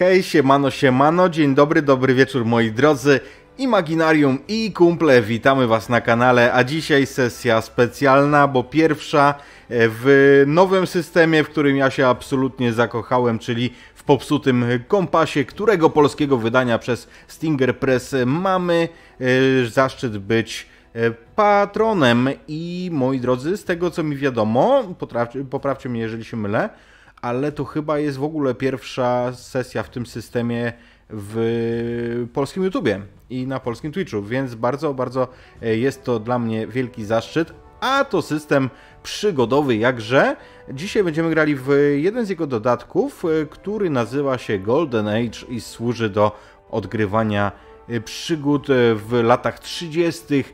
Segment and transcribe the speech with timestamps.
[0.00, 3.20] Hej, siemano, siemano, dzień dobry, dobry wieczór moi drodzy.
[3.58, 10.44] Imaginarium i kumple, witamy Was na kanale, a dzisiaj sesja specjalna, bo pierwsza e, w
[10.46, 16.78] nowym systemie, w którym ja się absolutnie zakochałem, czyli w popsutym kompasie, którego polskiego wydania
[16.78, 18.88] przez Stinger Press mamy
[19.20, 25.88] e, zaszczyt być e, patronem i moi drodzy, z tego co mi wiadomo, poprawcie, poprawcie
[25.88, 26.68] mnie jeżeli się mylę,
[27.22, 30.72] ale to chyba jest w ogóle pierwsza sesja w tym systemie
[31.10, 35.28] w polskim YouTubie i na polskim Twitchu, więc bardzo, bardzo
[35.62, 37.52] e, jest to dla mnie wielki zaszczyt.
[37.80, 38.70] A to system
[39.02, 40.36] przygodowy jakże.
[40.72, 45.60] Dzisiaj będziemy grali w jeden z jego dodatków, e, który nazywa się Golden Age i
[45.60, 46.38] służy do
[46.70, 47.52] odgrywania
[47.88, 50.44] e, przygód w latach 30.,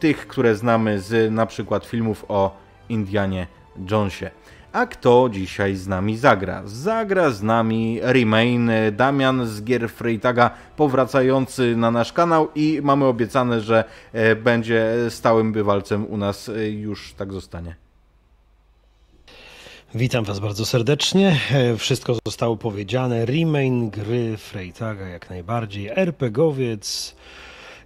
[0.00, 2.56] tych, które znamy z na przykład filmów o
[2.88, 3.46] Indianie
[3.90, 4.30] Jonesie.
[4.72, 6.62] A kto dzisiaj z nami zagra?
[6.66, 13.60] Zagra z nami Remain, Damian z gier Freitaga powracający na nasz kanał i mamy obiecane,
[13.60, 17.74] że e, będzie stałym bywalcem u nas, e, już tak zostanie.
[19.94, 21.40] Witam Was bardzo serdecznie.
[21.50, 23.26] E, wszystko zostało powiedziane.
[23.26, 25.88] Remain, gry Freitaga jak najbardziej.
[25.88, 27.14] RPGowiec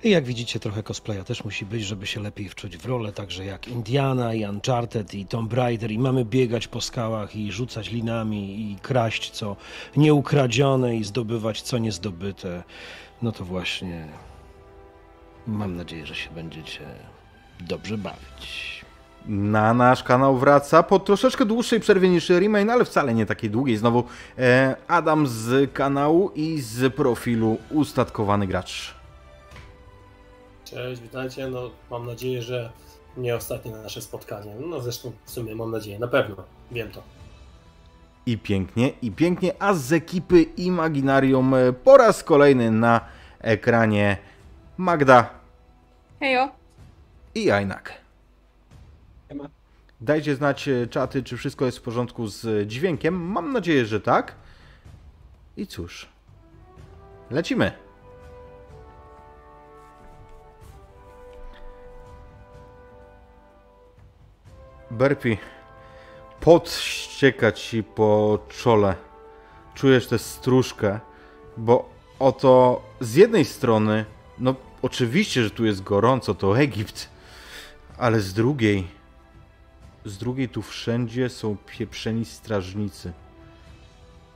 [0.05, 3.45] i jak widzicie, trochę cosplaya też musi być, żeby się lepiej wczuć w rolę, także
[3.45, 8.71] jak Indiana i Uncharted i Tomb Raider i mamy biegać po skałach i rzucać linami
[8.73, 9.57] i kraść co
[9.97, 12.63] nieukradzione i zdobywać co niezdobyte.
[13.23, 14.09] No to właśnie
[15.47, 16.81] mam nadzieję, że się będziecie
[17.61, 18.83] dobrze bawić.
[19.27, 23.77] Na nasz kanał wraca po troszeczkę dłuższej przerwie niż Remain, ale wcale nie takiej długiej.
[23.77, 24.05] Znowu
[24.39, 29.02] e, Adam z kanału i z profilu Ustatkowany Gracz.
[30.73, 31.49] Cześć, witajcie.
[31.49, 32.73] No, mam nadzieję, że
[33.17, 34.55] nie ostatnie nasze spotkanie.
[34.67, 36.37] No zresztą w sumie mam nadzieję, na pewno,
[36.71, 37.03] wiem to.
[38.27, 43.01] I pięknie, i pięknie, a z ekipy Imaginarium e, po raz kolejny na
[43.41, 44.17] ekranie
[44.77, 45.31] Magda.
[46.21, 46.49] Hejo.
[47.35, 47.93] I Ajnak.
[50.01, 53.15] Dajcie znać e, czaty, czy wszystko jest w porządku z dźwiękiem.
[53.15, 54.35] Mam nadzieję, że tak.
[55.57, 56.09] I cóż,
[57.31, 57.82] lecimy.
[64.93, 65.39] Berpi,
[66.41, 68.95] pot ścieka ci po czole.
[69.75, 71.01] Czujesz tę stróżkę,
[71.57, 71.89] bo
[72.19, 74.05] oto z jednej strony,
[74.39, 77.09] no oczywiście, że tu jest gorąco, to Egipt,
[77.99, 78.89] ale z drugiej,
[80.05, 83.13] z drugiej tu wszędzie są pieprzeni strażnicy.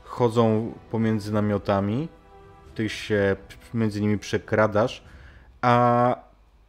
[0.04, 2.08] Chodzą pomiędzy namiotami,
[2.74, 3.36] ty się
[3.74, 5.02] między nimi przekradasz,
[5.60, 6.16] a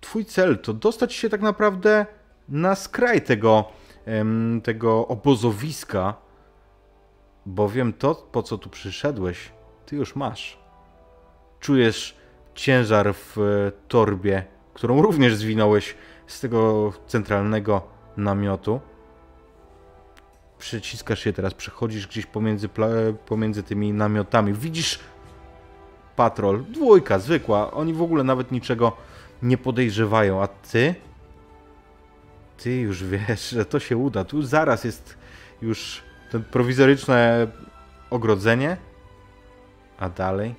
[0.01, 2.05] twój cel to dostać się tak naprawdę
[2.49, 3.76] na skraj tego,
[4.63, 6.13] tego obozowiska,
[7.45, 9.51] bowiem to, po co tu przyszedłeś,
[9.85, 10.59] ty już masz.
[11.59, 12.17] Czujesz
[12.55, 15.95] ciężar w e, torbie, którą również zwinąłeś
[16.27, 17.81] z tego centralnego
[18.17, 18.79] namiotu.
[20.57, 22.69] Przyciskasz się teraz, przechodzisz gdzieś pomiędzy,
[23.25, 24.53] pomiędzy tymi namiotami.
[24.53, 24.99] Widzisz
[26.15, 27.71] patrol, dwójka, zwykła.
[27.71, 28.91] Oni w ogóle nawet niczego
[29.41, 30.95] nie podejrzewają, a ty
[32.57, 34.23] ty już wiesz, że to się uda.
[34.23, 35.17] Tu zaraz jest
[35.61, 36.01] już
[36.31, 37.47] to prowizoryczne
[38.09, 38.77] ogrodzenie,
[39.99, 40.55] a dalej?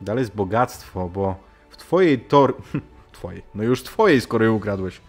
[0.00, 1.36] Dalej jest bogactwo, bo
[1.70, 2.56] w twojej tor...
[3.12, 5.00] twojej, no już twojej, skoro ją ukradłeś.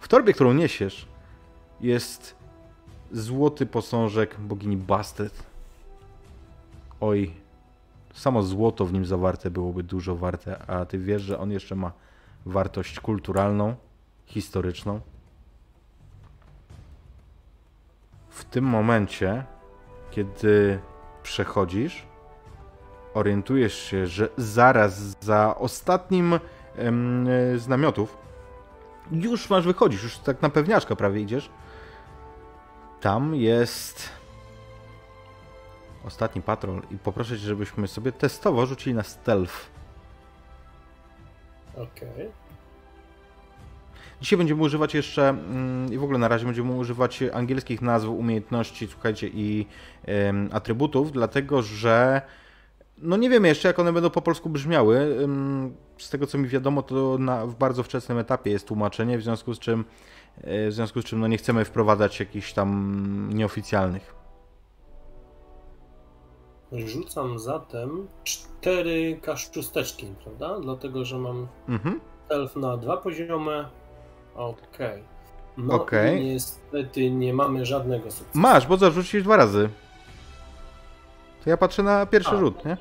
[0.00, 1.08] W torbie, którą niesiesz,
[1.80, 2.36] jest
[3.12, 5.42] złoty posążek bogini Bastet.
[7.00, 7.34] Oj,
[8.14, 11.92] samo złoto w nim zawarte byłoby dużo warte, a ty wiesz, że on jeszcze ma
[12.46, 13.76] wartość kulturalną,
[14.26, 15.00] historyczną.
[18.34, 19.44] W tym momencie,
[20.10, 20.80] kiedy
[21.22, 22.06] przechodzisz,
[23.14, 26.40] orientujesz się, że zaraz za ostatnim
[26.76, 28.16] em, z namiotów
[29.12, 31.50] już masz wychodzisz, już tak na pewniaczka prawie idziesz.
[33.00, 34.08] Tam jest
[36.04, 39.70] ostatni patrol i poproszę cię, żebyśmy sobie testowo rzucili na stealth.
[41.74, 42.10] Okej.
[42.12, 42.43] Okay.
[44.20, 48.86] Dzisiaj będziemy używać jeszcze mm, i w ogóle na razie będziemy używać angielskich nazw, umiejętności,
[48.86, 49.66] słuchajcie, i
[50.52, 52.22] atrybutów, dlatego że
[52.98, 55.16] no nie wiemy jeszcze, jak one będą po polsku brzmiały.
[55.98, 59.54] Z tego co mi wiadomo, to na, w bardzo wczesnym etapie jest tłumaczenie, w związku
[59.54, 59.84] z czym,
[60.40, 64.14] e, w związku z czym no nie chcemy wprowadzać jakichś tam nieoficjalnych.
[66.72, 70.60] Rzucam zatem cztery kaszczusteczki, prawda?
[70.60, 72.00] Dlatego, że mam mhm.
[72.28, 73.64] elf na dwa poziomy,
[74.34, 74.86] Okej.
[74.86, 75.02] Okay.
[75.56, 76.20] No okay.
[76.20, 78.38] niestety nie mamy żadnego sukcesu.
[78.38, 79.68] Masz, bo zarzuciłeś dwa razy.
[81.44, 82.38] To ja patrzę na pierwszy A.
[82.38, 82.76] rzut, nie?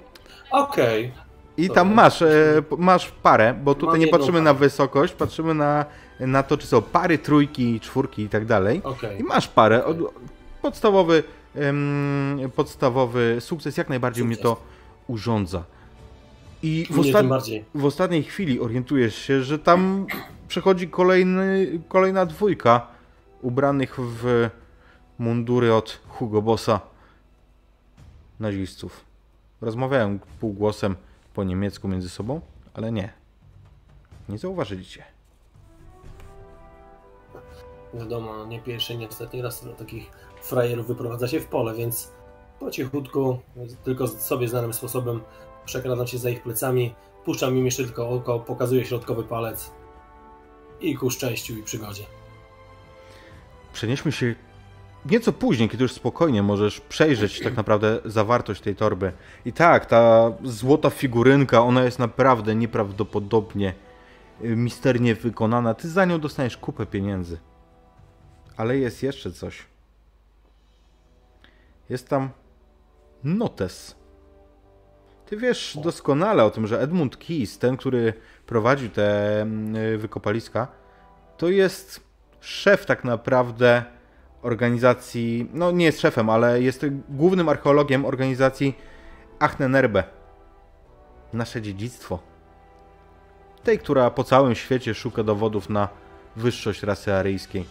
[0.52, 1.06] Okej.
[1.06, 1.24] Okay.
[1.58, 5.86] I tam masz, e, masz parę, bo tutaj Mam nie patrzymy na wysokość, patrzymy na,
[6.20, 8.82] na to, czy są pary, trójki, czwórki i tak dalej.
[8.84, 9.18] Okay.
[9.18, 9.86] I masz parę.
[9.86, 9.98] Od,
[10.62, 11.24] podstawowy,
[12.56, 14.38] podstawowy sukces jak najbardziej sukces.
[14.38, 14.62] mnie to
[15.08, 15.64] urządza.
[16.64, 20.08] I w, w, ostatniej chwili orientujesz się, że tam
[20.54, 22.88] przechodzi kolejny, kolejna dwójka
[23.42, 24.50] ubranych w
[25.20, 26.80] mundury od Hugo Bossa
[28.40, 29.06] nazistów.
[29.62, 30.96] Rozmawiają półgłosem
[31.34, 32.42] po niemiecku między sobą,
[32.74, 33.14] ale nie.
[34.30, 35.04] Nie zauważyli cię.
[37.94, 40.12] Wiadomo, no nie pierwszy, nie ostatni raz do takich
[40.42, 42.12] frajerów wyprowadza się w pole, więc
[42.60, 43.40] po cichutku,
[43.84, 45.22] tylko sobie znanym sposobem
[45.66, 46.96] przekradam się za ich plecami,
[47.26, 49.83] puszczam im jeszcze tylko oko, pokazuję środkowy palec
[50.84, 52.04] i ku szczęściu i przygodzie.
[53.74, 54.36] Przenieśmy się
[55.06, 59.12] nieco później, kiedy już spokojnie możesz przejrzeć tak naprawdę zawartość tej torby.
[59.46, 63.74] I tak, ta złota figurynka, ona jest naprawdę nieprawdopodobnie
[64.44, 65.74] y, misternie wykonana.
[65.74, 67.38] Ty za nią dostaniesz kupę pieniędzy.
[68.58, 69.66] Ale jest jeszcze coś.
[71.90, 72.30] Jest tam
[73.24, 73.96] notes.
[75.26, 78.14] Ty wiesz doskonale o tym, że Edmund Keys, ten, który
[78.46, 80.68] prowadził te mm, wykopaliska,
[81.38, 82.02] to jest
[82.40, 83.84] szef tak naprawdę
[84.42, 88.76] organizacji, no nie jest szefem, ale jest głównym archeologiem organizacji
[89.40, 90.04] Achnenerbe.
[91.34, 92.20] Nasze dziedzictwo.
[93.64, 95.90] Tej, która po całym świecie szuka dowodów na
[96.36, 97.66] wyższość rasy aryjskiej.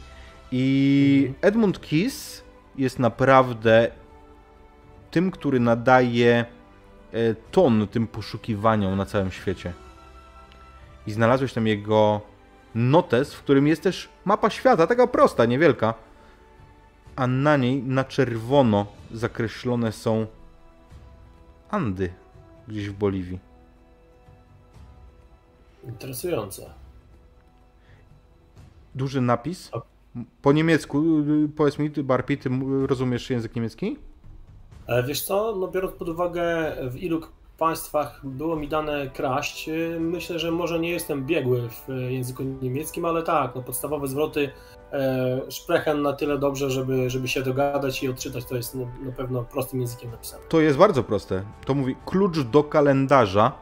[0.53, 1.53] I mhm.
[1.53, 2.45] Edmund Keys
[2.77, 3.91] jest naprawdę
[5.11, 6.45] tym, który nadaje
[7.13, 9.73] e, ton tym poszukiwaniom na całym świecie.
[11.07, 12.21] I znalazłeś tam jego
[12.75, 15.95] notes, w którym jest też mapa świata, taka prosta, niewielka
[17.17, 20.27] a na niej na czerwono zakreślone są
[21.71, 22.13] Andy
[22.69, 23.39] gdzieś w Boliwii.
[25.85, 26.71] Interesujące.
[28.95, 29.71] Duży napis.
[30.43, 31.05] Po niemiecku,
[31.57, 32.51] powiedz mi, Barpi, ty
[32.87, 33.97] rozumiesz język niemiecki?
[34.87, 37.21] E, wiesz co, no biorąc pod uwagę w ilu
[37.62, 39.70] państwach było mi dane kraść,
[40.00, 44.50] myślę, że może nie jestem biegły w języku niemieckim, ale tak, no podstawowe zwroty
[44.93, 49.43] e, sprechen na tyle dobrze, żeby, żeby się dogadać i odczytać, to jest na pewno
[49.43, 50.43] prostym językiem napisane.
[50.49, 51.44] To jest bardzo proste.
[51.64, 53.53] To mówi klucz do kalendarza.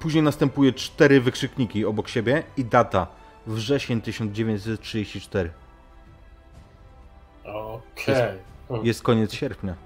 [0.00, 3.06] Później następuje cztery wykrzykniki obok siebie i data.
[3.46, 5.50] Wrzesień 1934.
[7.44, 8.14] Okej.
[8.14, 8.38] Okay.
[8.70, 9.85] Jest, jest koniec sierpnia.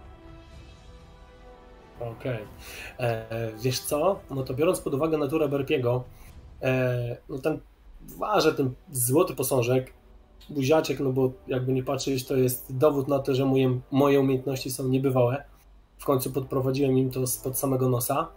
[2.01, 2.13] Okej.
[2.15, 3.07] Okay.
[3.09, 4.21] E, wiesz co?
[4.31, 6.05] No to biorąc pod uwagę naturę Berpiego,
[6.63, 7.59] e, no ten
[8.19, 9.93] waży ten złoty posążek,
[10.51, 14.71] buziaczek, no bo jakby nie patrzeć, to jest dowód na to, że moje, moje umiejętności
[14.71, 15.45] są niebywałe.
[15.99, 18.29] W końcu podprowadziłem im to spod samego nosa.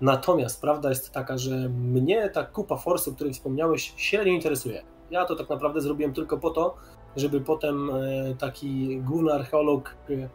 [0.00, 4.82] Natomiast prawda jest taka, że mnie ta kupa forsu, o której wspomniałeś, średnio interesuje.
[5.10, 6.74] Ja to tak naprawdę zrobiłem tylko po to,
[7.16, 10.28] żeby potem e, taki główny archeolog E,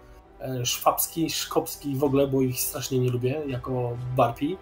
[0.63, 4.57] szwabski, szkopski w ogóle, bo ich strasznie nie lubię, jako barpi.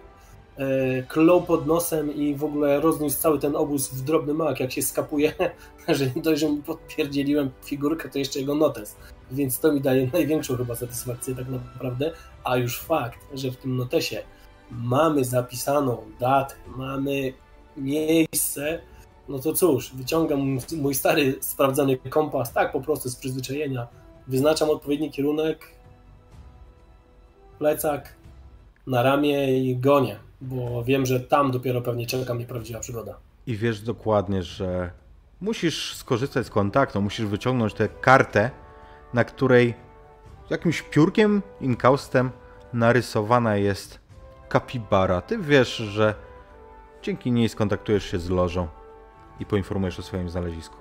[0.56, 4.72] E, klął pod nosem i w ogóle rozniósł cały ten obóz w drobny mak, jak
[4.72, 5.32] się skapuje,
[5.88, 8.96] że nie dość, że mu podpierdzieliłem figurkę, to jeszcze jego notes.
[9.30, 12.12] Więc to mi daje największą chyba satysfakcję tak naprawdę.
[12.44, 14.22] A już fakt, że w tym notesie
[14.70, 17.32] mamy zapisaną datę, mamy
[17.76, 18.80] miejsce,
[19.28, 23.88] no to cóż, wyciągam mój stary, sprawdzony kompas, tak po prostu z przyzwyczajenia,
[24.28, 25.68] wyznaczam odpowiedni kierunek,
[27.58, 28.14] plecak,
[28.86, 33.16] na ramię i gonię, bo wiem, że tam dopiero pewnie czeka mnie prawdziwa przygoda.
[33.46, 34.90] I wiesz dokładnie, że
[35.40, 38.50] musisz skorzystać z kontaktu, musisz wyciągnąć tę kartę,
[39.14, 39.74] na której
[40.50, 42.30] jakimś piórkiem, inkaustem
[42.72, 44.00] narysowana jest
[44.48, 45.20] kapibara.
[45.20, 46.14] Ty wiesz, że
[47.02, 48.68] dzięki niej skontaktujesz się z lożą
[49.40, 50.79] i poinformujesz o swoim znalezisku.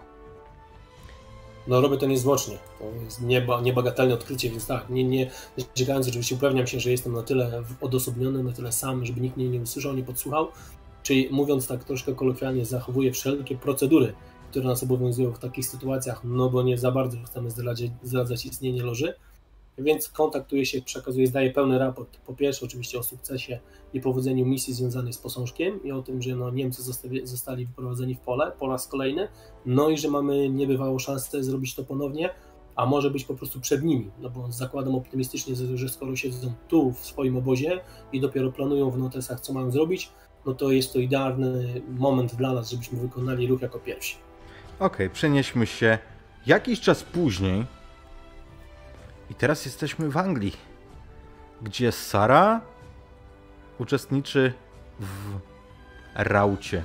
[1.69, 2.57] No robię to niezwłocznie.
[2.79, 5.29] To jest nieba, niebagatelne odkrycie, więc tak, nie, nie
[5.73, 9.49] czekając oczywiście upewniam się, że jestem na tyle odosobniony, na tyle sam, żeby nikt mnie
[9.49, 10.47] nie usłyszał, nie podsłuchał.
[11.03, 14.13] Czyli mówiąc tak troszkę kolokwialnie, zachowuję wszelkie procedury,
[14.51, 18.83] które nas obowiązują w takich sytuacjach, no bo nie za bardzo chcemy zdradzać, zdradzać istnienie
[18.83, 19.13] loży
[19.79, 22.17] więc kontaktuje się, przekazuje, zdaje pełny raport.
[22.17, 23.59] Po pierwsze, oczywiście o sukcesie
[23.93, 28.15] i powodzeniu misji związanej z posążkiem i o tym, że no, Niemcy zostali, zostali wyprowadzeni
[28.15, 29.27] w pole po raz kolejny,
[29.65, 32.29] no i że mamy niebywałą szansę zrobić to ponownie,
[32.75, 36.93] a może być po prostu przed nimi, no bo zakładam optymistycznie, że skoro siedzą tu
[36.93, 37.79] w swoim obozie
[38.13, 40.11] i dopiero planują w notesach, co mają zrobić,
[40.45, 44.15] no to jest to idealny moment dla nas, żebyśmy wykonali ruch jako pierwsi.
[44.75, 45.97] Okej, okay, przenieśmy się
[46.45, 47.65] jakiś czas później,
[49.29, 50.55] i teraz jesteśmy w Anglii.
[51.61, 52.61] gdzie Sara
[53.79, 54.53] uczestniczy
[54.99, 55.39] w
[56.15, 56.83] raucie.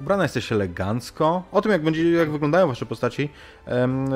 [0.00, 1.42] Ubrana jesteś elegancko.
[1.52, 3.28] O tym, jak, będzie, jak wyglądają wasze postaci,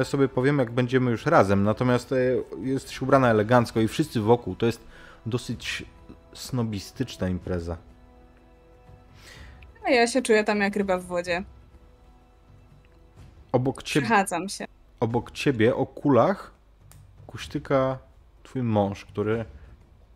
[0.04, 1.62] sobie powiemy, jak będziemy już razem.
[1.62, 2.16] Natomiast e,
[2.60, 4.56] jesteś ubrana elegancko i wszyscy wokół.
[4.56, 4.80] To jest
[5.26, 5.84] dosyć
[6.32, 7.76] snobistyczna impreza.
[9.86, 11.44] A ja się czuję tam jak ryba w wodzie.
[13.52, 14.66] Obok ciebie, Przechadzam się.
[15.02, 16.52] Obok ciebie o kulach
[17.26, 17.98] kuśtyka
[18.42, 19.44] twój mąż, który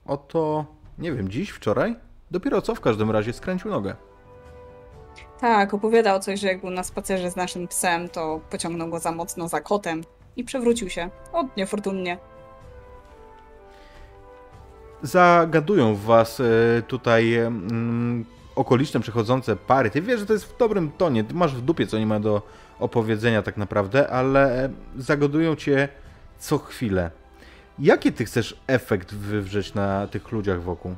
[0.06, 0.64] oto,
[0.98, 1.96] nie wiem, dziś, wczoraj?
[2.30, 3.94] Dopiero co w każdym razie skręcił nogę.
[5.40, 9.12] Tak, opowiadał coś, że jak był na spacerze z naszym psem, to pociągnął go za
[9.12, 10.04] mocno za kotem
[10.36, 11.10] i przewrócił się.
[11.32, 12.18] Od niefortunnie.
[15.02, 16.44] Zagadują w was e,
[16.82, 18.24] tutaj mm,
[18.56, 19.90] okoliczne przechodzące pary.
[19.90, 21.24] Ty wiesz, że to jest w dobrym tonie.
[21.24, 22.42] Ty masz w dupie, co nie ma do
[22.78, 25.88] opowiedzenia tak naprawdę, ale e, zagadują cię
[26.38, 27.10] co chwilę.
[27.78, 30.94] Jaki ty chcesz efekt wywrzeć na tych ludziach wokół?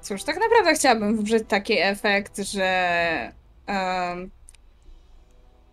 [0.00, 3.32] Cóż, tak naprawdę chciałabym wywrzeć taki efekt, że
[3.66, 4.30] em,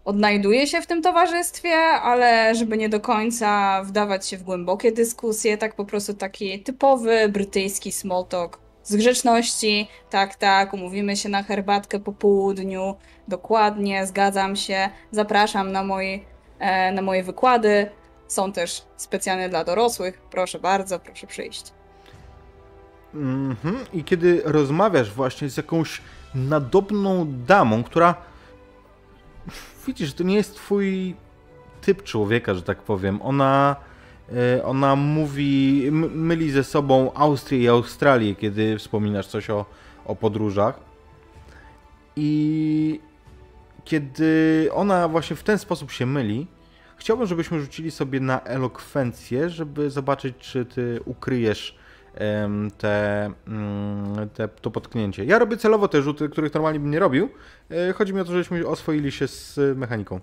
[0.05, 5.57] odnajduję się w tym towarzystwie, ale żeby nie do końca wdawać się w głębokie dyskusje,
[5.57, 9.87] tak po prostu taki typowy brytyjski small talk z grzeczności.
[10.09, 12.95] Tak, tak, umówimy się na herbatkę po południu.
[13.27, 14.89] Dokładnie, zgadzam się.
[15.11, 16.25] Zapraszam na, moi,
[16.59, 17.89] e, na moje wykłady.
[18.27, 20.21] Są też specjalne dla dorosłych.
[20.31, 21.73] Proszę bardzo, proszę przyjść.
[23.13, 23.77] Mhm.
[23.93, 26.01] I kiedy rozmawiasz właśnie z jakąś
[26.35, 28.15] nadobną damą, która
[29.87, 31.15] widzisz, to nie jest twój
[31.81, 33.21] typ człowieka, że tak powiem.
[33.21, 33.75] Ona,
[34.63, 39.65] ona mówi, myli ze sobą Austrię i Australię, kiedy wspominasz coś o,
[40.05, 40.79] o podróżach.
[42.15, 42.99] I
[43.85, 46.47] kiedy ona właśnie w ten sposób się myli,
[46.97, 51.75] chciałbym, żebyśmy rzucili sobie na elokwencję, żeby zobaczyć, czy ty ukryjesz
[52.77, 55.25] te, mm, te, to potknięcie.
[55.25, 57.29] Ja robię celowo te rzuty, których normalnie bym nie robił.
[57.71, 60.19] E, Chodzi mi o to, żebyśmy oswoili się z mechaniką.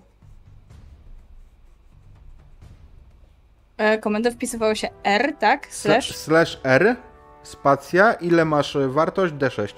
[4.01, 5.67] Komendę wpisywało się R, tak?
[5.67, 6.15] Slash?
[6.15, 6.95] Slash R,
[7.43, 9.33] spacja, ile masz e, wartość?
[9.33, 9.73] D6.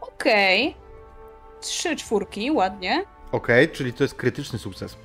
[0.00, 0.74] Okej.
[1.60, 3.04] Trzy czwórki, ładnie.
[3.32, 4.96] Ok, czyli to jest krytyczny sukces.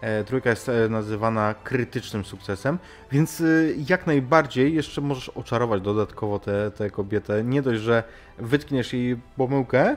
[0.00, 2.78] E, trójka jest e, nazywana krytycznym sukcesem,
[3.12, 3.44] więc e,
[3.88, 6.40] jak najbardziej jeszcze możesz oczarować dodatkowo
[6.76, 7.44] tę kobietę.
[7.44, 8.02] Nie dość, że
[8.38, 9.96] wytkniesz jej pomyłkę,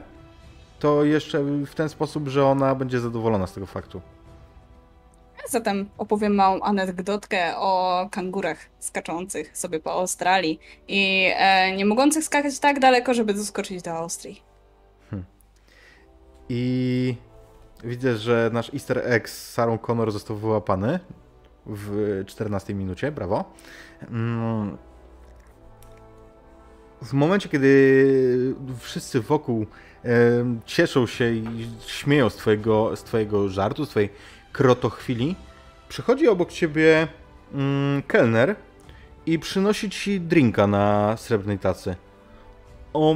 [0.79, 4.01] to jeszcze w ten sposób, że ona będzie zadowolona z tego faktu.
[5.49, 12.59] Zatem opowiem małą anegdotkę o kangurach skaczących sobie po Australii i e, nie mogących skakać
[12.59, 14.47] tak daleko, żeby doskoczyć do Austrii.
[16.49, 17.15] I
[17.83, 20.99] widzę, że nasz easter egg z Sarą Connor został wyłapany
[21.65, 23.45] w 14 minucie, brawo.
[24.09, 24.77] Mm.
[27.01, 29.65] W momencie, kiedy wszyscy wokół
[30.65, 34.09] cieszą się i śmieją z twojego, z twojego żartu, z twojej
[34.51, 35.35] krotochwili,
[35.89, 37.07] przychodzi obok ciebie
[37.53, 38.55] mm, kelner
[39.25, 41.95] i przynosi ci drinka na srebrnej tacy.
[42.93, 43.15] O,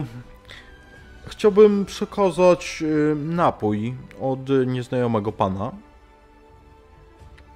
[1.28, 2.84] Chciałbym przekazać
[3.16, 5.72] napój od nieznajomego pana.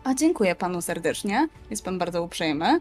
[0.04, 2.80] A dziękuję panu serdecznie, jest pan bardzo uprzejmy.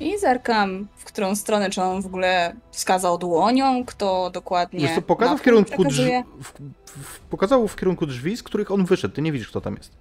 [0.00, 4.80] I zerkam, w którą stronę, czy on w ogóle wskazał dłonią, kto dokładnie.
[4.80, 6.52] Wiesz co, pokazał w kierunku drzwi, w,
[7.02, 9.14] w, pokazał w kierunku drzwi, z których on wyszedł.
[9.14, 9.92] Ty nie widzisz, kto tam jest.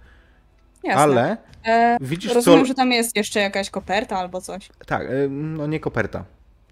[0.83, 1.03] Jasne.
[1.03, 2.65] Ale E, widzisz, rozumiem, co...
[2.65, 4.69] że tam jest jeszcze jakaś koperta albo coś.
[4.85, 6.23] Tak, y, no nie koperta.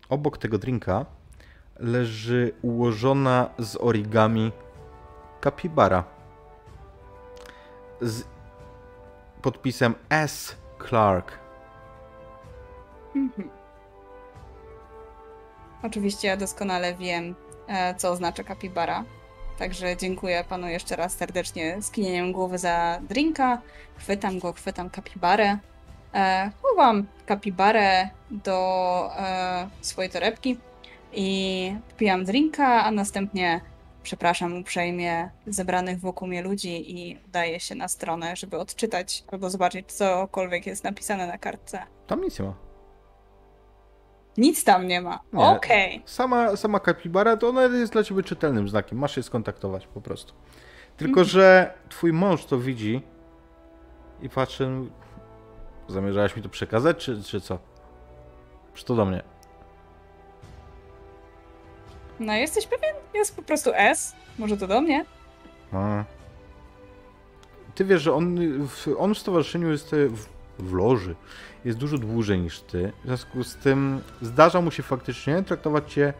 [0.09, 1.05] Obok tego drinka
[1.79, 4.51] leży ułożona z origami
[5.41, 6.03] kapibara.
[8.01, 8.23] Z
[9.41, 10.55] podpisem S.
[10.89, 11.42] Clark.
[13.15, 13.49] Mhm.
[15.83, 17.35] Oczywiście ja doskonale wiem,
[17.67, 19.03] e, co oznacza kapibara.
[19.59, 23.61] Także dziękuję panu jeszcze raz serdecznie skinieniem głowy za drinka.
[23.97, 25.57] Chwytam go, chwytam kapibarę.
[26.13, 30.57] E, chowam kapibarę do e, swojej torebki
[31.13, 33.61] i pijam drinka, a następnie
[34.03, 39.93] przepraszam uprzejmie zebranych wokół mnie ludzi i udaję się na stronę, żeby odczytać albo zobaczyć
[39.93, 41.79] cokolwiek jest napisane na kartce.
[42.07, 42.62] Tam nic nie ma.
[44.37, 45.19] Nic tam nie ma.
[45.33, 46.01] Okej.
[46.05, 48.97] Sama, sama kapibara to ona jest dla ciebie czytelnym znakiem.
[48.97, 50.33] Masz się skontaktować po prostu.
[50.97, 53.01] Tylko, że twój mąż to widzi
[54.21, 54.69] i patrzy.
[55.87, 57.59] Zamierzałaś mi to przekazać, czy, czy co?
[58.73, 59.23] Czy to do mnie?
[62.19, 62.95] No jesteś pewien?
[63.13, 64.15] Jest po prostu S.
[64.39, 65.05] Może to do mnie?
[65.73, 66.03] A.
[67.75, 68.37] ty wiesz, że on
[68.67, 70.25] w, on w stowarzyszeniu jest e, w,
[70.59, 71.15] w loży,
[71.65, 72.91] jest dużo dłużej niż ty.
[73.03, 76.13] W związku z tym zdarza mu się faktycznie traktować cię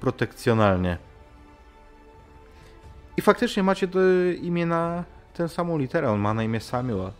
[0.00, 0.98] protekcjonalnie.
[3.16, 3.98] I faktycznie macie to
[4.42, 6.10] imię na tę samą literę.
[6.10, 7.10] On ma na imię Samuel.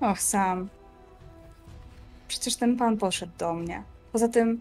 [0.00, 0.68] Och, Sam.
[2.28, 3.82] Przecież ten pan poszedł do mnie.
[4.12, 4.60] Poza tym,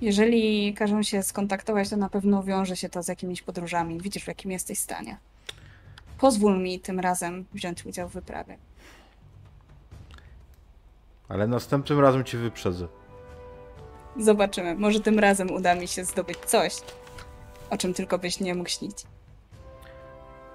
[0.00, 4.00] jeżeli każą się skontaktować, to na pewno wiąże się to z jakimiś podróżami.
[4.00, 5.16] Widzisz, w jakim jesteś stanie.
[6.18, 8.56] Pozwól mi tym razem wziąć udział w wyprawie.
[11.28, 12.88] Ale następnym razem cię wyprzedzę.
[14.18, 14.74] Zobaczymy.
[14.74, 16.76] Może tym razem uda mi się zdobyć coś,
[17.70, 18.96] o czym tylko byś nie mógł śnić.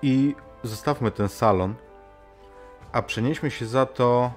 [0.01, 1.75] I zostawmy ten salon,
[2.91, 4.31] a przenieśmy się za to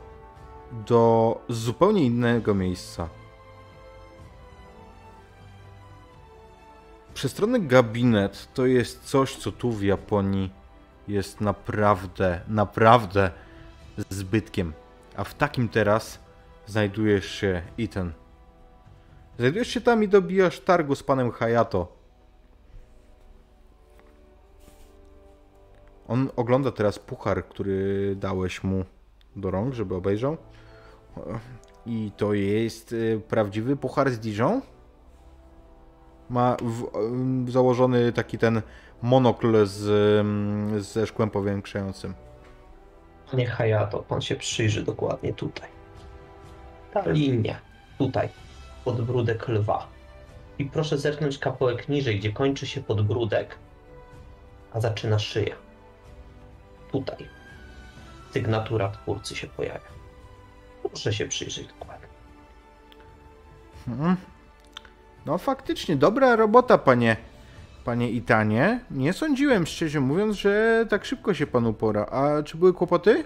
[0.73, 3.09] do zupełnie innego miejsca.
[7.15, 10.51] Przestronny gabinet to jest coś, co tu w Japonii
[11.09, 13.31] jest naprawdę, naprawdę
[14.11, 14.73] zbytkiem.
[15.17, 16.19] A w takim teraz
[16.73, 18.13] znajdujesz się Ethan.
[19.39, 21.97] Znajdujesz się tam i dobijasz targu z panem Hayato.
[26.09, 28.85] On ogląda teraz puchar, który dałeś mu
[29.37, 30.37] do rąk, żeby obejrzał.
[31.87, 34.61] I to jest y, prawdziwy puchar z Dijon?
[36.31, 36.87] Ma w,
[37.45, 38.63] w, założony taki ten
[39.03, 39.83] monokl z,
[40.85, 42.15] ze szkłem powiększającym.
[43.31, 45.82] Panie Hayato, pan się przyjrzy dokładnie tutaj.
[46.93, 47.61] Ta linia,
[47.99, 48.29] tutaj,
[48.85, 49.89] podbródek lwa.
[50.59, 53.59] I proszę zerknąć kawałek niżej, gdzie kończy się podbródek,
[54.73, 55.57] a zaczyna szyja.
[56.93, 57.29] Tutaj.
[58.33, 59.93] Sygnatura twórcy się pojawia.
[60.83, 62.09] Proszę się przyjrzeć dokładnie.
[63.87, 64.17] Hmm.
[65.27, 67.17] No faktycznie, dobra robota, panie,
[67.85, 68.81] panie Itanie.
[68.91, 72.07] Nie sądziłem, szczerze mówiąc, że tak szybko się panu pora.
[72.07, 73.25] A czy były kłopoty?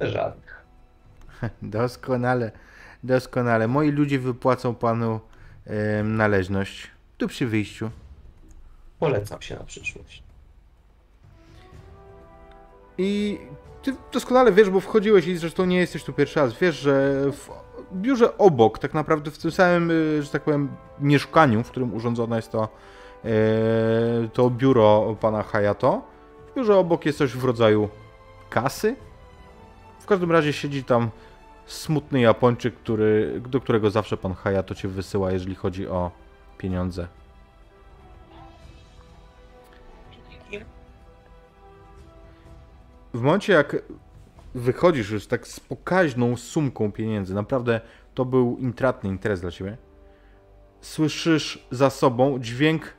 [0.00, 0.49] Żadnych.
[1.62, 2.52] Doskonale,
[3.04, 3.68] doskonale.
[3.68, 5.20] Moi ludzie wypłacą panu
[6.04, 6.90] należność.
[7.18, 7.90] Tu przy wyjściu.
[8.98, 10.22] Polecam się na przyszłość.
[12.98, 13.38] I
[13.82, 16.58] ty doskonale wiesz, bo wchodziłeś i zresztą nie jesteś tu pierwszy raz.
[16.58, 17.50] Wiesz, że w
[17.94, 22.36] biurze obok, tak naprawdę w tym samym, y, że tak powiem, mieszkaniu, w którym urządzone
[22.36, 22.68] jest to,
[23.24, 23.28] e,
[24.32, 26.02] to biuro pana Hayato,
[26.50, 27.88] w biurze obok jest coś w rodzaju
[28.50, 28.96] kasy.
[30.00, 31.10] W każdym razie siedzi tam
[31.70, 36.10] smutny Japończyk, który, do którego zawsze pan Hayato cię wysyła, jeżeli chodzi o
[36.58, 37.08] pieniądze.
[43.14, 43.76] w momencie jak
[44.54, 47.80] wychodzisz już tak z pokaźną sumką pieniędzy, naprawdę
[48.14, 49.76] to był intratny interes dla ciebie,
[50.80, 52.94] słyszysz za sobą dźwięk,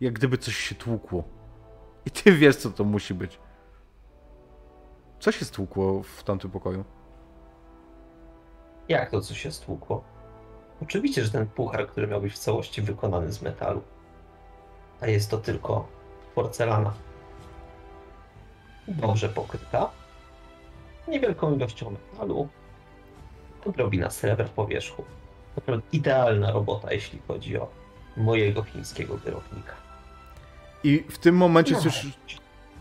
[0.00, 1.24] jak gdyby coś się tłukło.
[2.06, 3.38] I ty wiesz, co to musi być.
[5.20, 6.84] Co się stłukło w tamtym pokoju?
[8.88, 10.04] Jak to, co się stłukło?
[10.82, 13.82] Oczywiście, że ten puchar, który miał być w całości wykonany z metalu.
[15.00, 15.88] A jest to tylko
[16.34, 16.94] porcelana
[18.88, 19.90] dobrze pokryta,
[21.08, 22.48] niewielką ilością metalu,
[23.66, 25.04] odrobina srebra po wierzchu.
[25.56, 27.68] Naprawdę idealna robota, jeśli chodzi o
[28.16, 29.74] mojego chińskiego wyrobnika.
[30.84, 31.80] I w tym momencie no.
[31.80, 32.18] słyszysz,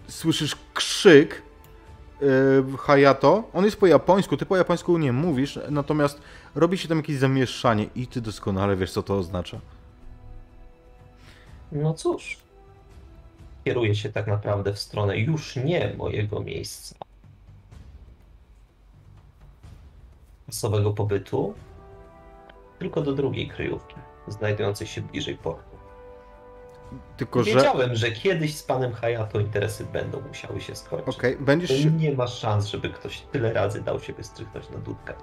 [0.08, 1.42] słyszysz krzyk
[2.79, 3.43] Hayato.
[3.53, 6.21] On jest po japońsku, ty po japońsku nie mówisz, natomiast
[6.55, 9.59] robi się tam jakieś zamieszanie i ty doskonale wiesz, co to oznacza.
[11.71, 12.38] No cóż,
[13.63, 16.95] kieruję się tak naprawdę w stronę już nie mojego miejsca
[20.47, 21.53] masowego pobytu,
[22.79, 23.95] tylko do drugiej kryjówki,
[24.27, 25.72] znajdującej się bliżej portu.
[27.17, 27.95] Tylko, Wiedziałem, że...
[27.95, 31.17] że kiedyś z panem Hayato interesy będą musiały się skończyć.
[31.17, 31.86] Okay, będziesz...
[31.86, 35.13] Nie ma szans, żeby ktoś tyle razy dał się wystrychnąć na dudkę.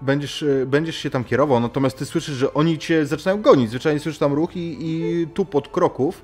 [0.00, 3.70] Będziesz, e, będziesz się tam kierował, natomiast ty słyszysz, że oni cię zaczynają gonić.
[3.70, 6.22] Zwyczajnie słyszysz tam ruch i, i tu pod kroków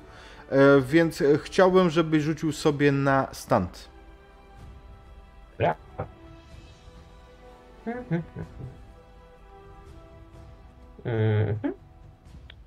[0.49, 3.89] E, więc chciałbym, żebyś rzucił sobie na stand.
[5.57, 5.75] Dobra.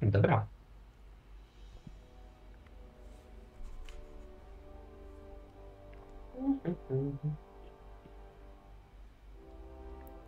[0.03, 0.47] Dobra.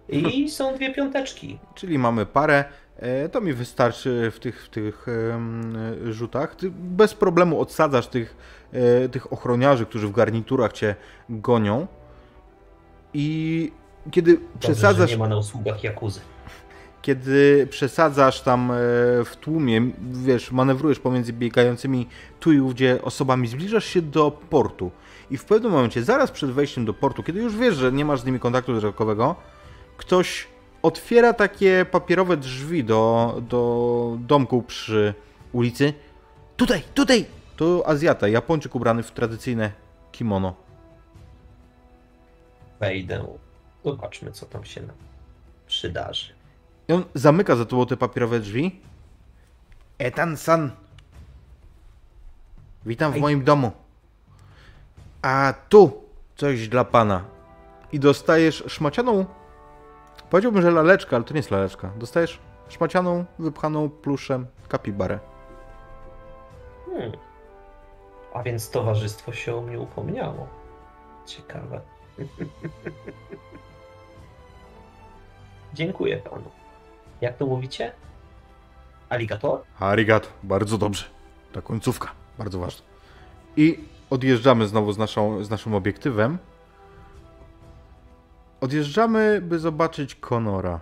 [0.08, 1.58] I są dwie piąteczki.
[1.74, 2.64] Czyli mamy parę.
[2.96, 5.06] E, to mi wystarczy w tych, w tych
[6.04, 6.54] rzutach.
[6.54, 8.36] Ty bez problemu odsadzasz tych,
[8.72, 10.94] e, tych ochroniarzy, którzy w garniturach cię
[11.28, 11.86] gonią.
[13.14, 13.72] I
[14.10, 15.10] kiedy Dobrze, przesadzasz.
[15.10, 16.20] nie ma na usługach jakuzy.
[17.02, 18.74] kiedy przesadzasz tam e,
[19.24, 22.08] w tłumie, wiesz, manewrujesz pomiędzy biegającymi
[22.40, 24.90] tu i ówdzie osobami, zbliżasz się do portu
[25.30, 28.20] i w pewnym momencie, zaraz przed wejściem do portu, kiedy już wiesz, że nie masz
[28.20, 29.36] z nimi kontaktu wzrokowego,
[29.96, 30.46] ktoś
[30.82, 35.14] otwiera takie papierowe drzwi do, do domku przy
[35.52, 35.94] ulicy.
[36.56, 37.26] Tutaj, tutaj!
[37.56, 39.72] To Azjata, Japończyk ubrany w tradycyjne
[40.12, 40.54] kimono.
[42.80, 43.26] Wejdę.
[43.84, 44.96] Zobaczmy, co tam się nam
[45.66, 46.32] przydarzy.
[46.88, 48.80] I on zamyka za tobą te papierowe drzwi.
[49.98, 50.70] Etan-san.
[52.86, 53.72] Witam w moim domu.
[55.24, 56.02] A tu
[56.36, 57.24] coś dla pana.
[57.92, 59.26] I dostajesz szmacianą.
[60.30, 61.90] Powiedziałbym, że laleczkę, ale to nie jest laleczka.
[61.96, 65.18] Dostajesz szmacianą, wypchaną pluszem kapibarę.
[66.86, 67.12] Hmm.
[68.34, 70.46] A więc towarzystwo się o mnie upomniało.
[71.26, 71.80] Ciekawe.
[75.74, 76.50] Dziękuję panu.
[77.20, 77.92] Jak to mówicie?
[79.08, 79.60] Aligator?
[79.80, 81.04] Arigato, bardzo dobrze.
[81.52, 82.84] Ta końcówka, bardzo ważna.
[83.56, 86.38] I odjeżdżamy znowu z, naszą, z naszym obiektywem.
[88.60, 90.80] Odjeżdżamy, by zobaczyć Konora.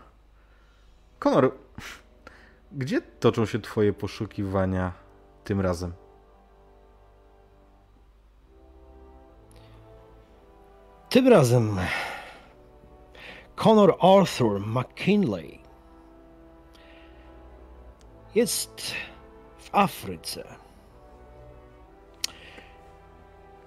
[1.18, 1.52] Konor,
[2.72, 4.92] gdzie toczą się twoje poszukiwania
[5.44, 5.92] tym razem?
[11.08, 11.78] Tym razem
[13.56, 15.58] Conor Arthur McKinley
[18.34, 18.94] jest
[19.58, 20.61] w Afryce.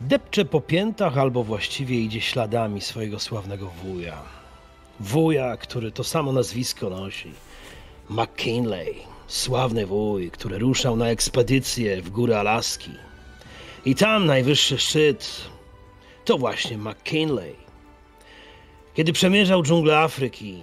[0.08, 4.22] Depcze po piętach, albo właściwie idzie śladami swojego sławnego wuja.
[5.00, 7.32] Wuja, który to samo nazwisko nosi.
[8.10, 8.96] McKinley,
[9.28, 12.92] sławny wuj, który ruszał na ekspedycję w góry Alaski.
[13.86, 15.42] I tam najwyższy szczyt
[16.26, 17.56] to właśnie McKinley.
[18.94, 20.62] Kiedy przemierzał dżunglę Afryki,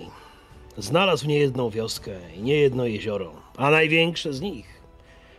[0.79, 4.67] znalazł niejedną wioskę i niejedno jezioro, a największe z nich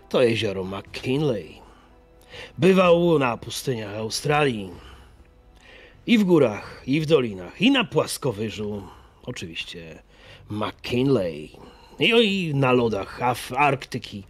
[0.10, 1.63] to jezioro McKinley.
[2.58, 4.70] Bywał na pustyniach Australii,
[6.08, 8.84] i w górach, i w dolinach, i na płaskowyżu,
[9.24, 10.04] oczywiście
[10.50, 11.52] McKinley.
[12.00, 13.20] I, i na lodach
[13.58, 14.24] Arktyki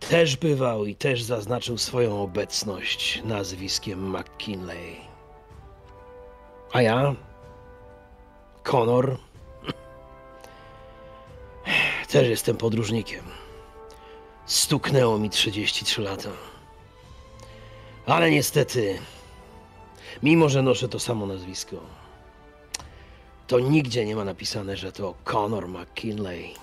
[0.00, 4.96] też bywał i też zaznaczył swoją obecność nazwiskiem McKinley.
[6.72, 7.14] A ja,
[8.62, 9.18] Conor,
[12.08, 13.24] też jestem podróżnikiem.
[14.46, 16.30] Stuknęło mi 33 lata.
[18.08, 18.98] Ale niestety,
[20.22, 21.76] mimo że noszę to samo nazwisko,
[23.46, 26.54] to nigdzie nie ma napisane, że to Conor McKinley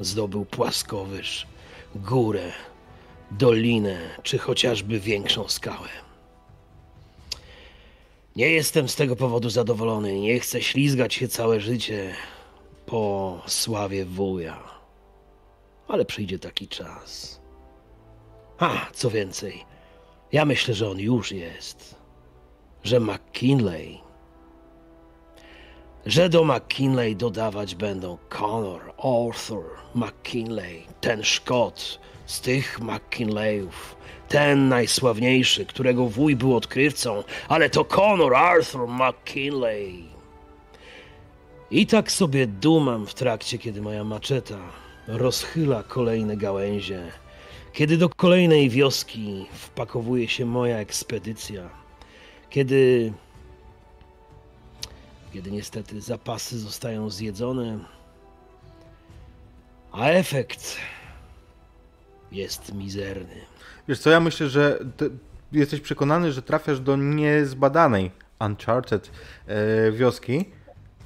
[0.00, 1.46] zdobył płaskowyż,
[1.94, 2.52] górę,
[3.30, 5.88] dolinę czy chociażby większą skałę.
[8.36, 10.20] Nie jestem z tego powodu zadowolony.
[10.20, 12.14] Nie chcę ślizgać się całe życie
[12.86, 14.62] po sławie wuja.
[15.88, 17.40] Ale przyjdzie taki czas.
[18.58, 19.64] A, co więcej,
[20.32, 21.94] ja myślę, że on już jest.
[22.84, 24.00] Że McKinley.
[26.06, 33.96] Że do McKinley dodawać będą Conor, Arthur, McKinley, ten Szkot z tych McKinleyów,
[34.28, 40.04] ten najsławniejszy, którego wuj był odkrywcą, ale to Conor Arthur McKinley.
[41.70, 44.58] I tak sobie dumam w trakcie, kiedy moja maczeta
[45.06, 47.12] rozchyla kolejne gałęzie,
[47.76, 51.70] kiedy do kolejnej wioski wpakowuje się moja ekspedycja,
[52.50, 53.12] kiedy.
[55.32, 57.78] kiedy niestety zapasy zostają zjedzone,
[59.92, 60.76] a efekt
[62.32, 63.40] jest mizerny.
[63.88, 64.78] Wiesz co, ja myślę, że
[65.52, 68.10] jesteś przekonany, że trafiasz do niezbadanej
[68.40, 69.10] Uncharted
[69.46, 70.44] e, wioski,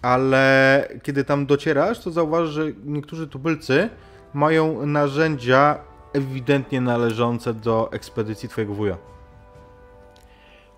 [0.03, 3.89] ale kiedy tam docierasz, to zauważysz, że niektórzy tubylcy
[4.35, 8.97] mają narzędzia ewidentnie należące do ekspedycji twojego wuja.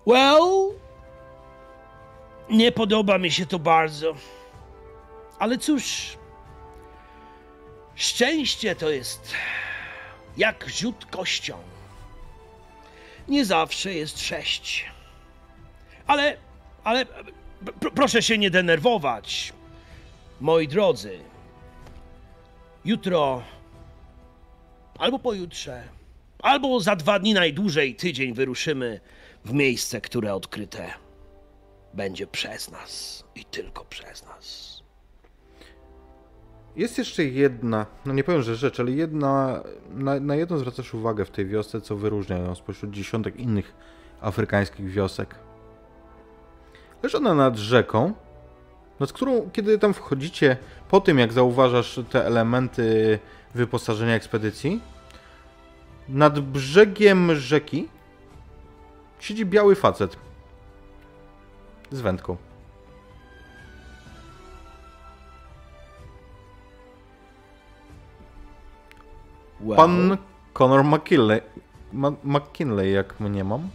[0.07, 0.69] Well,
[2.49, 4.13] nie podoba mi się to bardzo.
[5.39, 6.17] Ale cóż,
[7.95, 9.33] szczęście to jest
[10.37, 11.57] jak rzut kością.
[13.27, 14.91] Nie zawsze jest sześć.
[16.07, 16.37] Ale,
[16.83, 17.05] ale
[17.65, 19.53] pr- proszę się nie denerwować,
[20.41, 21.19] moi drodzy.
[22.85, 23.41] Jutro,
[24.99, 25.83] albo pojutrze,
[26.39, 28.99] albo za dwa dni najdłużej tydzień wyruszymy
[29.45, 30.93] w miejsce, które odkryte
[31.93, 34.73] będzie przez nas i tylko przez nas.
[36.75, 41.25] Jest jeszcze jedna, no nie powiem, że rzecz, ale jedna, na, na jedną zwracasz uwagę
[41.25, 43.73] w tej wiosce, co wyróżnia ją spośród dziesiątek innych
[44.21, 45.35] afrykańskich wiosek.
[47.03, 48.13] Leży ona nad rzeką
[49.05, 50.57] z którą, kiedy tam wchodzicie,
[50.89, 53.19] po tym jak zauważasz te elementy
[53.55, 54.81] wyposażenia ekspedycji,
[56.09, 57.87] nad brzegiem rzeki
[59.19, 60.17] siedzi biały facet
[61.91, 62.37] z wędką.
[69.59, 70.17] Well, Pan
[70.53, 71.41] Conor McKinley,
[71.93, 73.69] Ma McKinley, jak mnie mam.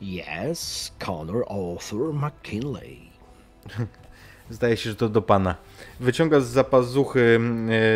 [0.00, 3.10] Yes, Connor Arthur McKinley.
[4.50, 5.54] Zdaje się, że to do pana.
[6.00, 7.40] Wyciąga z zapazuchy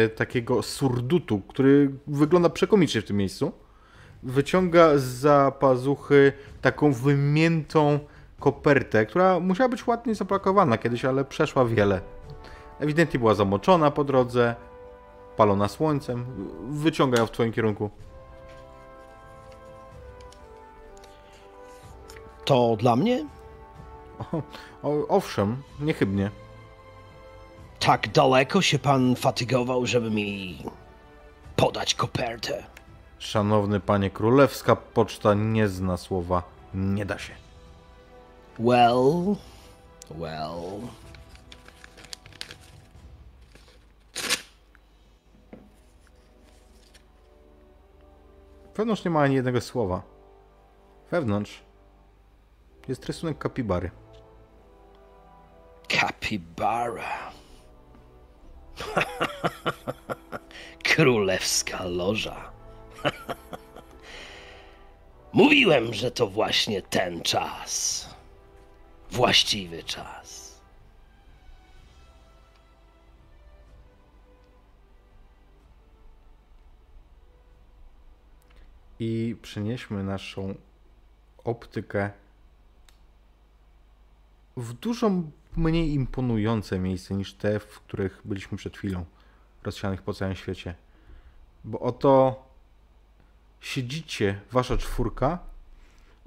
[0.04, 3.52] e, takiego surdutu, który wygląda przekomicznie w tym miejscu.
[4.22, 6.32] Wyciąga z zapazuchy
[6.62, 7.98] taką wymiętą
[8.40, 12.00] kopertę, która musiała być ładnie zapakowana kiedyś, ale przeszła wiele.
[12.80, 14.54] Ewidentnie była zamoczona po drodze,
[15.36, 16.24] palona słońcem.
[16.70, 17.90] Wyciąga ją w twoim kierunku.
[22.44, 23.26] To dla mnie?
[24.32, 24.42] O,
[24.82, 26.30] o, owszem, niechybnie.
[27.80, 30.58] Tak daleko się pan fatygował, żeby mi
[31.56, 32.64] podać kopertę.
[33.18, 36.42] Szanowny panie, królewska poczta nie zna słowa
[36.74, 37.32] nie da się.
[38.58, 39.36] Well,
[40.10, 40.80] well.
[48.76, 50.02] Wewnątrz nie ma ani jednego słowa.
[51.10, 51.62] Wewnątrz
[52.88, 53.90] jest rysunek kapibary.
[55.88, 57.39] Kapibara.
[60.84, 62.52] Królewska loża.
[65.32, 68.08] Mówiłem, że to właśnie ten czas.
[69.10, 70.60] Właściwy czas.
[78.98, 80.54] I przenieśmy naszą
[81.44, 82.10] optykę
[84.56, 85.10] w dużo
[85.56, 89.04] mniej imponujące miejsce niż te, w których byliśmy przed chwilą,
[89.62, 90.74] rozsianych po całym świecie.
[91.64, 92.42] Bo oto
[93.60, 95.38] siedzicie, wasza czwórka,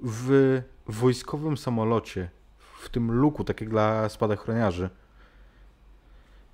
[0.00, 2.30] w wojskowym samolocie,
[2.82, 4.90] w tym luku, tak jak dla spadochroniarzy.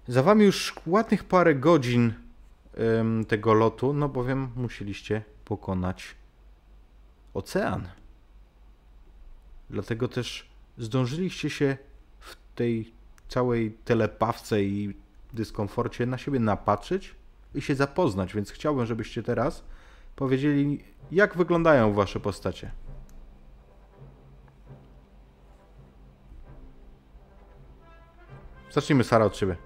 [0.08, 2.14] Za wami już ładnych parę godzin
[2.74, 6.14] em, tego lotu, no bowiem musieliście pokonać
[7.34, 7.88] ocean.
[9.70, 11.76] Dlatego też zdążyliście się
[12.54, 12.92] tej
[13.28, 14.94] całej telepawce i
[15.32, 17.14] dyskomforcie na siebie napatrzeć
[17.54, 19.64] i się zapoznać, więc chciałbym, żebyście teraz
[20.16, 22.70] powiedzieli, jak wyglądają wasze postacie.
[28.70, 29.56] Zacznijmy, Sara, od ciebie.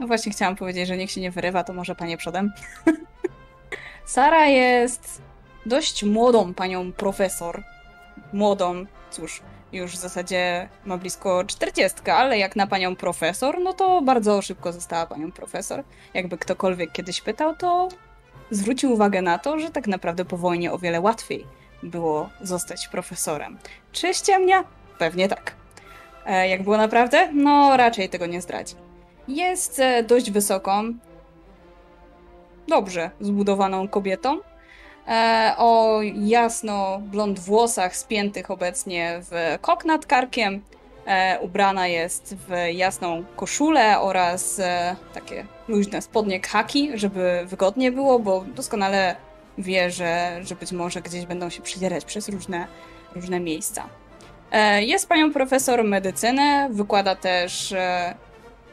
[0.00, 2.52] No właśnie chciałam powiedzieć, że niech się nie wyrywa, to może panie przodem.
[4.04, 5.22] Sara jest
[5.66, 7.62] dość młodą panią profesor.
[8.32, 9.42] Młodą, cóż,
[9.74, 14.72] już w zasadzie ma blisko 40, ale jak na panią profesor, no to bardzo szybko
[14.72, 15.84] została panią profesor.
[16.14, 17.88] Jakby ktokolwiek kiedyś pytał, to
[18.50, 21.46] zwrócił uwagę na to, że tak naprawdę po wojnie o wiele łatwiej
[21.82, 23.58] było zostać profesorem.
[23.92, 24.64] Czy ściemnia?
[24.98, 25.54] Pewnie tak.
[26.26, 27.28] E, jak było naprawdę?
[27.32, 28.74] No, raczej tego nie zdradzi.
[29.28, 30.94] Jest e, dość wysoką,
[32.68, 34.38] dobrze zbudowaną kobietą.
[35.08, 40.62] E, o jasno blond włosach spiętych obecnie w kok nad karkiem.
[41.06, 48.18] E, ubrana jest w jasną koszulę oraz e, takie luźne spodnie khaki, żeby wygodnie było,
[48.18, 49.16] bo doskonale
[49.58, 52.66] wie, że, że być może gdzieś będą się przedzierać przez różne,
[53.14, 53.84] różne miejsca.
[54.80, 57.74] Jest panią profesor medycyny, wykłada też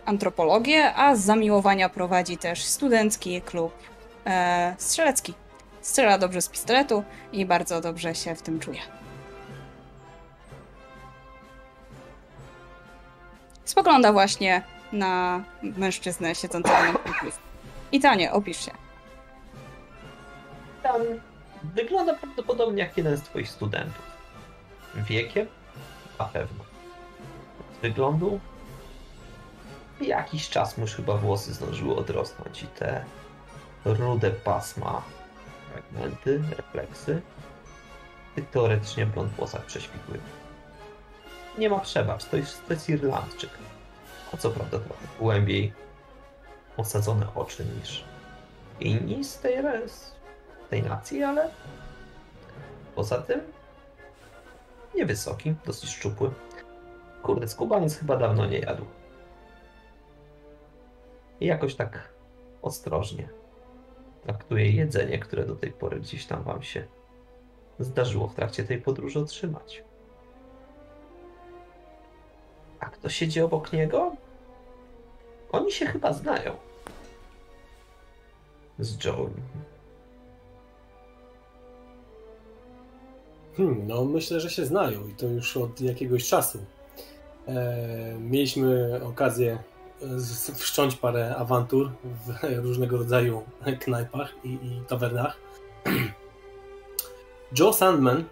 [0.06, 3.74] antropologię, a z zamiłowania prowadzi też studencki klub
[4.78, 5.34] strzelecki.
[5.82, 8.80] Strzela dobrze z pistoletu i bardzo dobrze się w tym czuje.
[13.66, 17.40] Spogląda właśnie na mężczyznę siedzącego na pulpit.
[17.92, 18.72] I Tanie, opisz się.
[20.84, 21.02] Tam
[21.64, 24.04] wygląda prawdopodobnie jak jeden z twoich studentów.
[24.96, 25.48] Wiekiem?
[26.20, 26.64] Na pewno.
[27.78, 28.40] Z wyglądu?
[30.02, 33.04] Jakiś czas mu już chyba włosy zdążyły odrosnąć i te
[33.86, 35.02] rude pasma,
[35.72, 37.22] fragmenty, refleksy
[38.36, 40.20] tych teoretycznie blond włosach prześwitły.
[41.58, 43.50] Nie ma przebacz, to jest, to jest Irlandczyk.
[44.34, 45.74] A co prawda trochę głębiej
[46.78, 48.04] osadzone oczy niż
[48.80, 49.58] inni z tej,
[50.70, 51.50] tej nacji, ale
[52.96, 53.42] poza tym
[54.96, 56.32] niewysoki, dosyć szczupły.
[57.24, 58.86] Kurde, skubaniec chyba dawno nie jadł.
[61.40, 62.10] I jakoś tak
[62.62, 63.41] ostrożnie
[64.22, 66.88] traktuje jedzenie, które do tej pory gdzieś tam wam się
[67.80, 69.84] zdarzyło w trakcie tej podróży otrzymać.
[72.80, 74.16] A kto siedzi obok niego?
[75.52, 76.56] Oni się chyba znają.
[78.80, 79.30] Z Joe.
[83.58, 86.66] Hmm, no myślę, że się znają i to już od jakiegoś czasu.
[87.48, 89.64] E, mieliśmy okazję
[90.56, 93.44] wszcząć parę awantur w różnego rodzaju
[93.80, 95.38] knajpach i, i tawernach.
[97.60, 98.24] Joe Sandman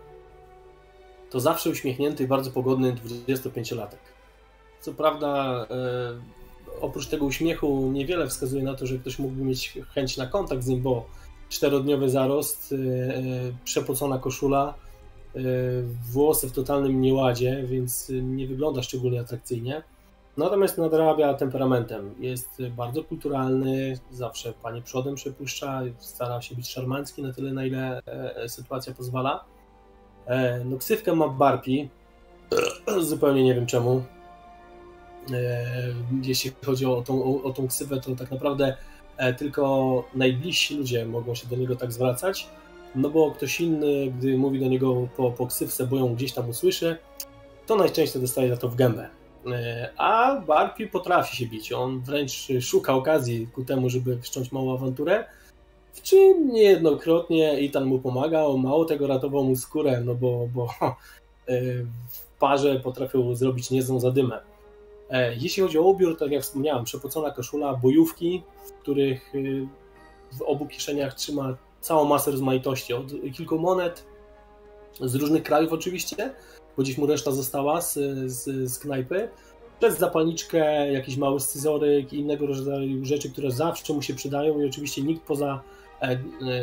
[1.29, 3.97] to zawsze uśmiechnięty i bardzo pogodny 25-latek.
[4.81, 10.17] Co prawda, e, oprócz tego uśmiechu niewiele wskazuje na to, że ktoś mógłby mieć chęć
[10.17, 11.05] na kontakt z nim, bo
[11.49, 13.21] czterodniowy zarost, e, e,
[13.63, 14.73] przepocona koszula,
[16.11, 19.83] włosy w totalnym nieładzie, więc nie wygląda szczególnie atrakcyjnie.
[20.39, 22.15] Natomiast nadrabia temperamentem.
[22.19, 28.01] Jest bardzo kulturalny, zawsze panie przodem przepuszcza, stara się być szarmancki na tyle, na ile
[28.05, 29.45] e, sytuacja pozwala.
[30.25, 31.89] E, no ksywkę ma Barpi,
[33.09, 34.03] zupełnie nie wiem czemu.
[35.33, 35.65] E,
[36.23, 38.77] jeśli chodzi o tą, o, o tą ksywę, to tak naprawdę
[39.17, 42.49] e, tylko najbliżsi ludzie mogą się do niego tak zwracać,
[42.95, 46.49] no bo ktoś inny, gdy mówi do niego po, po ksywce, bo ją gdzieś tam
[46.49, 46.97] usłyszy,
[47.65, 49.18] to najczęściej dostaje za to w gębę.
[49.53, 51.71] E, A Barpi potrafi się bić.
[51.71, 55.25] On wręcz szuka okazji ku temu, żeby wszcząć małą awanturę.
[55.93, 58.57] W czym niejednokrotnie Ethan mu pomagał.
[58.57, 60.65] Mało tego ratował mu skórę, no bo, bo
[61.47, 61.61] e,
[62.09, 64.41] w parze potrafią zrobić niezłą zadymę.
[65.09, 69.33] E, Jeśli chodzi o ubiór, tak jak wspomniałem, przepocona koszula, bojówki, w których
[70.37, 72.93] w obu kieszeniach trzyma całą masę rozmaitości.
[72.93, 74.05] Od kilku monet
[75.01, 76.33] z różnych krajów oczywiście,
[76.77, 77.93] bo dziś mu reszta została z,
[78.31, 79.29] z, z knajpy.
[79.79, 84.67] Przez zapalniczkę, jakiś mały scyzoryk i innego rodzaju rzeczy, które zawsze mu się przydają i
[84.67, 85.61] oczywiście nikt poza
[86.01, 86.19] e, e,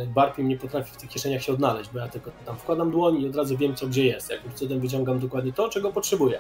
[0.07, 3.29] Barpiem nie potrafi w tych kieszeniach się odnaleźć, bo ja tylko tam wkładam dłoń i
[3.29, 4.31] od razu wiem, co gdzie jest.
[4.31, 6.39] Jakimś cudem wyciągam dokładnie to, czego potrzebuję.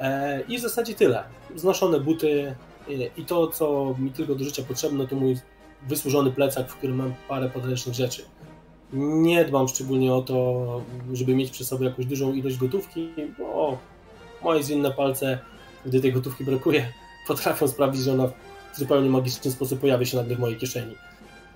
[0.00, 1.24] E, I w zasadzie tyle.
[1.56, 2.54] Znoszone buty
[3.16, 5.36] i to, co mi tylko do życia potrzebne, to mój
[5.88, 8.22] wysłużony plecak, w którym mam parę podręcznych rzeczy.
[8.94, 10.80] Nie dbam szczególnie o to,
[11.12, 13.78] żeby mieć przy sobie jakąś dużą ilość gotówki, bo
[14.42, 15.38] moje zwinne palce,
[15.86, 16.92] gdy tej gotówki brakuje,
[17.28, 18.26] potrafią sprawić, że ona
[18.72, 20.94] w zupełnie magiczny sposób pojawia się nagle w mojej kieszeni.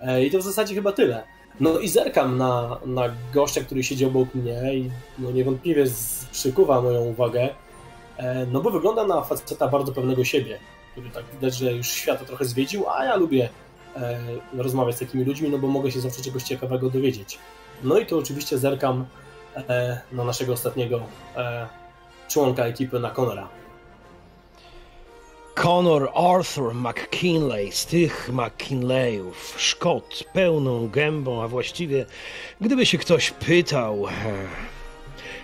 [0.00, 1.22] E, I to w zasadzie chyba tyle.
[1.60, 3.02] No i zerkam na, na
[3.34, 5.84] gościa, który siedzi obok mnie i no niewątpliwie
[6.32, 7.48] przykuwa moją uwagę,
[8.16, 10.58] e, no bo wygląda na faceta bardzo pewnego siebie,
[10.92, 13.48] który tak widać, że już świata trochę zwiedził, a ja lubię
[14.56, 17.38] rozmawiać z takimi ludźmi, no bo mogę się zawsze czegoś ciekawego dowiedzieć.
[17.82, 19.06] No i to oczywiście zerkam
[19.56, 21.00] e, na naszego ostatniego
[21.36, 21.68] e,
[22.28, 23.48] członka ekipy, na Conora.
[25.54, 32.06] Conor Arthur McKinley z tych McKinleyów, Szkot, pełną gębą, a właściwie
[32.60, 34.10] gdyby się ktoś pytał, e,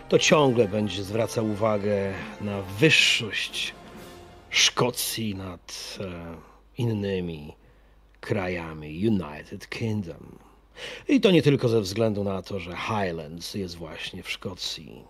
[0.09, 3.75] to ciągle będzie zwracał uwagę na wyższość
[4.51, 6.05] Szkocji nad e,
[6.79, 7.55] innymi
[8.25, 10.39] krajami United Kingdom.
[11.09, 15.03] I to nie tylko ze względu na to, że Highlands jest właśnie w Szkocji.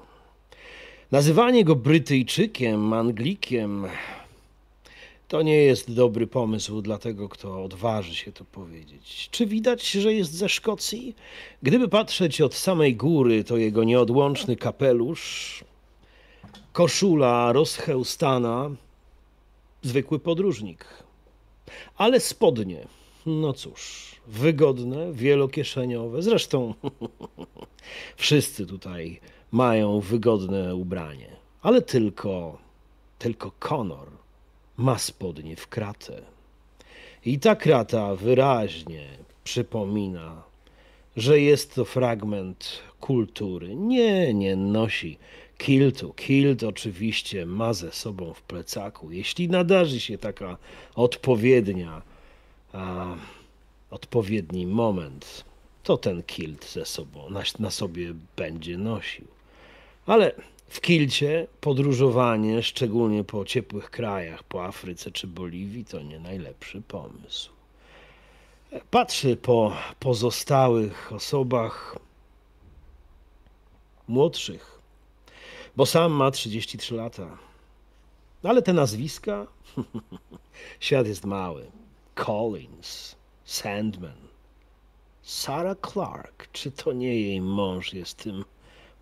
[1.11, 3.87] Nazywanie go Brytyjczykiem, Anglikiem
[5.29, 9.29] to nie jest dobry pomysł dla tego, kto odważy się to powiedzieć.
[9.31, 11.17] Czy widać, że jest ze Szkocji?
[11.63, 15.65] Gdyby patrzeć od samej góry, to jego nieodłączny kapelusz,
[16.73, 18.71] koszula rozchełstana,
[19.83, 20.85] zwykły podróżnik.
[21.97, 22.87] Ale spodnie,
[23.27, 26.23] no cóż, wygodne, wielokieszeniowe.
[26.23, 26.75] Zresztą
[28.17, 29.21] wszyscy tutaj
[29.53, 32.59] mają wygodne ubranie, ale tylko,
[33.19, 34.09] tylko Conor
[34.77, 36.23] ma spodnie w kratę.
[37.27, 39.07] I ta krata wyraźnie
[39.45, 40.43] przypomina,
[41.17, 43.77] że jest to fragment kultury.
[43.77, 45.19] Nie, nie nosi
[45.59, 46.13] kiltu.
[46.13, 49.11] Kilt oczywiście ma ze sobą w plecaku.
[49.11, 50.59] Jeśli nadarzy się taka
[50.95, 52.03] odpowiednia,
[52.75, 53.07] a,
[53.91, 55.45] odpowiedni moment,
[55.83, 59.27] to ten kilt ze sobą na, na sobie będzie nosił.
[60.07, 60.35] Ale
[60.69, 67.51] w kilcie podróżowanie, szczególnie po ciepłych krajach, po Afryce czy Boliwii, to nie najlepszy pomysł.
[68.91, 71.97] Patrzy po pozostałych osobach
[74.09, 74.79] młodszych,
[75.77, 77.39] bo sam ma 33 lata.
[78.43, 79.47] Ale te nazwiska?
[80.81, 81.67] Świat jest mały.
[82.15, 84.29] Collins, Sandman,
[85.23, 86.49] Sarah Clark.
[86.53, 88.45] Czy to nie jej mąż jest tym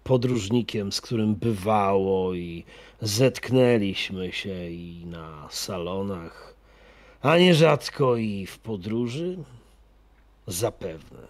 [0.04, 2.64] podróżnikiem, z którym bywało i
[3.00, 6.54] zetknęliśmy się i na salonach,
[7.22, 9.38] a nierzadko i w podróży?
[10.46, 11.20] Zapewne.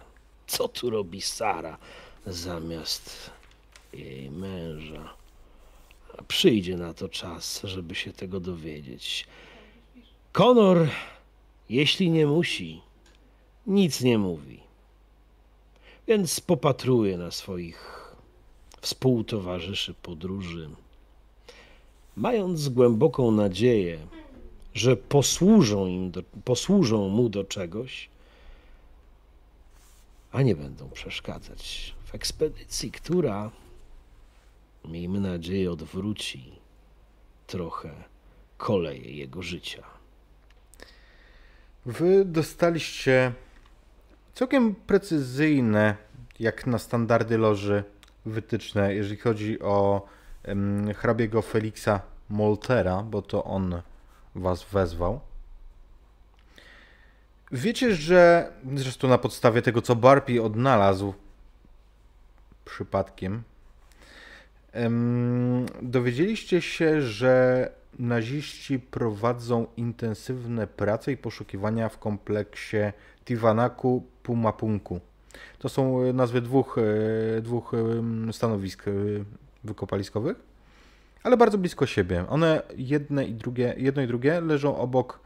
[0.47, 1.79] Co tu robi Sara
[2.27, 3.31] zamiast
[3.93, 5.15] jej męża?
[6.29, 9.27] Przyjdzie na to czas, żeby się tego dowiedzieć.
[10.33, 10.89] Konor,
[11.73, 12.81] jeśli nie musi,
[13.67, 14.61] nic nie mówi.
[16.07, 18.13] Więc popatruje na swoich
[18.81, 20.71] współtowarzyszy podróży,
[22.17, 23.99] mając głęboką nadzieję,
[24.75, 28.09] że posłużą, im do, posłużą mu do czegoś,
[30.33, 33.51] a nie będą przeszkadzać w ekspedycji, która,
[34.85, 36.53] miejmy nadzieję, odwróci
[37.47, 37.95] trochę
[38.57, 39.92] koleje jego życia.
[41.87, 43.33] Wy dostaliście
[44.35, 45.97] całkiem precyzyjne,
[46.41, 47.85] jak na standardy loży,
[48.27, 50.07] wytyczne, jeżeli chodzi o
[50.97, 53.83] hrabiego Feliksa Moltera, bo to on
[54.35, 55.21] was wezwał.
[57.53, 61.15] Wiecie, że zresztą na podstawie tego, co Barpi odnalazł
[62.65, 63.43] przypadkiem,
[65.83, 72.77] dowiedzieliście się, że naziści prowadzą intensywne prace i poszukiwania w kompleksie
[73.25, 75.01] Tiwanaku Pumapunku.
[75.59, 76.79] To są nazwy dwóch,
[77.39, 77.73] e, dwóch
[78.33, 78.93] stanowisk e,
[79.65, 80.37] wykopaliskowych,
[81.23, 82.25] ale bardzo blisko siebie.
[82.29, 85.21] One jedne i drugie, jedno i drugie leżą obok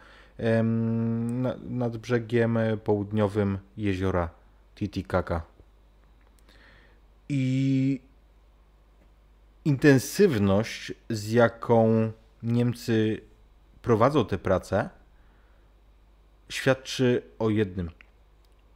[1.69, 4.29] nad brzegiem południowym jeziora
[4.75, 5.43] Titicaca.
[7.29, 8.01] I
[9.65, 12.13] intensywność, z jaką
[12.47, 13.21] Niemcy
[13.83, 14.91] prowadzą tę pracę,
[16.49, 17.91] świadczy o jednym,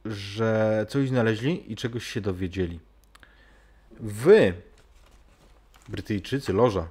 [0.05, 2.79] że coś znaleźli i czegoś się dowiedzieli.
[3.99, 4.53] Wy,
[5.89, 6.87] Brytyjczycy, loża,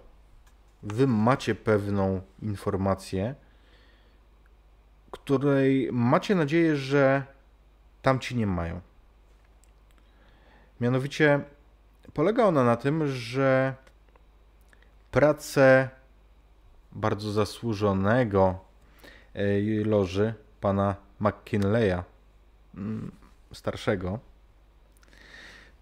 [0.82, 3.34] wy macie pewną informację,
[5.10, 7.22] której macie nadzieję, że
[8.02, 8.80] tamci nie mają.
[10.80, 11.40] Mianowicie
[12.14, 13.74] polega ona na tym, że
[15.10, 15.88] prace
[16.92, 18.58] bardzo zasłużonego
[19.34, 22.02] e, loży pana McKinleya
[22.74, 23.10] mm,
[23.52, 24.18] starszego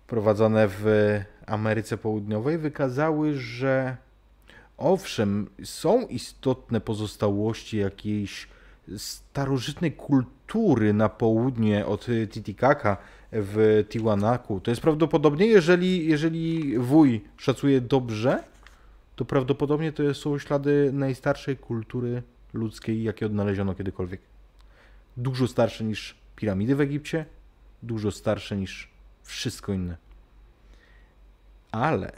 [0.07, 0.85] prowadzone w
[1.47, 3.97] Ameryce Południowej wykazały, że
[4.77, 8.49] owszem, są istotne pozostałości jakiejś
[8.97, 12.97] starożytnej kultury na południe od Titicaca
[13.33, 14.61] w Tiwanaku.
[14.61, 18.43] To jest prawdopodobnie, jeżeli, jeżeli wuj szacuje dobrze,
[19.19, 24.21] to prawdopodobnie to są ślady najstarszej kultury ludzkiej, jakie odnaleziono kiedykolwiek.
[25.17, 27.27] Dużo starsze niż piramidy w Egipcie,
[27.83, 28.91] dużo starsze niż
[29.23, 29.97] wszystko inne.
[31.73, 32.13] Ale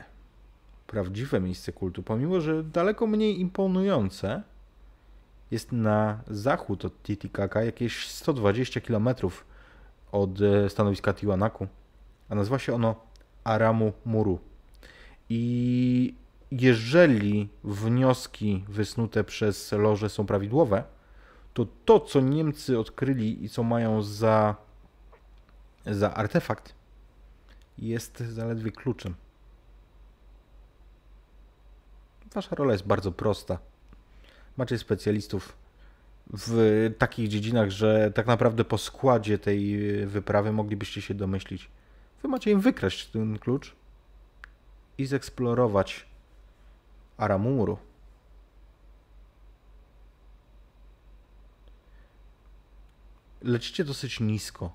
[0.87, 4.43] prawdziwe miejsce kultu, pomimo że daleko mniej imponujące,
[5.51, 9.09] jest na zachód od Titicaca, jakieś 120 km
[10.13, 11.67] od e, stanowiska Tiwanaku,
[12.29, 12.95] a nazywa się ono
[13.45, 14.39] Aramu Muru.
[15.29, 16.20] I
[16.51, 20.85] jeżeli wnioski wysnute przez loże są prawidłowe,
[21.55, 24.57] to to, co Niemcy odkryli i co mają za,
[25.87, 26.75] za artefakt,
[27.79, 29.15] jest zaledwie kluczem.
[32.35, 33.59] Wasza rola jest bardzo prosta.
[34.57, 35.57] Macie specjalistów
[36.33, 41.71] w takich dziedzinach, że tak naprawdę po składzie tej wyprawy moglibyście się domyślić.
[42.23, 43.77] Wy macie im wykraść ten klucz
[44.99, 46.10] i zeksplorować
[47.21, 47.79] Aramuru.
[53.43, 54.73] Lecicie dosyć nisko.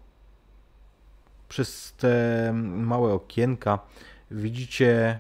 [1.50, 3.80] Przez te małe okienka
[4.32, 5.20] widzicie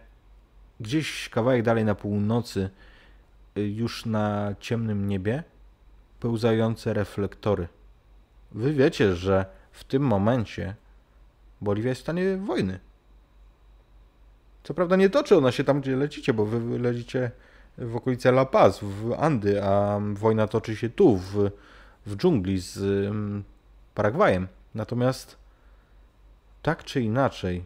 [0.79, 2.69] gdzieś kawałek dalej na północy,
[3.55, 5.43] już na ciemnym niebie,
[6.19, 7.67] pełzające reflektory.
[8.51, 10.75] Wy wiecie, że w tym momencie
[11.61, 12.79] Boliwia jest w stanie wojny.
[14.65, 17.31] Co prawda nie toczy ona się tam, gdzie lecicie, bo wy lecicie
[17.77, 21.51] w okolice La Paz, w Andy, a wojna toczy się tu, w,
[22.05, 23.43] w dżungli z um,
[23.95, 24.47] Paragwajem.
[24.75, 25.37] Natomiast
[26.61, 27.63] tak czy inaczej,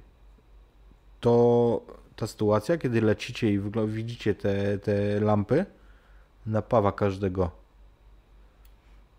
[1.20, 1.82] to
[2.16, 5.66] ta sytuacja, kiedy lecicie i widzicie te, te lampy,
[6.46, 7.52] napawa każdego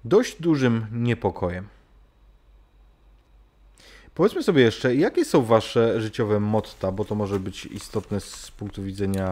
[0.04, 1.68] dość dużym niepokojem.
[4.14, 8.82] Powiedzmy sobie jeszcze, jakie są wasze życiowe motta, bo to może być istotne z punktu
[8.82, 9.28] widzenia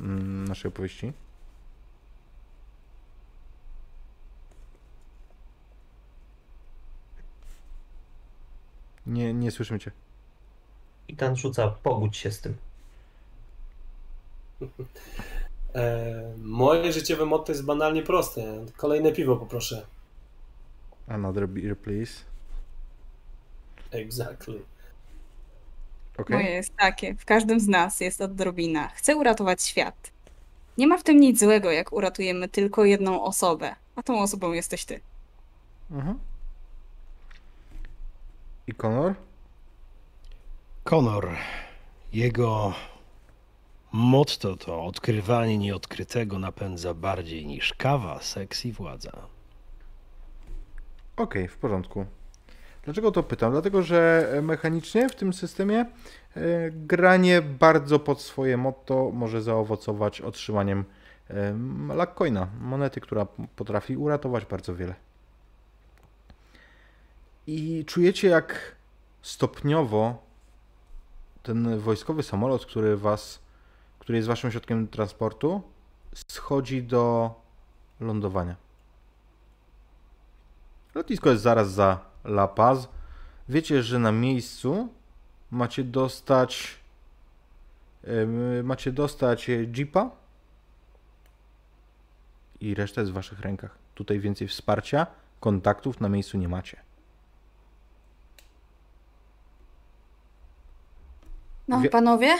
[0.00, 1.12] mm, naszej opowieści.
[9.06, 9.90] Nie, nie słyszymy cię.
[11.08, 12.56] I ten rzuca, pogódź się z tym.
[15.74, 18.66] E, moje życiowe motto jest banalnie proste.
[18.76, 19.86] Kolejne piwo poproszę.
[21.08, 22.27] Another beer, please.
[23.90, 24.60] Exactly.
[26.18, 26.36] Okay.
[26.36, 27.14] Moje jest takie.
[27.14, 28.88] W każdym z nas jest odrobina.
[28.88, 30.12] Chcę uratować świat.
[30.78, 34.84] Nie ma w tym nic złego, jak uratujemy tylko jedną osobę, a tą osobą jesteś
[34.84, 35.00] ty.
[35.90, 36.18] Mhm.
[38.66, 39.14] I Konor?
[40.84, 41.36] Konor,
[42.12, 42.74] jego
[43.92, 49.12] motto to odkrywanie nieodkrytego napędza bardziej niż kawa, seks i władza.
[51.16, 52.06] Okej, w porządku.
[52.88, 53.52] Dlaczego to pytam?
[53.52, 60.84] Dlatego, że mechanicznie w tym systemie e, granie bardzo pod swoje motto może zaowocować otrzymaniem
[61.30, 61.54] e,
[61.94, 63.26] Lackcoina, monety, która
[63.56, 64.94] potrafi uratować bardzo wiele.
[67.46, 68.76] I czujecie, jak
[69.22, 70.22] stopniowo
[71.42, 73.40] ten wojskowy samolot, który was,
[73.98, 75.62] który jest waszym środkiem transportu,
[76.28, 77.34] schodzi do
[78.00, 78.56] lądowania.
[80.94, 82.88] Lotnisko jest zaraz za La Paz.
[83.48, 84.88] Wiecie, że na miejscu
[85.50, 86.78] macie dostać
[88.62, 90.10] macie dostać jeepa
[92.60, 93.78] i reszta jest w waszych rękach.
[93.94, 95.06] Tutaj więcej wsparcia,
[95.40, 96.80] kontaktów na miejscu nie macie.
[101.68, 102.34] No, Wie- panowie,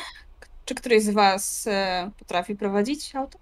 [0.64, 3.38] czy któryś z was e, potrafi prowadzić auto?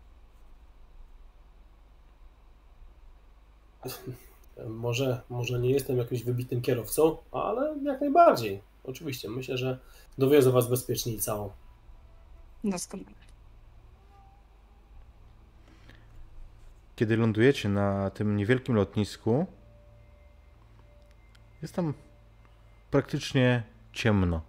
[4.68, 8.62] Może, może nie jestem jakimś wybitnym kierowcą, ale jak najbardziej.
[8.84, 9.78] Oczywiście, myślę, że
[10.18, 11.50] dowiozę was bezpiecznie i całą.
[12.64, 13.26] Doskonale.
[16.96, 19.46] Kiedy lądujecie na tym niewielkim lotnisku,
[21.62, 21.94] jest tam
[22.90, 24.40] praktycznie ciemno.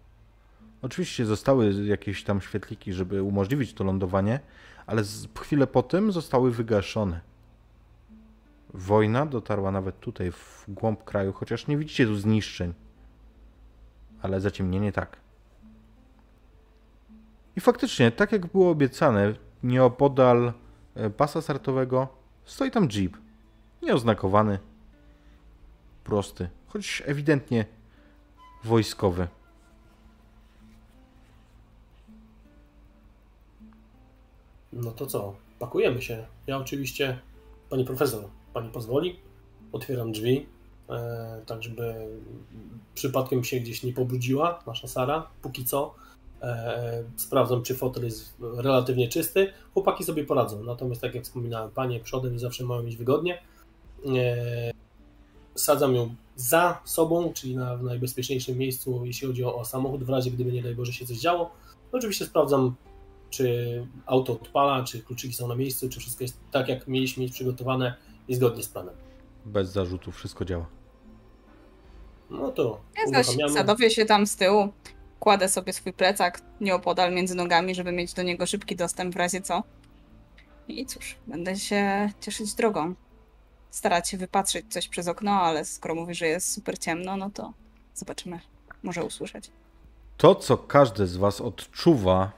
[0.82, 4.40] Oczywiście zostały jakieś tam świetliki, żeby umożliwić to lądowanie,
[4.86, 5.04] ale
[5.40, 7.22] chwilę po tym zostały wygaszone.
[8.74, 12.74] Wojna dotarła nawet tutaj, w głąb kraju, chociaż nie widzicie tu zniszczeń.
[14.22, 15.18] Ale zaciemnienie tak.
[17.56, 20.54] I faktycznie, tak jak było obiecane, nieopodal
[20.96, 22.08] e, pasa startowego
[22.46, 23.18] stoi tam jeep.
[23.82, 24.60] Nieoznakowany.
[26.04, 27.66] Prosty, choć ewidentnie
[28.64, 29.28] wojskowy.
[34.74, 35.36] No to co?
[35.60, 36.28] Pakujemy się.
[36.48, 37.20] Ja oczywiście,
[37.70, 38.24] pani profesor,
[38.58, 39.20] pani pozwoli,
[39.72, 40.46] otwieram drzwi,
[40.90, 41.96] e, tak żeby
[42.94, 45.96] przypadkiem się gdzieś nie pobrudziła nasza Sara, póki co.
[46.42, 49.54] E, sprawdzam, czy fotel jest relatywnie czysty.
[49.74, 50.64] Chłopaki sobie poradzą.
[50.64, 53.42] Natomiast, tak jak wspominałem, panie przodem zawsze mają mieć wygodnie.
[54.16, 54.72] E,
[55.56, 60.32] sadzam ją za sobą, czyli na, najbezpieczniejszym miejscu, jeśli chodzi o, o samochód, w razie
[60.32, 61.52] gdyby nie daj Boże się coś działo.
[61.92, 62.76] Oczywiście sprawdzam
[63.30, 67.34] czy auto odpala, czy kluczyki są na miejscu, czy wszystko jest tak, jak mieliśmy mieć
[67.34, 67.96] przygotowane
[68.28, 68.96] i zgodnie z planem.
[69.46, 70.66] Bez zarzutów, wszystko działa.
[72.30, 72.82] No to
[73.38, 74.74] Ja zadowię się tam z tyłu,
[75.20, 79.42] kładę sobie swój plecak nieopodal między nogami, żeby mieć do niego szybki dostęp w razie
[79.42, 79.64] co.
[80.68, 82.94] I cóż, będę się cieszyć drogą.
[83.70, 87.54] Starać się wypatrzeć coś przez okno, ale skoro mówi, że jest super ciemno, no to
[87.94, 88.40] zobaczymy.
[88.84, 89.52] Może usłyszeć.
[90.18, 92.32] To, co każdy z Was odczuwa,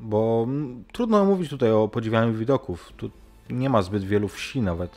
[0.00, 0.46] bo
[0.92, 3.10] trudno mówić tutaj o podziwianiu widoków, tu
[3.50, 4.90] nie ma zbyt wielu wsi nawet,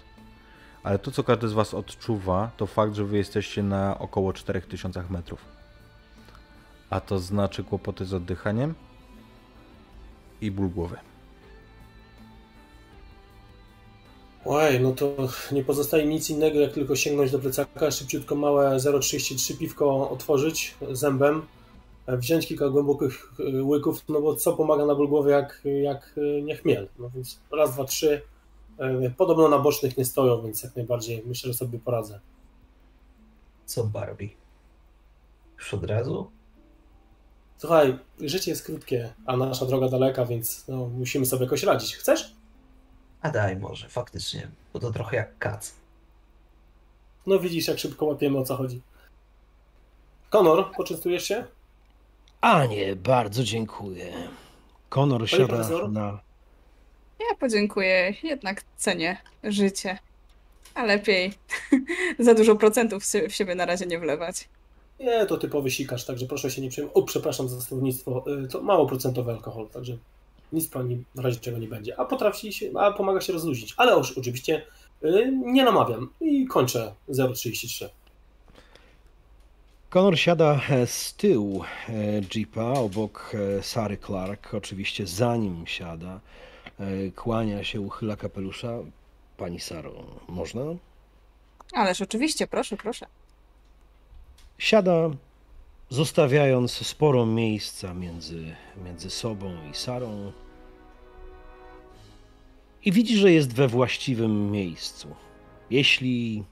[0.86, 5.04] ale to, co każdy z Was odczuwa, to fakt, że Wy jesteście na około 4000
[5.10, 5.46] metrów.
[6.90, 8.74] A to znaczy kłopoty z oddychaniem
[10.42, 10.98] i ból głowy.
[14.46, 15.16] Oj, no to
[15.52, 21.42] nie pozostaje nic innego, jak tylko sięgnąć do plecaka, szybciutko małe 0,33 piwko otworzyć zębem,
[22.08, 26.42] wziąć kilka głębokich y, łyków, no bo co pomaga na ból głowy jak, jak y,
[26.42, 26.88] nie chmiel.
[27.00, 28.22] No więc raz, dwa, trzy.
[28.80, 32.20] Y, Podobno na bocznych nie stoją, więc jak najbardziej myślę, że sobie poradzę.
[33.66, 34.30] Co Barbie?
[35.58, 36.32] Już od razu?
[37.58, 41.96] Słuchaj, życie jest krótkie, a nasza droga daleka, więc no, musimy sobie jakoś radzić.
[41.96, 42.36] Chcesz?
[43.22, 45.74] A daj może, faktycznie, bo to trochę jak kac.
[47.26, 48.82] No widzisz, jak szybko łapiemy, o co chodzi.
[50.30, 51.46] Konor, poczęstujesz się?
[52.42, 54.14] A nie, bardzo dziękuję.
[54.90, 55.92] Konor siada profesor?
[55.92, 56.20] na.
[57.30, 59.98] Ja podziękuję, jednak cenię życie.
[60.74, 61.34] A lepiej
[62.20, 64.50] za dużo procentów w sie- w siebie na razie nie wlewać.
[65.00, 66.98] Nie, to typowy sikarz, także proszę się nie przejmować.
[66.98, 68.24] O, przepraszam za słownictwo.
[68.44, 69.98] Y, To mało procentowy alkohol, także
[70.54, 72.00] nic pani w razie czego nie będzie.
[72.00, 73.74] A potrafi się, a pomaga się rozluźnić.
[73.78, 74.66] Ale już oczywiście
[75.04, 77.90] y, nie namawiam i kończę 0,33.
[79.90, 81.94] Konor siada e, z tyłu e,
[82.36, 84.54] jeepa obok e, Sary Clark.
[84.54, 86.20] Oczywiście za nim siada.
[86.80, 88.74] E, Kłania się, uchyla kapelusza.
[89.38, 89.94] Pani Saro,
[90.28, 90.62] można?
[91.74, 93.06] Ależ oczywiście, proszę, proszę.
[94.58, 95.10] Siada,
[95.90, 98.56] zostawiając sporo miejsca między,
[98.86, 100.32] między sobą i Sarą.
[102.86, 105.16] i widzi, że jest we właściwym miejscu.
[105.70, 106.44] Jeśli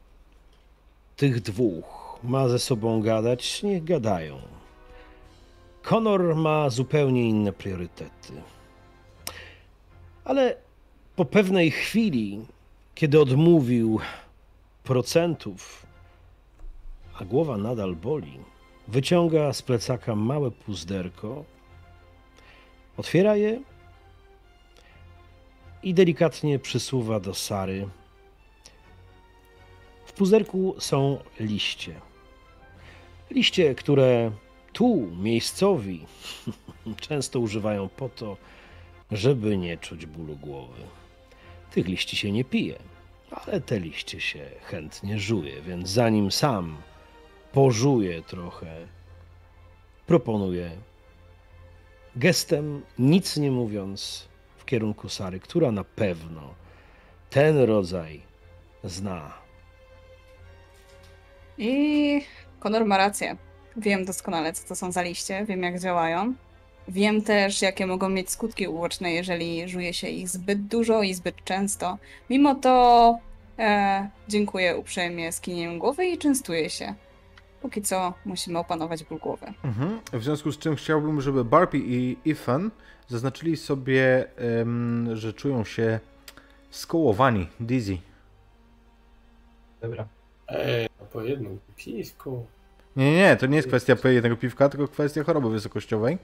[1.15, 4.39] tych dwóch ma ze sobą gadać, niech gadają.
[5.83, 8.33] Konor ma zupełnie inne priorytety.
[10.25, 10.55] Ale
[11.15, 12.45] po pewnej chwili,
[12.95, 13.99] kiedy odmówił
[14.83, 15.85] procentów,
[17.19, 18.39] a głowa nadal boli,
[18.87, 21.43] wyciąga z plecaka małe puzderko,
[22.97, 23.61] otwiera je
[25.83, 27.87] i delikatnie przysuwa do Sary.
[30.05, 32.01] W puzderku są liście.
[33.31, 34.31] Liście, które
[34.73, 36.05] tu miejscowi
[37.07, 38.37] często używają po to,
[39.13, 40.81] żeby nie czuć bólu głowy.
[41.71, 42.79] Tych liści się nie pije,
[43.31, 46.77] ale te liście się chętnie żuje, więc zanim sam
[47.51, 48.87] pożuje trochę,
[50.07, 50.71] proponuję
[52.15, 56.53] gestem, nic nie mówiąc, w kierunku Sary, która na pewno
[57.29, 58.21] ten rodzaj
[58.83, 59.33] zna.
[61.57, 62.21] I
[62.59, 63.37] Konor ma rację.
[63.77, 66.33] Wiem doskonale, co to są za liście, wiem jak działają.
[66.87, 71.43] Wiem też, jakie mogą mieć skutki uboczne, jeżeli żuje się ich zbyt dużo i zbyt
[71.43, 71.97] często.
[72.29, 73.17] Mimo to
[73.59, 76.93] e, dziękuję uprzejmie skinieniem głowy i częstuję się.
[77.61, 79.53] Póki co musimy opanować ból głowy.
[79.63, 79.99] Mhm.
[80.13, 82.71] W związku z czym chciałbym, żeby Barbie i Ethan
[83.07, 84.25] zaznaczyli sobie,
[85.13, 85.99] że czują się
[86.69, 87.97] skołowani, dizzy.
[89.81, 90.07] Dobra.
[90.47, 92.45] Ej, po jednym piwku.
[92.95, 96.17] Nie, nie, to nie jest kwestia jednego piwka, tylko kwestia choroby wysokościowej,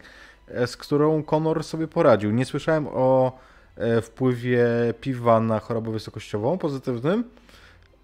[0.67, 2.31] z którą Conor sobie poradził.
[2.31, 3.37] Nie słyszałem o
[3.75, 4.65] e, wpływie
[5.01, 7.23] piwa na chorobę wysokościową pozytywnym.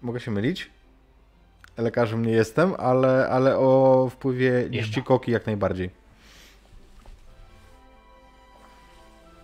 [0.02, 0.70] Mogę się mylić.
[1.76, 5.90] Lekarzem nie jestem, ale, ale o wpływie liści koki jak najbardziej.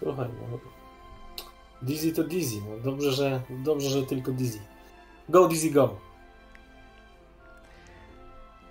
[0.02, 0.58] Słuchaj, no.
[1.82, 2.60] Dizzy to Dizzy.
[2.68, 2.78] No.
[2.78, 4.58] Dobrze, że, dobrze, że tylko Dizzy.
[5.28, 5.96] Go Dizzy go.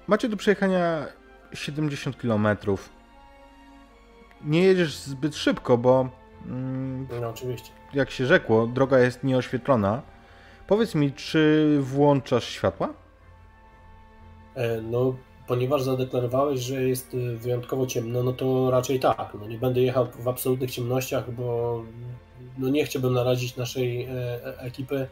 [0.07, 1.05] Macie do przejechania
[1.53, 2.47] 70 km.
[4.45, 6.09] Nie jedziesz zbyt szybko, bo
[6.45, 7.69] mm, No oczywiście.
[7.93, 10.01] jak się rzekło, droga jest nieoświetlona.
[10.67, 12.93] Powiedz mi, czy włączasz światła?
[14.55, 15.15] E, No,
[15.47, 19.37] ponieważ zadeklarowałeś, że jest e, wyjątkowo ciemno, no to raczej tak.
[19.41, 21.81] No, nie będę jechał w absolutnych ciemnościach, bo
[22.57, 24.09] no, nie chciałbym narazić naszej e,
[24.45, 25.07] e, ekipy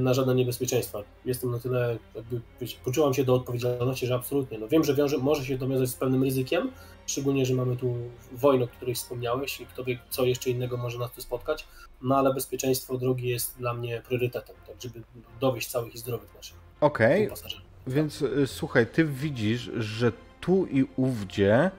[0.00, 1.02] na żadne niebezpieczeństwa.
[1.24, 4.58] Jestem na tyle, jakby, wiecie, poczułam się do odpowiedzialności, że absolutnie.
[4.58, 6.70] No, wiem, że wiąże, może się to wiązać z pewnym ryzykiem,
[7.06, 7.94] szczególnie, że mamy tu
[8.32, 11.66] wojnę, o której wspomniałeś i kto wie, co jeszcze innego może nas tu spotkać,
[12.02, 15.02] no ale bezpieczeństwo drogi jest dla mnie priorytetem, tak żeby
[15.40, 17.66] dowieść całych i zdrowych naszych Okej, pasażerów.
[17.86, 21.70] Więc y, słuchaj, ty widzisz, że tu i ówdzie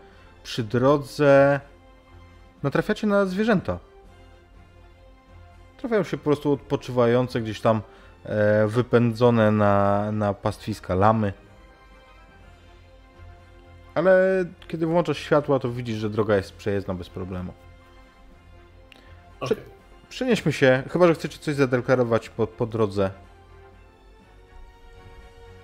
[0.44, 1.60] przy drodze
[2.64, 3.80] natrafiacie na zwierzęta.
[5.78, 7.82] Trafiają się po prostu odpoczywające gdzieś tam e,
[8.68, 11.34] wypędzone na, na pastwiska lamy.
[13.96, 17.54] Ale kiedy włączasz światła, to widzisz, że droga jest przejezdna bez problemu.
[19.40, 19.58] Okej.
[20.10, 23.12] Przenieśmy się, chyba że chcecie coś zadeklarować po, po drodze.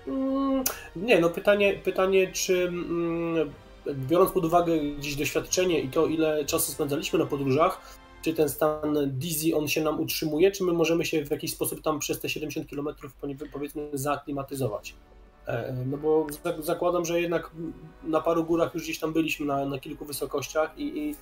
[0.07, 0.63] Mm,
[0.95, 3.53] Nie, no pytanie, pytanie czy mm,
[3.93, 7.97] biorąc pod uwagę gdzieś doświadczenie i to, ile czasu spędzaliśmy na podróżach,
[8.27, 11.81] czy ten stan dizzy, on się nam utrzymuje, czy my możemy się w jakiś sposób
[11.81, 12.87] tam przez te 70 km
[13.53, 14.95] powiedzmy zaaklimatyzować?
[15.47, 17.51] E, No bo zak- zakładam, że jednak
[18.03, 21.15] na paru górach już gdzieś tam byliśmy na, na kilku wysokościach i, i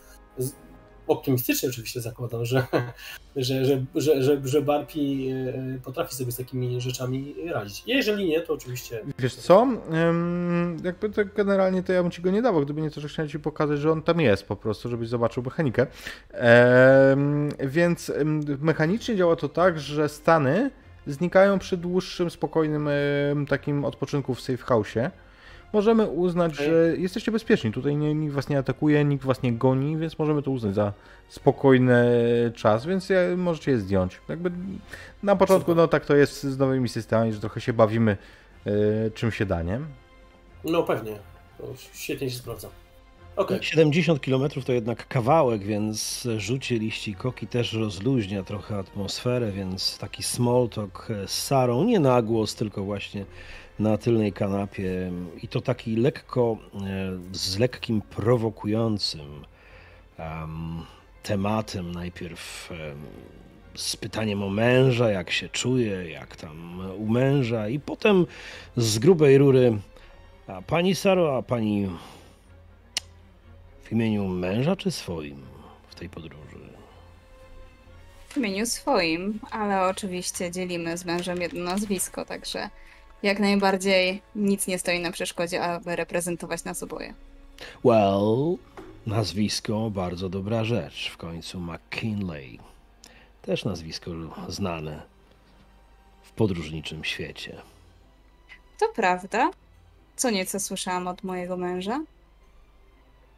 [1.08, 2.68] optymistycznie oczywiście zakładam, że,
[3.36, 7.84] że, że, że, że, że Barpi e, potrafi sobie z takimi rzeczami radzić.
[7.88, 9.68] Jeżeli nie, to oczywiście Wiesz co?
[10.84, 13.30] Jakby to generalnie to ja bym ci go nie dawał, gdyby nie to, że chciałem
[13.30, 15.88] ci pokazać, że on tam jest po prostu, żebyś zobaczył mechanikę.
[17.60, 18.12] Więc
[18.60, 20.72] mechanicznie działa to tak, że stany
[21.08, 22.88] znikają przy dłuższym, spokojnym
[23.32, 25.10] ym, takim odpoczynku w safe house'ie.
[25.74, 27.72] Możemy uznać, że jesteście bezpieczni.
[27.72, 30.93] Tutaj nie, nikt was nie atakuje, nikt was nie goni, więc możemy to uznać za
[31.28, 32.05] spokojny
[32.55, 34.22] czas, więc ja, możecie je zdjąć.
[34.30, 34.51] Jakby
[35.24, 38.18] na początku, no tak to jest z nowymi systemami, że trochę się bawimy
[38.68, 39.80] y, czym się da, nie?
[40.63, 41.20] No pewnie.
[41.57, 42.70] To świetnie się sprawdza.
[43.36, 43.59] Okej.
[43.61, 50.24] 70 km to jednak kawałek, więc rzucie liści koki też rozluźnia trochę atmosferę, więc taki
[50.24, 53.26] small talk z Sarą, nie na głos, tylko właśnie
[53.80, 55.12] na tylnej kanapie
[55.44, 56.78] i to taki lekko, e,
[57.32, 59.46] z lekkim prowokującym
[60.18, 60.82] em,
[61.24, 61.92] tematem.
[61.92, 62.78] Najpierw em,
[63.76, 68.26] z pytaniem o męża, jak się czuje, jak tam u męża i potem
[68.78, 69.78] z grubej rury
[70.48, 71.90] a pani Saro, a pani
[73.84, 75.42] w imieniu męża czy swoim
[75.88, 76.46] w tej podróży?
[78.36, 82.70] w imieniu swoim, ale oczywiście dzielimy z mężem jedno nazwisko, także
[83.26, 87.14] jak najbardziej nic nie stoi na przeszkodzie, aby reprezentować nas oboje.
[87.84, 88.58] Well,
[89.06, 91.10] nazwisko bardzo dobra rzecz.
[91.10, 92.60] W końcu McKinley.
[93.42, 94.12] Też nazwisko
[94.48, 95.02] znane
[96.24, 97.62] w podróżniczym świecie.
[98.80, 99.52] To prawda.
[100.16, 102.04] Co nieco słyszałam od mojego męża.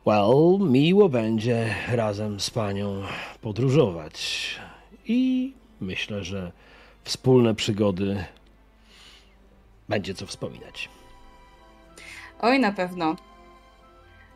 [0.06, 3.04] Well, miło będzie razem z panią
[3.42, 4.56] podróżować.
[5.06, 6.52] I myślę, że
[7.04, 8.26] wspólne przygody
[9.90, 10.90] będzie co wspominać.
[12.42, 13.16] Oj, na pewno.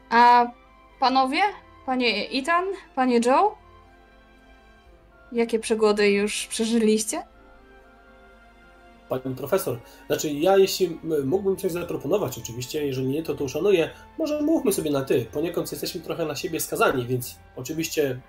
[0.10, 0.52] A
[1.00, 1.42] panowie?
[1.86, 2.66] Panie Ethan?
[2.96, 3.56] Panie Joe?
[5.32, 7.24] Jakie przygody już przeżyliście?
[9.10, 14.42] Pani profesor, znaczy ja jeśli mógłbym coś zaproponować oczywiście, jeżeli nie, to to uszanuję, może
[14.42, 18.20] mówmy sobie na ty, poniekąd jesteśmy trochę na siebie skazani, więc oczywiście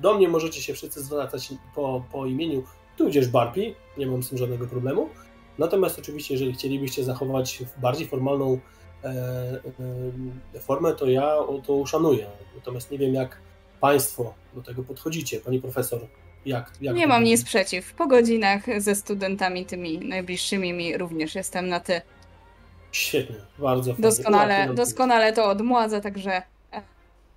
[0.00, 2.62] do mnie możecie się wszyscy zwracać po, po imieniu,
[2.96, 5.08] tudzież Barbie, nie mam z tym żadnego problemu,
[5.60, 8.58] natomiast oczywiście jeżeli chcielibyście zachować bardziej formalną
[9.04, 9.08] e,
[10.54, 11.34] e, formę, to ja
[11.66, 13.40] to uszanuję, natomiast nie wiem jak
[13.80, 16.00] państwo do tego podchodzicie, pani profesor,
[16.46, 17.92] jak, jak Nie mam nic przeciw.
[17.92, 22.00] Po godzinach ze studentami tymi najbliższymi mi również jestem na ty.
[22.92, 24.02] Świetnie, bardzo fajnie.
[24.02, 26.42] Doskonale, doskonale to odmładza, także
[26.72, 26.82] e,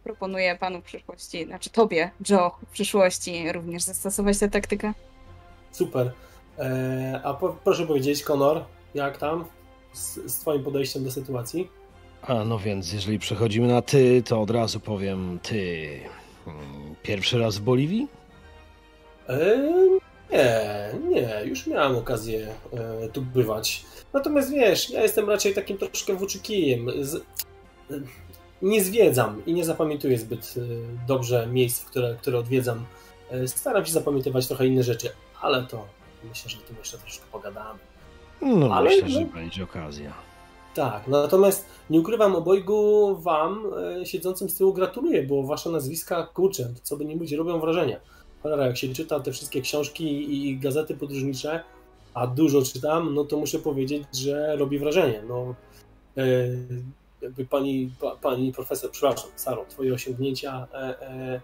[0.03, 4.93] proponuję panu w przyszłości, znaczy tobie, Joe, w przyszłości również zastosować tę taktykę.
[5.71, 6.11] Super.
[6.60, 9.45] E, a po, proszę powiedzieć, Konor, jak tam
[9.93, 11.70] z, z Twoim podejściem do sytuacji?
[12.22, 15.89] A no więc, jeżeli przechodzimy na ty, to od razu powiem ty.
[17.04, 18.08] Pierwszy raz w Boliwii?
[19.30, 19.58] E,
[20.32, 23.86] nie, nie, już miałem okazję e, tu bywać.
[24.14, 26.88] Natomiast wiesz, ja jestem raczej takim troszkę włóczykijem.
[27.01, 27.22] Z, e,
[28.62, 30.62] nie zwiedzam i nie zapamiętuję zbyt e,
[31.08, 32.86] dobrze miejsc, które, które odwiedzam.
[33.45, 35.10] Staram się zapamiętywać trochę inne rzeczy,
[35.41, 35.86] ale to
[36.30, 37.80] myślę, że o tym jeszcze troszkę pogadamy.
[38.41, 40.13] No Ale- myślę, że no- będzie okazja.
[40.76, 43.65] Tak, natomiast nie ukrywam obojgu wam
[44.01, 47.99] e, siedzącym z tyłu gratuluję, bo wasze nazwiska, kurczę, co by nie mówić, robią wrażenie.
[48.43, 50.05] Cholera, jak się czyta te wszystkie książki
[50.47, 51.63] i gazety podróżnicze,
[52.13, 55.24] a dużo czytam, no to muszę powiedzieć, że robi wrażenie.
[55.28, 55.55] No,
[56.17, 56.24] e,
[57.21, 61.41] jakby pani, pa, pani profesor, przepraszam, Saro, twoje osiągnięcia e, e,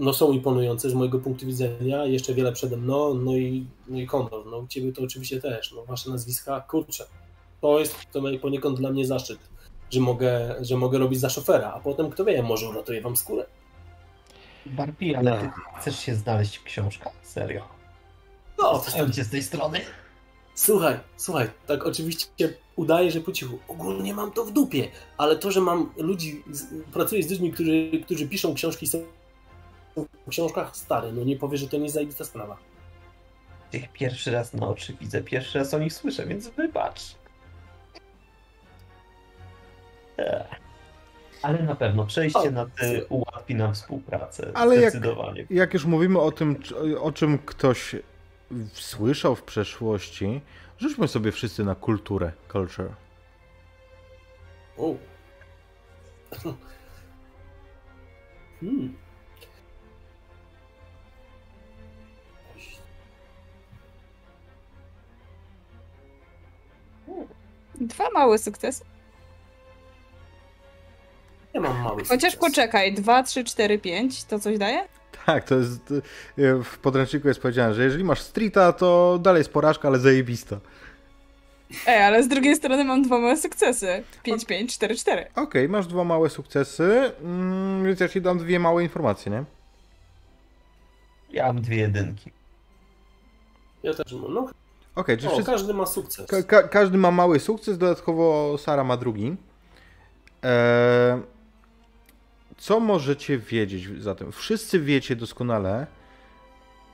[0.00, 4.06] no są imponujące z mojego punktu widzenia, jeszcze wiele przede mną, no i, no i
[4.06, 7.06] Kondor, no u ciebie to oczywiście też, no wasze nazwiska, kurczę,
[7.60, 9.38] to jest to poniekąd dla mnie zaszczyt,
[9.90, 13.46] że mogę, że mogę robić za szofera, a potem kto wie, może uratuję wam skórę.
[14.66, 15.40] Barbie, ale No.
[15.40, 17.12] ty chcesz się znaleźć w książkach?
[17.22, 17.68] Serio?
[18.58, 19.80] No, to Zostawiam cię z tej strony?
[20.54, 23.58] Słuchaj, słuchaj, tak oczywiście udaję, że po cichu.
[23.68, 24.88] Ogólnie mam to w dupie,
[25.18, 26.42] ale to, że mam ludzi,
[26.92, 28.98] pracuję z ludźmi, którzy, którzy piszą książki, są
[29.96, 32.56] w książkach stary, no nie powie, że to nie zajebista sprawa.
[33.72, 37.00] Ich pierwszy raz na oczy widzę, pierwszy raz o nich słyszę, więc wybacz.
[40.16, 40.46] Ech.
[41.42, 44.50] Ale na pewno przejście O, na ty ułatwi nam współpracę.
[44.54, 45.46] Ale jak- zdecydowanie.
[45.50, 46.62] Jak już mówimy o tym,
[47.00, 47.96] o czym ktoś
[48.72, 50.40] słyszał w przeszłości,
[50.78, 52.90] rzućmy sobie wszyscy na kulturę, culture.
[54.78, 54.94] O.
[58.60, 58.94] Hmm.
[67.80, 68.84] Dwa małe sukcesy.
[71.54, 72.50] Ja mam mały Chociaż sukces.
[72.50, 74.88] poczekaj, dwa, trzy, cztery, pięć, to coś daje?
[75.26, 75.90] Tak, to jest.
[76.38, 80.60] y, W podręczniku jest powiedziane, że jeżeli masz streeta, to dalej jest porażka, ale zajebista.
[81.86, 84.04] Ej, ale z drugiej strony mam dwa małe sukcesy.
[84.22, 85.26] 5, 5, 4, 4.
[85.36, 89.44] Okej, masz dwa małe sukcesy, mm, więc ja ci dam dwie małe informacje, nie?
[91.30, 92.30] Ja mam dwie jedynki.
[93.82, 94.34] Ja też mam.
[94.34, 94.48] No,
[94.94, 96.26] Okej, czy o, wszyscy, każdy ma sukces.
[96.26, 99.36] ka ka każdy ma mały sukces, dodatkowo Sara ma drugi.
[100.42, 101.22] Eee,
[102.58, 104.32] co możecie wiedzieć zatem?
[104.32, 105.86] Wszyscy wiecie doskonale,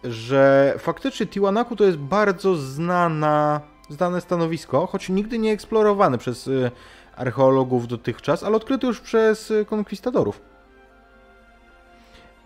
[0.04, 6.70] że faktycznie Tiwanaku to jest bardzo znana, znane stanowisko, choć nigdy nie eksplorowane przez y,
[7.16, 10.40] archeologów dotychczas, ale odkryte już przez y, konkwistadorów.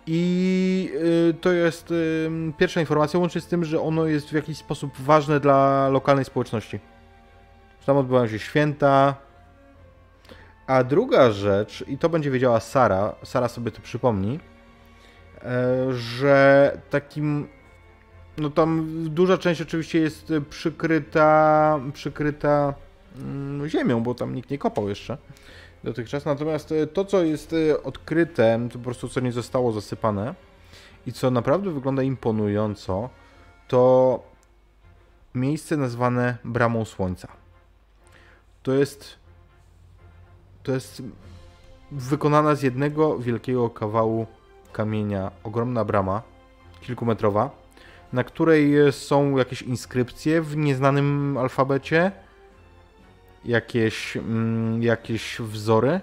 [0.06, 0.92] I
[1.30, 4.92] y, to jest y, pierwsza informacja, łącznie z tym, że ono jest w jakiś sposób
[4.98, 6.80] ważne dla lokalnej społeczności.
[7.86, 9.14] Tam odbywają się święta.
[10.66, 14.40] A druga rzecz, i to będzie wiedziała Sara, Sara sobie to przypomni,
[15.42, 17.48] e, że takim.
[18.38, 22.74] No tam duża część oczywiście jest przykryta, przykryta
[23.16, 25.18] mm, ziemią, bo tam nikt nie kopał jeszcze
[25.84, 26.24] dotychczas.
[26.24, 30.34] Natomiast e, to, co jest e, odkryte, to po prostu co nie zostało zasypane,
[31.06, 33.10] I co naprawdę wygląda imponująco,
[33.68, 34.22] to
[35.34, 37.28] miejsce nazwane Bramą Słońca.
[38.62, 39.20] To jest
[40.62, 41.02] to jest
[41.90, 44.26] wykonana z jednego wielkiego kawału
[44.72, 46.22] kamienia ogromna brama,
[46.80, 47.50] kilkumetrowa,
[48.12, 52.12] na której są jakieś inskrypcje w nieznanym alfabecie,
[53.44, 56.00] jakieś, mm, jakieś wzory,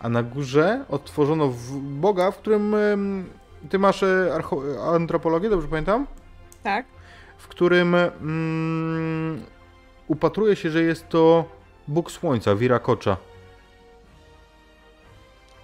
[0.00, 3.30] a na górze otworzono w Boga, w którym mm,
[3.70, 4.40] ty masz e,
[4.82, 6.06] antropologię, dobrze pamiętam?
[6.62, 6.86] Tak.
[7.38, 9.44] W którym mm,
[10.08, 11.44] upatruje się, że jest to
[11.88, 13.16] Bóg Słońca, Wirakocza.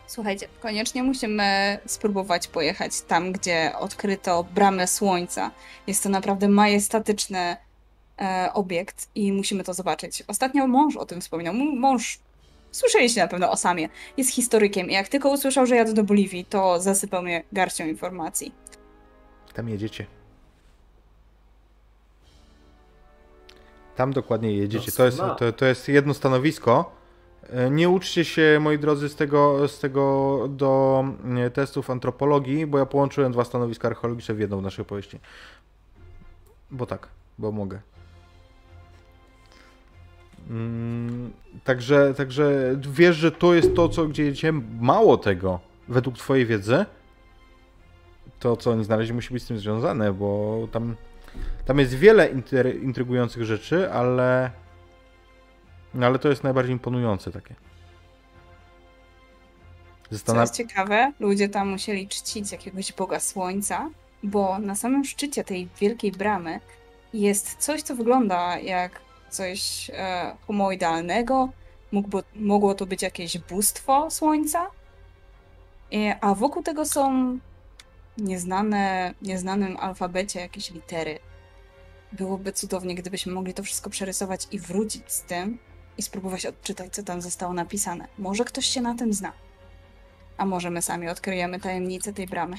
[0.07, 5.51] Słuchajcie, koniecznie musimy spróbować pojechać tam, gdzie odkryto bramę Słońca.
[5.87, 7.57] Jest to naprawdę majestatyczny e,
[8.55, 10.23] obiekt i musimy to zobaczyć.
[10.27, 11.55] Ostatnio mąż o tym wspominał.
[11.55, 12.19] Mąż,
[12.71, 16.45] słyszeliście na pewno o Samie, jest historykiem i jak tylko usłyszał, że jadę do Boliwii,
[16.45, 18.55] to zasypał mnie garścią informacji.
[19.55, 20.07] Tam jedziecie.
[23.97, 24.93] Tam dokładnie jedziecie.
[24.93, 27.01] To jest, to, to jest jedno stanowisko
[27.53, 31.05] E, nie uczcie się, moi drodzy, z tego, z tego do
[31.53, 35.21] testów antropologii, bo ja połączyłem dwa stanowiska archeologiczne w jedną w naszej opowieści.
[36.71, 37.09] Bo tak,
[37.39, 37.81] bo mogę.
[40.51, 41.33] Mm,
[41.65, 44.53] także, także wiesz, że to jest to, co gdzie jedziecie.
[44.81, 46.87] Mało tego, według twojej wiedzy,
[48.41, 50.97] to, co oni znaleźli, musi być z tym związane, bo tam,
[51.65, 52.29] tam jest wiele
[52.83, 54.51] intrygujących rzeczy, ale
[55.95, 57.55] no ale to jest najbardziej imponujące takie.
[60.11, 60.39] Zastanaw...
[60.39, 63.91] Co jest ciekawe, ludzie tam musieli czcić jakiegoś boga słońca,
[64.23, 66.61] bo na samym szczycie tej wielkiej bramy
[67.15, 69.01] jest coś, co wygląda jak
[69.31, 71.49] coś e, homoidalnego.
[71.93, 74.67] Mógłby, mogło to być jakieś bóstwo słońca,
[75.93, 77.39] e, a wokół tego są
[78.19, 81.19] nieznane, nieznanym alfabecie jakieś litery.
[82.13, 85.59] Byłoby cudownie, gdybyśmy mogli to wszystko przerysować i wrócić z tym,
[85.99, 88.09] i spróbować odczytać, co tam zostało napisane.
[88.19, 89.33] Może ktoś się na tym zna.
[90.37, 92.57] A może my sami odkryjemy tajemnicę tej bramy.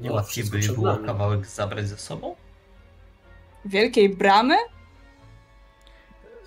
[0.00, 2.34] Nie łatwiej by było kawałek zabrać ze sobą?
[3.64, 4.56] Wielkiej bramy?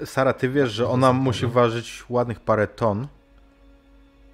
[0.05, 3.07] Sara, ty wiesz, że ona musi ważyć ładnych parę ton.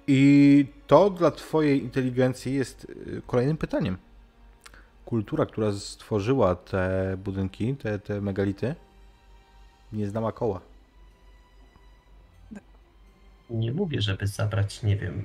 [0.06, 3.98] I to dla twojej inteligencji jest y, kolejnym pytaniem.
[5.04, 8.74] Kultura, która stworzyła te budynki, te, te megality,
[9.92, 10.60] nie znała koła.
[13.50, 15.24] Nie mówię, żeby zabrać, nie wiem,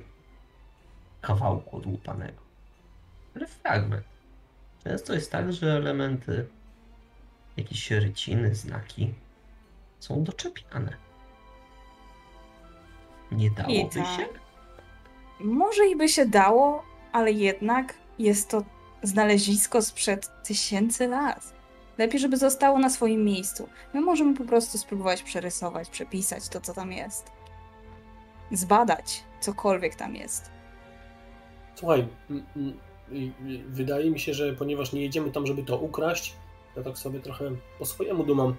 [1.20, 2.40] kawałku odłupanego,
[3.36, 4.04] ale fragment.
[4.84, 6.46] Często jest tak, że elementy,
[7.56, 9.14] jakieś ryciny, znaki
[9.98, 10.96] są doczepiane.
[13.32, 14.06] Nie dałoby tak.
[14.06, 14.26] się?
[15.40, 16.82] Może i by się dało,
[17.12, 18.62] ale jednak jest to
[19.02, 21.56] znalezisko sprzed tysięcy lat.
[21.98, 23.68] Lepiej, żeby zostało na swoim miejscu.
[23.94, 27.32] My możemy po prostu spróbować przerysować, przepisać to, co tam jest.
[28.52, 30.50] Zbadać cokolwiek tam jest.
[31.74, 32.08] Słuchaj,
[33.68, 36.34] wydaje mi się, że ponieważ nie jedziemy tam, żeby to ukraść,
[36.76, 38.54] ja tak sobie trochę po swojemu dumam.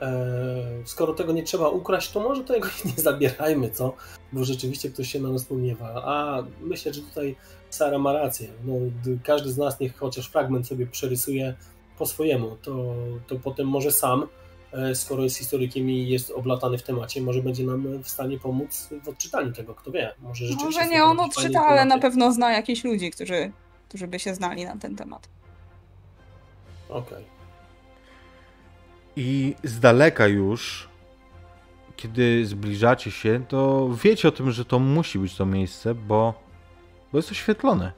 [0.00, 3.94] E, skoro tego nie trzeba ukraść, to może tego nie zabierajmy, co?
[4.32, 6.02] Bo rzeczywiście ktoś się na nas pomiewa.
[6.04, 7.36] A myślę, że tutaj
[7.70, 8.48] Sara ma rację.
[8.64, 8.74] No,
[9.24, 11.54] każdy z nas niech chociaż fragment sobie przerysuje
[11.98, 12.94] po swojemu, to,
[13.26, 14.26] to potem może sam,
[14.72, 18.88] e, skoro jest historykiem i jest oblatany w temacie, może będzie nam w stanie pomóc
[19.04, 20.14] w odczytaniu tego, kto wie.
[20.22, 23.52] Może, rzeczywiście może nie on odczyta, ale na pewno zna jakichś ludzi, którzy,
[23.88, 25.28] którzy by się znali na ten temat.
[26.88, 27.00] Okej.
[27.00, 27.39] Okay.
[29.20, 30.88] I z daleka już,
[31.96, 36.34] kiedy zbliżacie się, to wiecie o tym, że to musi być to miejsce, bo,
[37.12, 37.92] bo jest oświetlone.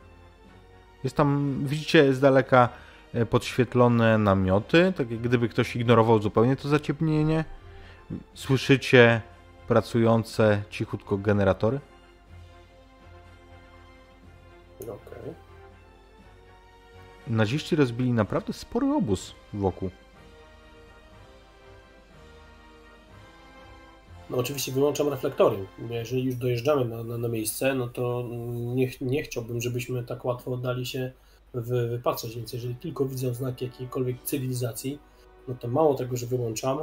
[1.05, 2.69] Jest tam, widzicie z daleka
[3.15, 7.45] E, podświetlone namioty, tak jak gdyby ktoś ignorował zupełnie to zaciemnienie.
[8.35, 9.21] Słyszycie
[9.69, 11.81] pracujące cichutko generatory?
[14.81, 14.93] Okej.
[14.93, 15.35] Okay.
[17.27, 19.91] Naziści rozbili naprawdę spory obóz wokół.
[24.33, 25.67] No oczywiście wyłączam reflektory.
[25.91, 28.29] Jeżeli już dojeżdżamy na, na, na miejsce, no to
[28.75, 31.13] nie, nie chciałbym, żebyśmy tak łatwo oddali się
[31.55, 34.99] wypatrzeć, więc jeżeli tylko widzę oznaki jakiejkolwiek cywilizacji,
[35.49, 36.79] no to mało tego, że wyłączam,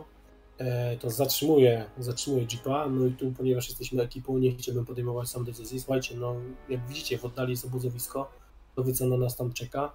[0.58, 5.44] e, to zatrzymuję, zatrzymuję Jeepa, no i tu, ponieważ jesteśmy ekipą, nie chciałbym podejmować sam
[5.44, 5.80] decyzji.
[5.80, 6.36] Słuchajcie, no
[6.70, 8.32] jak widzicie, w oddali jest obozowisko,
[8.76, 9.92] to wie, co na nas tam czeka.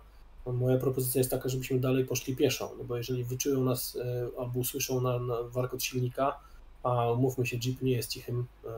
[0.46, 4.28] No, moja propozycja jest taka, żebyśmy dalej poszli pieszo, no bo jeżeli wyczują nas e,
[4.40, 6.40] albo usłyszą na, na warkot silnika,
[6.84, 8.68] a umówmy się, Jeep nie jest cichym e,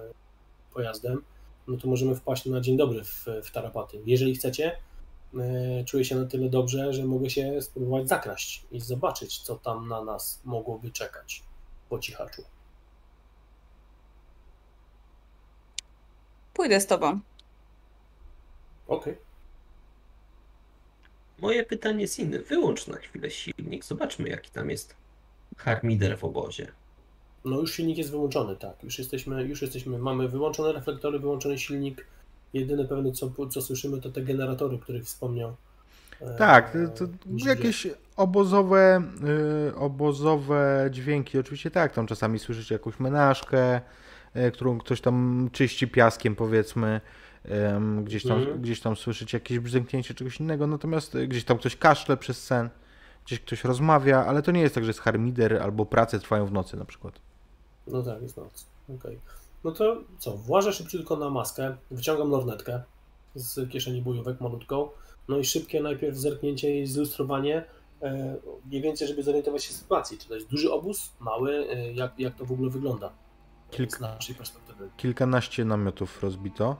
[0.74, 1.22] pojazdem,
[1.68, 4.02] no to możemy wpaść na dzień dobry w, w tarapaty.
[4.07, 4.76] Jeżeli chcecie,
[5.34, 9.88] e, czuję się na tyle dobrze, że mogę się spróbować zakraść i zobaczyć, co tam
[9.88, 11.42] na nas mogłoby czekać
[11.88, 12.42] po cichaczu.
[16.54, 17.20] Pójdę z tobą.
[18.86, 19.18] Okej.
[21.38, 22.38] Moje pytanie jest inne.
[22.38, 23.84] Wyłącz na chwilę silnik.
[23.84, 24.96] Zobaczmy, jaki tam jest
[25.57, 26.72] harmider w obozie.
[27.47, 28.84] No już silnik jest wyłączony, tak.
[28.84, 32.07] Już jesteśmy, już jesteśmy, mamy wyłączone reflektory, wyłączony silnik.
[32.55, 35.57] Jedyne pewne, co, co słyszymy, to te generatory, których wspomniał.
[36.20, 37.05] e, Tak, to,
[37.47, 37.86] jakieś
[38.16, 39.03] obozowe,
[39.68, 43.80] y, obozowe dźwięki, oczywiście tak, tam czasami słyszycie jakąś menażkę,
[44.36, 47.01] y, którą ktoś tam czyści piaskiem powiedzmy,
[48.05, 48.61] gdzieś, tam, Mhm.
[48.62, 52.70] gdzieś tam słyszycie jakieś brzęknięcie czegoś innego, natomiast gdzieś tam ktoś kaszle przez sen,
[53.26, 56.53] gdzieś ktoś rozmawia, ale to nie jest tak, że jest harmider albo prace trwają w
[56.53, 57.25] nocy na przykład.
[57.87, 58.66] No tak, jest noc.
[58.99, 59.18] Okej.
[59.64, 62.82] No to co, włażę szybciutko na maskę, wyciągam lornetkę
[63.34, 64.89] z kieszeni bojówek malutką,
[65.28, 67.64] no i szybkie najpierw zerknięcie i zilustrowanie,
[68.03, 71.93] e, mniej więcej, żeby zorientować się w sytuacji, czy to jest duży obóz, mały, e,
[71.93, 73.12] jak, jak to w ogóle wygląda
[73.72, 74.91] Kilk- z naszej perspektywy.
[74.97, 76.76] Kilkanaście namiotów rozbito.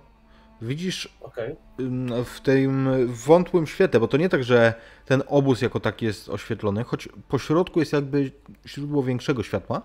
[0.63, 4.75] Widzisz Okej, ym, w tym wątłym świetle, bo to nie tak, że
[5.07, 8.33] ten obóz jako taki jest oświetlony, choć po środku jest jakby
[8.67, 9.83] źródło większego światła.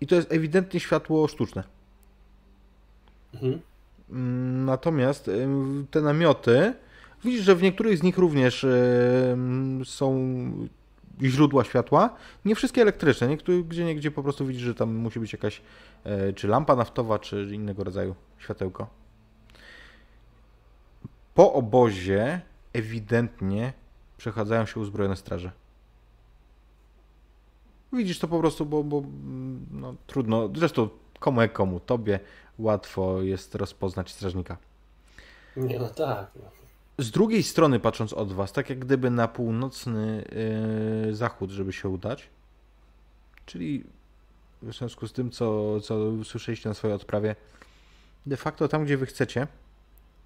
[0.00, 1.62] I to jest ewidentnie światło sztuczne.
[3.34, 3.60] mhm.
[4.66, 5.30] Natomiast
[5.90, 6.74] te namioty,
[7.24, 8.66] widzisz, że w niektórych z nich również
[9.84, 10.30] są
[11.22, 12.16] źródła światła.
[12.44, 15.62] Nie wszystkie elektryczne, niektóre, gdzie niegdzie po prostu widzisz, że tam musi być jakaś
[16.04, 18.86] e, czy lampa naftowa, czy innego rodzaju światełko.
[21.34, 22.40] Po obozie
[22.72, 23.72] ewidentnie
[24.16, 25.50] przechadzają się uzbrojone straże.
[27.92, 30.48] Widzisz to po prostu, bo, bo mm, no, trudno.
[30.56, 31.80] Zresztą komu jak komu.
[31.80, 32.20] Tobie
[32.58, 34.56] łatwo jest rozpoznać strażnika.
[35.56, 36.30] Nie, no tak.
[36.36, 36.42] No.
[36.98, 40.24] Z drugiej strony, patrząc od was, tak jak gdyby na północny
[41.06, 42.28] yy, zachód, żeby się udać,
[43.46, 43.84] czyli
[44.62, 47.36] w związku z tym, co, co słyszeliście na swojej odprawie,
[48.26, 49.46] de facto tam, gdzie wy chcecie,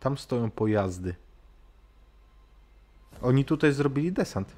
[0.00, 1.14] tam stoją pojazdy.
[3.22, 4.56] Oni tutaj zrobili desant.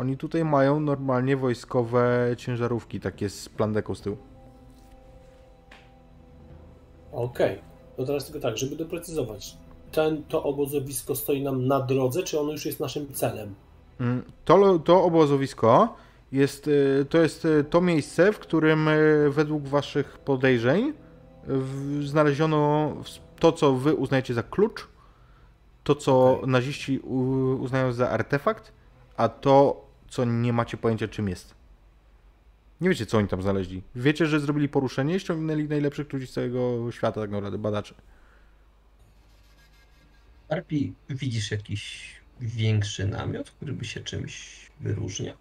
[0.00, 4.16] Oni tutaj mają normalnie wojskowe ciężarówki, takie z plandeką z tyłu.
[7.12, 7.58] Okej,
[7.96, 9.56] to teraz tylko tak, żeby doprecyzować.
[9.92, 13.54] Ten, to obozowisko stoi nam na drodze, czy ono już jest naszym celem?
[14.00, 15.96] Mm, To, to obozowisko
[16.32, 20.92] jest, y, to jest y, to miejsce, w którym y, według waszych podejrzeń
[22.02, 22.92] znaleziono
[23.38, 24.88] to, co wy uznajecie za klucz,
[25.84, 26.98] to, co naziści
[27.60, 28.72] uznają za artefakt,
[29.16, 31.54] a to, co nie macie pojęcia, czym jest.
[32.80, 33.82] Nie wiecie, co oni tam znaleźli.
[33.94, 37.94] Wiecie, że zrobili poruszenie i ściągnęli najlepszych ludzi z całego świata, tak naprawdę, badaczy.
[40.48, 45.36] Arpi, widzisz jakiś większy namiot, który by się czymś wyróżniał?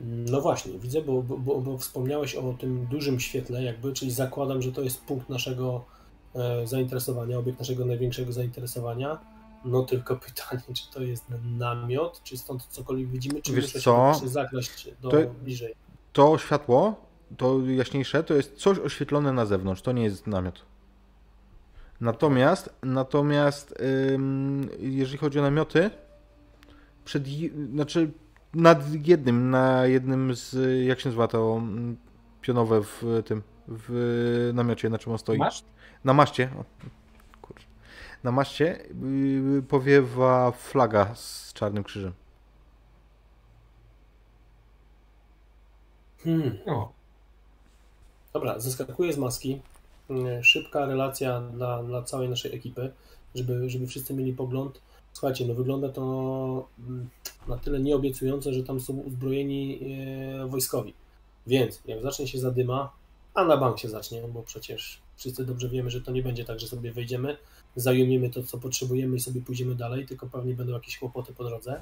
[0.00, 4.72] No właśnie, widzę, bo, bo, bo, wspomniałeś o tym dużym świetle, jakby, czyli zakładam, że
[4.72, 5.84] to jest punkt naszego
[6.34, 9.33] e, zainteresowania, obiekt naszego największego zainteresowania.
[9.64, 11.24] No tylko pytanie, czy to jest
[11.58, 14.14] namiot, czy stąd cokolwiek widzimy, czy Wiesz co?
[14.20, 15.74] się zakraść do To- bliżej.
[16.12, 17.06] To światło,
[17.36, 20.64] to jaśniejsze, to jest coś oświetlone na zewnątrz, to nie jest namiot.
[22.00, 23.74] Natomiast, natomiast
[24.12, 25.90] ym, jeżeli chodzi o namioty,
[27.04, 27.24] przed,
[27.72, 28.10] znaczy
[28.54, 30.56] nad jednym, na jednym z,
[30.86, 31.96] jak się nazywa to mm,
[32.40, 35.38] pionowe w tym, w namiocie, na czym on stoi?
[35.38, 35.64] Masz?
[36.04, 36.50] Na maszcie.
[36.60, 36.64] O.
[38.24, 38.86] Na maszcie
[39.54, 42.12] yy, powiewa flaga z czarnym krzyżem.
[46.24, 46.58] Hmm.
[46.66, 46.92] O,
[48.34, 49.60] Dobra, zeskakuję z maski.
[50.10, 52.90] Mm, Szybka relacja dla, dla całej naszej ekipy,
[53.34, 54.80] żeby, żeby wszyscy mieli pogląd.
[55.12, 57.08] Słuchajcie, no wygląda to mm,
[57.48, 59.80] na tyle nieobiecująco, że tam są uzbrojeni
[60.42, 60.94] e, wojskowi.
[61.46, 62.92] Więc jak zacznie się zadyma,
[63.34, 66.60] a na bank się zacznie, bo przecież wszyscy dobrze wiemy, że to nie będzie tak,
[66.60, 67.36] że sobie wejdziemy,
[67.76, 71.80] zajmiemy to, co potrzebujemy i sobie pójdziemy dalej, tylko pewnie będą jakieś kłopoty po drodze.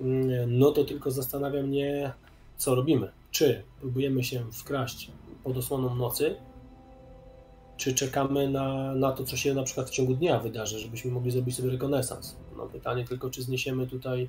[0.00, 2.12] Mm, No to tylko zastanawia mnie,
[2.56, 3.08] co robimy.
[3.30, 5.10] Czy próbujemy się wkraść
[5.44, 6.36] pod osłoną nocy,
[7.76, 11.30] czy czekamy na, na to, co się na przykład w ciągu dnia wydarzy, żebyśmy mogli
[11.30, 12.36] zrobić sobie rekonesans.
[12.56, 14.28] No pytanie tylko, czy zniesiemy tutaj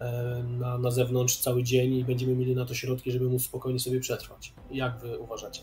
[0.00, 3.80] e, na, na zewnątrz cały dzień i będziemy mieli na to środki, żeby móc spokojnie
[3.80, 4.52] sobie przetrwać.
[4.70, 5.62] Jak wy uważacie?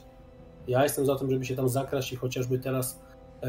[0.68, 3.00] Ja jestem za tym, żeby się tam zakraść i chociażby teraz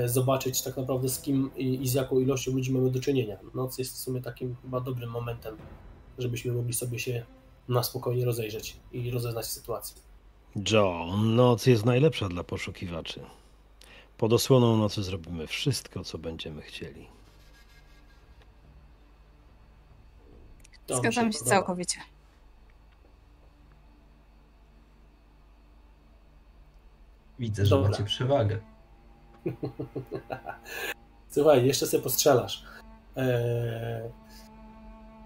[0.05, 3.37] zobaczyć tak naprawdę z kim i, i z jaką ilością ludzi mamy do czynienia.
[3.55, 5.57] Noc jest w sumie takim chyba dobrym momentem,
[6.19, 7.25] żebyśmy mogli sobie się
[7.69, 9.97] na spokojnie rozejrzeć i rozeznać sytuację.
[10.71, 13.21] Joe, noc jest najlepsza dla poszukiwaczy.
[14.19, 17.07] Pod osłoną nocy zrobimy wszystko, co będziemy chcieli.
[20.87, 21.51] To mi Zgadzam się podoba.
[21.57, 22.01] całkowicie.
[27.39, 27.91] Widzę, że Dobra.
[27.91, 28.59] macie przewagę.
[31.35, 32.63] Słuchaj, jeszcze sobie postrzelasz.
[33.17, 34.11] Eee,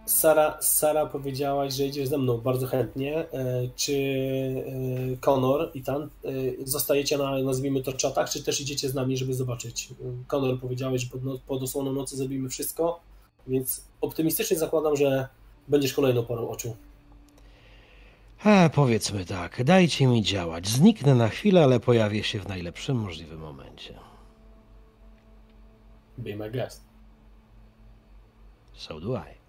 [0.06, 3.32] Sara, Sara powiedziałaś, że idziesz ze mną bardzo chętnie.
[3.32, 8.88] Eee, czy eee, Conor i Tan eee, zostajecie na, nazwijmy to, czatach, czy też idziecie
[8.88, 9.88] z nami, żeby zobaczyć?
[10.26, 13.00] Conor powiedziałeś, że pod, no, pod osłoną nocy zrobimy wszystko,
[13.46, 15.28] więc optymistycznie zakładam, że
[15.68, 16.76] będziesz kolejną porą oczu.
[18.44, 20.68] A, powiedzmy tak, dajcie mi działać.
[20.68, 24.09] Zniknę na chwilę, ale pojawię się w najlepszym możliwym momencie.
[26.20, 26.84] Be my guest.
[28.72, 29.40] So do I.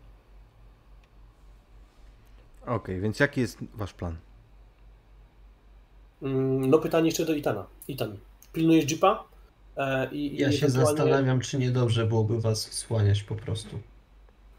[2.65, 4.15] Okej, więc jaki jest wasz plan?
[6.21, 7.65] Mm, No pytanie jeszcze do Itana.
[7.87, 8.17] Itan,
[8.53, 9.23] pilnujesz jeepa?
[9.77, 13.79] Eee, i, i Ja się ewentualnie- zastanawiam, czy niedobrze byłoby was słaniać po prostu.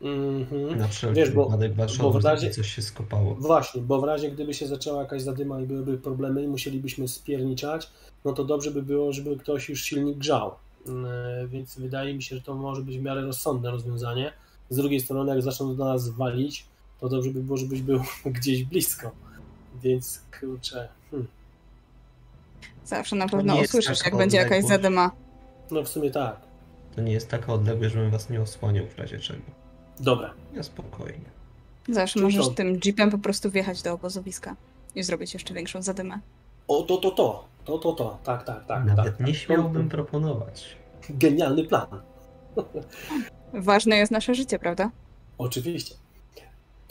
[0.00, 0.78] Mhm.
[0.78, 3.34] Na wszelki Wiesz, bo- wypadek wasz bo w razie- coś się skopało.
[3.34, 7.90] Właśnie, bo w razie gdyby się zaczęła jakaś zadyma i byłyby problemy i musielibyśmy spierniczać,
[8.24, 10.54] no to dobrze by było, żeby ktoś już silnik grzał.
[10.86, 14.32] Yy, Więc wydaje mi się, że to może być w miarę rozsądne rozwiązanie.
[14.70, 16.66] Z drugiej strony, jak zaczną do nas walić,
[17.00, 19.10] to dobrze by było, żebyś był gdzieś blisko.
[19.82, 21.28] Więc kurczę, hmm.
[22.84, 25.10] Zawsze na To pewno usłyszysz, jak będzie jakaś zadyma.
[25.70, 26.36] no w sumie tak.
[26.96, 29.42] To nie jest taka odległość, żebym was nie osłaniał w razie czego.
[30.00, 31.24] Dobra, Ja spokojnie.
[31.88, 32.50] Zawsze Czyli możesz co?
[32.54, 34.56] tym jeepem po prostu wjechać do obozowiska
[34.94, 36.18] i zrobić jeszcze większą zadymę.
[36.68, 38.84] o to, to, to, to, to, to, tak, tak, tak.
[38.84, 39.42] Nawet tak, nie tak.
[39.42, 40.76] śmiałbym proponować.
[41.10, 41.86] Genialny plan.
[43.54, 44.90] Ważne jest nasze życie, prawda?
[45.38, 45.94] Oczywiście.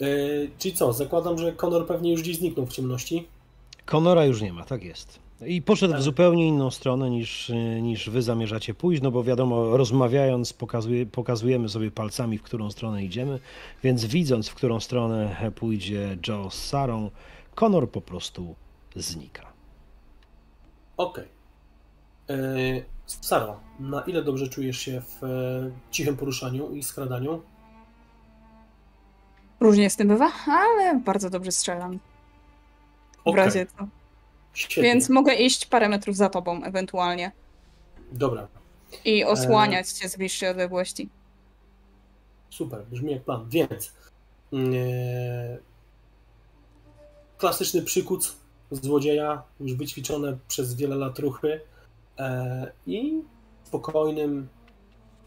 [0.00, 3.28] Yy, czyli co, zakładam, że Conor pewnie już gdzieś zniknął w ciemności.
[3.84, 5.18] Konora już nie ma, tak jest.
[5.46, 6.02] I poszedł w Tak.
[6.02, 7.52] zupełnie inną stronę niż,
[7.82, 13.04] niż wy zamierzacie pójść, no bo wiadomo, rozmawiając pokazuje, pokazujemy sobie palcami, w którą stronę
[13.04, 13.38] idziemy,
[13.84, 17.10] więc widząc, w którą stronę pójdzie Joe z Sarą,
[17.54, 18.54] Konor po prostu
[18.96, 19.51] znika.
[21.02, 21.28] Okej.
[22.24, 22.84] Okay.
[23.06, 27.42] Sara, na ile dobrze czujesz się w e, cichym poruszaniu i skradaniu?
[29.60, 31.98] Różnie z tym bywa, ale bardzo dobrze strzelam.
[31.98, 33.86] W Okej, razie co.
[34.52, 34.82] Świetnie.
[34.82, 37.32] Więc mogę iść parę metrów za tobą ewentualnie
[38.12, 38.48] Dobra,
[39.04, 41.08] i osłaniać cię z bliższej odległości.
[42.50, 43.48] super, brzmi jak plan.
[43.48, 43.92] Więc
[44.52, 44.58] e,
[47.38, 48.41] klasyczny przykuc
[48.72, 51.60] złodzieja, już wyćwiczone przez wiele lat ruchy
[52.18, 53.22] e, i
[53.64, 54.48] spokojnym,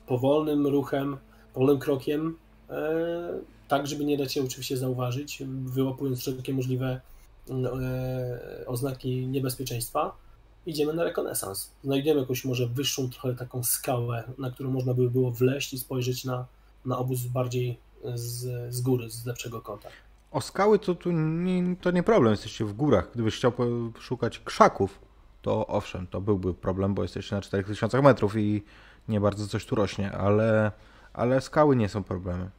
[0.07, 1.17] powolnym ruchem,
[1.53, 2.37] powolnym krokiem,
[2.69, 7.01] e, tak żeby nie dać się oczywiście zauważyć, wyłapując wszelkie możliwe
[7.49, 10.17] e, oznaki niebezpieczeństwa,
[10.65, 11.71] idziemy na rekonesans.
[11.83, 16.25] Znajdziemy jakąś może wyższą trochę taką skałę, na którą można by było wleść i spojrzeć
[16.25, 16.45] na,
[16.85, 17.79] na obóz bardziej
[18.13, 19.89] z, z góry, z lepszego kąta.
[20.35, 23.11] O skały to tu nie, to nie problem, jesteście w górach.
[23.13, 23.51] Gdybyś chciał
[23.99, 24.99] szukać krzaków,
[25.41, 28.63] to owszem, to byłby problem, bo jesteście na 4000 metrów i
[29.07, 30.71] nie bardzo coś tu rośnie, ale,
[31.13, 32.49] ale skały nie są problemem.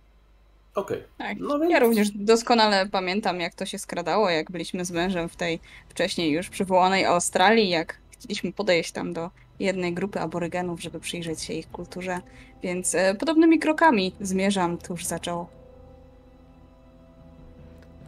[0.75, 1.39] Okej, Tak.
[1.41, 5.37] no więc Ja również doskonale pamiętam, jak to się skradało, jak byliśmy z mężem w
[5.37, 11.43] tej wcześniej już przywołanej Australii, jak chcieliśmy podejść tam do jednej grupy aborygenów, żeby przyjrzeć
[11.43, 12.21] się ich kulturze,
[12.63, 15.47] więc e, podobnymi krokami zmierzam tuż za Joe.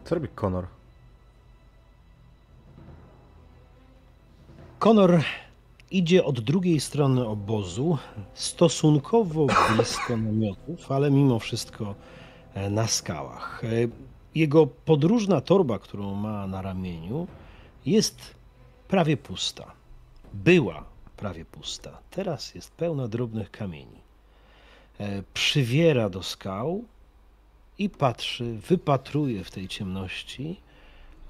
[0.09, 0.67] Co robi Conor?
[4.79, 5.23] Konor
[5.91, 7.99] idzie od drugiej strony obozu,
[8.35, 11.95] stosunkowo blisko namiotów, ale mimo wszystko
[12.55, 13.65] e, na skałach.
[13.65, 13.69] E,
[14.35, 17.27] Jego podróżna torba, którą ma na ramieniu,
[17.87, 18.35] jest
[18.89, 19.73] prawie pusta.
[20.35, 20.85] Była
[21.17, 21.99] prawie pusta.
[22.11, 24.01] Teraz jest pełna drobnych kamieni.
[24.99, 26.85] E, Przywiera do skał
[27.79, 30.61] i patrzy, wypatruje w tej ciemności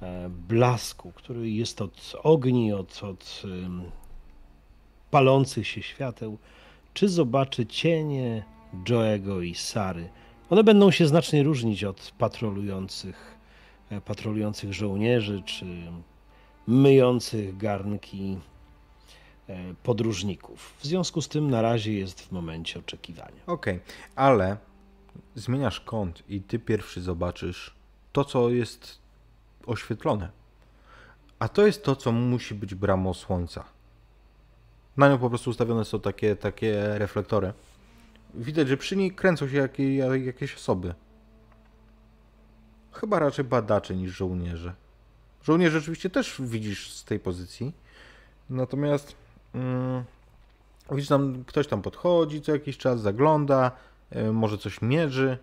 [0.02, 3.42] e, blasku, który jest od ogni, od, od
[5.10, 6.38] palących się świateł,
[6.94, 8.44] czy zobaczy cienie
[8.84, 10.08] Joego i Sary.
[10.50, 13.38] One będą się znacznie różnić od patrolujących,
[13.90, 15.66] e, patrolujących żołnierzy, czy
[16.66, 18.38] myjących garnki
[19.48, 20.74] e, podróżników.
[20.78, 23.42] W związku z tym na razie jest w momencie oczekiwania.
[23.46, 23.80] Okej,
[24.16, 24.56] ale
[25.34, 27.74] zmieniasz kąt i ty pierwszy zobaczysz
[28.12, 28.98] to, co jest
[29.66, 30.30] oświetlone.
[31.38, 33.64] A to jest to, co musi być bramą słońca.
[34.96, 37.52] Na nią po prostu ustawione są takie, takie reflektory.
[38.34, 40.94] Widać, że przy niej kręcą się jakie, jakieś osoby.
[42.92, 44.74] Chyba raczej badacze niż żołnierze.
[45.42, 47.72] Żołnierz rzeczywiście też widzisz z tej pozycji.
[48.50, 49.16] Natomiast
[49.54, 50.04] mm,
[50.90, 53.70] widzisz tam, ktoś tam podchodzi co jakiś czas, zagląda,
[54.32, 55.38] może coś mierzy.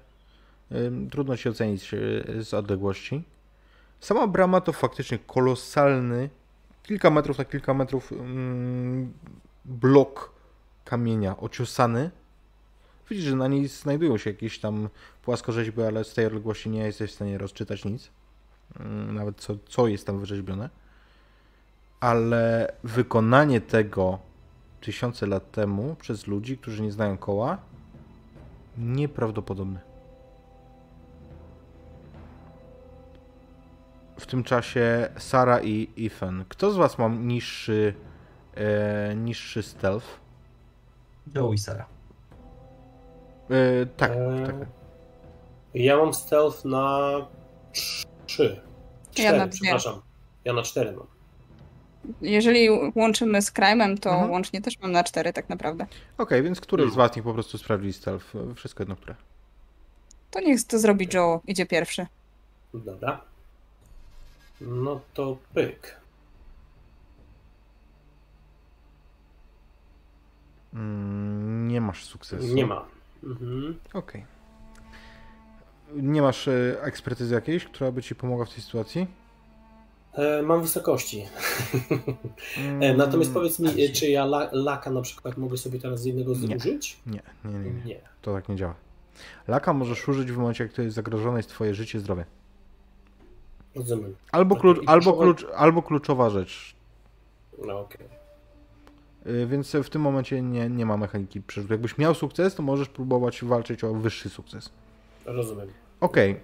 [0.72, 3.24] Y, trudno się ocenić y, z odległości.
[4.00, 6.30] Sama brama to faktycznie kolosalny,
[6.84, 9.14] kilka metrów na kilka metrów mm,
[9.66, 10.32] blok
[10.86, 12.12] kamienia ociosany.
[13.10, 14.90] Widzisz, że na niej znajdują się jakieś tam
[15.22, 18.10] płaskorzeźby, ale z tej odległości nie jesteś w stanie rozczytać nic.
[18.80, 20.70] Mm, Nawet co, co jest tam wyrzeźbione.
[22.00, 24.20] Ale wykonanie tego
[24.82, 27.58] tysiące lat temu przez ludzi, którzy nie znają koła,
[28.78, 29.80] nieprawdopodobne.
[34.20, 36.46] W tym czasie Sara i Ethan.
[36.50, 37.94] Kto z was ma niższy,
[38.56, 40.08] e, niższy stealth?
[41.36, 41.86] Joe i Sara.
[43.50, 44.56] E, tak, Eee, tak.
[45.74, 47.00] Ja mam stealth na
[48.26, 48.62] 3.
[49.18, 49.60] Ja 4, na dwie.
[49.62, 50.02] przepraszam.
[50.46, 51.08] Ja na 4 mam.
[52.22, 54.32] Jeżeli łączymy z Crime'em, to Mhm.
[54.32, 55.86] łącznie też mam na cztery tak naprawdę.
[56.18, 56.98] Okej, więc który z Hmm.
[57.08, 58.26] was niech po prostu sprawdzi stealth?
[58.56, 59.16] Wszystko jedno, które.
[60.32, 62.06] To niech to zrobi Joe, idzie pierwszy.
[62.74, 63.22] Dobra.
[64.62, 65.96] No to pyk.
[70.74, 72.54] Mm, nie masz sukcesu.
[72.56, 72.86] Nie ma.
[73.24, 73.80] Mhm.
[73.94, 74.26] Okej.
[75.94, 79.08] Nie masz e, ekspertyzy jakiejś, która by ci pomogła w tej sytuacji?
[80.16, 81.26] E, mam wysokości.
[82.58, 85.80] Mm, E, natomiast powiedz mi, e, się- czy ja la, laka na przykład mogę sobie
[85.80, 86.38] teraz z jednego Nie.
[86.60, 87.00] zużyć?
[87.06, 87.86] Nie, nie, nie, nie.
[87.86, 88.00] Nie.
[88.22, 88.76] To tak nie działa.
[89.48, 92.26] Laka możesz użyć w momencie, jak to jest zagrożone jest twoje życie, zdrowie.
[93.76, 94.16] Rozumiem.
[94.32, 96.76] Albo, klucz, albo, kluczowa- klucz, albo kluczowa rzecz.
[97.66, 98.08] No okej.
[99.28, 101.74] Y, Więc w tym momencie nie, nie ma mechaniki przerzutu.
[101.74, 104.70] Jakbyś miał sukces, to możesz próbować walczyć o wyższy sukces.
[105.26, 105.68] Rozumiem.
[106.00, 106.40] Okej,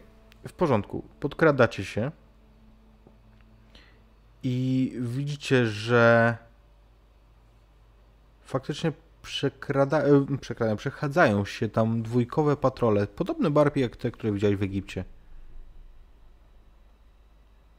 [0.47, 1.03] w porządku.
[1.19, 2.11] Podkradacie się
[4.43, 6.37] i widzicie, że
[8.41, 8.91] faktycznie
[9.21, 14.63] przekrada, e, przekradają, przechadzają się tam dwójkowe patrole, podobne bardziej jak te, które widziałeś w
[14.63, 15.05] Egipcie.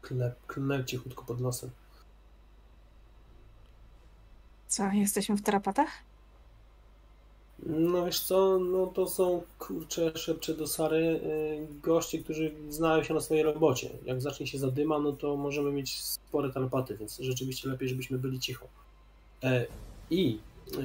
[0.02, 1.70] Klep cichutko pod nosem.
[4.68, 5.88] Co, jesteśmy w tarapatach?
[7.66, 13.14] No wiesz co, no to są, kurczę, szepcze do Sary, y, goście, którzy znają się
[13.14, 13.90] na swojej robocie.
[14.04, 18.40] Jak zacznie się zadyma, no to możemy mieć spore tarapaty, więc rzeczywiście lepiej, żebyśmy byli
[18.40, 18.66] cicho.
[19.42, 19.66] E,
[20.10, 20.38] I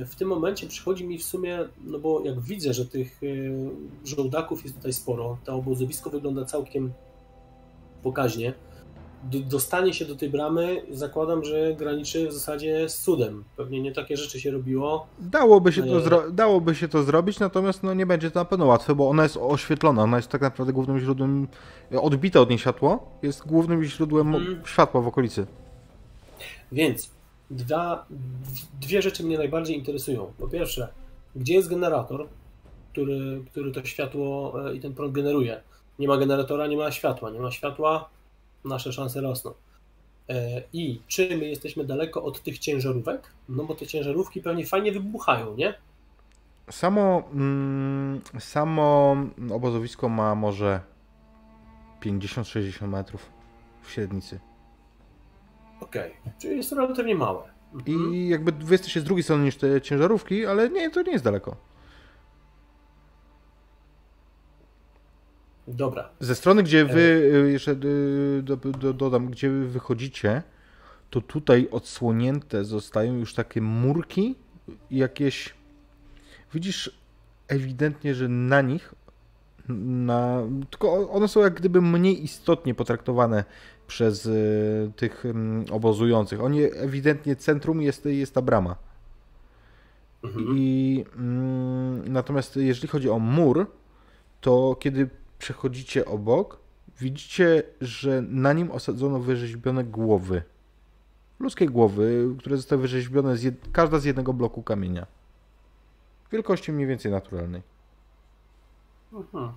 [0.05, 3.69] w tym momencie przychodzi mi w sumie, no bo jak widzę, że tych y,
[4.05, 6.93] żołdaków jest tutaj sporo, to obozowisko wygląda całkiem
[8.03, 8.53] pokaźnie.
[9.23, 13.43] Dostanie się do tej bramy, zakładam, że graniczy w zasadzie z cudem.
[13.57, 15.07] Pewnie nie takie rzeczy się robiło.
[15.19, 16.05] Dałoby się, to Nie.
[16.05, 19.23] zro- dałoby się to zrobić, natomiast no, nie będzie to na pewno łatwe, bo ona
[19.23, 21.47] jest oświetlona, ona jest tak naprawdę głównym źródłem,
[22.01, 24.61] odbite od niej światło, jest głównym źródłem Mhm.
[24.65, 25.47] światła w okolicy.
[26.71, 27.09] Więc
[27.51, 28.05] dwa,
[28.81, 30.31] dwie rzeczy mnie najbardziej interesują.
[30.39, 30.87] Po pierwsze,
[31.35, 32.27] gdzie jest generator,
[32.91, 35.61] który, który to światło e, i ten prąd generuje?
[35.99, 37.29] Nie ma generatora, nie ma światła.
[37.29, 38.09] Nie ma światła,
[38.67, 39.53] nasze szanse rosną.
[40.29, 43.33] E, I czy my jesteśmy daleko od tych ciężarówek?
[43.49, 45.73] No bo te ciężarówki pewnie fajnie wybuchają, nie?
[46.71, 49.17] Samo, mm, samo
[49.51, 50.81] obozowisko ma może
[52.01, 53.29] 50-60 metrów
[53.83, 54.39] w średnicy.
[55.79, 57.43] Okej, czyli jest to relatywnie małe.
[57.73, 58.13] Mhm.
[58.13, 61.23] I jakby wy jesteście z drugiej strony niż te ciężarówki, ale nie, to nie jest
[61.23, 61.55] daleko.
[65.67, 66.09] Dobra.
[66.19, 66.99] Ze strony, gdzie wy,
[67.45, 70.43] y, jeszcze y, do, do, dodam, gdzie wy wychodzicie,
[71.09, 74.35] to tutaj odsłonięte zostają już takie murki
[74.91, 75.53] jakieś.
[76.53, 76.99] Widzisz
[77.47, 78.95] ewidentnie, że na nich,
[79.69, 83.43] na, tylko one są jak gdyby mniej istotnie potraktowane
[83.87, 86.41] przez y, tych mm, obozujących.
[86.43, 88.75] Oni ewidentnie centrum jest, jest ta brama.
[90.23, 90.57] Mhm.
[90.57, 93.67] I mm, natomiast jeżeli chodzi o mur,
[94.41, 96.59] to kiedy przechodzicie obok,
[96.99, 100.43] widzicie, że na nim osadzono wyrzeźbione głowy.
[101.39, 103.55] Ludzkie głowy, które zostały wyrzeźbione z jed...
[103.71, 105.07] każda z jednego bloku kamienia.
[106.31, 107.61] Wielkości mniej więcej naturalnej.
[109.13, 109.51] Mhm.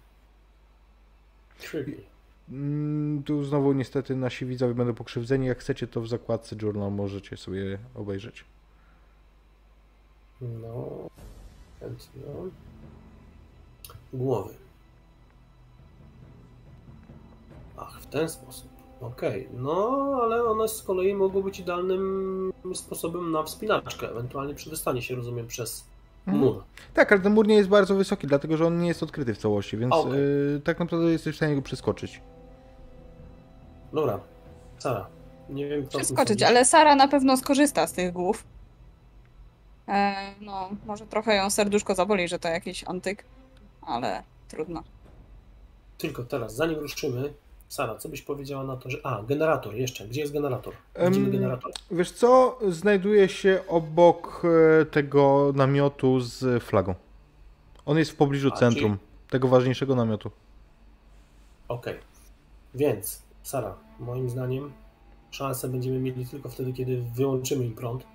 [1.59, 2.03] Tricky.
[2.49, 5.47] Mm, Tu znowu niestety nasi widzowie będą pokrzywdzeni.
[5.47, 8.45] Jak chcecie, to w zakładce Journal możecie sobie obejrzeć.
[10.41, 10.89] No,
[11.81, 12.23] chętnie.
[14.13, 14.55] Głowy.
[17.81, 18.71] Ach, w ten sposób.
[19.01, 25.15] Okej, no ale one z kolei mogą być idealnym sposobem na wspinaczkę, ewentualnie przedostanie się,
[25.15, 25.85] rozumiem, przez
[26.27, 26.45] Mhm.
[26.45, 26.63] mur.
[26.95, 29.39] Tak, ale ten mur nie jest bardzo wysoki, dlatego że on nie jest odkryty w
[29.39, 30.13] całości, więc Okej.
[30.57, 32.21] y, tak naprawdę jesteś w stanie go przeskoczyć.
[33.93, 34.21] Dobra,
[34.79, 35.07] Sara,
[35.49, 38.45] Nie wiem, kto Przeskoczyć, ale Sara na pewno skorzysta z tych głów.
[39.89, 43.25] E, no, może trochę ją serduszko zaboli, że to jakiś antyk,
[43.83, 44.83] ale trudno.
[45.99, 47.33] Tylko teraz, zanim ruszymy,
[47.71, 48.99] Sara, co byś powiedziała na to, że...
[49.03, 50.09] A, generator jeszcze.
[50.09, 50.75] Gdzie jest generator?
[51.07, 51.73] Widzimy generator.
[51.91, 54.43] Wiesz co, znajduje się obok
[54.81, 56.95] e, tego namiotu z flagą.
[57.87, 58.99] On jest w pobliżu A, centrum,
[59.31, 60.31] tego ważniejszego namiotu.
[61.69, 61.95] Okej.
[62.75, 64.73] Więc, Sara, moim zdaniem
[65.31, 68.07] szansę będziemy mieli tylko wtedy, kiedy wyłączymy im prąd.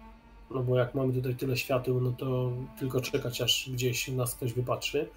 [0.52, 4.54] No bo jak mamy tutaj tyle świateł, no to tylko czekać, aż gdzieś nas ktoś
[4.54, 5.10] wypatrzy.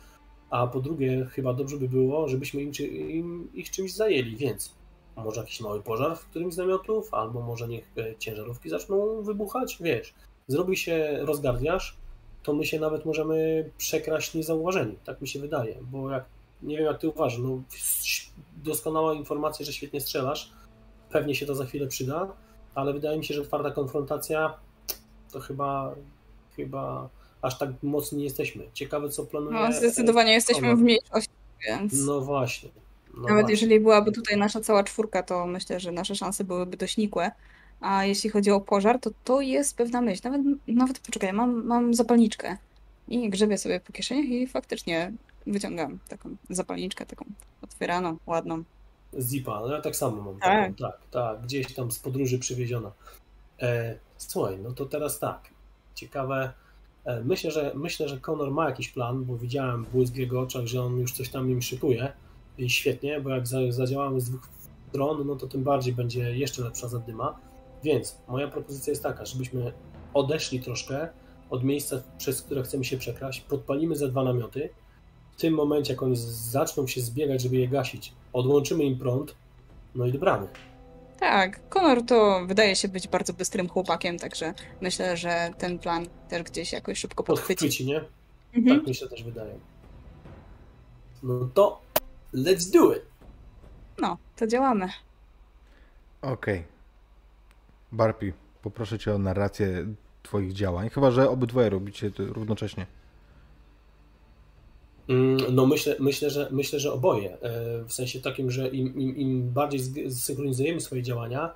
[0.51, 2.73] A po drugie, chyba dobrze by było, żebyśmy im,
[3.11, 4.75] im ich czymś zajęli, więc
[5.17, 9.79] może jakiś mały pożar w którymś z namiotów, albo może niech e, ciężarówki zaczną wybuchać,
[9.81, 10.15] wiesz.
[10.47, 11.97] Zrobi się rozgardiaż,
[12.43, 16.25] to my się nawet możemy przekraść niezauważeni, tak mi się wydaje, bo jak,
[16.63, 17.63] nie wiem jak ty uważasz, no
[18.57, 20.53] doskonała informacja, że świetnie strzelasz,
[21.11, 22.33] pewnie się to za chwilę przyda,
[22.75, 24.59] ale wydaje mi się, że twarda konfrontacja
[25.33, 25.95] to chyba,
[26.57, 27.09] chyba
[27.43, 28.65] aż tak mocni nie jesteśmy.
[28.73, 29.61] Ciekawe co planuje...
[29.61, 31.31] No, zdecydowanie jesteśmy w mniejszości,
[31.67, 32.71] więc No właśnie.
[33.15, 33.53] No nawet właśnie.
[33.53, 37.31] jeżeli byłaby tutaj nasza cała czwórka, to myślę, że nasze szanse byłyby dość nikłe.
[37.81, 40.21] A jeśli chodzi o pożar, to to jest pewna myśl.
[40.25, 42.57] Nawet, nawet poczekaj, mam, mam zapalniczkę
[43.09, 45.13] i grzebię sobie po kieszeniach i faktycznie
[45.47, 47.25] wyciągam taką zapalniczkę, taką
[47.63, 48.63] otwieraną, ładną.
[49.21, 50.41] Zipa, no ja tak samo mam.
[50.41, 50.71] Tak.
[50.71, 52.93] Taką, tak, tak, gdzieś tam z podróży przywieziona.
[53.63, 55.51] E, słuchaj, no to teraz tak.
[55.95, 56.53] Ciekawe.
[57.09, 60.67] E, myślę, że myślę, że Conor ma jakiś plan, bo widziałem błysk w jego oczach,
[60.67, 62.13] że on już coś tam im szykuje.
[62.59, 64.49] I świetnie, bo jak za, zadziałamy z dwóch
[64.89, 67.39] stron, no to tym bardziej będzie jeszcze lepsza zadyma.
[67.85, 69.73] Więc moja propozycja jest taka, żebyśmy
[70.15, 71.09] odeszli troszkę
[71.51, 74.69] od miejsca, przez które chcemy się przekraść, podpalimy ze dwa namioty.
[75.33, 76.17] W tym momencie, jak oni
[76.51, 79.35] zaczną się zbiegać, żeby je gasić, odłączymy im prąd,
[79.95, 80.49] no i dobramy.
[81.21, 86.43] Tak, Konor to wydaje się być bardzo bystrym chłopakiem, także myślę, że ten plan też
[86.43, 87.65] gdzieś jakoś szybko podchwyci.
[87.65, 88.01] Podchwyci, nie?
[88.55, 88.79] Mhm.
[88.79, 89.55] Tak mi się też wydaje.
[91.23, 91.81] No to
[92.35, 93.03] let's do it!
[93.99, 94.89] No, to działamy.
[96.23, 96.65] Okej.
[97.93, 98.33] Barpi,
[98.63, 99.87] poproszę cię o narrację
[100.23, 100.91] twoich działań.
[100.91, 102.87] Chyba, że obydwoje robicie to równocześnie.
[105.09, 107.41] Mm, No myślę, myślę, że, myślę, że oboje.
[107.41, 111.51] E, W sensie takim, że im, im, im bardziej zsynchronizujemy swoje działania,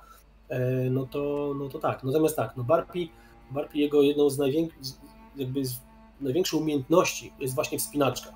[0.49, 2.03] e, no to, no to tak.
[2.03, 3.11] Natomiast tak, no Barpi,
[3.51, 4.95] Barpi jego jedną z, najwięk-
[5.37, 5.73] jakby z
[6.21, 8.33] największych umiejętności jest właśnie wspinaczka.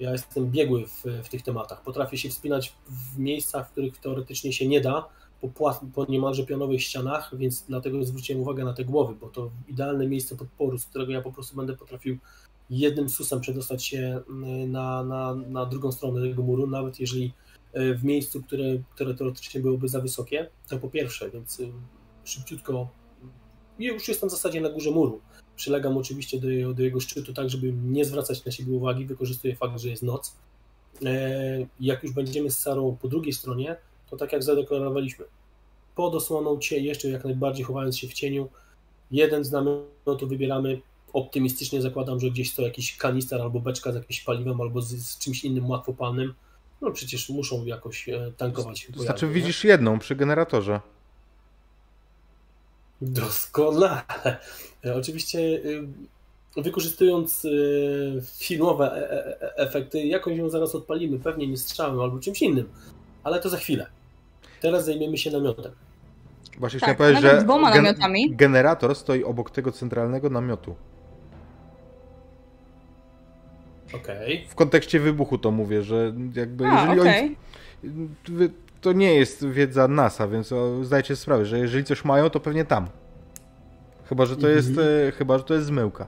[0.00, 1.82] Ja jestem biegły w, w tych tematach.
[1.82, 5.08] Potrafię się wspinać w miejscach, w których teoretycznie się nie da,
[5.40, 9.50] po, płat, po niemalże pionowych ścianach, więc dlatego zwróciłem uwagę na te głowy, bo to
[9.68, 12.18] idealne miejsce podporu, z którego ja po prostu będę potrafił
[12.70, 17.32] jednym susem przedostać się y, na, na, na drugą stronę tego muru, nawet jeżeli
[17.76, 18.64] y, w miejscu, które,
[18.94, 21.72] które teoretycznie byłoby za wysokie, to po pierwsze, więc y,
[22.24, 22.88] szybciutko
[23.78, 25.20] ja już jestem w zasadzie na górze muru.
[25.56, 29.80] Przylegam oczywiście do, do jego szczytu tak, żeby nie zwracać na siebie uwagi, wykorzystuję fakt,
[29.80, 30.36] że jest noc.
[31.04, 33.76] E, Jak już będziemy z Sarą po drugiej stronie,
[34.10, 35.24] to tak jak zadeklarowaliśmy,
[35.94, 38.48] pod osłoną cie, jeszcze jak najbardziej chowając się w cieniu,
[39.10, 40.80] jeden z namiotów wybieramy,
[41.12, 45.18] optymistycznie zakładam, że gdzieś to jakiś kanister albo beczka z jakimś paliwem albo z, z
[45.18, 46.34] czymś innym łatwopalnym,
[46.80, 48.86] no przecież muszą jakoś e, tankować.
[48.86, 49.32] To znaczy, pojazdy, nie?
[49.32, 50.80] widzisz jedną przy generatorze.
[53.00, 54.02] Doskonale.
[54.84, 55.86] E, Oczywiście y,
[56.56, 57.46] wykorzystując
[58.38, 62.68] filmowe e- e- e- efekty, jakoś ją zaraz odpalimy, pewnie nie strzałem albo czymś innym,
[63.24, 63.86] ale to za chwilę.
[64.60, 65.72] Teraz zajmiemy się namiotem.
[66.58, 68.36] Właśnie Tak, chciałem powiedzieć, że dwoma namiotami.
[68.36, 70.74] generator stoi obok tego centralnego namiotu.
[73.94, 74.46] Okej.
[74.48, 77.36] W kontekście wybuchu to mówię, że jakby A, jeżeli okej.
[77.84, 78.50] oni...
[78.80, 80.50] To nie jest wiedza NASA, więc
[80.82, 82.88] zdajcie sobie sprawę, że jeżeli coś mają, to pewnie tam.
[84.04, 85.08] Chyba, że to jest, Mhm.
[85.08, 86.06] e, chyba, że to jest zmyłka.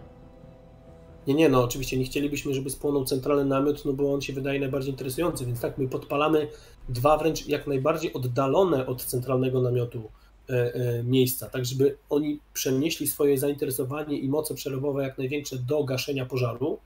[1.26, 4.60] Nie, nie, no oczywiście nie chcielibyśmy, żeby spłonął centralny namiot, no bo on się wydaje
[4.60, 6.48] najbardziej interesujący, więc tak, my podpalamy
[6.88, 10.10] dwa wręcz jak najbardziej oddalone od centralnego namiotu
[10.50, 15.84] e, e, miejsca, tak żeby oni przenieśli swoje zainteresowanie i moce przerobowe jak największe do
[15.84, 16.78] gaszenia pożaru,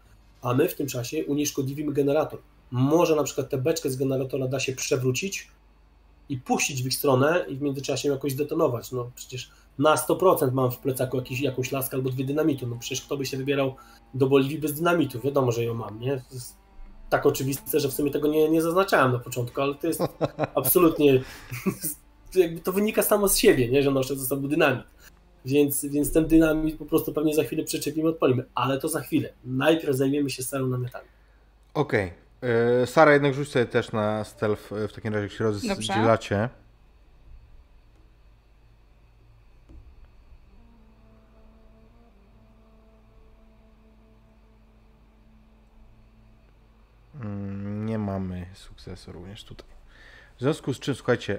[0.43, 2.39] a my w tym czasie unieszkodliwimy generator.
[2.71, 5.49] Może na przykład tę beczkę z generatora da się przewrócić
[6.29, 8.93] i puścić w ich stronę i w międzyczasie ją jakoś zdetonować.
[8.93, 12.67] No przecież na 100% mam w plecaku jakiś, jakąś laskę albo dwie dynamitu.
[12.67, 13.75] No przecież kto by się wybierał
[14.15, 15.21] do Boliwii bez dynamitu?
[15.21, 16.17] Wiadomo, że ją mam, nie?
[16.17, 16.57] To jest
[17.11, 20.01] tak oczywiste, że w sumie tego nie, nie zaznaczałem na początku, ale to jest
[20.55, 21.23] absolutnie
[22.35, 23.83] jakby to wynika samo z siebie, nie?
[23.83, 24.85] Że noszę ze sobą dynamit.
[25.45, 29.29] Więc, więc ten dynamit po prostu pewnie za chwilę przyczepimy, odpalimy, ale to za chwilę.
[29.45, 31.09] Najpierw zajmiemy się starą namiotami.
[31.75, 32.07] Okej.
[32.07, 32.87] Okay.
[32.87, 36.49] Sara, jednak rzuć sobie też na stealth e, w takim razie, jak się rozdzielacie.
[47.21, 49.69] Mm, nie mamy sukcesu również tutaj.
[50.37, 51.39] W związku z czym, słuchajcie,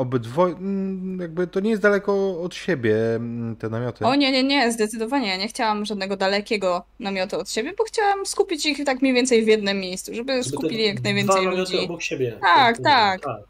[0.00, 4.04] obydwoje, mm, jakby to nie jest daleko od siebie mm, te namioty.
[4.04, 5.28] O nie, nie, nie, zdecydowanie.
[5.28, 9.44] Ja nie chciałam żadnego dalekiego namiotu od siebie, bo chciałam skupić ich tak mniej więcej
[9.44, 11.78] w jednym miejscu, żeby, żeby skupili jak najwięcej dwa ludzi.
[11.78, 12.38] obok siebie.
[12.40, 13.20] Tak, tak.
[13.20, 13.40] tak.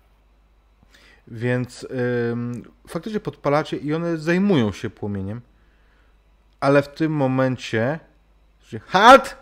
[1.29, 1.87] Więc
[2.31, 5.41] ym, faktycznie podpalacie i one zajmują się płomieniem,
[6.61, 7.99] ale w tym momencie
[8.87, 9.37] halt!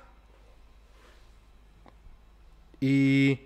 [2.81, 3.37] I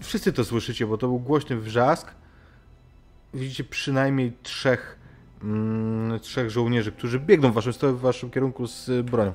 [0.00, 2.14] wszyscy to słyszycie, bo to był głośny wrzask.
[3.34, 4.98] Widzicie przynajmniej trzech,
[5.42, 9.32] mm, trzech żołnierzy, którzy biegną w waszym, w waszym kierunku z bronią.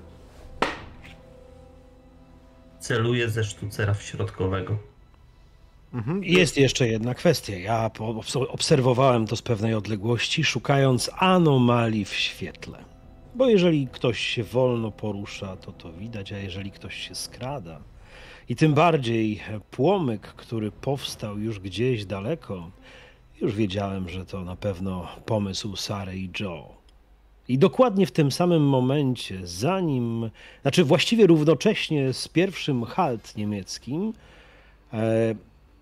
[2.79, 4.77] Celuję ze sztucera w środkowego.
[5.93, 6.23] Mhm.
[6.23, 7.53] Jest jeszcze jedna kwestia.
[7.53, 7.91] Ja
[8.49, 12.85] obserwowałem to z pewnej odległości, szukając anomalii w świetle.
[13.35, 17.81] Bo jeżeli ktoś się wolno porusza, to to widać, a jeżeli ktoś się skrada,
[18.51, 19.39] i tym bardziej
[19.71, 22.71] płomyk, który powstał już gdzieś daleko,
[23.41, 26.69] już wiedziałem, że to na pewno pomysł Sary i Joe.
[27.47, 30.29] I dokładnie w tym samym momencie, zanim,
[30.61, 34.13] znaczy właściwie równocześnie z pierwszym halt niemieckim,
[34.93, 35.35] e,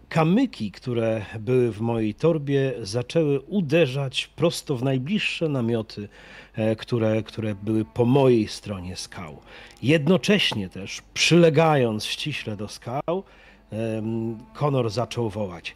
[0.09, 6.09] kamyki, które były w mojej torbie, zaczęły uderzać prosto w najbliższe namioty,
[6.55, 9.41] e, które, które były po mojej stronie skał.
[9.83, 13.23] Jednocześnie też, przylegając ściśle do skał,
[14.53, 15.75] Konor zaczął wołać.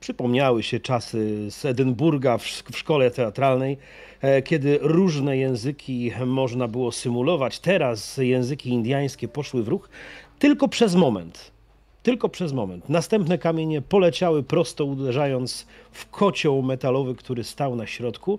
[0.00, 2.46] Przypomniały się czasy z Edynburga w,
[2.76, 3.78] szkole teatralnej,
[4.20, 7.58] e, kiedy różne języki można było symulować.
[7.58, 9.88] Teraz języki indiańskie poszły w ruch
[10.38, 11.50] tylko przez moment.
[12.02, 12.88] Tylko przez moment.
[12.88, 18.38] Następne kamienie poleciały prosto, uderzając w kocioł metalowy, który stał na środku.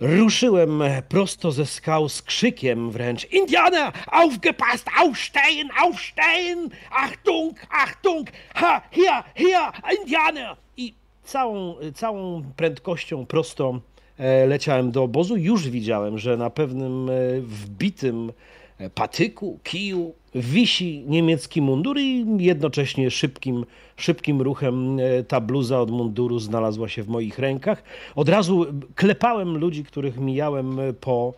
[0.00, 3.32] Ruszyłem prosto ze skał z krzykiem wręcz.
[3.32, 6.70] Indianer, aufgepasst, aufstehen, aufstehen!
[6.90, 8.28] Achtung, Achtung!
[8.54, 10.56] Ha, hier, hier, Indianer!
[10.76, 10.94] I
[11.24, 13.80] całą, całą prędkością prosto
[14.18, 15.36] e, leciałem do obozu.
[15.36, 18.32] Już widziałem, że na pewnym e, wbitym
[18.78, 23.64] e, patyku, kiju wisi niemiecki mundur i jednocześnie szybkim,
[23.96, 27.82] szybkim ruchem e, ta bluza od munduru znalazła się w moich rękach.
[28.14, 31.34] Od razu klepałem ludzi, których mijałem e, po,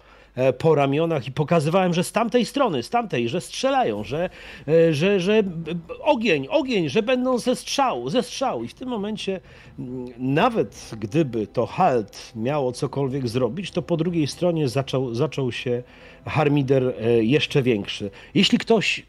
[0.58, 4.30] po ramionach i pokazywałem, że z tamtej strony, z tamtej, że strzelają, że,
[4.90, 5.42] że, że
[6.00, 8.64] ogień, ogień, że będą ze strzału, ze strzału.
[8.64, 9.40] I w tym momencie,
[10.18, 15.82] nawet gdyby to halt miało cokolwiek zrobić, to po drugiej stronie zaczął, zaczął się
[16.26, 18.10] harmider e, jeszcze większy.
[18.34, 19.02] Jeśli ktoś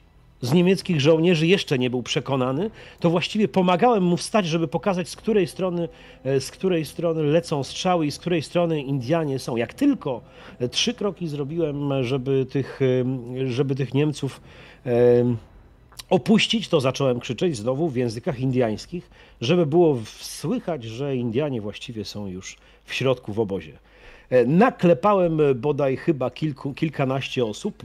[0.45, 5.15] z niemieckich żołnierzy jeszcze nie był przekonany, to właściwie pomagałem mu wstać, żeby pokazać, z
[5.15, 5.89] której strony,
[6.23, 9.55] e, z której strony lecą strzały i z której strony Indianie są.
[9.55, 10.22] Jak tylko
[10.59, 12.80] e, trzy kroki zrobiłem, żeby tych,
[13.45, 14.41] żeby tych Niemców
[16.09, 19.09] opuścić, to zacząłem krzyczeć znowu w językach indiańskich,
[19.41, 23.77] żeby było słychać, że Indianie właściwie są już w środku w obozie.
[24.30, 27.84] E, naklepałem bodaj chyba kilku, kilkanaście osób,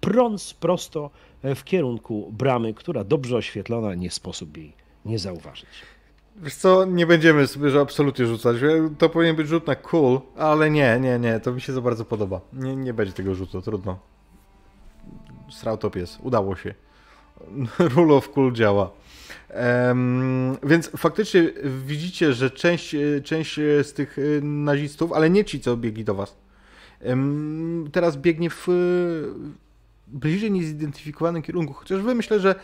[0.00, 1.10] prąc prosto
[1.42, 5.68] w kierunku bramy, która dobrze oświetlona, nie sposób jej nie zauważyć.
[6.36, 8.56] Wiesz co, nie będziemy sobie że absolutnie rzucać.
[8.98, 12.04] To powinien być rzut na cool, ale nie, nie, nie, to mi się za bardzo
[12.04, 12.40] podoba.
[12.52, 13.98] Nie, nie będzie tego rzutu, trudno.
[15.50, 16.74] Srał to pies, udało się.
[17.94, 18.90] Rule of cool działa.
[19.88, 21.50] Um, więc faktycznie
[21.86, 26.36] widzicie, że część, część z tych nazistów, ale nie ci, co biegli do was,
[27.04, 28.66] um, teraz biegnie w
[30.12, 31.72] bliżej niezidentyfikowanym kierunku.
[31.72, 32.54] Chociaż wy myślę, że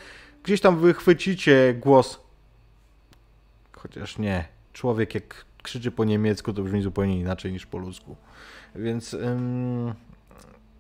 [0.43, 2.21] gdzieś tam wychwycicie głos.
[3.73, 4.49] Chociaż nie.
[4.73, 8.17] Człowiek jak krzyczy po niemiecku, to brzmi zupełnie inaczej niż po ludzku.
[8.75, 9.15] Więc...
[9.15, 9.95] Um,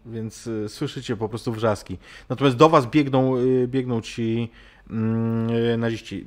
[0.07, 1.99] więc y, słyszycie po prostu wrzaski.
[2.29, 4.51] Natomiast do was biegną, y, biegną ci
[5.79, 6.27] naziści.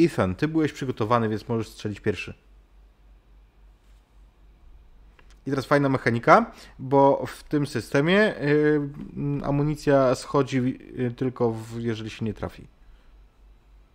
[0.00, 2.34] Ethan, ty byłeś przygotowany, więc możesz strzelić pierwszy.
[5.48, 8.80] I teraz fajna mechanika, bo w tym systemie y,
[9.44, 10.58] amunicja schodzi
[10.98, 12.66] y, tylko, w, jeżeli się nie trafi.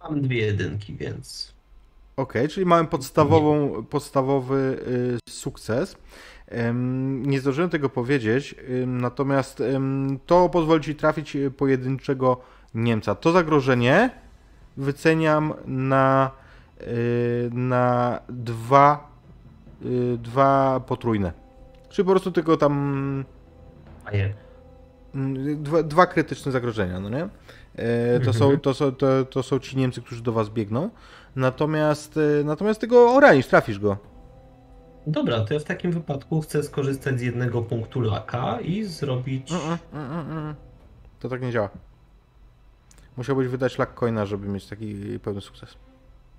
[0.04, 1.54] Mam dwie jedynki, więc.
[2.18, 4.80] Ok, czyli mamy podstawową, podstawowy
[5.28, 5.96] y, sukces.
[7.22, 8.56] Nie zdążyłem tego powiedzieć,
[8.88, 9.64] natomiast
[10.26, 12.42] to pozwoli ci trafić pojedynczego
[12.74, 13.16] Niemca.
[13.16, 14.10] To zagrożenie
[14.78, 16.32] wyceniam na,
[17.52, 19.12] na dwa,
[20.18, 21.43] dwa potrójne.
[21.94, 23.26] Czyli po prostu tylko tam.
[25.56, 27.30] Dwa, dwa krytyczne zagrożenia, no nie?
[27.76, 28.60] E, to, są, mhm.
[28.60, 30.90] to, są, to, to są ci Niemcy, którzy do was biegną.
[31.36, 33.98] Natomiast, e, natomiast tego oranisz, trafisz go.
[35.08, 39.52] Dobra, to ja w takim wypadku chcę skorzystać z jednego punktu laka i zrobić.
[39.52, 40.56] Mm, mm, mm, mm.
[41.20, 41.70] To tak nie działa.
[43.18, 45.76] Musiałbyś wydać lak coina, żeby mieć taki pełny sukces.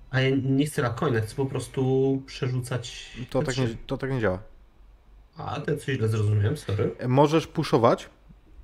[0.09, 3.11] A ja nie chcę lakoina, chcę po prostu przerzucać.
[3.29, 4.39] To tak, nie, to tak nie działa.
[5.37, 6.95] A, to coś źle zrozumiałem, sorry.
[7.07, 8.09] Możesz puszować.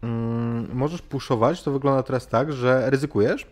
[0.01, 3.45] Mm, możesz puszować, to wygląda teraz tak, że ryzykujesz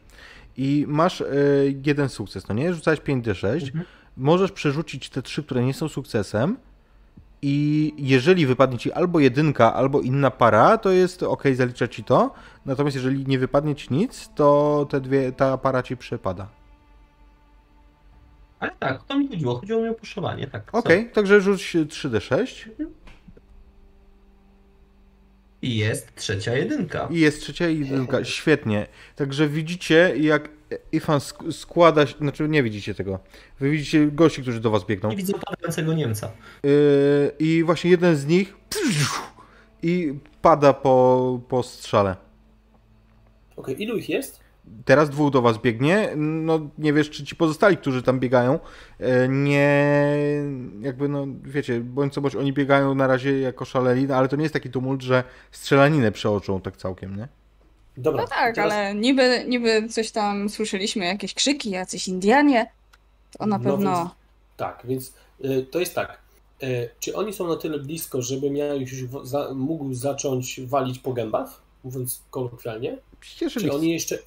[0.57, 2.73] i masz y, jeden sukces, no nie?
[2.73, 3.63] Rzucałeś 5d6.
[3.63, 3.85] Mhm.
[4.17, 6.57] Możesz przerzucić te trzy, które nie są sukcesem
[7.41, 12.33] i jeżeli wypadnie ci albo jedynka, albo inna para, to jest ok, zalicza ci to.
[12.65, 16.47] Natomiast jeżeli nie wypadnie ci nic, to te dwie, ta para ci przypada.
[18.59, 19.59] Ale tak, to mi chodziło.
[19.59, 20.75] Chodziło mi o puszowanie, tak.
[20.75, 22.69] Ok, także rzuć 3d6
[25.61, 27.07] I jest trzecia jedynka.
[27.11, 28.23] i jest trzecia jedynka.
[28.25, 28.87] Świetnie.
[29.15, 30.49] Także widzicie, jak
[30.91, 33.19] Ifan sk- składa się, znaczy nie widzicie tego.
[33.59, 35.09] Wy widzicie gości, którzy do was biegną.
[35.09, 36.31] Nie widzę padającego Niemca.
[36.63, 36.69] Yy,
[37.39, 38.55] I właśnie jeden z nich
[39.83, 42.15] i pada po, po strzale.
[43.55, 44.39] Okej, ilu ich jest?
[44.85, 46.09] Teraz dwóch do was biegnie.
[46.15, 48.59] No nie wiesz, czy ci pozostali, którzy tam biegają,
[48.99, 49.93] e, nie
[50.81, 54.35] jakby no wiecie, bądź co bądź oni biegają na razie jako szaleli, no, ale to
[54.35, 57.27] nie jest taki tumult, że strzelaninę przeoczą tak całkiem, nie?
[57.97, 58.21] Dobra.
[58.21, 62.71] No tak, teraz- ale niby, niby coś tam słyszeliśmy, jakieś krzyki, jacyś Indianie.
[63.39, 63.95] To na No pewno.
[63.97, 64.09] więc-
[64.57, 65.13] Tak, więc
[65.45, 66.17] y, to jest tak.
[66.63, 70.99] Y, czy oni są na tyle blisko, żebym ja już w- za, mógł zacząć walić
[70.99, 72.97] po gębach, mówiąc kolokwialnie?
[73.19, 74.17] Przecież Czy oni jeszcze.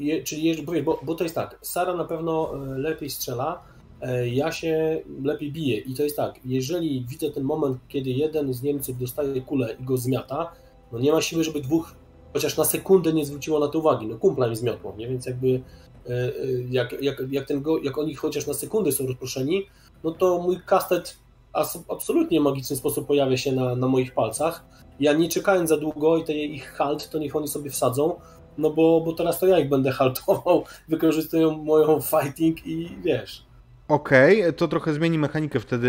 [0.00, 3.62] Je, czyli jeszcze, bo, bo, to jest tak, Sara na pewno e, lepiej strzela,
[4.00, 5.78] e, ja się lepiej biję.
[5.78, 9.84] I to jest tak, jeżeli widzę ten moment, kiedy jeden z Niemców dostaje kulę i
[9.84, 10.52] go zmiata,
[10.92, 11.94] no nie ma siły, żeby dwóch
[12.32, 14.06] chociaż na sekundę nie zwróciło na to uwagi.
[14.06, 15.08] No kumpla mi zmiotło, nie?
[15.08, 15.62] Więc jakby
[16.08, 16.32] e,
[16.70, 19.66] jak, jak, jak, ten go, jak oni chociaż na sekundę są rozproszeni,
[20.04, 21.16] no to mój kastet
[21.52, 24.64] as, absolutnie magiczny sposób pojawia się na, na moich palcach.
[25.00, 28.14] Ja nie czekając za długo i ten ich halt, to niech oni sobie wsadzą,
[28.60, 33.44] no bo, bo teraz to ja ich będę haltował, wykorzystują moją fighting i wiesz.
[33.88, 35.88] Okej, to trochę zmieni mechanikę wtedy,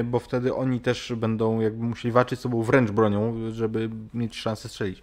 [0.00, 4.36] y, bo wtedy oni też będą jakby musieli walczyć z sobą wręcz bronią, żeby mieć
[4.36, 5.02] szansę strzelić.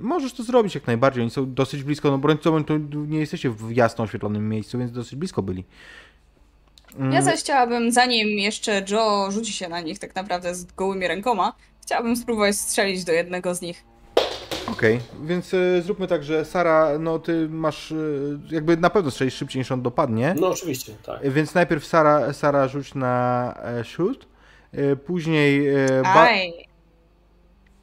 [0.00, 2.74] Możesz to zrobić jak najbardziej, oni są dosyć blisko, no broń co, to
[3.06, 5.64] nie jesteście w jasno oświetlonym miejscu, więc dosyć blisko byli.
[6.96, 11.08] Mm, Ja zaś chciałabym, zanim jeszcze Joe rzuci się na nich tak naprawdę z gołymi
[11.08, 13.84] rękoma, chciałabym spróbować strzelić do jednego z nich.
[14.72, 19.34] Okej, więc y, zróbmy tak, że Sara, no ty masz, y, jakby na pewno strzelisz
[19.34, 21.30] szybciej niż on dopadnie, No oczywiście, tak.
[21.30, 24.26] więc najpierw Sara, Sara rzuć na e, shoot,
[24.74, 26.52] y, później e, ba- Aj!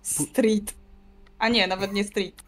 [0.02, 0.74] Street.
[1.40, 2.44] A nie, nawet nie street.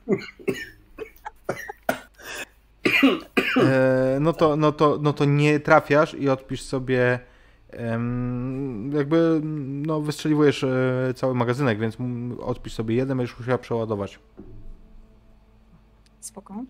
[3.58, 7.20] E, no, to, no, to, no to nie trafiasz i odpisz sobie
[8.92, 9.42] jakby
[9.86, 11.98] no, wystrzeliwujesz e, cały magazynek, więc
[12.42, 14.20] odpisz sobie jeden, będziesz musiała przeładować.
[16.20, 16.64] Spoko.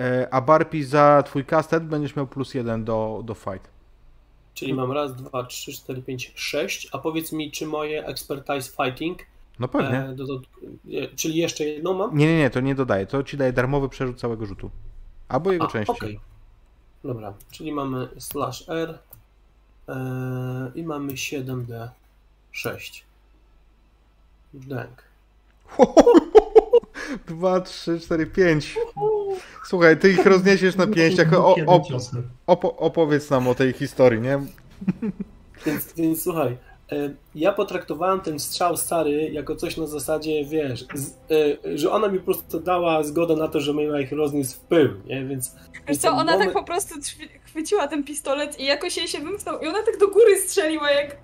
[0.00, 3.70] E, a Barpi za twój kastet będziesz miał plus jeden do, do fight.
[4.54, 9.18] Czyli mam raz, dwa, trzy, cztery, pięć, sześć, a powiedz mi, czy moje expertise fighting,
[9.58, 9.98] No pewnie.
[9.98, 12.16] e, do, do, e, czyli jeszcze jedną mam?
[12.18, 13.06] Nie, nie, nie, to nie dodaje.
[13.06, 14.70] To ci daje darmowy przerzut całego rzutu.
[15.28, 15.92] Albo jego A, części.
[15.92, 16.20] okej.
[17.04, 18.98] Dobra, czyli mamy slash R
[20.74, 21.88] i mamy 7D6.
[24.54, 25.02] Dęk.
[27.28, 28.76] Dwa, trzy, cztery, pięć.
[29.66, 31.32] Słuchaj, ty ich rozniesiesz na pięściach.
[31.32, 31.78] O, o,
[32.46, 34.40] opo- opowiedz nam o tej historii, nie?
[35.66, 36.56] Więc, więc słuchaj,
[37.34, 42.18] ja potraktowałem ten strzał stary jako coś na zasadzie, wiesz, z, e, że ona mi
[42.18, 45.24] po prostu dała zgodę na to, żebym ja ich rozniósł w pył, nie?
[45.24, 46.94] Więc, Wiesz więc co, ona tak moment- po prostu
[47.44, 51.16] chwyciła ten pistolet i jakoś jej się wymknął i ona tak do góry strzeliła, jak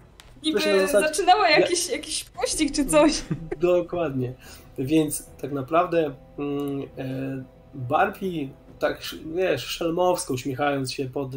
[0.43, 3.23] niby zasadzie- zaczynała jakiś, jakiś pościg czy coś.
[3.61, 4.35] Dokładnie.
[4.79, 9.01] Więc tak naprawdę mm, e, Barbie tak,
[9.35, 11.29] wiesz, szelmowsko uśmiechając się pod...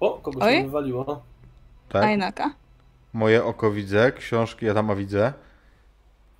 [0.00, 0.54] O, kogoś Oj.
[0.54, 1.22] tam wywaliło.
[1.88, 2.04] Tak.
[2.04, 2.54] Ajnaka.
[3.12, 5.32] Moje oko widzę, książki Adama widzę.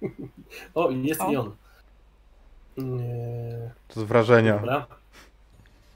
[0.74, 1.30] O, jest O.
[1.32, 1.52] i on.
[2.76, 4.54] Nie, To z wrażenia.
[4.58, 4.86] dobra.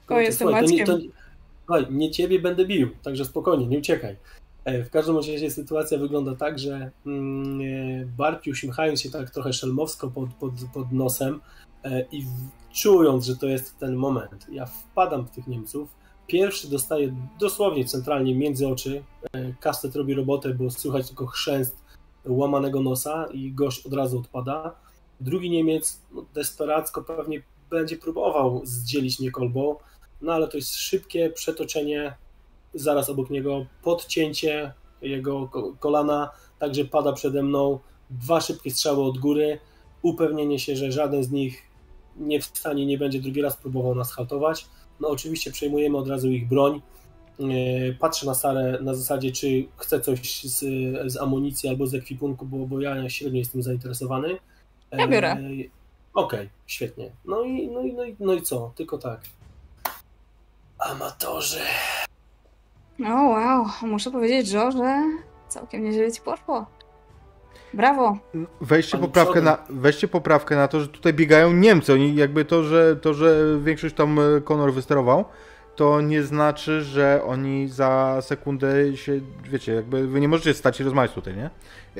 [0.09, 1.11] O, jestem Słuchaj, to nie, Maćkiem.
[1.67, 4.15] to, nie ciebie będę bił, także spokojnie, nie uciekaj.
[4.65, 7.61] E, W każdym razie sytuacja wygląda tak, że mm,
[8.01, 11.39] e, Barbie uśmiechając się tak trochę szelmowsko pod, pod, pod nosem
[11.83, 15.89] e, i w- czując, że to jest ten moment, ja wpadam w tych Niemców.
[16.27, 19.03] Pierwszy dostaje dosłownie centralnie między oczy.
[19.33, 21.77] E, Kastet robi robotę, bo słychać tylko chrzęst
[22.25, 24.75] łamanego nosa i gość od razu odpada.
[25.21, 29.75] Drugi Niemiec no, desperacko pewnie będzie próbował zdzielić mnie kolbą,
[30.21, 32.15] no ale to jest szybkie przetoczenie,
[32.73, 35.49] zaraz obok niego podcięcie jego
[35.79, 36.29] kolana,
[36.59, 37.79] także pada przede mną.
[38.09, 39.59] Dwa szybkie strzały od góry,
[40.01, 41.61] upewnienie się, że żaden z nich
[42.17, 44.65] nie wstanie, nie będzie drugi raz próbował nas haltować.
[44.99, 46.81] No oczywiście przejmujemy od razu ich broń.
[47.39, 47.43] E,
[47.93, 50.59] patrzę na Sarę na zasadzie, czy chce coś z,
[51.11, 54.37] z amunicji albo z ekwipunku, bo, bo ja średnio jestem zainteresowany.
[54.91, 55.31] Ja biorę.
[55.31, 55.69] E, okej,
[56.13, 57.11] okay, świetnie.
[57.25, 58.71] No i, no, i, no, i, no i co?
[58.75, 59.21] Tylko tak.
[60.79, 61.59] Amatorzy.
[62.99, 65.03] No wow, muszę powiedzieć, Joe, że
[65.47, 66.65] całkiem nieźle ci poszło.
[67.73, 68.17] Brawo.
[68.61, 71.93] Weźcie poprawkę, na, weźcie poprawkę na to, że tutaj biegają Niemcy.
[71.93, 75.25] Oni jakby to, że, to, że większość tam e, Conor wysterował,
[75.75, 80.83] to nie znaczy, że oni za sekundę się, wiecie, jakby wy nie możecie stać i
[80.83, 81.49] rozmawiać tutaj, nie?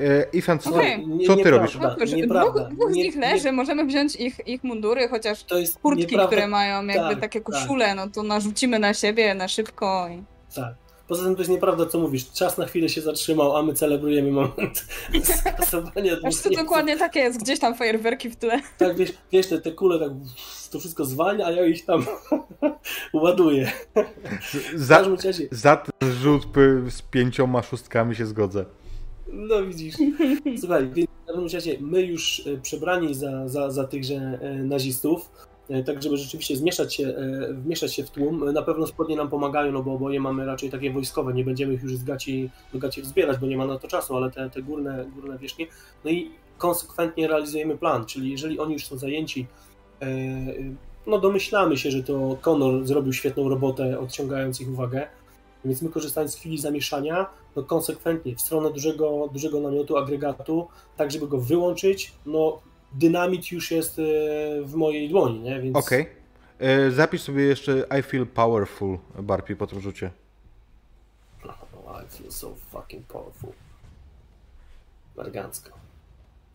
[0.04, 1.00] E, Ifan, co, okay.
[1.26, 1.78] co ty robisz?
[1.78, 5.44] No, dwóch, dwóch z nich leży, nie, możemy wziąć ich, ich mundury, chociaż
[5.82, 6.26] kurtki, nieprawda.
[6.26, 7.52] które mają jakby tak, takie tak.
[7.52, 7.96] koszule, tak.
[7.96, 10.08] no to narzucimy na siebie na szybko.
[10.08, 10.22] I...
[10.54, 10.74] Tak.
[11.08, 12.30] Poza tym to jest nieprawda, co mówisz.
[12.32, 14.86] Czas na chwilę się zatrzymał, a my celebrujemy moment
[15.38, 18.60] skasowania to dokładnie takie jest, gdzieś tam fajerwerki w tle.
[18.78, 20.12] Tak, wiesz, wiesz te, te kule tak
[20.70, 22.06] to wszystko zwalnia, a ja ich tam
[23.12, 23.72] ładuję.
[24.74, 25.04] Za,
[25.50, 26.46] za ten rzut
[26.90, 28.64] z pięcioma szóstkami się zgodzę.
[29.32, 29.94] No widzisz.
[30.60, 35.30] Słuchaj, w każdym razie my już e, przebrani za, za, za tychże e, nazistów,
[35.86, 38.52] tak żeby rzeczywiście zmieszać się, e, wmieszać się w tłum.
[38.52, 41.82] Na pewno spodnie nam pomagają, no bo oboje mamy raczej takie wojskowe, nie będziemy ich
[41.82, 43.02] już z gaci, do gaci
[43.40, 45.66] bo nie ma na to czasu, ale te, te górne, górne wierzchnie.
[46.04, 49.46] No i konsekwentnie realizujemy plan, czyli jeżeli oni już są zajęci,
[50.02, 50.06] e,
[51.06, 55.08] no domyślamy się, że to Conor zrobił świetną robotę, odciągając ich uwagę,
[55.64, 57.26] więc my korzystając z chwili zamieszania,
[57.56, 62.60] no konsekwentnie w stronę dużego, dużego namiotu, agregatu, tak żeby go wyłączyć, no
[62.92, 64.02] dynamit już jest e,
[64.62, 65.60] w mojej dłoni, nie?
[65.60, 65.76] Więc...
[65.76, 66.02] Okej.
[66.02, 66.18] Okay.
[66.58, 70.10] E, zapisz sobie jeszcze I feel powerful, Barpi, po tym rzucie.
[71.44, 73.50] Oh, I feel so fucking powerful.
[75.16, 75.70] Bargancko.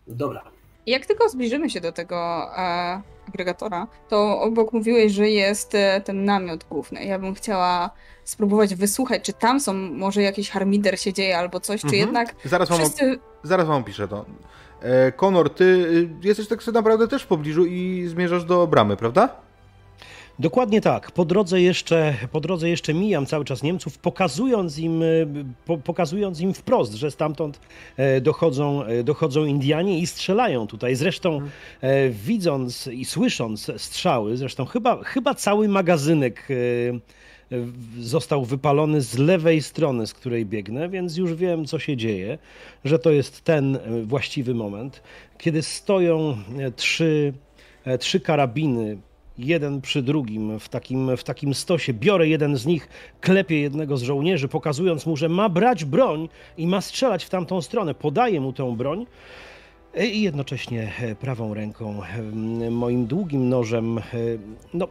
[0.07, 0.43] Dobra.
[0.87, 6.25] Jak tylko zbliżymy się do tego e, agregatora, to obok mówiłeś, że jest e, ten
[6.25, 7.05] namiot główny.
[7.05, 7.89] Ja bym chciała
[8.23, 11.91] spróbować wysłuchać, czy tam są, może jakiś harmider się dzieje albo coś, mhm.
[11.91, 13.07] czy jednak zaraz wszyscy...
[13.07, 14.25] Wam, zaraz wam opiszę to.
[15.15, 15.63] Konor, ty
[16.23, 19.29] y, jesteś tak naprawdę też w pobliżu i zmierzasz do bramy, prawda?
[20.39, 21.11] Dokładnie tak.
[21.11, 25.27] Po drodze jeszcze, po drodze jeszcze mijam cały czas Niemców, pokazując im, y,
[25.65, 27.59] po, pokazując im wprost, że stamtąd
[27.97, 30.95] e, dochodzą, e, dochodzą Indianie i strzelają tutaj.
[30.95, 31.41] Zresztą
[31.81, 36.47] e, widząc i słysząc strzały, zresztą chyba, chyba cały magazynek
[37.99, 42.37] został wypalony z lewej strony, z której biegnę, więc już wiem, co się dzieje,
[42.85, 45.03] że to jest ten e, właściwy moment,
[45.37, 47.33] kiedy stoją e, trzy,
[47.85, 48.97] e, trzy karabiny
[49.37, 51.93] jeden przy drugim w takim, w takim stosie.
[51.93, 52.89] Biorę jeden z nich,
[53.21, 57.61] klepię jednego z żołnierzy, pokazując mu, że ma brać broń i ma strzelać w tamtą
[57.61, 57.93] stronę.
[57.93, 59.05] Podaję mu tę broń
[60.11, 62.01] i jednocześnie prawą ręką,
[62.71, 63.99] moim długim nożem,
[64.73, 64.87] no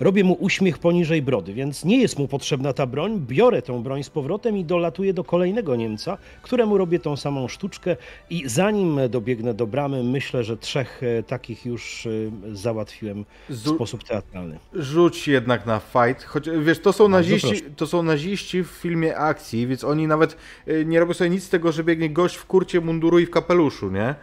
[0.00, 3.20] Robię mu uśmiech poniżej brody, więc nie jest mu potrzebna ta broń.
[3.20, 7.96] Biorę tę broń z powrotem i dolatuję do kolejnego Niemca, któremu robię tą samą sztuczkę
[8.30, 12.10] i zanim dobiegnę do bramy, myślę, że trzech e, takich już e,
[12.56, 14.58] załatwiłem w sposób teatralny.
[14.74, 19.66] Rzuć jednak na fight, choć wiesz, to są, naziści, to są naziści w filmie akcji,
[19.66, 20.36] więc oni nawet
[20.66, 23.30] e, nie robią sobie nic z tego, że biegnie gość w kurcie munduru i w
[23.30, 24.14] kapeluszu, nie?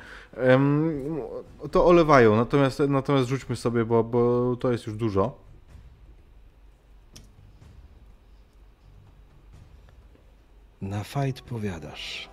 [1.72, 5.38] To olewają, natomiast, natomiast rzućmy sobie, bo, bo to jest już dużo.
[10.82, 12.30] Na fight powiadasz.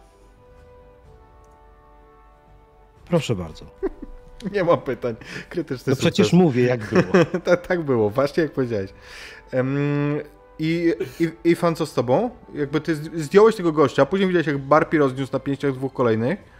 [3.05, 3.65] Proszę bardzo.
[4.53, 5.15] Nie mam pytań.
[5.49, 7.25] Krytyczny No przecież mówię, jak było.
[7.45, 8.91] tak, tak było, właśnie jak powiedziałeś.
[9.53, 10.21] Um,
[10.59, 12.31] i, i, I fan co z tobą?
[12.55, 16.60] Jakby ty zdjąłeś tego gościa, a później widziałeś jak Barpi rozniósł na pięściach dwóch kolejnych.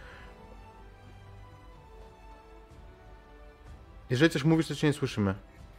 [4.11, 5.35] Jeżeli coś mówisz, to cię nie słyszymy.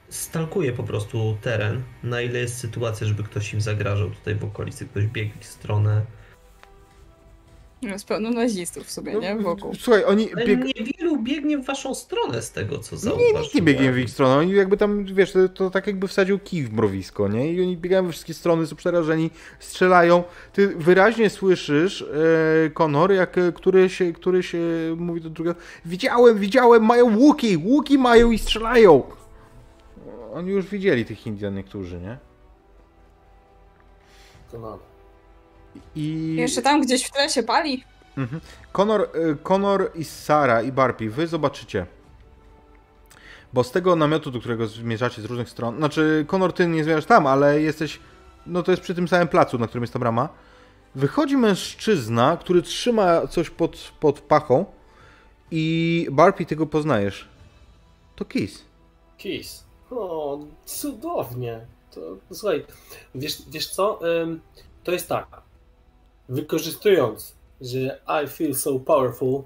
[0.09, 4.87] Stalkuję po prostu teren, na ile jest sytuacja, żeby ktoś im zagrażał tutaj w okolicy,
[4.87, 6.07] ktoś biegł w stronę
[7.89, 9.37] jest pełno nazistów w sobie, no, nie?
[9.37, 9.75] Wokół.
[9.75, 10.29] Słuchaj, oni...
[10.47, 10.65] Bieg...
[10.65, 13.35] Niewielu biegnie w waszą stronę z tego, co zauważyłem.
[13.35, 14.37] Nie, nikt nie biegnie w ich stronę.
[14.37, 17.53] Oni jakby tam, wiesz, to, to, tak jakby wsadził kij w mrowisko, nie?
[17.53, 20.25] I oni biegają we wszystkie strony, są przerażeni, strzelają.
[20.53, 24.59] Ty wyraźnie słyszysz, e, Konor, jak któryś, któryś e,
[24.97, 29.03] mówi do drugiego widziałem, widziałem, mają łuki, łuki mają i strzelają.
[30.35, 32.19] Oni już widzieli tych Indian niektórzy, nie?
[34.51, 34.92] Konor.
[35.95, 36.35] I...
[36.39, 37.85] Jeszcze tam gdzieś w tle się pali.
[38.19, 38.41] Mhm.
[38.73, 41.87] Conor, y, Conor i Sara i Barpi, wy zobaczycie.
[43.53, 47.05] Bo z tego namiotu, do którego zmierzacie z różnych stron, znaczy Conor, ty nie zmierzasz
[47.07, 48.01] tam, ale jesteś,
[48.47, 50.29] no to jest przy tym samym placu, na którym jest ta brama.
[50.95, 54.65] wychodzi mężczyzna, który trzyma coś pod, pod pachą
[55.51, 57.29] i Barpi tego poznajesz.
[58.17, 58.65] To Kiss.
[59.19, 59.65] Kiss.
[59.91, 61.61] O, cudownie.
[61.95, 62.01] To,
[62.33, 62.65] słuchaj,
[63.15, 64.01] wiesz, wiesz co?
[64.85, 65.43] To jest tak.
[66.33, 69.43] Wykorzystując, że I feel so powerful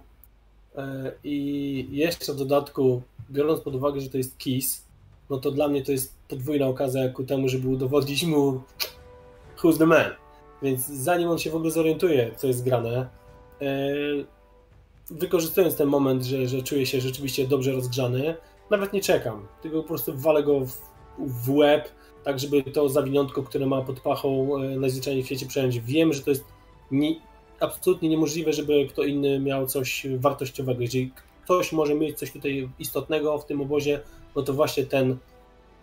[0.76, 4.84] e, i jeszcze w dodatku, biorąc pod uwagę, że to jest Kiss,
[5.30, 8.60] no to dla mnie to jest podwójna okazja ku temu, żeby udowodnić mu
[9.58, 10.10] who's the man.
[10.62, 13.08] Więc zanim on się w ogóle zorientuje, co jest grane,
[13.60, 13.94] e,
[15.10, 18.34] wykorzystując ten moment, że, że czuję się rzeczywiście dobrze rozgrzany,
[18.70, 20.72] nawet nie czekam, tylko po prostu walę go w,
[21.18, 21.88] w łeb,
[22.24, 25.80] tak żeby to zawiniątko, które ma pod pachą e, najzwyczajniej w świecie przejąć.
[25.80, 26.55] Wiem, że to jest
[26.90, 27.14] nie,
[27.60, 30.82] absolutnie niemożliwe, żeby kto inny miał coś wartościowego.
[30.82, 31.12] Jeżeli
[31.44, 34.00] ktoś może mieć coś tutaj istotnego w tym obozie,
[34.36, 35.16] no to właśnie ten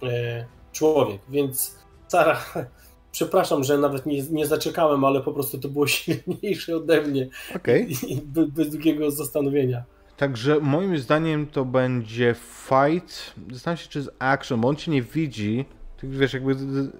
[0.03, 1.21] e, człowiek.
[1.29, 1.75] Więc
[2.07, 2.45] Sara,
[3.11, 7.29] przepraszam, że nawet nie, nie zaczekałem, ale po prostu to było silniejsze ode mnie.
[7.55, 7.87] Okay.
[8.07, 9.83] I, bez, bez długiego zastanowienia.
[10.17, 12.35] Także moim zdaniem to będzie
[12.67, 13.33] fight.
[13.51, 15.65] Zastanawiam się, czy z action, bo on cię nie widzi.
[15.97, 16.55] Ty wiesz, jakby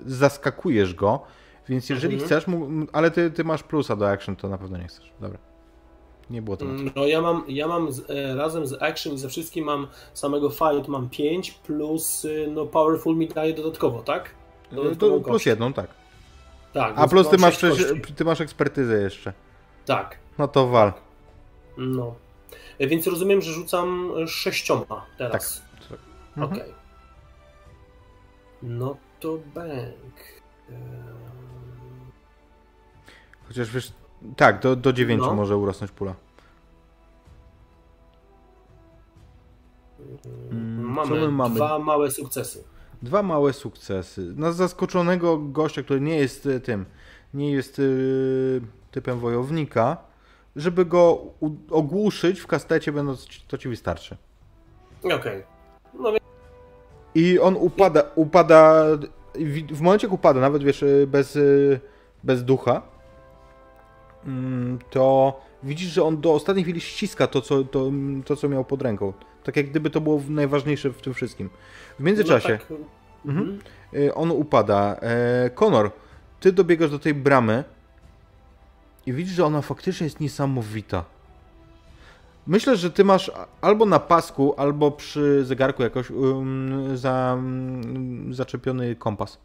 [0.05, 1.21] zaskakujesz go.
[1.69, 2.27] Więc jeżeli mhm.
[2.27, 2.45] chcesz,
[2.94, 5.11] ale ty, ty masz plusa do action, to na pewno nie chcesz.
[5.22, 5.40] Dobra.
[6.30, 6.65] Nie było to.
[6.95, 10.49] No ja mam, ja mam z, e, razem z action i ze wszystkim mam samego
[10.49, 14.30] fight mam 5 plus y, no powerful mi daje dodatkowo, tak?
[14.99, 15.88] to plus jedną, tak.
[16.73, 16.94] Tak.
[16.95, 17.57] A plus ty masz,
[18.15, 19.34] ty masz ekspertyzę jeszcze.
[19.85, 20.18] Tak.
[20.38, 20.94] No to wal.
[21.77, 22.15] No.
[22.80, 25.61] E, więc rozumiem, że rzucam sześcioma teraz.
[25.80, 25.90] Tak.
[25.90, 25.99] tak.
[26.38, 26.53] Mhm.
[26.53, 26.61] Okej.
[26.61, 26.73] Okay.
[28.64, 30.44] No to bank.
[33.53, 33.91] Chociaż wiesz,
[34.35, 35.34] tak, do, do 9 no.
[35.34, 36.15] może urosnąć pula.
[40.51, 42.63] Mm, mamy, mamy dwa małe sukcesy.
[43.01, 44.34] Dwa małe sukcesy.
[44.35, 46.85] Na zaskoczonego gościa, który nie jest e, tym,
[47.34, 48.61] nie jest yy,
[48.91, 49.97] typem wojownika,
[50.55, 51.21] żeby go
[51.71, 54.17] ogłuszyć w kastecie, będąc, to ci wystarczy.
[55.03, 55.15] Okej.
[55.15, 55.43] Okay.
[55.99, 56.11] No,
[57.15, 58.85] I on upada, upada,
[59.71, 61.39] w momencie jak upada, nawet wiesz, e, bez,
[62.23, 62.92] bez ducha,
[64.89, 67.91] to widzisz, że on do ostatniej chwili ściska to co, to,
[68.25, 69.13] to, co miał pod ręką.
[69.43, 71.49] Tak jak gdyby to było najważniejsze w tym wszystkim.
[71.99, 72.79] W międzyczasie no tak.
[73.25, 73.47] mhm.
[73.47, 73.59] mhm.
[73.93, 74.95] Y, on upada.
[75.01, 75.91] E, Konor,
[76.39, 77.63] ty dobiegasz do tej bramy
[79.05, 81.05] i widzisz, że ona faktycznie jest niesamowita.
[82.47, 83.31] Myślę, że ty masz
[83.61, 89.37] albo na pasku, albo przy zegarku jakoś um, za, um, zaczepiony kompas.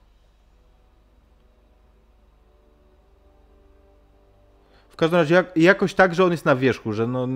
[4.98, 7.28] Każdym razie jak, jakoś tak, że on jest na wierzchu, że no,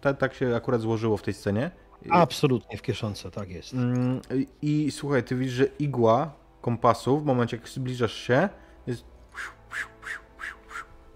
[0.00, 1.70] tak, tak się akurat złożyło w tej scenie.
[2.10, 3.74] Absolutnie w kieszonce, tak jest.
[3.74, 4.20] Mm,
[4.62, 8.48] I, I słuchaj, ty widzisz, że igła kompasu w momencie jak zbliżasz się
[8.86, 9.04] jest...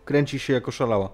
[0.05, 1.09] kręci się jako szalała.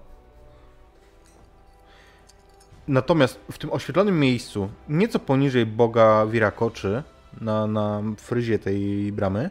[2.87, 7.03] Natomiast w tym oświetlonym miejscu, nieco poniżej boga Wirakoczy,
[7.41, 9.49] na, na fryzie tej bramy,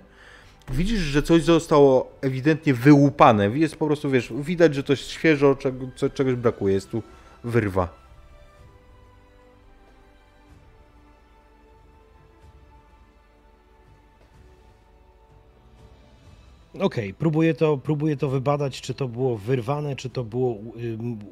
[0.71, 3.59] widzisz, że coś zostało ewidentnie wyłupane.
[3.59, 6.75] Jest po prostu, wiesz, widać, że to jest świeżo, czego, czegoś brakuje.
[6.75, 7.03] Jest tu
[7.45, 8.07] wyrwa.
[16.81, 20.57] Okej, okay, próbuję, to, próbuję to wybadać, czy to było wyrwane, czy to było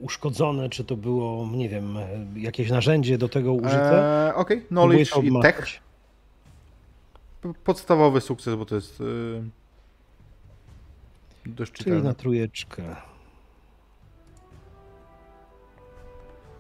[0.01, 1.99] uszkodzone, czy to było, nie wiem,
[2.37, 4.27] jakieś narzędzie do tego użyte.
[4.27, 4.69] Eee, Okej, okay.
[4.69, 5.81] knowledge i tech.
[7.65, 9.01] Podstawowy sukces, bo to jest...
[9.01, 9.65] Yy
[11.47, 12.97] Dość Czyli na trójeczkę.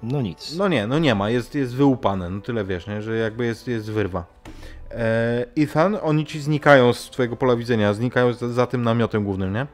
[0.02, 0.56] No nic.
[0.56, 3.02] No nie, no nie ma, jest, jest wyłupane, no tyle wiesz, nie?
[3.02, 4.24] że jakby jest, jest wyrwa.
[4.90, 9.52] E, Ethan, oni ci znikają z twojego pola widzenia, znikają za, za tym namiotem głównym,
[9.52, 9.66] nie?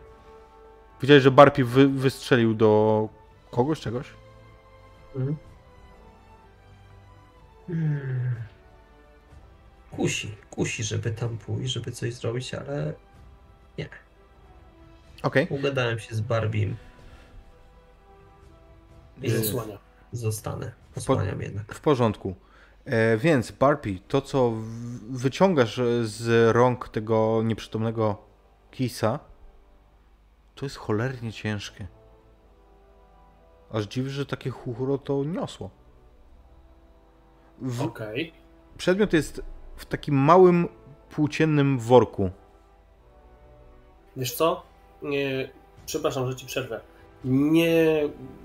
[1.00, 3.08] Widziałeś, że Barpi wy, wystrzelił do
[3.50, 4.06] kogoś, czegoś?
[5.16, 5.36] Mhm.
[7.66, 8.34] Hmm.
[9.90, 12.94] Kusi, kusi, żeby tam pójść, żeby coś zrobić, ale
[13.78, 13.88] nie.
[15.22, 15.44] Okej.
[15.44, 15.58] Okay.
[15.58, 16.76] Ugadałem się z Barbim.
[19.22, 19.78] I zasłania.
[20.12, 20.72] Zostanę.
[20.94, 21.74] Posłaniam jednak.
[21.74, 22.34] W porządku.
[22.84, 24.52] E, więc Barbie, to co
[25.10, 28.22] wyciągasz z rąk tego nieprzytomnego
[28.70, 29.18] Kisa,
[30.54, 31.86] to jest cholernie ciężkie.
[33.70, 35.70] Aż dziwi, że takie chuchuro to niosło.
[37.60, 37.82] W...
[37.82, 38.28] Okej.
[38.28, 38.40] Okay.
[38.78, 39.42] Przedmiot jest
[39.80, 40.68] w takim małym
[41.10, 42.30] płóciennym worku.
[44.16, 44.70] Wiesz co?
[45.02, 45.50] nie,
[45.86, 46.80] przepraszam, że ci przerwę,
[47.24, 48.02] nie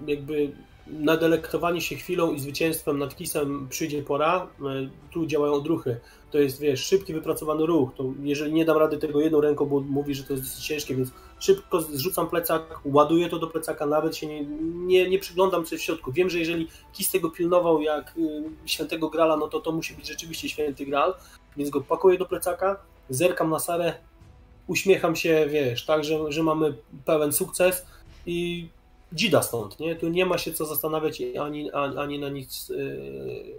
[0.07, 0.52] jakby
[0.88, 4.48] na delektowanie się chwilą i zwycięstwem nad Kisem przyjdzie pora.
[4.62, 5.99] E, tu działają odruchy.
[6.32, 7.90] To jest, wiesz, szybki, wypracowany ruch.
[7.98, 10.95] To jeżeli nie dam rady tego jedną ręką, bo mówi, że to jest dosyć ciężkie,
[10.95, 11.10] więc
[11.40, 14.45] szybko zrzucam plecak, ładuję to do plecaka, nawet się nie,
[14.86, 16.12] nie, nie przyglądam, co w środku.
[16.12, 20.07] Wiem, że jeżeli Kis tego pilnował jak y, świętego Grala, no to to musi być
[20.07, 21.14] rzeczywiście święty Gral,
[21.57, 22.80] więc go pakuję do plecaka,
[23.10, 23.94] zerkam na Sarę,
[24.68, 26.74] uśmiecham się, wiesz, tak, że, że mamy
[27.06, 27.86] pełen sukces
[28.26, 28.68] i
[29.16, 29.96] dzida stąd, nie?
[29.96, 33.56] Tu nie ma się co zastanawiać ani, ani, ani na nic, yy,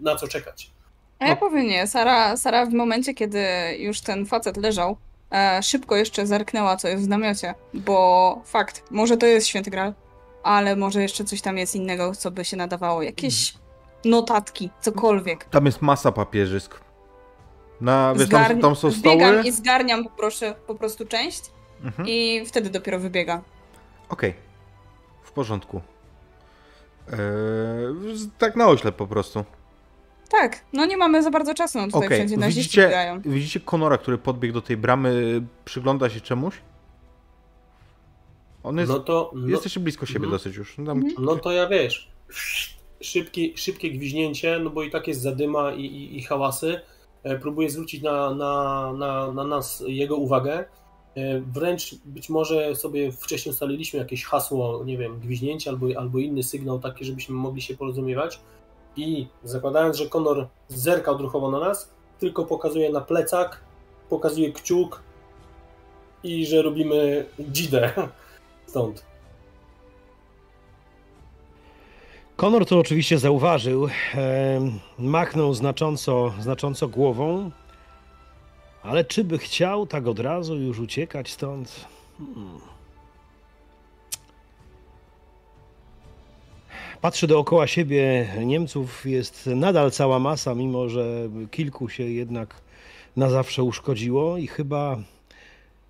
[0.00, 0.70] na co czekać.
[1.18, 3.44] A ja powiem nie, Sara, Sara w momencie, kiedy
[3.78, 4.96] już ten facet leżał,
[5.32, 9.94] e, szybko jeszcze zerknęła, co jest w namiocie, bo fakt, może to jest święty gral,
[10.42, 13.54] ale może jeszcze coś tam jest innego, co by się nadawało, jakieś
[14.04, 15.44] notatki, cokolwiek.
[15.44, 16.80] Tam jest masa papierzysk.
[17.80, 19.42] Na, wiesz, tam, tam są stoły.
[19.44, 21.40] i zgarniam poproszę, po prostu część
[21.84, 22.08] Mhm.
[22.08, 23.42] i wtedy dopiero wybiega.
[24.08, 24.32] Okej.
[24.32, 24.45] W
[25.36, 25.80] porządku.
[27.12, 27.16] Eee,
[28.38, 29.44] tak na oślep po prostu.
[30.30, 33.20] Tak, no nie mamy za bardzo czasu, no tutaj Okej, wszędzie naziści widzicie, biegają.
[33.20, 36.54] widzicie Konora, który podbiegł do tej bramy, przygląda się czemuś?
[38.62, 38.92] On jest...
[38.92, 40.32] No to, no, Jesteście blisko siebie Mhm.
[40.32, 40.76] dosyć już.
[40.76, 40.88] Tam...
[40.88, 41.14] Mhm.
[41.18, 42.10] no to ja wiesz,
[43.00, 46.80] szybkie, szybkie gwiźnięcie, no bo i tak jest zadyma i, i, i hałasy.
[47.22, 50.64] E, Próbuję zwrócić na, na, na, na nas jego uwagę.
[51.16, 56.42] E, Wręcz być może sobie wcześniej ustaliliśmy jakieś hasło, nie wiem, gwiźnięcie albo, albo inny
[56.42, 58.40] sygnał taki, żebyśmy mogli się porozumiewać.
[58.96, 63.60] I zakładając, że Konor zerka odruchowo na nas, tylko pokazuje na plecak,
[64.10, 65.02] pokazuje kciuk
[66.22, 67.92] i że robimy dzidę
[68.66, 69.04] stąd.
[72.36, 77.50] Konor to oczywiście zauważył, em, machnął znacząco, znacząco głową,
[78.88, 81.86] ale czy by chciał tak od razu już uciekać stąd?
[82.18, 82.60] Hmm.
[87.00, 92.60] Patrzy dookoła siebie, Niemców jest nadal cała masa, mimo że kilku się jednak
[93.16, 94.96] na zawsze uszkodziło i chyba,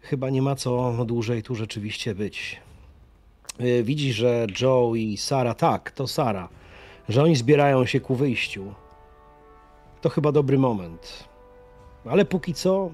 [0.01, 2.61] chyba nie ma co dłużej tu rzeczywiście być.
[3.61, 6.49] Y, Widzi, że Joe i Sara, tak, to Sara,
[7.09, 8.75] że oni zbierają się ku wyjściu.
[10.01, 11.29] To chyba dobry moment.
[12.11, 12.91] Ale póki co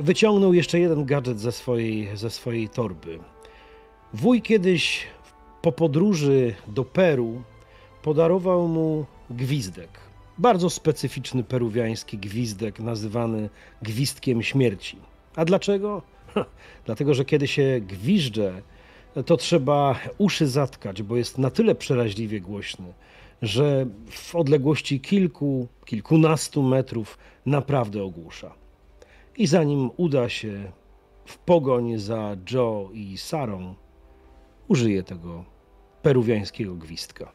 [0.00, 3.18] wyciągnął jeszcze jeden gadżet ze swojej, ze swojej torby.
[4.14, 5.06] Wuj kiedyś
[5.62, 7.42] po podróży do Peru
[8.02, 9.88] podarował mu gwizdek.
[10.38, 13.48] Bardzo specyficzny peruwiański gwizdek, nazywany
[13.82, 14.96] gwizdkiem śmierci.
[15.36, 16.02] A dlaczego?
[16.86, 18.62] Dlatego, że kiedy się gwizdże,
[19.26, 22.92] to trzeba uszy zatkać, bo jest na tyle przeraźliwie głośny,
[23.42, 28.54] że w odległości kilku, kilkunastu metrów naprawdę ogłusza.
[29.36, 30.72] I zanim uda się
[31.24, 33.74] w pogoń za Joe i Sarą,
[34.68, 35.44] użyje tego
[36.02, 37.32] peruwiańskiego gwizdka.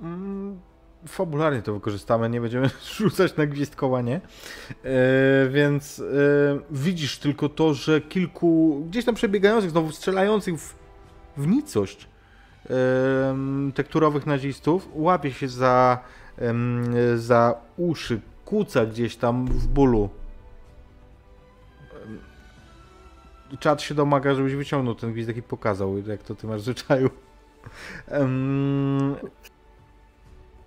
[0.00, 0.60] Mm,
[1.08, 4.20] Fabularnie to wykorzystamy, nie będziemy rzucać na gwizdkowanie.
[4.84, 6.04] E, więc e,
[6.70, 10.74] widzisz tylko to, że kilku gdzieś tam przebiegających, znowu strzelających w,
[11.36, 12.08] w nicość
[13.74, 15.98] tekturowych nazistów łapie się za,
[17.16, 20.08] za uszy, kuca gdzieś tam w bólu.
[22.04, 22.18] Em,
[23.58, 27.10] Czad się domaga, żebyś wyciągnął ten gwizdek i pokazał, jak to ty masz w zwyczaju.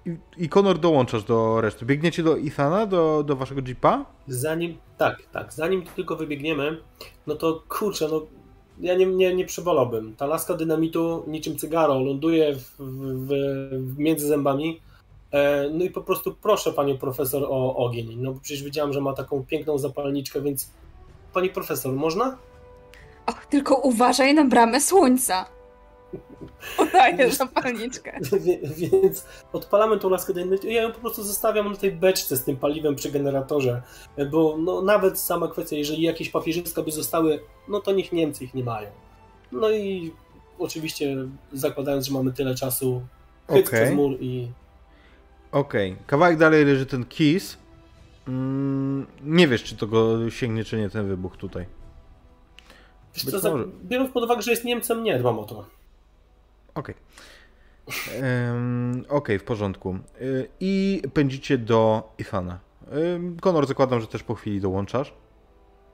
[0.05, 0.49] I, I
[0.79, 1.85] dołączasz do reszty.
[1.85, 4.05] Biegniecie do Ethana, do, do waszego jeepa?
[4.27, 6.81] Zanim, tak, tak, zanim tylko wybiegniemy,
[7.27, 8.21] no to kurczę, no
[8.81, 10.15] ja nie, nie, nie przebolałbym.
[10.15, 14.81] Ta laska dynamitu niczym cygaro ląduje w, w, w, między zębami.
[15.31, 18.17] E, no i po prostu proszę panią profesor o ogień.
[18.17, 20.71] No przecież wiedziałam, że ma taką piękną zapalniczkę, więc
[21.33, 22.37] pani profesor, można?
[23.25, 25.45] Och, tylko uważaj na bramę słońca.
[26.77, 28.19] Podaję zapalniczkę.
[28.77, 32.57] Więc odpalamy tą laskę dynamitu ja ją po prostu zostawiam na tej beczce z tym
[32.57, 33.81] paliwem przy generatorze,
[34.31, 38.53] bo no, nawet sama kwestia, jeżeli jakieś papierzyska by zostały, no to niech Niemcy ich
[38.53, 38.89] nie mają.
[39.51, 40.11] No i
[40.59, 41.15] oczywiście
[41.53, 43.01] zakładając, że mamy tyle czasu,
[43.47, 43.81] chyt Okej.
[43.81, 44.51] przez mur i
[45.51, 45.95] Okej.
[46.07, 47.57] Kawałek dalej leży ten kiss.
[48.27, 51.65] Mm, nie wiesz, czy to go sięgnie, czy nie, ten wybuch tutaj.
[53.15, 55.65] wiesz co, biorąc pod uwagę, że jest Niemcem, nie dbam o to.
[56.75, 56.95] Okej.
[58.21, 59.99] Em, Okej, w porządku.
[60.21, 62.11] Y, I pędzicie do.
[62.93, 65.13] Ym, Konor, zakładam, że też po chwili dołączasz.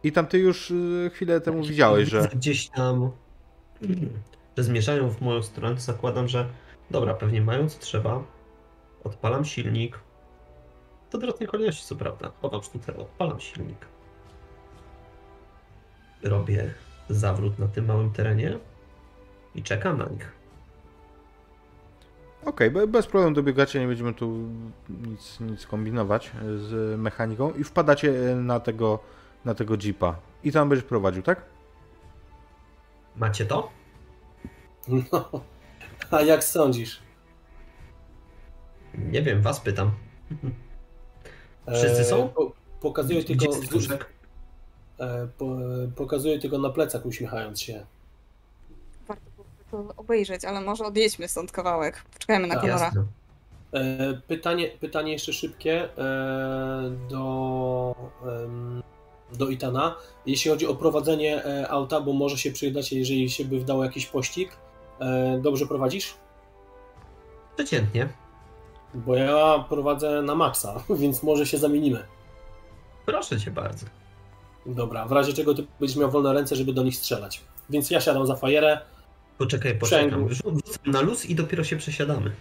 [0.04, 2.30] I tam ty już y, chwilę temu widziałeś, że...
[2.34, 3.12] Gdzieś tam,
[4.58, 6.49] że zmierzają w moją stronę, zakładam, że
[6.91, 8.24] dobra, pewnie mają co trzeba.
[9.04, 9.99] Odpalam silnik.
[11.10, 12.32] To odwrotnej kolejności, co prawda.
[12.41, 13.86] Chowam sztucer, odpalam silnik.
[16.24, 16.74] Robię
[17.10, 18.60] zawrót na tym małym terenie
[19.56, 20.32] i czekam na nich.
[22.45, 24.38] Okej, okay, bez problemu dobiegacie, nie będziemy tu
[24.89, 28.99] nic, nic kombinować z mechaniką i wpadacie na tego,
[29.45, 30.15] na tego jeepa.
[30.43, 31.41] I tam będziesz prowadził, tak?
[33.15, 33.69] Macie to?
[34.88, 35.30] No,
[36.11, 37.01] a jak sądzisz?
[38.93, 39.91] Nie wiem, was pytam.
[41.73, 42.26] Wszyscy są?
[42.26, 42.51] E, po,
[42.81, 43.55] pokazuję Gdzie tylko.
[43.55, 44.09] jest Staszek?
[44.99, 45.57] E, po,
[45.95, 47.85] pokazuję tylko na plecach, uśmiechając się.
[49.98, 52.03] Obejrzeć, ale może odjedźmy stąd kawałek.
[52.14, 52.64] Poczekajmy na Tak.
[52.64, 52.85] Konora.
[52.85, 53.03] Jasne.
[53.73, 57.95] E, pytanie, pytanie jeszcze szybkie e, do,
[59.34, 59.95] do Itana.
[60.26, 64.06] Jeśli chodzi o prowadzenie e, auta, bo może się przydać, jeżeli się by wdało jakiś
[64.06, 64.57] pościg.
[65.41, 66.14] Dobrze prowadzisz?
[67.56, 68.10] Przeciętnie.
[68.94, 72.06] Bo ja prowadzę na maksa, więc może się zamienimy.
[73.06, 73.85] Proszę cię bardzo.
[74.65, 77.41] Dobra, w razie czego ty będziesz miał wolne ręce, żeby do nich strzelać.
[77.69, 78.81] Więc ja siadam za fajerę.
[79.38, 80.09] Poczekaj, poczekam.
[80.30, 80.30] Sprzęgło.
[80.65, 82.31] Rzucam na luz i dopiero się przesiadamy.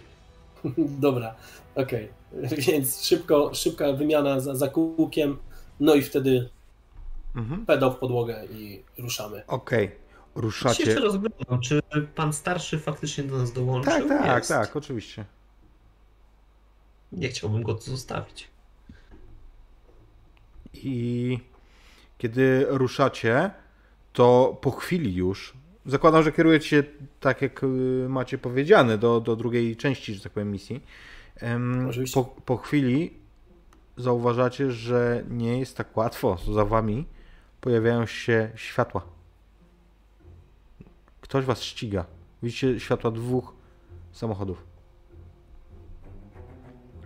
[0.77, 1.35] Dobra,
[1.75, 2.09] okej.
[2.67, 5.37] Więc szybko, szybka wymiana za, za kółkiem.
[5.79, 6.49] No i wtedy
[7.35, 7.65] Mhm.
[7.65, 9.43] pedał w podłogę i ruszamy.
[9.47, 10.83] Okej, Ja się ruszacie.
[10.83, 11.81] jeszcze rozglądam, czy
[12.15, 13.93] pan starszy faktycznie do nas dołączył?
[13.93, 14.49] Tak, tak, Jest.
[14.49, 15.25] tak, oczywiście.
[17.11, 18.47] Nie chciałbym go tu zostawić.
[20.73, 21.39] I
[22.17, 23.51] kiedy ruszacie,
[24.13, 25.53] to po chwili już,
[25.87, 26.83] zakładam, że kierujecie się
[27.19, 27.67] tak jak y,
[28.09, 30.83] macie powiedziane do, do drugiej części, że tak powiem, misji.
[32.13, 33.13] Po, po chwili
[33.97, 36.37] zauważacie, że nie jest tak łatwo.
[36.53, 37.05] Za wami
[37.61, 39.01] pojawiają się światła.
[41.21, 42.05] Ktoś was ściga.
[42.43, 43.53] Widzicie światła dwóch
[44.11, 44.63] samochodów.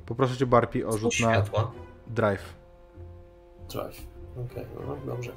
[0.06, 1.72] Poproszę cię, Barpi, o rzut na Światła.
[2.08, 2.54] drive.
[3.70, 4.11] Drive.
[4.52, 5.32] Okej, no dobrze.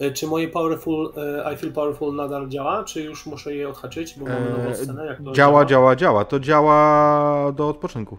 [0.00, 1.12] E, Czy moje Powerful,
[1.46, 4.74] e, I Feel Powerful nadal działa, czy już muszę je odhaczyć, bo mamy nową Eee,
[4.76, 5.06] scenę?
[5.06, 6.24] Jak to Działa, działa, działa.
[6.24, 8.18] To działa do odpoczynku.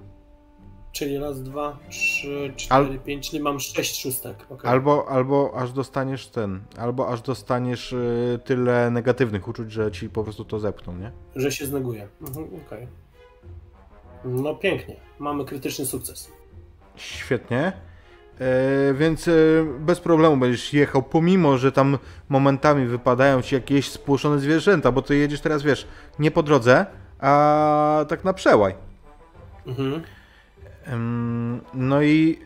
[0.91, 4.35] Czyli raz, dwa, trzy, Al- cztery, pięć, czyli mam sześć szóstek.
[4.49, 4.71] okej.
[4.71, 7.95] Albo, albo aż dostaniesz ten, albo aż dostaniesz
[8.45, 11.11] tyle negatywnych uczuć, że ci po prostu to zepchną, nie?
[11.35, 12.07] Że się zneguje.
[12.21, 12.87] Mhm, okej.
[14.25, 14.95] No pięknie.
[15.19, 16.31] Mamy krytyczny sukces.
[16.95, 17.73] Świetnie.
[18.41, 19.31] E, więc e,
[19.79, 21.97] bez problemu będziesz jechał, pomimo, że tam
[22.29, 25.87] momentami wypadają ci jakieś spłoszone zwierzęta, bo ty jedziesz teraz, wiesz,
[26.19, 26.85] nie po drodze,
[27.19, 28.75] a tak na przełaj.
[29.67, 30.01] Mhm.
[31.73, 32.39] No i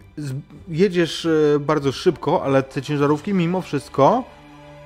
[0.67, 4.23] jedziesz e, bardzo szybko, ale te ciężarówki mimo wszystko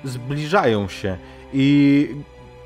[0.04, 1.16] zbliżają się.
[1.52, 2.08] I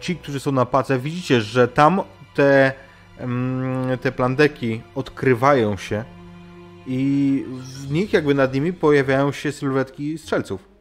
[0.01, 2.03] ci, którzy są na pace, widzicie, że tam
[2.35, 2.73] te,
[4.01, 6.05] te plandeki odkrywają się
[6.87, 7.45] i
[7.87, 10.75] w nich jakby nad nimi pojawiają się sylwetki strzelców.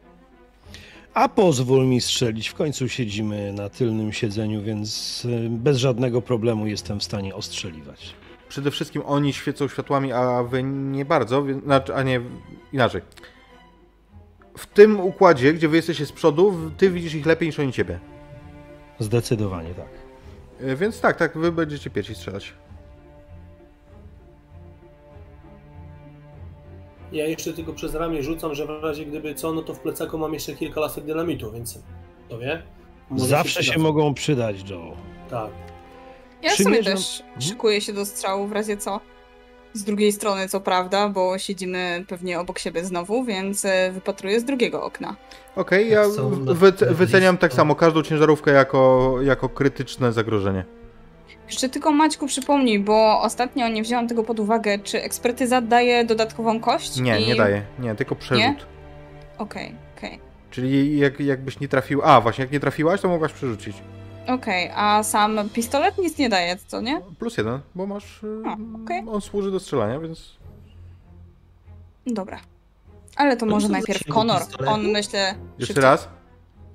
[1.14, 2.48] A pozwól mi strzelić.
[2.48, 8.14] W końcu siedzimy na tylnym siedzeniu, więc y, bez żadnego problemu jestem w stanie ostrzeliwać.
[8.48, 12.20] Przede wszystkim oni świecą światłami, a wy nie bardzo, znaczy, a nie
[12.72, 13.02] inaczej.
[14.58, 17.98] W tym układzie, gdzie wy jesteście z przodu, ty widzisz ich lepiej niż oni ciebie.
[18.98, 19.88] Zdecydowanie tak.
[20.60, 22.52] E, Więc tak, tak, wy będziecie pierwsi strzelać.
[27.14, 30.18] Ja jeszcze tylko przez ramię rzucam, że w razie gdyby co, no to w plecaku
[30.18, 31.78] mam jeszcze kilka lasek dynamitu, więc
[32.28, 32.62] to wie?
[33.10, 33.82] Może Zawsze się, przydadzą.
[33.82, 34.96] mogą przydać, Joe.
[35.30, 35.50] Tak.
[36.42, 37.42] Ja sobie Przymierzam- też Mhm.
[37.42, 39.00] szykuję się do strzału w razie co.
[39.72, 44.44] Z drugiej strony, co prawda, bo siedzimy pewnie obok siebie znowu, więc e, wypatruję z
[44.44, 45.16] drugiego okna.
[45.56, 50.12] Okej, ja Są w- na- wyce- na wyceniam tak samo każdą ciężarówkę jako, jako krytyczne
[50.12, 50.64] zagrożenie.
[51.46, 56.60] Jeszcze tylko Maćku przypomnij, bo ostatnio nie wzięłam tego pod uwagę, czy ekspertyza daje dodatkową
[56.60, 56.96] kość?
[57.00, 58.66] Nie, I- nie daje, nie, tylko przerzut.
[59.38, 60.20] Okej, okej.
[60.50, 62.00] Czyli jak, jakbyś nie trafił.
[62.04, 63.76] A, właśnie, jak nie trafiłaś, to mogłaś przerzucić.
[64.26, 67.00] Okej, a sam pistolet nic nie daje, co nie?
[67.18, 68.22] Plus jeden, bo masz.
[68.22, 69.02] y, A, okej.
[69.08, 70.36] On służy do strzelania, więc.
[72.06, 72.40] Dobra.
[73.16, 74.42] Ale to Oni może najpierw Konor.
[74.66, 75.34] On myślę.
[75.58, 75.82] Jeszcze szybciej.
[75.90, 76.08] raz.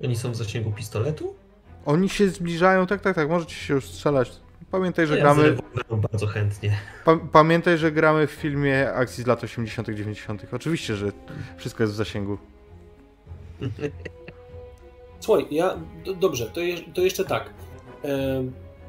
[0.04, 1.34] Oni są w zasięgu pistoletu?
[1.86, 4.32] Oni się zbliżają, tak, tak, tak, możecie się już strzelać.
[4.70, 5.56] Pamiętaj, że ja gramy.
[6.12, 6.76] bardzo chętnie.
[7.04, 10.46] Pa, pamiętaj, że gramy w filmie akcji z lat 80., 90.
[10.52, 11.12] Oczywiście, że
[11.56, 12.38] wszystko jest w zasięgu.
[15.20, 15.76] Słuchaj, ja.
[16.20, 17.50] Dobrze, to, je, to jeszcze tak.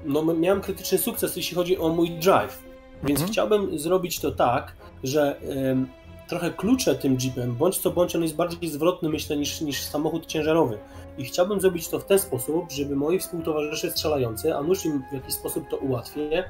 [0.06, 2.64] No, miałem krytyczny sukces, jeśli chodzi o mój drive.
[3.04, 3.32] Więc Mhm.
[3.32, 5.40] chciałbym zrobić to tak, że
[6.28, 10.26] trochę kluczę tym jeepem, bądź co bądź on jest bardziej zwrotny, myślę, niż, niż samochód
[10.26, 10.78] ciężarowy.
[11.18, 15.14] I chciałbym zrobić to w ten sposób, żeby moi współtowarzysze strzelający, a nuż im w
[15.14, 16.44] jakiś sposób to ułatwię,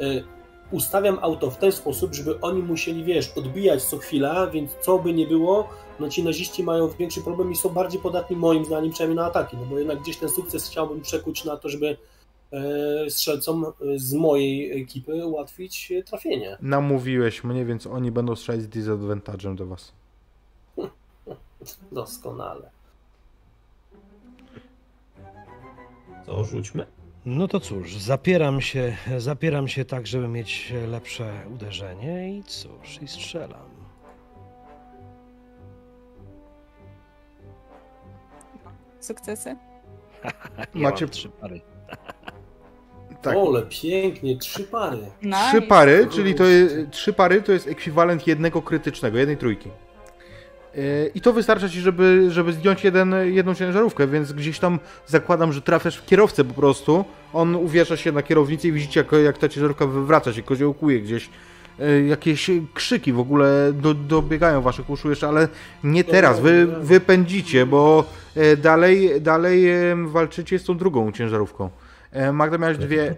[0.00, 0.24] y,
[0.70, 5.12] ustawiam auto w ten sposób, żeby oni musieli, wiesz, odbijać co chwila, więc co by
[5.12, 5.68] nie było,
[6.00, 9.56] no ci naziści mają większy problem i są bardziej podatni moim zdaniem przynajmniej na ataki,
[9.56, 11.96] no bo jednak gdzieś ten sukces chciałbym przekuć na to, żeby
[12.52, 13.66] e, strzelcom
[13.96, 16.58] z mojej ekipy ułatwić trafienie.
[16.62, 19.92] Namówiłeś mnie, więc oni będą strzelać z disadvantage'em do was.
[21.92, 22.81] Doskonale.
[26.26, 26.86] Co, rzućmy?
[27.24, 33.08] No to cóż, zapieram się, zapieram się tak, żeby mieć lepsze uderzenie i cóż, i
[33.08, 33.70] strzelam.
[39.00, 39.56] Sukcesy.
[40.74, 41.60] Ja Macie- mam trzy pary.
[43.22, 43.36] Tak.
[43.36, 44.98] Ole, pięknie, trzy pary.
[45.22, 45.38] Nice.
[45.48, 49.70] Trzy pary, czyli to jest, trzy pary to jest ekwiwalent jednego krytycznego, jednej trójki.
[51.14, 55.60] I to wystarcza ci, żeby, żeby zdjąć jeden, jedną ciężarówkę, więc gdzieś tam zakładam, że
[55.62, 57.04] trafiasz w kierowcę po prostu.
[57.32, 61.30] On uwiesza się na kierownicy i widzicie, jak, jak ta ciężarówka wywraca się, koziołkuje gdzieś.
[61.78, 65.48] Yy, Jakieś krzyki w ogóle do, dobiegają waszych uszu jeszcze, ale
[65.84, 66.40] nie teraz.
[66.40, 68.04] Wy, wy pędzicie, bo
[68.36, 71.70] yy, dalej, dalej yy, walczycie z tą drugą ciężarówką.
[72.32, 73.14] Magda miałeś dwie,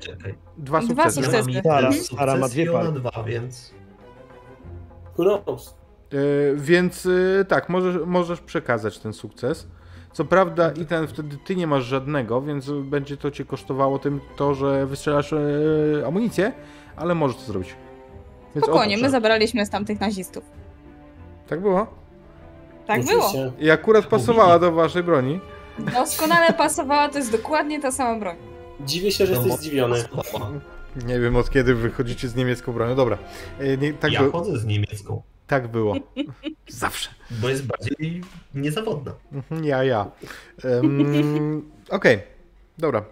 [0.56, 1.22] dwa Dwa sukcesy.
[1.22, 1.50] sukcesy.
[1.64, 2.92] Ja mam Sara- ma dwie pary.
[2.92, 3.74] dwa, więc...
[5.18, 5.54] E,
[6.56, 7.08] więc
[7.40, 9.66] e, tak, możesz, możesz przekazać ten sukces.
[10.12, 14.20] Co prawda i ten wtedy ty nie masz żadnego, więc będzie to cię kosztowało tym
[14.36, 15.38] to, że wystrzelasz e,
[16.06, 16.52] amunicję,
[16.96, 17.76] ale możesz to zrobić.
[18.54, 20.44] Więc Spokojnie, my zabraliśmy z tamtych nazistów.
[21.48, 21.86] Tak było.
[22.86, 23.32] Tak było.
[23.60, 25.40] I akurat pasowała do waszej broni.
[25.78, 28.36] Doskonale pasowała, to jest dokładnie ta sama broń.
[28.80, 30.04] Dziwię się, że No, jesteś zdziwiony.
[31.06, 32.94] Nie wiem od kiedy wychodzicie z niemiecką bronią.
[32.94, 33.18] Dobra.
[33.58, 35.94] E, nie, tak, ja by, chodzę z niemiecką, tak było.
[36.68, 37.10] Zawsze.
[37.30, 38.22] bo jest bardziej
[38.54, 39.12] niezawodna.
[39.32, 40.10] Mhm, Ja, ja.
[40.64, 42.22] Um, Okej,
[42.78, 43.04] dobra.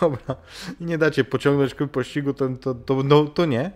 [0.00, 0.36] Dobra.
[0.80, 3.70] Nie dacie pociągnąć pościgu, to, to, to, no, to nie.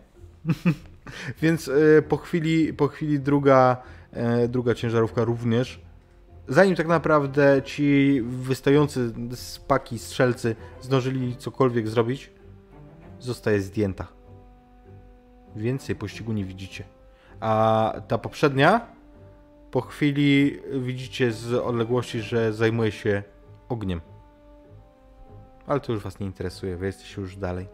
[1.42, 3.82] Więc e, po chwili, po chwili druga,
[4.12, 5.80] e, druga ciężarówka również.
[6.48, 12.30] Zanim tak naprawdę ci wystający z paki strzelcy zdążyli cokolwiek zrobić,
[13.20, 14.06] zostaje zdjęta.
[15.56, 16.84] Więcej pościgu nie widzicie.
[17.42, 18.86] A ta poprzednia
[19.70, 23.22] po chwili widzicie z odległości, że zajmuje się
[23.68, 24.00] ogniem.
[25.66, 27.68] Ale to już was nie interesuje, wy jesteście już dalej.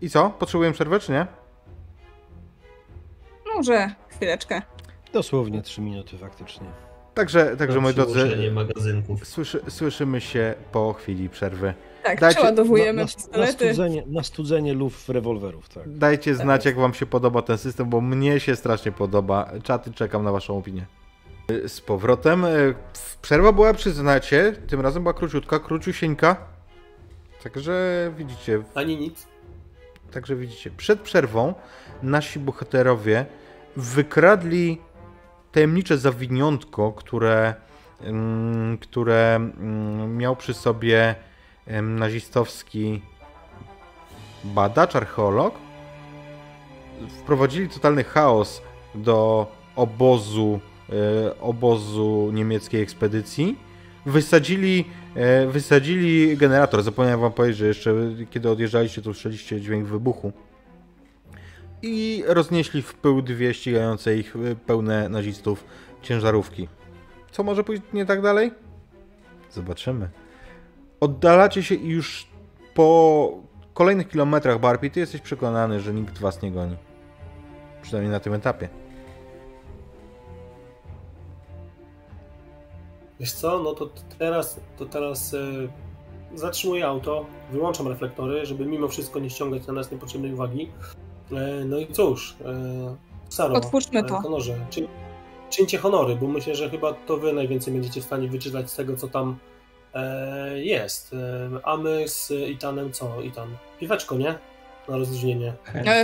[0.00, 0.30] I co?
[0.30, 1.26] Potrzebuję przerwę, czy nie?
[3.54, 4.62] Może chwileczkę.
[5.12, 6.83] Dosłownie trzy minuty faktycznie.
[7.14, 9.26] Także, także moi drodzy, magazynków.
[9.26, 11.74] słyszy, słyszymy się po chwili przerwy.
[12.02, 15.98] Tak, Dajcie- przeładowujemy na, na, na, studzenie, na studzenie luf rewolwerów, tak.
[15.98, 16.66] Dajcie znać, jest.
[16.66, 19.50] jak wam się podoba ten system, bo mnie się strasznie podoba.
[19.62, 20.86] Czaty, czekam na waszą opinię.
[21.66, 22.44] Z powrotem.
[22.44, 22.50] e,
[23.22, 26.36] Przerwa była, przyznacie, tym razem była króciutka, króciusieńka.
[27.42, 29.26] Także widzicie, Ani nic.
[30.12, 31.54] Także widzicie, przed przerwą
[32.02, 33.26] nasi bohaterowie
[33.76, 34.78] wykradli
[35.54, 37.54] tajemnicze zawiniątko, które,
[38.00, 41.14] mm, które mm, miał przy sobie
[41.82, 43.02] nazistowski
[44.44, 45.54] badacz, archeolog.
[47.20, 48.62] Wprowadzili totalny chaos
[48.94, 50.60] do obozu,
[50.90, 53.58] e, obozu niemieckiej ekspedycji.
[54.06, 56.82] Wysadzili, e, wysadzili generator.
[56.82, 57.94] Zapomniałem wam powiedzieć, że jeszcze
[58.30, 60.32] kiedy odjeżdżaliście, to słyszeliście dźwięk wybuchu.
[61.86, 65.64] I roznieśli w pył dwie ścigające ich e, pełne nazistów
[66.02, 66.68] ciężarówki.
[67.30, 68.52] Co może pójść nie tak dalej?
[69.50, 70.08] Zobaczymy.
[71.00, 72.26] Oddalacie się i już
[72.74, 73.30] po
[73.74, 76.76] kolejnych kilometrach Barbie, ty jesteś przekonany, że nikt was nie goni.
[77.82, 78.68] Przynajmniej na tym etapie.
[83.20, 85.38] Wiesz co, no to teraz, to teraz e,
[86.34, 90.70] zatrzymuję auto, wyłączam reflektory, żeby mimo wszystko nie ściągać na nas niepotrzebnej uwagi.
[91.36, 92.96] E, no i cóż, e,
[93.28, 94.20] Saro, Otwórzmy e, to.
[94.20, 94.88] Honorze, czyń,
[95.50, 98.96] czyńcie honory, bo myślę, że chyba to wy najwięcej będziecie w stanie wyczytać z tego,
[98.96, 99.38] co tam
[99.94, 101.14] e, jest.
[101.64, 103.22] A my z Itanem co?
[103.22, 103.56] Itan?
[103.80, 104.34] Piweczko, nie?
[104.88, 105.52] Na rozluźnienie.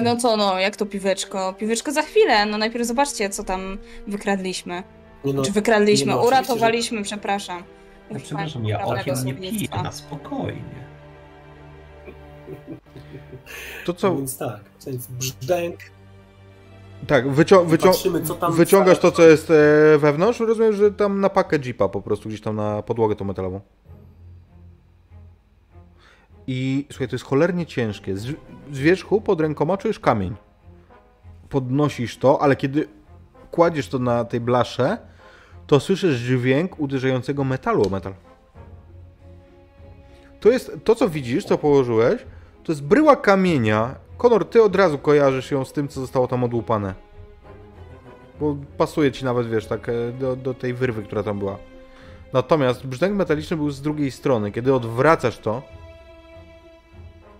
[0.03, 1.55] No co, no, jak to piweczko?
[1.59, 4.83] Piweczko za chwilę, no najpierw zobaczcie, co tam wykradliśmy.
[5.25, 6.07] Nie no, Czy wykradliśmy?
[6.07, 7.63] nie no, Uratowaliśmy, przepraszam.
[8.11, 10.81] Ja przepraszam, ja okiem nie piję, na spokojnie.
[13.85, 14.17] To co?
[14.17, 15.79] Więc tak, więc brzdęk,
[17.07, 17.93] Tak, wycią wycią
[18.51, 19.55] wyciągasz to, co jest e,
[19.99, 20.41] wewnątrz.
[20.41, 23.61] Rozumiem, że tam na pakę jeepa po prostu, gdzieś tam na podłogę tą metalową.
[26.47, 28.17] I słuchaj, to jest cholernie ciężkie.
[28.17, 28.27] Z,
[28.73, 30.35] z wierzchu pod rękoma czujesz kamień.
[31.49, 32.89] Podnosisz to, ale kiedy
[33.51, 34.99] kładziesz to na tej blasze,
[35.67, 38.15] to słyszysz dźwięk uderzającego metalu o metal.
[40.41, 42.27] To jest to, co widzisz, co położyłeś,
[42.71, 43.95] to jest bryła kamienia.
[44.19, 46.95] Konor, ty od razu kojarzysz ją z tym, co zostało tam odłupane.
[48.41, 51.59] Bo pasuje ci nawet, wiesz, tak e, do, do tej wyrwy, która tam była.
[52.33, 54.53] Natomiast brzdęk metaliczny był z drugiej strony.
[54.53, 55.63] Kiedy odwracasz to,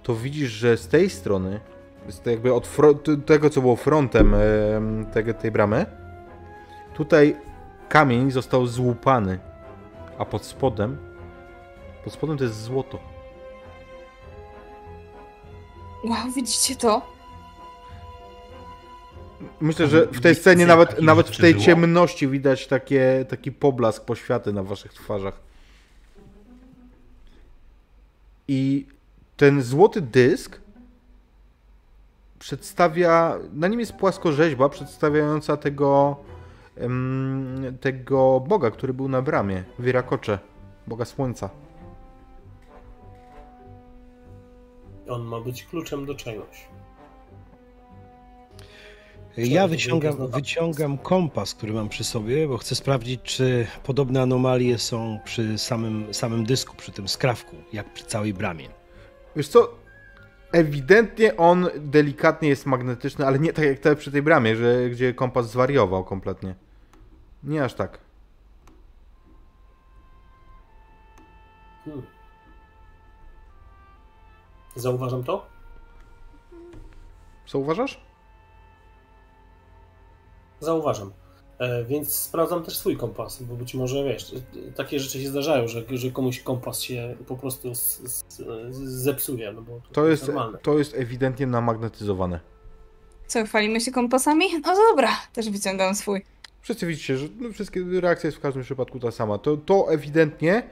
[0.03, 1.61] to widzisz, że z tej strony,
[2.09, 2.69] z tej jakby od
[3.27, 5.87] tego, co było frontem em, tego, tej bramy,
[6.95, 7.37] tutaj
[7.89, 9.39] kamień został złupany,
[10.19, 10.99] a pod spodem,
[12.05, 13.10] pod spodem to jest złoto.
[16.05, 17.03] Wow, widzicie to?
[19.61, 24.53] Myślę, że w tej scenie nawet, nawet w tej ciemności widać takie, taki poblask poświaty
[24.53, 25.41] na waszych twarzach.
[28.49, 28.87] I
[29.37, 30.61] ten złoty dysk
[32.39, 36.17] przedstawia, na nim jest płaskorzeźba przedstawiająca tego,
[37.81, 40.39] tego boga, który był na bramie, Wirakocze,
[40.87, 41.51] boga słońca.
[45.11, 46.69] On ma być kluczem do czegoś.
[49.37, 55.19] Ja wyciągam, wyciągam kompas, który mam przy sobie, bo chcę sprawdzić, czy podobne anomalie są
[55.25, 58.69] przy samym, samym dysku, przy tym skrawku, jak przy całej bramie.
[59.37, 59.75] Wiesz co,
[60.53, 65.15] ewidentnie on delikatnie jest magnetyczny, ale nie tak jak te przy tej bramie, że, gdzie
[65.15, 66.55] kompas zwariował kompletnie.
[67.45, 67.99] Nie aż tak.
[71.85, 72.20] Hmm.
[74.77, 75.47] Zauważam to?
[77.47, 78.01] Co uważasz?
[80.61, 81.13] Zauważam.
[81.59, 84.35] E, więc sprawdzam też swój kompas, bo być może wiesz,
[84.77, 89.53] takie rzeczy się zdarzają, że, że komuś kompas się po prostu z, z, z, zepsuje.
[89.53, 90.59] No bo To jest, normalne.
[90.59, 92.41] to jest ewidentnie namagnetyzowane.
[93.27, 94.45] Co, chwalimy się kompasami?
[94.67, 96.25] No dobra, też wyciągam swój.
[96.61, 99.39] Wszyscy widzicie, że no, wszystkie reakcja jest w każdym przypadku ta sama.
[99.39, 100.63] To, to ewidentnie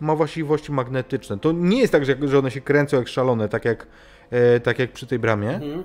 [0.00, 1.38] ma właściwości magnetyczne.
[1.38, 3.86] To nie jest tak, że, one się kręcą jak szalone, tak jak,
[4.30, 5.84] e, tak jak przy tej bramie, Mhm.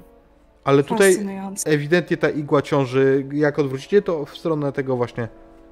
[0.64, 1.28] ale tutaj
[1.66, 5.28] ewidentnie ta igła ciąży, jak odwrócicie, to w stronę tego właśnie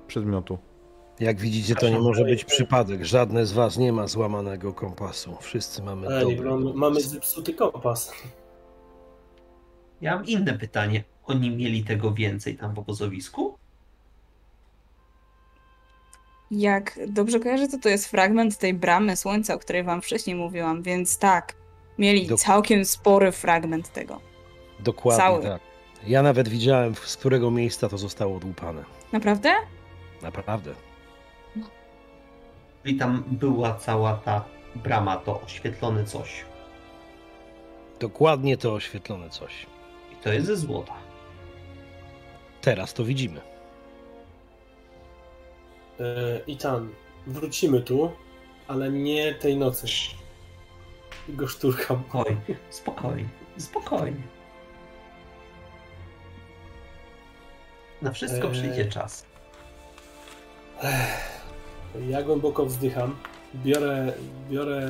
[0.08, 0.58] przedmiotu.
[1.20, 3.06] Jak widzicie, to nie może być przypadek.
[3.06, 5.38] Żadne z was nie ma złamanego kompasu.
[5.42, 8.14] Wszyscy mamy Ej, dobry mamy, mamy zepsuty kompas.
[10.02, 11.04] Ja mam inne pytanie.
[11.26, 13.57] Oni mieli tego więcej tam w obozowisku?
[16.52, 20.82] Jak dobrze kojarzę, to to jest fragment tej bramy słońca, o której wam wcześniej mówiłam,
[20.82, 21.53] więc tak,
[21.98, 24.22] mieli Dok- całkiem spory fragment tego.
[24.80, 25.44] Dokładnie cały.
[25.44, 25.61] tak.
[26.07, 28.84] Ja nawet widziałem, z którego miejsca to zostało odłupane.
[29.14, 29.53] Naprawdę?
[30.22, 30.74] Naprawdę.
[32.84, 34.45] Czyli tam była cała ta
[34.76, 36.45] brama, to oświetlone coś.
[37.99, 39.65] Dokładnie to oświetlone coś.
[40.14, 40.94] I to jest ze złota.
[42.61, 43.41] Teraz to widzimy.
[45.99, 46.94] E, I tam,
[47.28, 48.11] wrócimy tu,
[48.68, 49.88] ale nie tej nocy.
[51.30, 52.03] Go szturcham.
[52.10, 54.22] Spokojnie, spokojnie, spokojnie.
[58.02, 58.53] Na wszystko Eee.
[58.53, 59.26] przyjdzie czas.
[62.10, 63.15] Ja głęboko wzdycham,
[63.56, 64.14] biorę,
[64.49, 64.90] biorę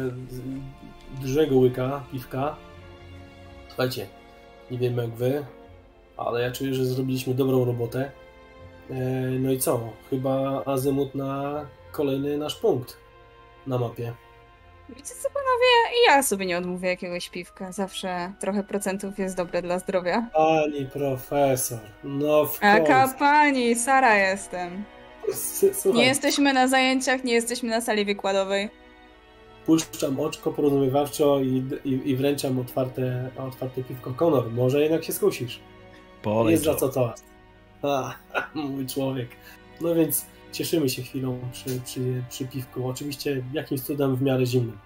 [1.21, 2.55] dużego łyka piwka.
[3.67, 4.07] Słuchajcie,
[4.71, 5.45] nie wiem jak wy,
[6.17, 8.11] ale ja czuję, że zrobiliśmy dobrą robotę.
[8.89, 8.93] E,
[9.39, 9.80] No i co?
[10.09, 12.97] Chyba azymut na kolejny nasz punkt
[13.68, 14.14] na mapie.
[14.89, 15.97] Wiecie co, panowie?
[16.07, 17.72] Ja sobie nie odmówię jakiegoś piwka.
[17.72, 20.30] Zawsze trochę procentów jest dobre dla zdrowia.
[20.34, 23.19] Pani profesor, no w Aka końcu.
[23.19, 24.84] pani, Sara jestem.
[25.73, 28.69] Słuchaj, Nie jesteśmy na zajęciach, nie jesteśmy na sali wykładowej.
[29.65, 34.11] puszczam oczko porozumiewawczo i, i, i wręczam otwarte, otwarte piwko.
[34.14, 35.59] Konor, może jednak się skusisz.
[36.22, 37.14] Polej Jest za co to.
[37.81, 38.15] A,
[38.53, 39.29] mój człowiek.
[39.81, 42.87] No więc cieszymy się chwilą przy, przy, przy piwku.
[42.87, 44.77] Oczywiście jakimś cudem w miarę zimnym.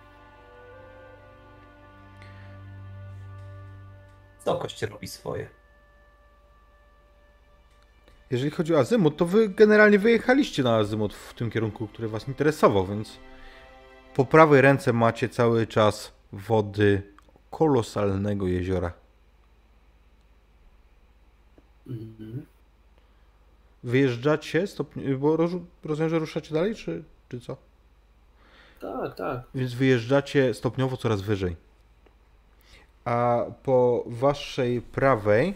[4.39, 5.49] Stokość robi swoje.
[8.31, 12.27] Jeżeli chodzi o azymut, to wy generalnie wyjechaliście na azymut w tym kierunku, który was
[12.27, 13.19] interesował, więc
[14.15, 17.03] po prawej ręce macie cały czas wody
[17.49, 18.93] kolosalnego jeziora.
[21.87, 22.45] Mhm.
[23.83, 27.57] Wyjeżdżacie stopni- bo roz- rozumiem, że ruszacie dalej, czy, czy co?
[28.81, 29.41] Tak, tak.
[29.55, 31.55] Więc wyjeżdżacie stopniowo coraz wyżej.
[33.05, 35.53] A po waszej prawej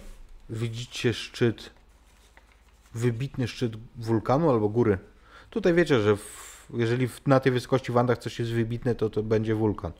[0.49, 1.69] widzicie szczyt,
[2.93, 4.97] wybitny szczyt wulkanu albo góry.
[5.49, 9.23] Tutaj wiecie, że w, jeżeli na tej wysokości w Andach coś jest wybitne, to to
[9.23, 9.91] będzie wulkan.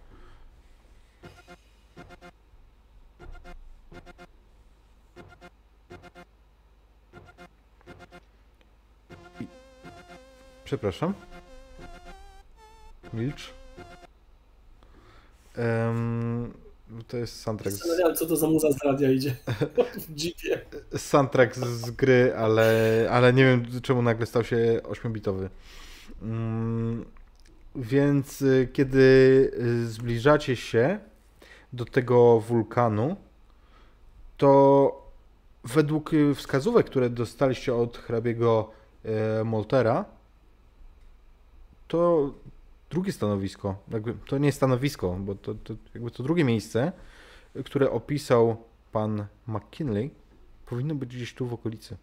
[10.65, 11.13] Przepraszam.
[13.13, 13.53] Milcz.
[15.57, 16.53] Em,
[17.07, 19.35] to jest soundtrack z, co to za muza z radia idzie
[20.07, 20.61] w jeepie.
[20.97, 25.49] soundtrack z gry, ale, ale nie wiem czemu nagle stał się 8-bitowy.
[26.21, 27.05] Mm,
[27.75, 28.99] więc y, kiedy
[29.59, 30.99] y, zbliżacie się
[31.73, 33.15] do tego wulkanu,
[34.37, 34.91] to
[35.63, 38.71] według y, wskazówek, które dostaliście od hrabiego
[39.03, 40.14] e, Moltera,
[41.87, 42.33] to
[42.89, 46.91] drugie stanowisko, jakby to nie stanowisko, bo to, to jakby to drugie miejsce,
[47.65, 50.11] które opisał pan McKinley,
[50.65, 51.97] powinno być gdzieś tu w okolicy.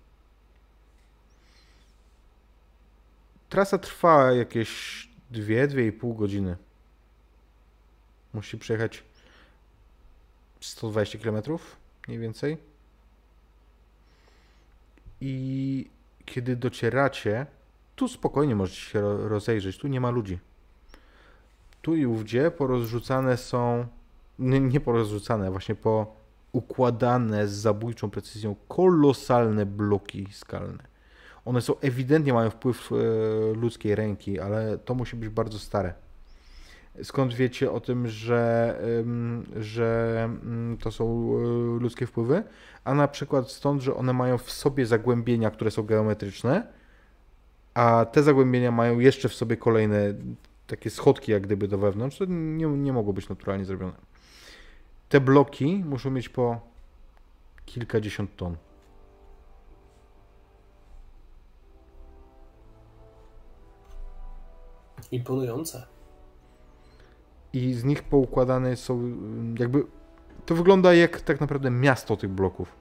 [3.48, 6.56] Trasa trwa jakieś 2-2,5 godziny.
[8.34, 9.04] Musi przejechać
[10.60, 11.42] 120 km,
[12.08, 12.56] mniej więcej.
[15.20, 15.90] I
[16.24, 17.46] kiedy docieracie,
[18.02, 20.38] tu spokojnie możecie się rozejrzeć, tu nie ma ludzi.
[21.82, 23.86] Tu i ówdzie porozrzucane są,
[24.38, 26.16] nie, porozrzucane, właśnie po
[26.52, 30.82] układane z zabójczą precyzją kolosalne bloki skalne.
[31.44, 32.96] One są ewidentnie mają wpływ e,
[33.54, 35.94] ludzkiej ręki, ale to musi być bardzo stare.
[37.02, 38.78] Skąd wiecie o tym, że,
[39.56, 42.44] że mm, to są e, ludzkie wpływy?
[42.84, 46.81] A na przykład stąd, że one mają w sobie zagłębienia, które są geometryczne,
[47.74, 50.14] a te zagłębienia mają jeszcze w sobie kolejne
[50.66, 53.92] takie schodki, jak gdyby do wewnątrz, to nie, nie mogło być naturalnie zrobione.
[55.08, 56.60] Te bloki muszą mieć po
[57.66, 58.56] kilkadziesiąt ton.
[65.10, 65.86] Imponujące.
[67.52, 69.12] I z nich poukładane są
[69.58, 69.84] jakby.
[70.46, 72.76] To wygląda jak tak naprawdę miasto tych bloków.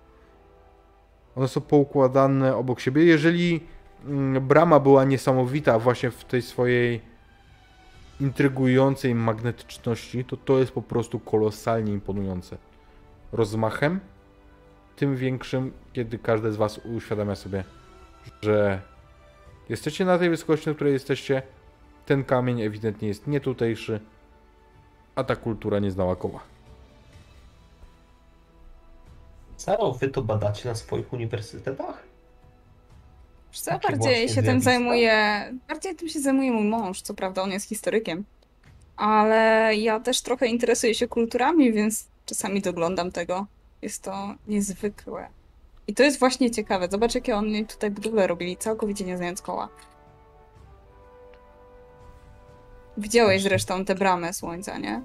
[1.36, 3.06] One są poukładane obok siebie.
[3.06, 3.68] Jeżeli
[4.42, 7.02] brama była niesamowita właśnie w tej swojej
[8.20, 12.58] intrygującej magnetyczności, to to jest po prostu kolosalnie imponujące.
[13.32, 14.00] Rozmachem,
[14.96, 17.64] tym większym, kiedy każdy z Was uświadamia sobie,
[18.42, 18.82] że
[19.70, 21.42] jesteście na tej wysokości, na której jesteście,
[22.06, 24.00] ten kamień ewidentnie jest nie tutejszy,
[25.16, 26.40] a ta kultura nie znała koła.
[29.58, 32.11] Saro, wy to badacie na swoich uniwersytetach?
[33.60, 37.70] Co, bardziej się tym zajmuje, bardziej tym się zajmuje mój mąż, co prawda on jest
[37.70, 38.24] historykiem,
[38.98, 43.46] ale ja też trochę interesuję się kulturami, więc czasami doglądam tego.
[43.82, 45.28] Jest to niezwykłe.
[45.88, 46.88] I to jest właśnie ciekawe.
[46.92, 49.70] Zobacz, jakie oni tutaj budowle robili, całkowicie nie znając koła.
[52.98, 55.02] Widziałeś zresztą tę bramę słońca, nie?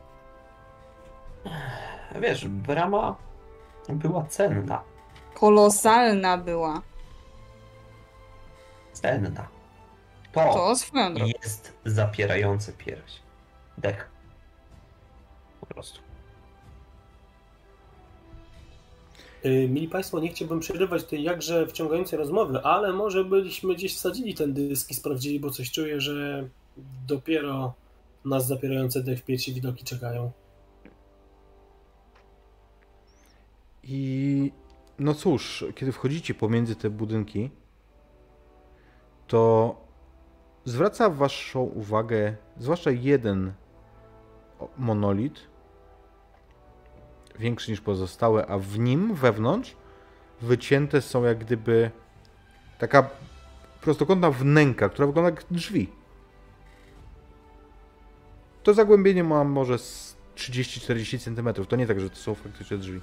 [2.20, 3.16] Wiesz, brama
[3.88, 4.82] była cenna.
[5.34, 6.82] Kolosalna była.
[9.02, 9.48] Cenna.
[10.32, 10.54] To,
[11.20, 13.20] To jest zapierające pierś.
[13.78, 14.08] Dech.
[15.60, 16.00] Po prostu.
[19.44, 24.34] Yy, Mili Państwo, nie chciałbym przerywać tej jakże wciągającej rozmowy, ale może byśmy gdzieś wsadzili
[24.34, 26.48] ten dysk i sprawdzili, bo coś czuję, że
[27.06, 27.74] dopiero
[28.24, 30.30] nas zapierające dech w piersi widoki czekają.
[33.82, 34.52] I
[34.98, 37.50] no cóż, kiedy wchodzicie pomiędzy te budynki,
[39.26, 39.74] to
[40.64, 43.52] zwraca waszą uwagę zwłaszcza jeden
[44.78, 45.40] monolit,
[47.38, 49.76] większy niż pozostałe, a w nim wewnątrz
[50.42, 51.90] wycięte są jak gdyby
[52.78, 53.10] taka
[53.80, 55.92] prostokątna wnęka, która wygląda jak drzwi.
[58.62, 59.76] To zagłębienie ma może
[60.36, 61.66] 30-40 cm.
[61.66, 63.00] To nie tak, że to są faktycznie drzwi.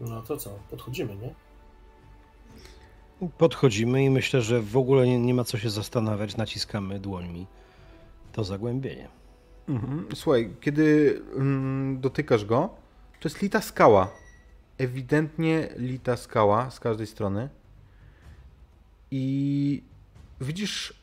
[0.00, 1.34] No to co, podchodzimy, nie?
[3.38, 6.36] Podchodzimy i myślę, że w ogóle nie, nie ma co się zastanawiać.
[6.36, 7.46] Naciskamy dłońmi
[8.32, 9.08] to zagłębienie.
[9.68, 10.06] Mhm.
[10.14, 12.68] Słuchaj, kiedy mm, dotykasz go,
[13.20, 14.10] to jest lita skała.
[14.78, 17.48] Ewidentnie lita skała z każdej strony.
[19.10, 19.82] I
[20.40, 20.94] widzisz,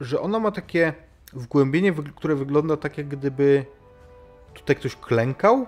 [0.00, 0.94] że ona ma takie
[1.32, 3.66] wgłębienie, które wygląda tak, jak gdyby
[4.54, 5.66] tutaj ktoś klękał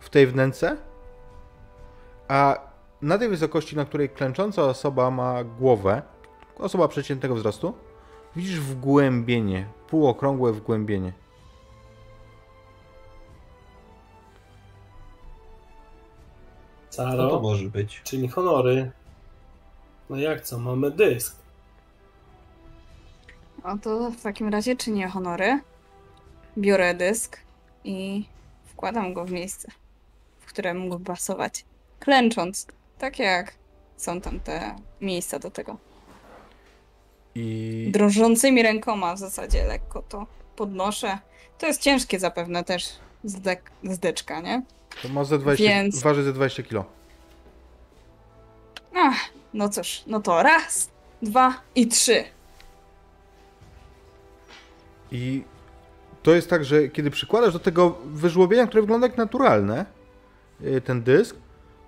[0.00, 0.76] w tej wnęce,
[2.28, 2.58] a
[3.02, 6.02] na tej wysokości, na której klęcząca osoba ma głowę,
[6.58, 7.74] osoba przeciętnego wzrostu,
[8.36, 11.12] widzisz wgłębienie, półokrągłe wgłębienie.
[16.90, 18.00] Saro, Co to może być?
[18.04, 18.90] czyli honory.
[20.10, 21.36] No jak co, mamy dysk.
[23.64, 25.60] No to w takim razie czynię honory.
[26.58, 27.40] Biorę dysk
[27.84, 28.24] i
[28.64, 29.68] wkładam go w miejsce,
[30.40, 31.64] w które mógł pasować.
[32.00, 32.66] Klęcząc,
[32.98, 33.52] tak jak
[33.96, 35.76] są tam te miejsca do tego.
[37.34, 40.26] I Drążącymi rękoma w zasadzie lekko to
[40.56, 41.18] podnoszę.
[41.58, 42.88] To jest ciężkie zapewne też
[43.84, 44.62] zdeczka, nie?
[45.02, 46.84] to ma ze 20, Więc- waży ze 20 kg.
[48.94, 49.16] Ach,
[49.54, 50.90] No cóż, no to raz,
[51.22, 52.24] dwa i trzy.
[55.10, 55.44] I
[56.22, 59.86] to jest tak, że kiedy przykładasz do tego wyżłobienia, które wygląda jak naturalne,
[60.64, 61.36] y, ten dysk,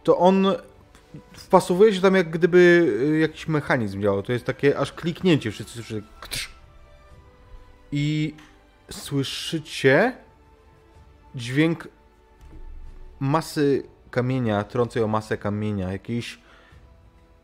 [0.03, 0.47] to on
[1.33, 2.59] wpasowuje się tam jak gdyby
[3.15, 4.23] y, jakiś mechanizm działał.
[4.23, 6.03] To jest takie aż kliknięcie, wszyscy.
[6.21, 6.51] Ktrz.
[7.93, 8.35] I
[8.91, 10.17] słyszycie
[11.35, 11.89] dźwięk
[13.21, 16.39] masy kamienia, trącej o masę kamienia, jakiejś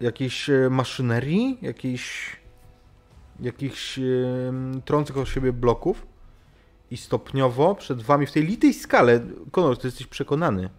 [0.00, 2.36] jakiejś e, maszynerii, jakiejś
[3.40, 6.06] jakichś em, trących o siebie bloków
[6.90, 9.20] i stopniowo przed wami w tej litej skale,
[9.50, 10.70] Konor, ty jesteś przekonany,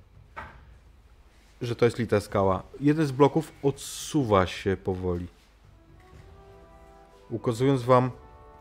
[1.61, 2.63] że to jest lita skała.
[2.79, 5.27] Jeden z bloków odsuwa się powoli,
[7.29, 8.11] ukazując wam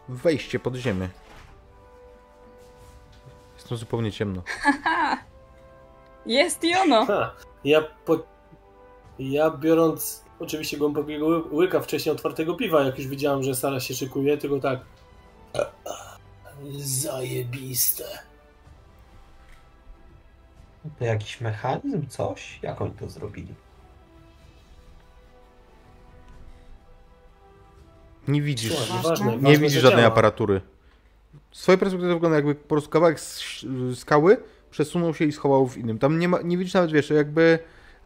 [0.09, 1.09] wejście pod ziemię.
[3.55, 4.43] Jest to zupełnie ciemno.
[6.27, 7.07] Jest i ono.
[7.07, 8.19] Ha, ja, po,
[9.19, 13.95] ja biorąc oczywiście głębokiego ły- łyka wcześniej otwartego piwa, jak już widziałem, że Sara się
[13.95, 14.81] szykuje, tylko tak.
[16.79, 18.05] Zajebiste.
[20.99, 22.59] To jakiś mechanizm, coś?
[22.63, 23.55] Jak oni to zrobili?
[28.29, 29.09] Nie widzisz, Słuchaj, Ważne.
[29.27, 30.13] ważne, nie ważne, widzisz żadnej działa.
[30.13, 30.61] aparatury.
[31.53, 33.65] Z swojej perspektywy wygląda jakby po prostu kawałek z-
[33.95, 34.37] skały
[34.71, 35.99] przesunął się i schował w innym.
[35.99, 37.59] Tam nie, ma, nie widzisz nawet, wiesz, jakby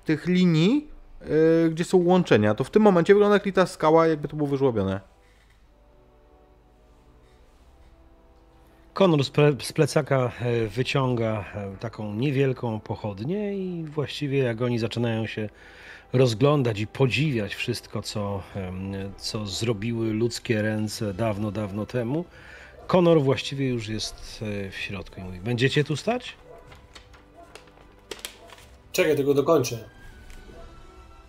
[0.05, 0.89] tych linii,
[1.65, 2.55] yy, gdzie są łączenia.
[2.55, 5.01] To w tym momencie wygląda jak lita skała, jakby to było wyżłobione.
[8.95, 9.31] Konor z,
[9.75, 15.49] plecaka e, wyciąga e, taką niewielką pochodnię i właściwie jak oni zaczynają się
[16.12, 18.43] rozglądać i podziwiać wszystko, co,
[19.17, 22.25] co zrobiły ludzkie ręce dawno, dawno temu,
[22.87, 26.37] Konor właściwie już jest e, w środku i mówi, będziecie tu stać?
[28.93, 29.89] Czekaj, tylko dokończę.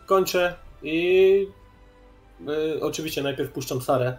[0.05, 1.47] Kończę i
[2.49, 4.17] y, oczywiście najpierw puszczam Sarę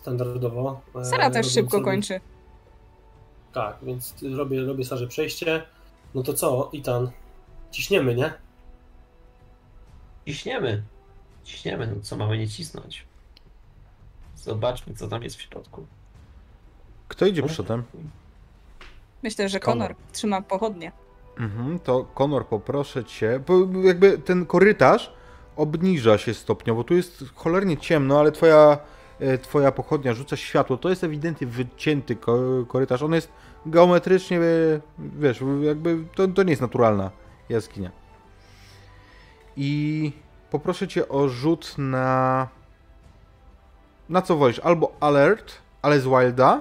[0.00, 0.80] standardowo.
[1.02, 2.20] Sara też szybko sobie- kończy.
[3.52, 5.62] Tak, więc robię, robię Sarze przejście.
[6.14, 7.10] No to co, Itan?
[7.70, 8.32] Ciśniemy, nie?
[10.26, 10.82] Ciśniemy.
[11.44, 13.06] Ciśniemy, no co mamy nie cisnąć?
[14.36, 15.86] Zobaczmy, co tam jest w środku.
[17.08, 17.84] Kto idzie przodem?
[19.22, 19.94] Myślę, że Konor.
[20.12, 20.92] Trzyma pochodnie.
[21.38, 25.12] Mhm, to Konor, poproszę cię, bo jakby ten korytarz
[25.56, 26.84] obniża się stopniowo.
[26.84, 28.78] Tu jest cholernie ciemno, ale twoja,
[29.42, 30.76] twoja pochodnia rzuca światło.
[30.76, 33.02] To jest ewidentnie wycięty ko- korytarz.
[33.02, 33.32] On jest
[33.66, 34.42] geometrycznie, e,
[34.98, 37.10] wiesz, jakby to, to nie jest naturalna
[37.48, 37.90] jaskinia.
[39.56, 40.12] I
[40.50, 42.48] poproszę cię o rzut na.
[44.08, 44.58] Na co wolisz?
[44.58, 45.52] Albo alert,
[45.82, 46.60] ale z Wilda,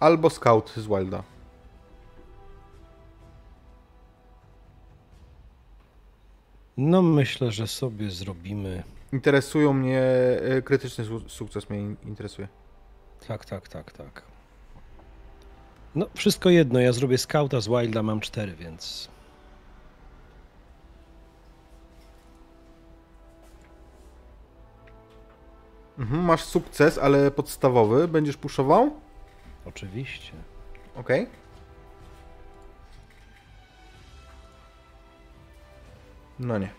[0.00, 1.22] albo scout z Wilda.
[6.76, 8.82] No myślę, że sobie zrobimy...
[9.12, 10.00] Interesują mnie,
[10.42, 12.48] e, krytyczny su- sukces mnie in- interesuje.
[13.28, 14.22] Tak, tak, tak, tak.
[15.94, 19.08] No wszystko jedno, ja zrobię skauta z Wilda, mam cztery, więc...
[25.98, 28.08] Mhm, masz sukces, ale podstawowy.
[28.08, 28.90] Będziesz puszował?
[29.66, 30.32] Oczywiście.
[30.96, 31.26] Okej.
[36.38, 36.70] No nie.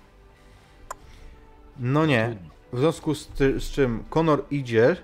[1.81, 2.35] No nie.
[2.73, 4.95] W związku z, ty, z czym Konor idzie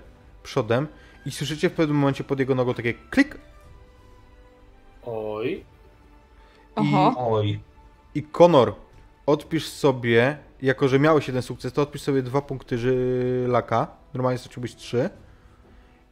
[0.42, 0.86] przodem
[1.26, 3.38] i słyszycie w pewnym momencie pod jego nogą takie klik
[5.02, 5.64] Oj.
[6.74, 7.14] Oho.
[7.32, 7.60] Oj,
[8.14, 8.74] i Konor
[9.26, 12.78] odpisz sobie, jako że miałeś jeden sukces, to odpisz sobie dwa punkty
[13.46, 13.86] laka.
[14.14, 15.10] Normalnie straciłbyś trzy.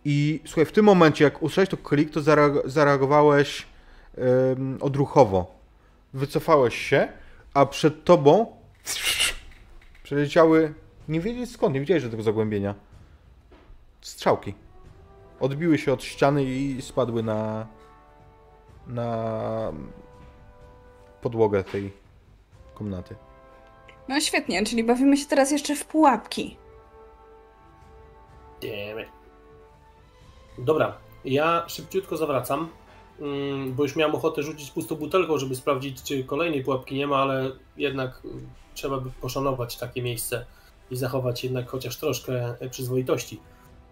[0.05, 3.67] I słuchaj, w tym momencie, jak usłyszałeś to klik, to zareag- zareagowałeś
[4.17, 5.57] em, odruchowo.
[6.15, 7.09] Wycofałeś się,
[7.55, 8.47] a przed tobą
[10.07, 10.75] przeleciały,
[11.09, 12.75] nie wiedzieć skąd, nie wiedziałeś, że tego zagłębienia.
[14.01, 14.55] Strzałki.
[15.41, 17.67] Odbiły się od ściany i spadły na
[18.87, 19.73] na
[21.23, 21.93] podłogę tej
[22.75, 23.17] komnaty.
[24.09, 26.57] No świetnie, czyli bawimy się teraz jeszcze w pułapki.
[28.63, 29.09] Damn it.
[30.59, 32.69] Dobra, ja szybciutko zawracam,
[33.75, 37.53] bo już miałem ochotę rzucić pustą butelką, żeby sprawdzić, czy kolejnej pułapki nie ma, ale
[37.77, 38.29] jednak y,
[38.75, 40.47] trzeba by poszanować takie miejsce
[40.91, 43.41] i zachować jednak chociaż troszkę przyzwoitości.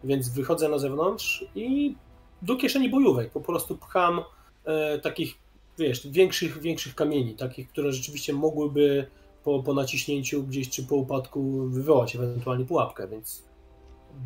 [0.05, 1.95] Więc wychodzę na zewnątrz i
[2.43, 3.31] do kieszeni bojówek.
[3.31, 4.21] Po prostu pcham
[4.65, 5.35] e, takich,
[5.79, 9.07] wiesz, większych, większych kamieni, takich, które rzeczywiście mogłyby
[9.45, 13.45] po, po naciśnięciu gdzieś czy po upadku wywołać ewentualnie pułapkę, więc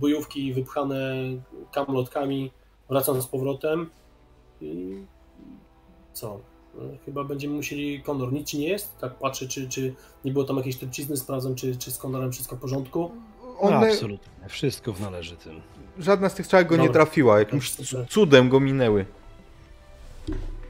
[0.01, 1.15] bojówki wypchane
[1.73, 2.51] kamlotkami,
[2.89, 3.91] wracam z powrotem
[4.61, 5.05] i
[6.13, 6.41] co?
[7.07, 8.33] Chyba będziemy musieli Konor.
[8.33, 8.99] Nic ci nie jest?
[8.99, 9.95] Tak patrzę, czy, czy
[10.25, 13.11] nie było tam jakiejś trucizny, sprawdzam, czy, czy z Konorem wszystko w porządku.
[13.63, 14.49] No, absolutnie.
[14.49, 15.61] Wszystko w należytym.
[15.99, 17.05] Żadna z tych strzałek go nie Dobra.
[17.05, 17.39] trafiła.
[17.39, 18.09] Jakimś Super.
[18.09, 19.05] cudem go minęły.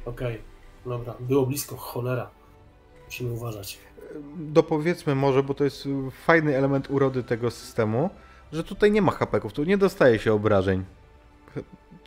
[0.04, 0.38] Okej,
[0.86, 1.14] dobra.
[1.20, 2.30] Było blisko, cholera.
[3.06, 3.78] Musimy uważać.
[4.36, 5.88] Dopowiedzmy może, bo to jest
[6.24, 8.10] fajny element urody tego systemu,
[8.52, 10.84] że tutaj nie ma hapeków, tu nie dostaje się obrażeń.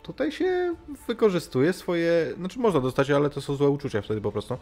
[0.02, 0.74] Tutaj się
[1.08, 4.56] wykorzystuje swoje, znaczy można dostać, ale to są złe uczucia wtedy po prostu.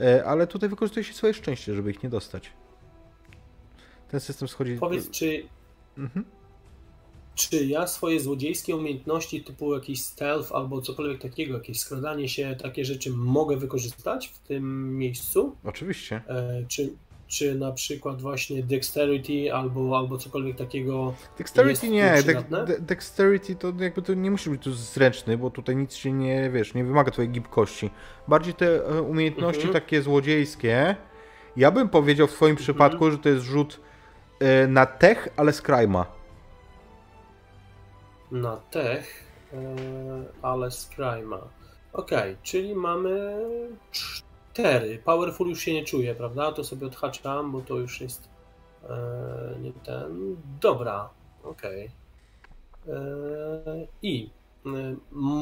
[0.00, 2.52] E, Ale tutaj wykorzystuje się swoje szczęście, żeby ich nie dostać.
[4.08, 4.76] Ten system schodzi...
[4.80, 5.42] Powiedz, czy,
[5.98, 6.24] Mhm.
[7.34, 12.84] czy ja swoje złodziejskie umiejętności typu jakiś stealth albo cokolwiek takiego, jakieś skradanie się, takie
[12.84, 15.56] rzeczy mogę wykorzystać w tym miejscu?
[15.64, 16.22] Oczywiście.
[16.28, 16.92] E, czy,
[17.32, 23.72] czy na przykład właśnie dexterity albo, albo cokolwiek takiego Dexterity nie, de de dexterity to
[23.78, 27.10] jakby to nie musi być tu zręczny, bo tutaj nic się nie, wiesz, nie wymaga
[27.10, 27.90] twojej gibkości.
[28.28, 29.72] Bardziej te e, umiejętności Mhm.
[29.82, 30.96] takie złodziejskie,
[31.56, 33.80] ja bym powiedział w twoim przypadku, że to jest rzut
[34.40, 36.06] e, na tech, ale z Krajma.
[38.30, 39.56] na tech, e,
[40.42, 41.40] ale z Prima.
[41.92, 43.36] Okej, czyli mamy
[44.52, 44.98] cztery.
[45.04, 46.52] Powerful już się nie czuje, prawda?
[46.52, 48.28] To sobie odhaczam, bo to już jest
[48.88, 50.36] e, nie ten.
[50.60, 51.10] Dobra,
[51.44, 51.90] okej.
[52.88, 54.30] E, I
[54.66, 54.96] e,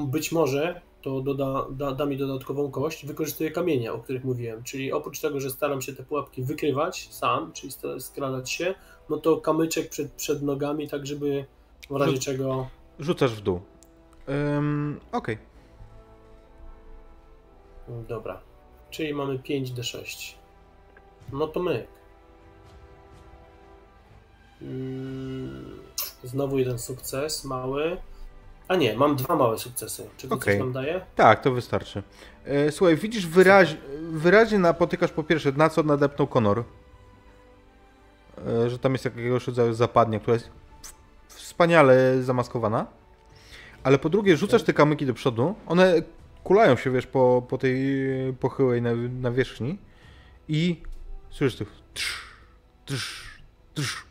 [0.07, 4.63] być może to doda, da, da mi dodatkową kość, wykorzystuję kamienia, o których mówiłem.
[4.63, 8.75] Czyli oprócz tego, że staram się te pułapki wykrywać sam, czyli skradać się,
[9.11, 11.45] no to kamyczek przed, przed nogami, tak żeby
[11.91, 12.69] w razie Rzuc- czego
[12.99, 13.61] Rzucasz w dół.
[14.29, 15.39] Um, Okej.
[18.09, 18.50] Dobra.
[18.91, 20.35] Czyli mamy 5d6.
[21.33, 21.87] No to myk.
[24.63, 25.81] Mm,
[26.25, 27.97] Znowu jeden sukces, mały.
[28.69, 30.09] A nie, mam dwa małe sukcesy.
[30.17, 30.55] Czy to Okej.
[30.55, 31.01] coś nam daje?
[31.17, 32.03] Tak, to wystarczy.
[32.45, 33.77] E, słuchaj, widzisz wyraź,
[34.13, 36.65] wyraźnie napotykasz po pierwsze, na co nadepnął Konor.
[38.47, 40.51] E, że tam jest jakiegoś rodzaju zapadnia, która jest
[41.29, 42.87] wspaniale zamaskowana.
[43.83, 46.03] Ale po drugie, rzucasz te kamyki do przodu, one
[46.45, 47.77] kulają się, wiesz, po, po tej
[48.41, 48.91] pochyłej na,
[49.21, 49.79] nawierzchni
[50.49, 50.83] i
[51.31, 52.23] słyszysz tych trz,
[52.85, 53.39] trz,
[53.75, 54.05] trz.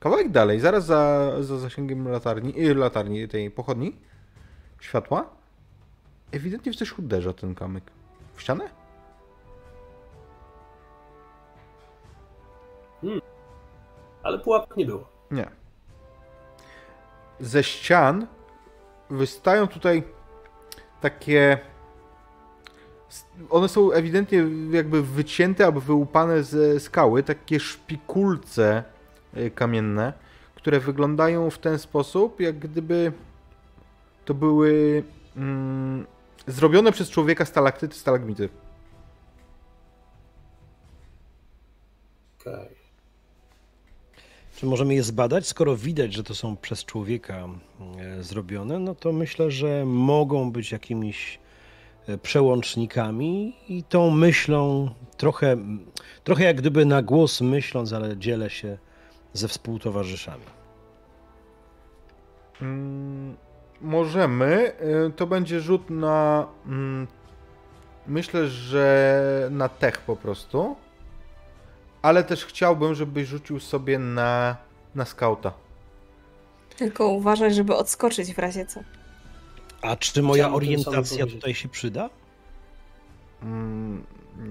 [0.00, 3.96] Kawałek dalej, zaraz za, za zasięgiem latarni, y, latarni tej pochodni,
[4.80, 5.30] światła,
[6.32, 7.84] ewidentnie w coś uderza ten kamyk.
[8.34, 8.68] W ścianę?
[14.22, 15.08] Ale pułapek nie było.
[15.30, 15.50] Nie.
[17.40, 18.26] Ze ścian
[19.10, 20.02] wystają tutaj
[21.10, 21.58] takie.
[23.50, 28.84] One są ewidentnie jakby wycięte albo wyłupane ze skały, takie szpikulce
[29.36, 30.12] y, kamienne,
[30.54, 33.12] które wyglądają w ten sposób, jak gdyby
[34.24, 35.02] to były
[35.36, 36.06] mm,
[36.46, 38.48] zrobione przez człowieka stalaktyty, stalagmity.
[42.40, 42.75] Okej.
[44.56, 45.46] Czy możemy je zbadać?
[45.48, 47.48] Skoro widać, że to są przez człowieka
[47.98, 51.38] e, zrobione, no to myślę, że mogą być jakimiś
[52.08, 55.56] e, przełącznikami i tą myślą trochę,
[56.24, 58.78] trochę jak gdyby na głos myśląc, ale dzielę się
[59.32, 60.44] ze współtowarzyszami.
[62.62, 63.36] Mm,
[63.80, 64.72] możemy.
[65.08, 66.46] Y, To będzie rzut na.
[66.66, 67.06] mm,
[68.08, 70.76] Myślę, że na tech po prostu.
[72.06, 74.56] Ale też chciałbym, żebyś rzucił sobie na,
[74.94, 75.52] na skauta.
[76.76, 78.80] Tylko uważaj, żeby odskoczyć w razie co.
[79.82, 82.10] A czy moja orientacja tutaj się przyda?
[83.42, 84.04] Mm,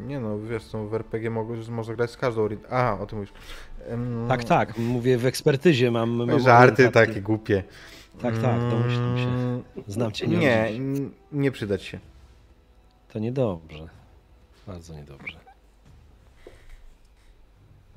[0.07, 2.65] Nie no, wiesz co, w RPG mogę, można grać z każdą orient...
[2.69, 3.33] A, o tym mówisz.
[3.91, 4.77] Ym, Tak, tak.
[4.77, 6.09] Mówię, w ekspertyzie mam.
[6.09, 7.63] mam Żarty takie głupie.
[8.21, 9.27] Tak, tak, domyślam się.
[9.27, 10.71] Mm, Znam cię, nie Nie,
[11.31, 11.99] nie przydać się.
[13.13, 13.87] To niedobrze.
[14.67, 15.44] Bardzo niedobrze.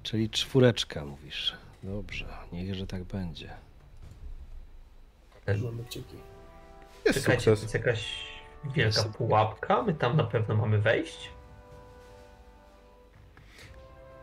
[0.09, 1.57] Czyli czwóreczka mówisz.
[1.83, 3.51] Dobrze, niechże tak będzie.
[5.47, 6.17] Mamy kciuki.
[7.05, 7.63] Jest Czekajcie, to sukces.
[7.63, 8.25] jest jakaś
[8.65, 9.17] wielka Jest.
[9.17, 9.83] pułapka.
[9.83, 11.31] My tam na pewno mamy wejść.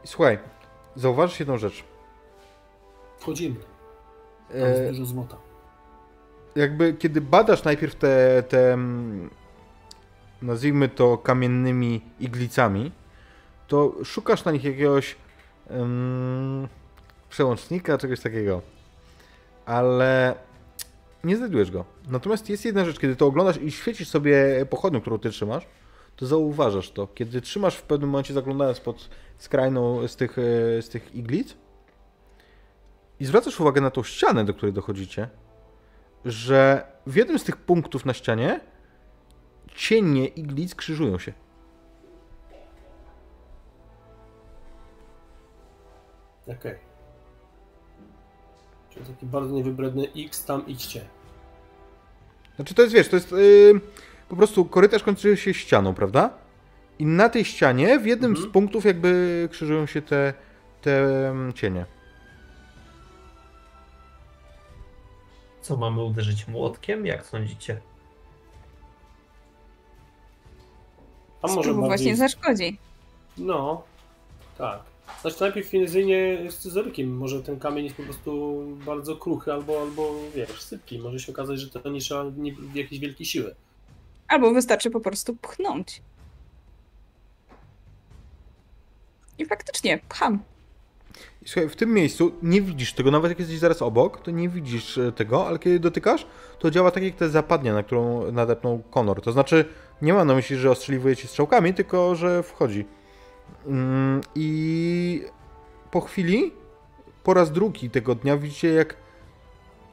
[0.06, 0.40] Słuchaj,
[0.96, 1.84] zauważysz jedną rzecz.
[3.20, 3.56] Wchodzimy.
[4.50, 5.38] Tam E, jest dużo złota.
[6.56, 9.30] jakby kiedy badasz najpierw te, te mm,
[10.42, 12.92] nazwijmy to kamiennymi iglicami,
[13.68, 15.16] to szukasz na nich jakiegoś
[15.70, 16.68] um,
[17.30, 18.62] przełącznika, czegoś takiego.
[19.66, 20.36] Ale
[21.24, 21.86] nie znajdujesz go.
[22.08, 25.68] Natomiast jest jedna rzecz, kiedy to oglądasz i świecisz sobie pochodnią, którą ty trzymasz,
[26.16, 27.08] to zauważasz to.
[27.08, 31.56] Kiedy trzymasz w pewnym momencie, zaglądając pod skrajną z tych, e, z tych iglic
[33.20, 35.30] i zwracasz uwagę na tą ścianę, do której dochodzicie,
[36.26, 38.60] że w jednym z tych punktów na ścianie
[39.76, 41.34] cienie iglic krzyżują się.
[46.48, 46.58] Okej.
[46.58, 46.80] Okay.
[48.90, 51.06] Czyli taki bardzo niewybredny X, tam idźcie.
[52.56, 53.82] Znaczy to jest, wiesz, to jest yy,
[54.30, 56.30] po prostu korytarz kończy się ścianą, prawda?
[57.00, 58.50] I na tej ścianie w jednym mhm.
[58.50, 60.34] z punktów jakby krzyżują się te,
[60.82, 61.86] te mm, cienie.
[65.62, 67.06] Co, mamy uderzyć młotkiem?
[67.06, 67.82] Jak sądzicie?
[71.42, 71.88] A może bardziej...
[71.88, 72.78] właśnie zaszkodzi.
[73.38, 73.84] No,
[74.58, 74.95] tak.
[75.22, 77.18] Znaczy najpierw fizyjnie z scyzorykiem.
[77.18, 81.00] Może ten kamień jest po prostu bardzo kruchy albo, albo wiesz, sypki.
[81.00, 83.56] Może się okazać, że to nie trzeba nie, jakiejś wielkiej siły.
[84.28, 86.02] Albo wystarczy po prostu pchnąć.
[89.38, 90.40] I faktycznie, pcham.
[91.46, 94.98] Słuchaj, w tym miejscu nie widzisz tego, nawet jak jesteś zaraz obok, to nie widzisz
[94.98, 96.28] e, tego, ale kiedy dotykasz,
[96.60, 99.22] to działa tak jak te zapadnia, na którą nadepnął Konor.
[99.22, 99.66] To znaczy,
[100.02, 102.86] nie ma na myśli, że ostrzeliwuje ci strzałkami, tylko że wchodzi.
[103.68, 105.26] Mm, I
[105.92, 106.52] po chwili,
[107.24, 108.96] po raz drugi tego dnia, widzicie jak,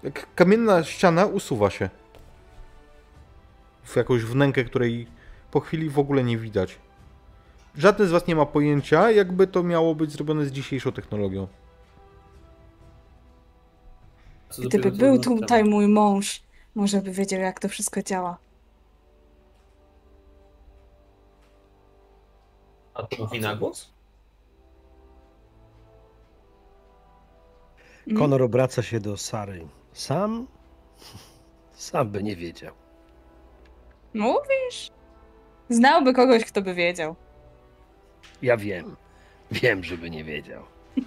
[0.03, 1.91] jak kamienna ściana usuwa się.
[3.83, 5.07] W jakąś wnękę, której
[5.51, 6.79] po chwili w ogóle nie widać.
[7.77, 11.49] Żaden z was nie ma pojęcia, jakby to miało być zrobione z dzisiejszą technologią.
[14.59, 16.43] Gdyby był tutaj mój mąż,
[16.75, 18.39] może by wiedział, jak to wszystko działa.
[22.95, 23.93] A to mówi na głos?
[28.19, 29.67] Konor obraca się do Sary.
[29.93, 30.47] Sam?
[31.73, 32.75] Sam by nie wiedział.
[34.15, 34.91] Mówisz?
[35.69, 37.17] Znałby kogoś, kto by wiedział.
[38.43, 38.97] Ja wiem.
[39.51, 40.63] Wiem, żeby nie wiedział.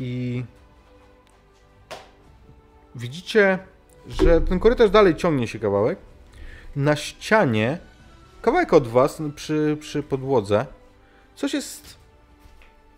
[0.00, 0.44] I
[2.94, 3.58] widzicie,
[4.08, 5.98] że ten korytarz dalej ciągnie się kawałek.
[6.78, 7.78] Na ścianie,
[8.42, 10.66] kawałek od was, przy, przy podłodze,
[11.34, 11.98] coś jest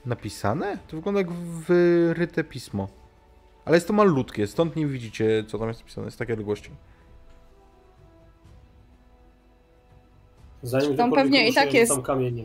[0.07, 0.79] napisane?
[0.89, 2.89] To wygląda jak wyryte pismo.
[3.65, 6.71] Ale jest to malutkie, stąd nie widzicie, co tam jest napisane z takiej odległości.
[10.63, 12.03] Zanim tam pewnie i tak jest.
[12.03, 12.45] Kamienie.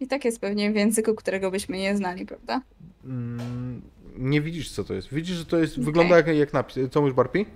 [0.00, 2.62] I tak jest pewnie w języku, którego byśmy nie znali, prawda?
[3.04, 3.82] Mm,
[4.16, 5.14] nie widzisz, co to jest.
[5.14, 5.72] Widzisz, że to jest.
[5.72, 5.84] Okay.
[5.84, 6.90] Wygląda jak, jak napis.
[6.90, 7.46] Co mówisz, Barpi?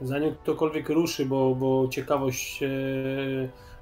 [0.00, 2.68] Zanim ktokolwiek ruszy, bo, bo ciekawość e,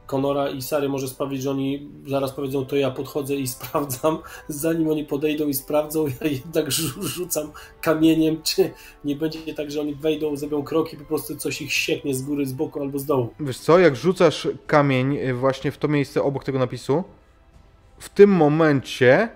[0.07, 4.19] Konora i Sary może sprawić, że oni zaraz powiedzą, to ja podchodzę i sprawdzam.
[4.49, 8.71] Zanim oni podejdą i sprawdzą, ja jednak rzucam kamieniem, czy
[9.05, 12.47] nie będzie tak, że oni wejdą, zrobią kroki, po prostu coś ich sieknie z góry,
[12.47, 13.35] z boku albo z dołu.
[13.41, 17.05] Wiesz co, jak rzucasz kamień e, właśnie w to miejsce obok tego napisu,
[17.99, 19.29] w tym momencie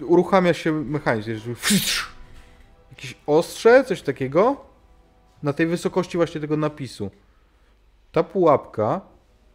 [0.00, 1.30] uruchamia się mechanizm,
[2.90, 4.65] jakieś ostrze, coś takiego,
[5.42, 7.10] na tej wysokości właśnie tego napisu.
[8.12, 9.00] Ta pułapka,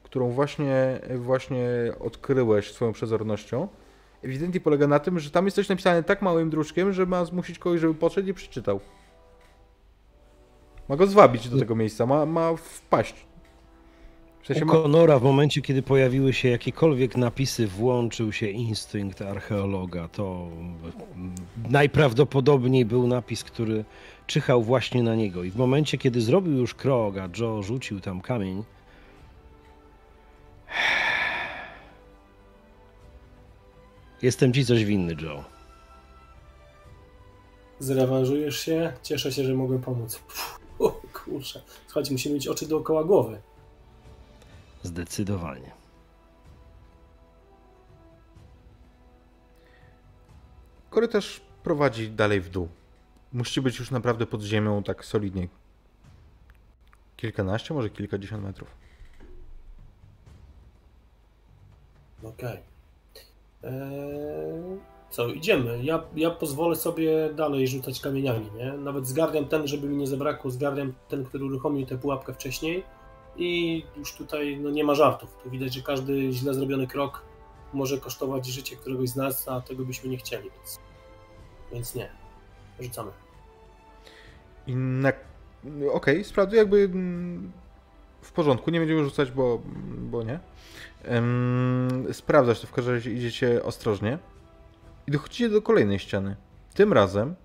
[0.03, 1.65] którą właśnie, właśnie
[1.99, 3.67] odkryłeś swoją przezornością,
[4.23, 7.59] ewidentnie polega na tym, że tam jest coś napisane tak małym druczkiem, że ma zmusić
[7.59, 8.79] kogoś, żeby podszedł i przeczytał.
[10.89, 13.15] Ma go zwabić do tego miejsca, ma, ma wpaść.
[14.41, 20.07] W sensie U Konora w momencie, kiedy pojawiły się jakiekolwiek napisy, włączył się instynkt archeologa.
[20.07, 20.47] To
[21.69, 23.85] najprawdopodobniej był napis, który
[24.31, 25.43] czyhał właśnie na niego.
[25.43, 28.63] I w momencie, kiedy zrobił już krok, a Joe rzucił tam kamień,
[34.21, 35.43] Jestem ci coś winny, Joe.
[37.79, 38.93] Zrewanżujesz się?
[39.03, 40.19] Cieszę się, że mogłem pomóc.
[40.79, 41.61] O kurczę.
[41.85, 43.41] Słuchajcie, musimy mieć oczy dookoła głowy.
[44.83, 45.71] Zdecydowanie.
[50.89, 52.69] Korytarz prowadzi dalej w dół.
[53.33, 55.47] Musicie być już naprawdę pod ziemią tak solidnie.
[57.17, 58.75] Kilkanaście, może kilkadziesiąt metrów.
[62.23, 62.49] Okej.
[62.49, 62.61] Okay.
[63.63, 64.79] Eee,
[65.09, 65.83] co, idziemy.
[65.83, 68.71] Ja, ja pozwolę sobie dalej rzucać kamieniami, nie?
[68.71, 72.83] Nawet zgarniam ten, żeby mi nie zabrakło, zgarniam ten, który uruchomił tę pułapkę wcześniej
[73.37, 75.37] i już tutaj no, nie ma żartów.
[75.43, 77.23] Tu widać, że każdy źle zrobiony krok
[77.73, 80.79] może kosztować życie któregoś z nas, a tego byśmy nie chcieli, więc,
[81.71, 82.20] więc nie.
[82.81, 83.11] Rzucamy.
[84.67, 85.09] I na...
[85.09, 87.51] Okej, okay, sprawdzę jakby mm,
[88.21, 89.61] w porządku, nie będziemy rzucać, bo,
[89.97, 90.39] bo nie.
[91.11, 94.17] Um, sprawdzać to w każdym razie idziecie ostrożnie.
[95.07, 96.35] I dochodzicie do kolejnej ściany.
[96.73, 97.35] Tym razem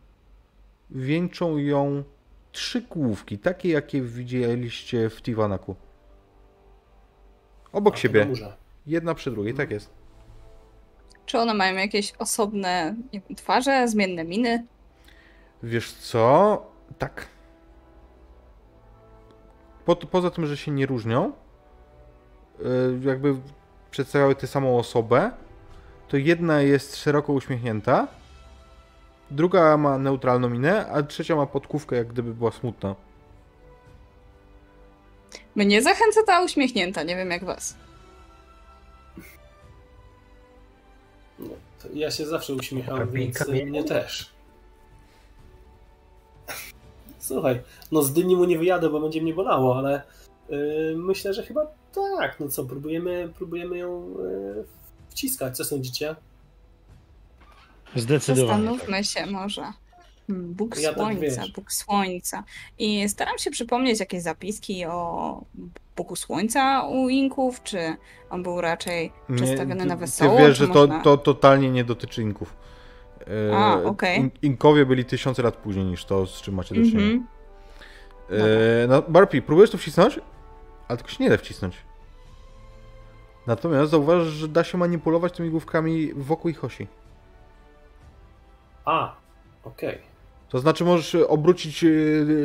[0.90, 2.04] wieńczą ją
[2.52, 5.76] trzy główki, takie jakie widzieliście w Tiwanaku.
[7.72, 8.28] Obok A, siebie.
[8.86, 9.90] Jedna przy drugiej, tak jest.
[11.26, 14.66] Czy one mają jakieś osobne wiem, twarze, zmienne miny?
[15.62, 16.62] Wiesz co?
[16.98, 17.26] Tak.
[19.84, 21.32] po, poza tym, że się nie różnią,
[22.60, 22.64] y,
[23.02, 23.34] jakby
[23.90, 25.30] przedstawiały tę samą osobę,
[26.08, 28.08] to jedna jest szeroko uśmiechnięta,
[29.30, 32.94] druga ma neutralną minę, a trzecia ma podkówkę, jak gdyby była smutna.
[35.54, 37.76] Mnie zachęca ta uśmiechnięta, nie wiem jak was.
[41.38, 41.48] No,
[41.94, 44.35] ja się zawsze uśmiecham, więc mnie też.
[47.26, 47.60] Słuchaj,
[47.92, 50.02] no z dyni mu nie wyjadę, bo będzie mnie bolało, ale
[50.48, 52.40] yy, myślę, że chyba tak.
[52.40, 54.64] No co, próbujemy, próbujemy ją yy,
[55.10, 55.56] wciskać.
[55.56, 56.16] Co sądzicie?
[57.96, 58.48] Zdecydowanie.
[58.64, 58.72] tak.
[58.72, 59.62] Zastanówmy się może.
[60.28, 61.52] Bóg Ja tak, Słońca, wiesz.
[61.52, 62.44] Bóg Słońca.
[62.78, 65.40] I staram się przypomnieć jakieś zapiski o
[65.96, 67.96] Bogu Słońca u Inków, czy
[68.30, 70.36] on był raczej przedstawiony ty- na wesoło?
[70.36, 72.56] Ty wiesz, że to, można- to totalnie nie dotyczy Inków.
[73.50, 74.18] E, A, okej.
[74.20, 77.00] In- Inkowie byli tysiące lat później niż to, z czym macie do czynienia.
[77.00, 77.26] Mhm.
[78.30, 80.20] E, no, Barpi, próbujesz to wcisnąć?
[80.88, 81.76] Ale tylko się nie da wcisnąć.
[83.46, 86.86] Natomiast zauważysz, że da się manipulować tymi główkami wokół ich osi.
[88.84, 89.14] A,
[89.64, 89.98] okej.
[90.48, 91.88] To znaczy możesz e, obrócić e,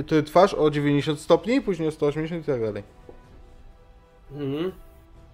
[0.07, 2.83] tę twarz o 90 stopni, później o 180 i tak dalej.
[4.31, 4.71] Mhm.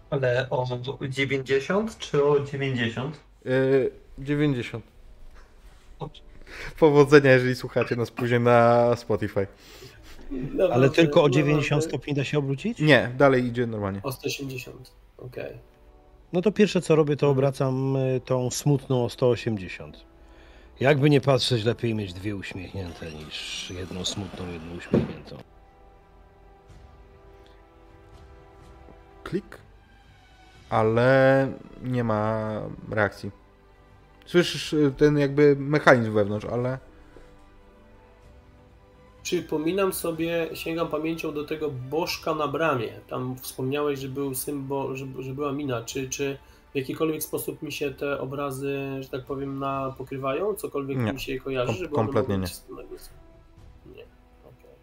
[0.09, 0.65] Ale o
[1.01, 3.19] 90 czy o 90?
[3.45, 3.49] E,
[4.17, 4.85] 90.
[6.79, 9.47] Powodzenia, jeżeli słuchacie nas później na Spotify.
[10.31, 12.79] Dobra, Ale tylko o no, 90 to- stopni da się obrócić?
[12.79, 13.99] Nie, dalej idzie normalnie.
[14.03, 15.57] O 180, okej.
[16.33, 19.97] No to pierwsze co robię, to obracam y, tą smutną o 180.
[20.79, 25.37] Jakby nie patrzeć, lepiej mieć dwie uśmiechnięte niż jedną smutną, jedną uśmiechniętą.
[29.23, 29.57] Klik.
[30.69, 31.47] Ale
[31.83, 32.51] nie ma
[32.91, 33.31] reakcji.
[34.27, 36.79] Słyszysz e, ten jakby mechanizm wewnątrz, ale
[39.27, 42.99] Przypominam sobie, sięgam pamięcią do tego bożka na bramie.
[43.07, 45.81] Tam wspomniałeś, że był symbol, że, że była mina.
[45.81, 46.37] Czy, czy
[46.73, 50.53] w jakikolwiek sposób mi się te obrazy, że tak powiem, na pokrywają?
[50.55, 51.13] Cokolwiek Nie.
[51.13, 51.67] mi się kojarzy?
[51.67, 52.45] Kom- żeby kompletnie nie.
[53.95, 54.03] Nie.
[54.43, 54.75] okej.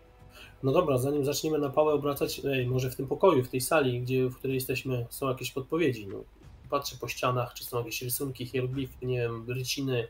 [0.62, 4.00] No dobra, zanim zaczniemy na pałę obracać, ej, może w tym pokoju, w tej sali,
[4.00, 6.06] gdzie, w której jesteśmy, są jakieś podpowiedzi.
[6.06, 6.24] No,
[6.70, 10.08] patrzę po ścianach, czy są jakieś rysunki, hieroglify, nie wiem, ryciny,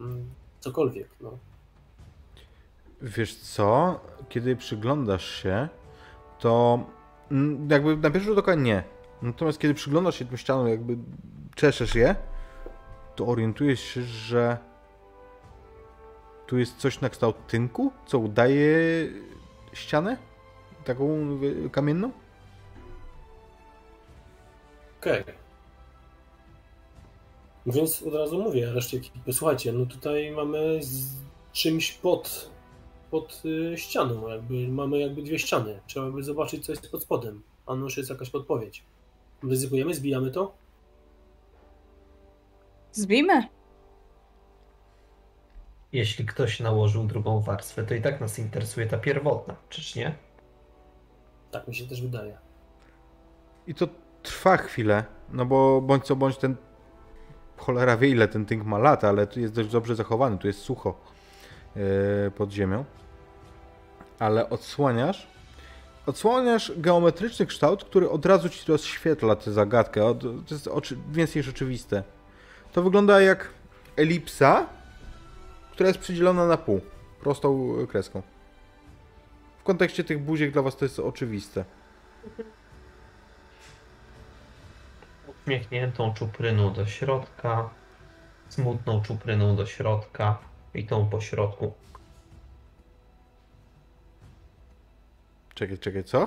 [0.00, 1.08] mm, cokolwiek.
[1.20, 1.38] No.
[3.02, 4.00] wiesz co?
[4.28, 5.68] Kiedy przyglądasz się,
[6.38, 6.84] to
[7.30, 8.84] mm, jakby na pierwszy rzut oka nie.
[9.22, 10.96] Natomiast kiedy przyglądasz się tym ścianom, jakby
[11.54, 12.14] czeszesz je,
[13.16, 14.58] to orientujesz się, że
[16.46, 18.68] tu jest coś na kształt tynku, co udaje
[19.72, 20.16] ścianę?
[20.84, 21.38] Taką
[21.72, 22.12] kamienną?
[25.00, 25.45] Okej.
[27.66, 31.16] Więc od razu mówię reszcie ekipy, słuchajcie, no tutaj mamy z
[31.52, 32.50] czymś pod,
[33.10, 35.80] pod y, ścianą, jakby mamy jakby dwie ściany.
[35.86, 37.42] Trzeba by zobaczyć, co jest pod spodem.
[37.66, 38.84] A no już jest jakaś podpowiedź.
[39.42, 40.54] Ryzykujemy, zbijamy to?
[42.92, 43.48] Zbijmy.
[45.92, 50.14] Jeśli ktoś nałożył drugą warstwę, to i tak nas interesuje ta pierwotna, czyż nie?
[51.50, 52.38] Tak mi się też wydaje.
[53.66, 53.88] I to
[54.22, 56.56] trwa chwilę, no bo bądź co bądź ten
[57.56, 60.58] cholera wie ile ten tynk ma lat, ale tu jest dość dobrze zachowany, tu jest
[60.58, 61.00] sucho
[61.76, 61.82] yy,
[62.36, 62.84] pod ziemią.
[64.18, 65.26] Ale odsłaniasz,
[66.06, 71.48] odsłaniasz geometryczny kształt, który od razu ci rozświetla tę zagadkę, to jest oczy, więcej niż
[71.48, 72.02] oczywiste.
[72.72, 73.48] To wygląda jak
[73.96, 74.66] elipsa,
[75.70, 76.80] która jest przydzielona na pół,
[77.20, 78.22] prostą kreską.
[79.58, 81.64] W kontekście tych buziek dla was to jest oczywiste.
[85.46, 87.70] Uśmiechniętą czupryną do środka,
[88.48, 90.38] smutną czupryną do środka
[90.74, 91.72] i tą po środku.
[95.54, 96.26] Czekaj, czekaj, co?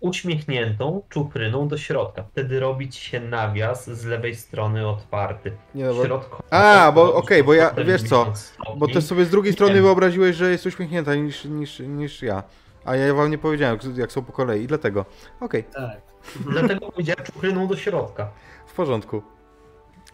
[0.00, 2.22] Uśmiechniętą czupryną do środka.
[2.22, 5.56] Wtedy robić się nawias z lewej strony otwarty.
[5.74, 8.78] Nie, no bo- Środkowo A, bo okej, bo ja- wiesz co, 90 stopni.
[8.80, 9.82] Bo ty sobie z drugiej strony Nie.
[9.82, 12.42] wyobraziłeś, że jest uśmiechnięta niż, niż, niż ja.
[12.84, 15.04] A ja wam nie powiedziałem, jak- są po kolei, dlatego.
[15.40, 16.13] Okej, Tak.
[16.50, 18.30] Dlatego powiedziałem czupryną do środka.
[18.66, 19.22] w porządku.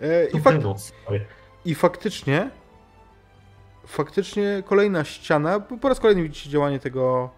[0.00, 0.56] E, i, fak.
[1.64, 2.50] I faktycznie,
[3.86, 7.30] faktycznie kolejna ściana, po raz kolejny widzicie działanie tego,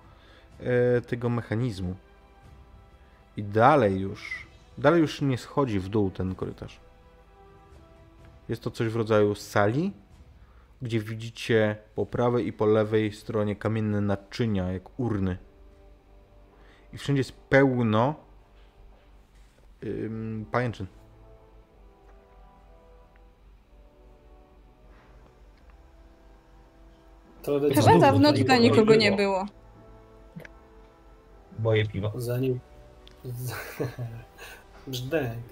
[0.61, 1.95] e, tego mechanizmu.
[3.37, 4.47] I dalej już,
[4.79, 6.81] dalej już nie schodzi w dół ten korytarz.
[8.49, 9.93] Jest to coś w rodzaju sali,
[10.83, 15.39] gdzie widzicie po prawej i po lewej stronie kamienne naczynia, jak urny.
[16.93, 18.15] I wszędzie jest pełno
[19.85, 20.87] ym, pajęczyn.
[27.43, 29.47] To Chyba dawno tutaj nikogo nie było.
[31.59, 32.13] boję piwa.
[32.17, 32.61] Zanim...
[34.87, 35.43] Brzdęk.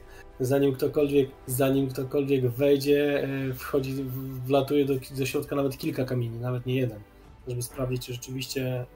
[0.41, 4.05] Zanim ktokolwiek, zanim ktokolwiek wejdzie, e, wchodzi,
[4.47, 7.01] wlatuje do, do środka nawet kilka kamieni, nawet nie jeden,
[7.49, 8.87] żeby sprawdzić, czy rzeczywiście e,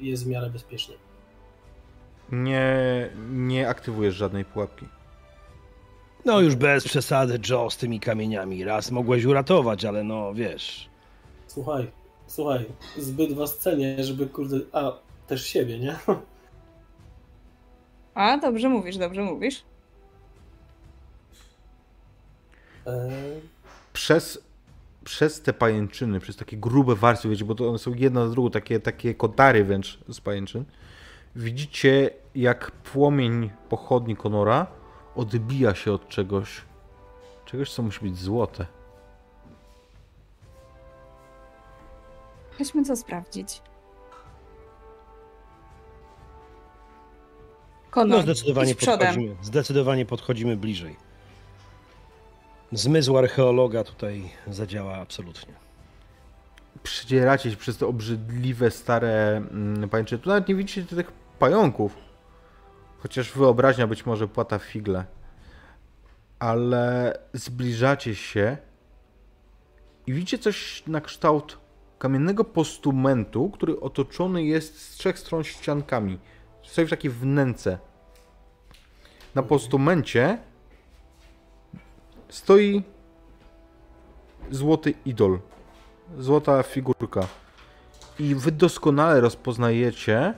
[0.00, 0.94] jest w miarę bezpiecznie.
[2.32, 2.76] Nie,
[3.30, 4.86] nie aktywujesz żadnej pułapki.
[6.24, 8.64] No już bez przesady, Joe, z tymi kamieniami.
[8.64, 10.88] Raz mogłeś uratować, ale no wiesz.
[11.46, 11.90] Słuchaj,
[12.26, 12.64] słuchaj,
[12.98, 14.92] zbyt was cenię, żeby kurde, a
[15.26, 15.96] też siebie, nie?
[18.14, 19.64] A, dobrze mówisz, dobrze mówisz.
[22.86, 23.10] E,
[23.92, 24.38] Przez,
[25.04, 28.50] przez te pajęczyny, przez takie grube warstwy, wiecie, bo to one są jedna na drugą,
[28.50, 30.64] takie, takie kotary wręcz z pajęczyn,
[31.36, 34.66] widzicie jak płomień pochodni Konora
[35.16, 36.62] odbija się od czegoś.
[37.44, 38.66] Czegoś, co musi być złote.
[42.58, 43.62] Chodźmy to sprawdzić.
[47.90, 50.96] Konor, No zdecydowanie podchodzimy, zdecydowanie podchodzimy bliżej.
[52.72, 55.54] Zmysł archeologa tutaj zadziała absolutnie.
[56.82, 60.22] Przedzieracie się przez te obrzydliwe, stare mm, pajęczyny.
[60.22, 61.96] Tu nawet nie widzicie tych pająków.
[62.98, 65.04] Chociaż wyobraźnia być może płata figle.
[66.38, 68.56] Ale zbliżacie się
[70.06, 71.58] i widzicie coś na kształt
[71.98, 76.18] kamiennego postumentu, który otoczony jest z trzech stron ściankami.
[76.62, 77.78] Stoi w takiej wnęce.
[79.34, 80.38] Na postumencie
[82.28, 82.82] stoi
[84.50, 85.38] złoty idol.
[86.18, 87.26] Złota figurka.
[88.18, 90.34] I wy doskonale rozpoznajecie,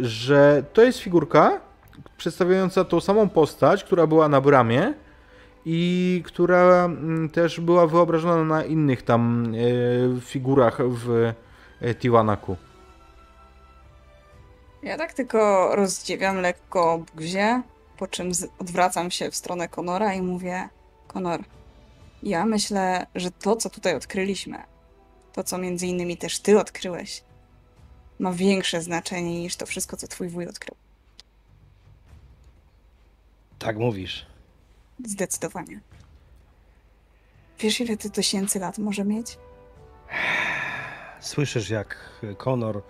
[0.00, 1.60] że to jest figurka
[2.16, 4.94] przedstawiająca tą samą postać, która była na bramie
[5.64, 9.52] i która mm, też była wyobrażona na innych tam
[10.16, 11.32] e, figurach w
[11.80, 12.56] e, Tiwanaku.
[14.82, 17.62] Ja tak tylko rozdziewiam lekko buzię,
[17.96, 20.68] po czym odwracam się w stronę Konora i mówię:
[21.06, 21.40] Konor,
[22.22, 24.58] ja myślę, że to, co tutaj odkryliśmy,
[25.32, 27.22] to, co między innymi też ty odkryłeś,
[28.18, 30.76] ma większe znaczenie niż to wszystko, co twój wuj odkrył.
[33.58, 34.26] Tak mówisz.
[35.04, 35.80] Zdecydowanie.
[37.58, 39.38] Wiesz, ile to tysięcy lat może mieć?
[41.20, 41.96] Słyszysz, jak
[42.36, 42.82] Konor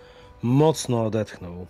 [0.43, 1.67] mocno odetchnął.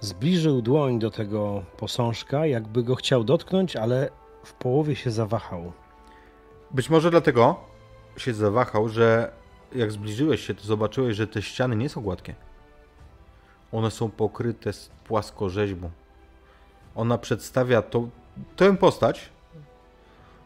[0.00, 4.10] Zbliżył dłoń do tego posążka, jakby go chciał dotknąć, ale
[4.44, 5.72] w połowie się zawahał.
[6.70, 7.60] Być może dlatego
[8.16, 9.32] się zawahał, że
[9.72, 12.34] jak zbliżyłeś się, to zobaczyłeś, że te ściany nie są gładkie.
[13.72, 15.90] One są pokryte z płaskorzeźbą.
[16.94, 18.08] Ona przedstawia to,
[18.56, 19.30] tę postać,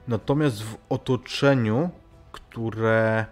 [0.08, 1.90] natomiast w otoczeniu,
[2.32, 3.26] które...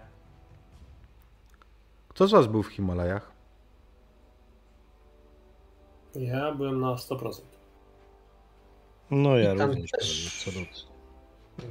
[2.09, 3.33] Kto z was był w Himalajach?
[6.15, 7.41] ja byłem na 100%.
[9.11, 10.87] No ja również też-.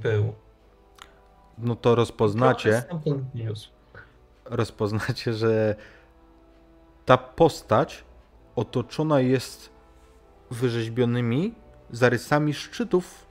[0.02, 0.32] Był.
[1.58, 2.70] No to rozpoznacie...
[2.70, 3.70] Trochę stamtąd niósł.
[4.52, 5.74] Rozpoznacie, że
[7.04, 8.04] ta postać
[8.56, 9.70] otoczona jest
[10.50, 11.54] wyrzeźbionymi
[11.90, 13.26] zarysami szczytów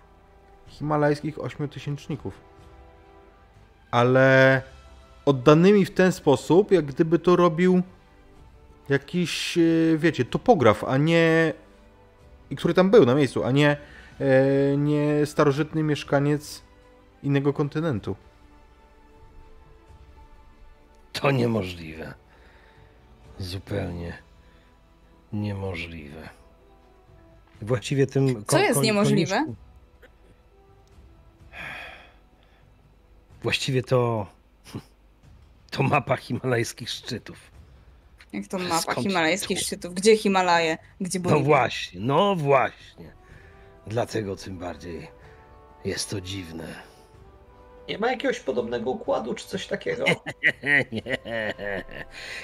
[0.68, 2.42] himalajskich ośmiotysięczników.
[3.92, 4.62] Ale
[5.26, 7.82] oddanymi w ten sposób, jak gdyby to robił
[8.90, 9.62] jakiś, e,
[9.98, 11.54] wiecie, topograf, a nie.
[12.50, 13.78] i który tam był na miejscu, a nie,
[14.20, 16.64] e, nie starożytny mieszkaniec
[17.24, 18.16] innego kontynentu.
[21.22, 22.14] To niemożliwe.
[23.40, 24.18] Zupełnie
[25.34, 26.30] niemożliwe.
[27.62, 28.46] Właściwie tym.
[28.48, 29.36] Co jest niemożliwe?
[29.36, 29.56] koniuszku-
[33.44, 34.28] Właściwie to.
[35.72, 37.38] To mapa himalajskich szczytów.
[38.34, 39.66] Jak to mapa Skąd himalajskich tu?
[39.66, 39.94] szczytów?
[39.94, 40.78] Gdzie Himalaje?
[41.02, 41.46] Gdzie No Boliwia?
[41.46, 43.12] właśnie, no właśnie.
[43.88, 45.08] Dlatego tym bardziej
[45.86, 46.91] jest to dziwne.
[47.90, 50.06] Nie ma jakiegoś podobnego układu czy coś takiego?
[50.92, 51.18] Nie.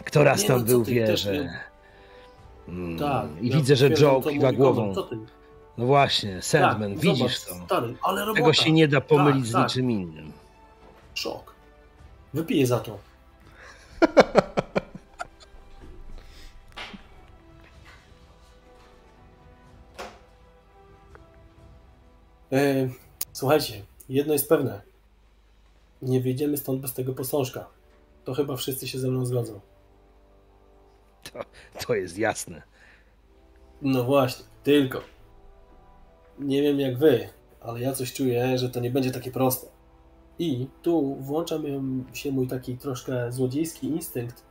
[0.05, 1.49] Kto raz tam no, był, wie, że.
[2.67, 3.25] Mm, Tak.
[3.41, 4.93] I ja widzę, że Joe kiwa głową.
[5.77, 7.65] No właśnie, Sandman, Tak, widzisz zobacz, to.
[7.65, 7.95] Stary.
[8.35, 9.63] Tego się nie da pomylić Tak, z tak.
[9.63, 10.31] niczym innym.
[11.13, 11.55] Szok.
[12.33, 12.97] Wypiję za to.
[22.51, 22.89] E,
[23.33, 24.81] słuchajcie, jedno jest pewne.
[26.01, 27.69] Nie wyjdziemy stąd bez tego posążka.
[28.23, 29.59] To chyba wszyscy się ze mną zgodzą.
[31.23, 31.39] To,
[31.87, 32.61] to jest jasne.
[33.81, 35.01] No właśnie, tylko.
[36.39, 37.29] Nie wiem jak wy,
[37.61, 39.67] ale ja coś czuję, że to nie będzie takie proste.
[40.39, 41.59] I tu włącza
[42.13, 44.43] się mój taki troszkę złodziejski instynkt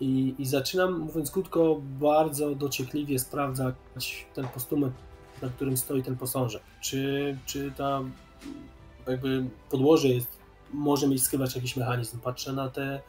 [0.00, 3.74] I, I zaczynam, mówiąc krótko, bardzo dociekliwie sprawdzać
[4.34, 4.94] ten postument,
[5.42, 6.62] na którym stoi ten posążek.
[6.80, 8.02] Czy, czy ta
[9.06, 10.41] jakby podłoże jest,
[10.72, 12.20] może mieć skrywać jakiś mechanizm.
[12.20, 13.00] Patrzę na te,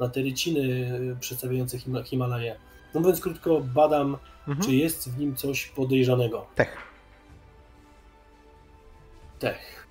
[0.00, 2.56] na te ryciny przedstawiające Him Himalaje.
[2.94, 4.16] Mówiąc krótko, badam,
[4.48, 4.66] Mhm.
[4.68, 6.46] czy jest w nim coś podejrzanego.
[6.54, 6.76] Tech.
[9.38, 9.86] Tech.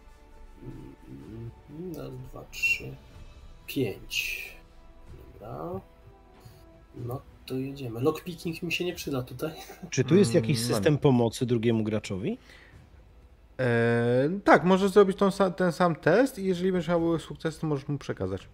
[0.64, 1.52] Mm,
[1.98, 2.96] Raz, dwa, trzy,
[3.68, 4.48] pięć.
[5.34, 5.80] Dobra.
[6.96, 8.00] No to jedziemy.
[8.02, 9.52] Lockpicking mi się nie przyda tutaj.
[9.90, 10.74] Czy tu jest Mm, jakiś no nie.
[10.76, 12.38] system pomocy drugiemu graczowi?
[13.62, 17.88] E, tak, możesz zrobić tą, ten sam test i jeżeli będziesz miał sukces, to możesz
[17.88, 18.48] mu przekazać.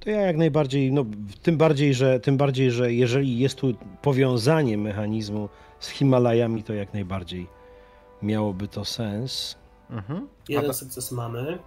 [0.00, 1.04] To ja jak najbardziej, no
[1.42, 5.48] tym bardziej, że tym bardziej, że jeżeli jest tu powiązanie mechanizmu
[5.80, 7.46] z Himalajami, to jak najbardziej
[8.22, 9.56] miałoby to sens.
[9.90, 10.28] Mhm.
[10.48, 11.58] Jeden ta- sukces mamy.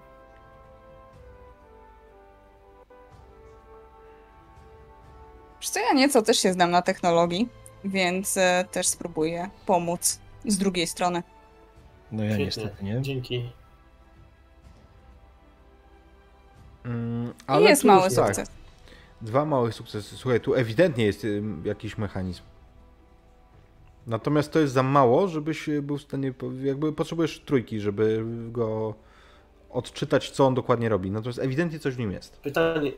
[5.61, 7.49] Co, ja nieco też się znam na technologii,
[7.83, 11.23] więc e, też spróbuję pomóc z drugiej strony.
[12.11, 12.45] No ja Świetnie.
[12.45, 13.01] niestety nie.
[13.01, 13.49] Dzięki.
[16.85, 18.51] Mm, I jest mały już tak, sukces.
[19.22, 20.17] Dwa małe sukcesy.
[20.17, 21.27] Słuchaj, tu ewidentnie jest
[21.64, 22.43] jakiś mechanizm.
[24.07, 26.33] Natomiast to jest za mało, żebyś y, był w stanie.
[26.64, 28.95] Jakby potrzebujesz trójki, żeby go
[29.69, 31.11] odczytać, co on dokładnie robi.
[31.11, 32.40] Natomiast ewidentnie coś w nim jest.
[32.40, 32.91] Pytanie.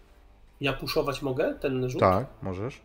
[0.61, 1.99] Ja puszować mogę ten rzut?
[1.99, 2.81] Tak, możesz.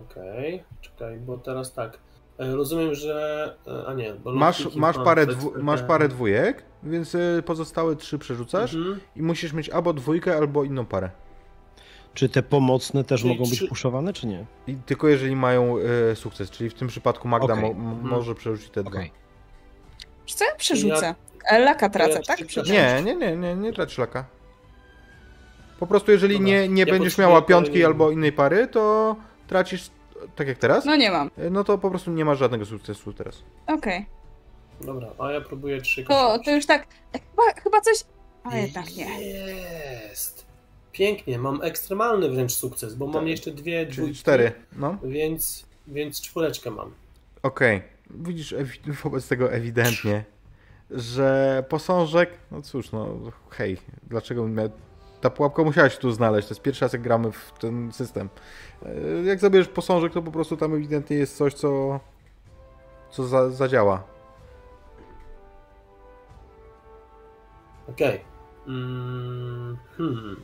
[0.00, 1.98] Okej, czekaj, bo teraz tak.
[2.38, 3.54] E, Rozumiem, że.
[3.66, 8.18] e, A nie, bo Masz, masz, parę, dwu, masz parę dwójek, więc y, pozostałe trzy
[8.18, 9.00] przerzucasz Mhm.
[9.16, 11.10] i musisz mieć albo dwójkę, albo inną parę.
[12.14, 14.46] Czy te pomocne też Czyli mogą być trzy- puszowane, czy nie?
[14.66, 15.76] I tylko jeżeli mają
[16.12, 17.62] y, sukces, czyli w tym przypadku Magda Okej.
[17.64, 18.08] mo, m- Mhm.
[18.08, 18.90] może przerzucić te dwa.
[18.90, 19.12] Okej.
[20.26, 21.14] Wiesz co, ja przerzucę.
[21.50, 22.36] E, Laka tracę, tak?
[22.36, 22.72] trzy- Przerzucę.
[22.72, 24.24] Nie, nie, nie, nie, nie trać szlaka.
[25.80, 26.46] Po prostu jeżeli Dobra.
[26.48, 29.16] nie, nie Ja będziesz miała piątki albo innej pary, to
[29.46, 29.90] tracisz
[30.36, 30.84] tak jak teraz.
[30.84, 31.30] No nie mam.
[31.50, 33.42] No to po prostu nie masz żadnego sukcesu teraz.
[33.66, 34.06] Okej.
[34.80, 36.86] Dobra, a ja próbuję trzy To, to już tak.
[37.12, 38.04] Chyba, chyba coś.
[38.44, 39.20] Ale jednak nie.
[39.26, 40.46] Jest.
[40.92, 43.26] Pięknie, mam ekstremalny wręcz sukces, bo mam Tak.
[43.26, 44.14] jeszcze dwie Czyli dwójki.
[44.18, 44.52] cztery.
[44.76, 44.98] No.
[45.02, 46.94] Więc, więc czwóreczkę mam.
[47.42, 47.82] Okej.
[48.10, 50.24] Widzisz ewi- wobec tego ewidentnie,
[50.90, 53.18] że posążek, no cóż, no
[53.50, 54.48] hej, dlaczego.
[55.26, 58.28] Ta pułapka musiała się tu znaleźć, to jest pierwszy raz jak gramy w ten system.
[58.82, 62.00] E, Jak zabierzesz posążek, to po prostu tam ewidentnie jest coś, co,
[63.10, 64.04] co za, zadziała.
[67.88, 68.20] Okej.
[68.66, 70.36] Mm, hmm.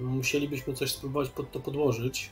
[0.00, 2.30] Musielibyśmy coś spróbować pod to podłożyć.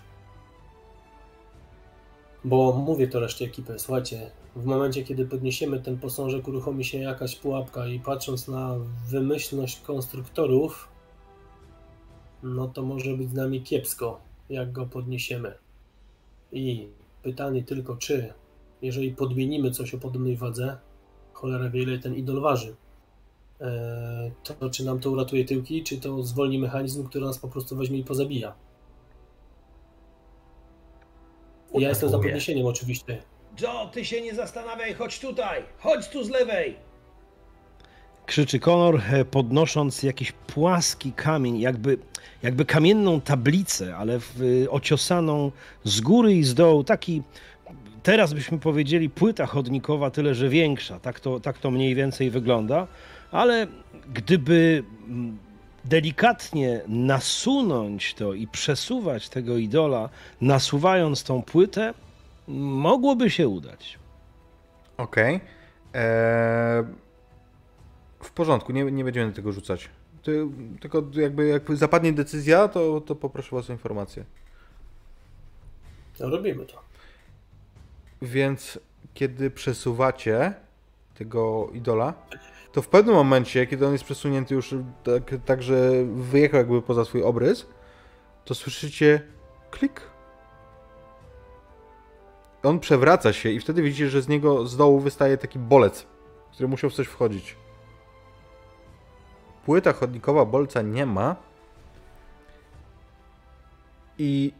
[2.44, 7.36] Bo mówię to reszcie ekipy, słuchajcie, w momencie kiedy podniesiemy ten posążek, uruchomi się jakaś
[7.36, 8.74] pułapka i patrząc na
[9.08, 10.95] wymyślność konstruktorów,
[12.46, 15.54] no to może być z nami kiepsko, jak go podniesiemy.
[16.52, 16.88] I
[17.22, 18.32] pytanie tylko, czy
[18.82, 20.76] jeżeli podmienimy coś o podobnej wadze,
[21.32, 22.76] cholera wie ile ten idol waży,
[23.60, 27.76] e, to czy nam to uratuje tyłki, czy to zwolni mechanizm, który nas po prostu
[27.76, 28.54] weźmie i pozabija.
[31.74, 33.22] Ja jestem za podniesieniem oczywiście.
[33.60, 35.62] Joe, ty się nie zastanawiaj, chodź tutaj!
[35.78, 36.85] Chodź tu z lewej!
[38.26, 41.98] Krzyczy Konor, e, podnosząc jakiś płaski kamień, jakby,
[42.42, 45.52] jakby kamienną tablicę, ale w, e, ociosaną
[45.84, 46.84] z góry i z dołu.
[46.84, 47.22] Taki,
[48.02, 51.00] teraz byśmy powiedzieli, płyta chodnikowa, tyle że większa.
[51.00, 52.86] Tak to, tak to mniej więcej wygląda.
[53.32, 53.66] Ale
[54.14, 55.38] gdyby mm,
[55.84, 60.08] delikatnie nasunąć to i przesuwać tego idola,
[60.40, 61.94] nasuwając tą płytę,
[62.48, 63.98] mogłoby się udać.
[64.96, 65.40] Okej.
[65.94, 66.84] Eee,
[68.26, 69.90] W porządku, nie, nie będziemy tego rzucać.
[70.22, 70.46] Ty,
[70.80, 74.24] tylko jakby jak zapadnie decyzja, to, to poproszę was o informację.
[76.20, 76.80] No, robimy to.
[78.22, 78.78] Więc
[79.14, 80.54] kiedy przesuwacie
[81.14, 82.14] tego idola,
[82.72, 84.74] to w pewnym momencie, kiedy on jest przesunięty już
[85.04, 87.66] tak, tak że wyjechał jakby poza swój obrys,
[88.44, 89.20] to słyszycie
[89.70, 90.00] klik.
[92.62, 96.06] On przewraca się i wtedy widzicie, że z niego z dołu wystaje taki bolec,
[96.52, 97.56] który musiał w coś wchodzić.
[99.66, 101.36] Płyta chodnikowa bolca nie ma.
[104.18, 104.52] I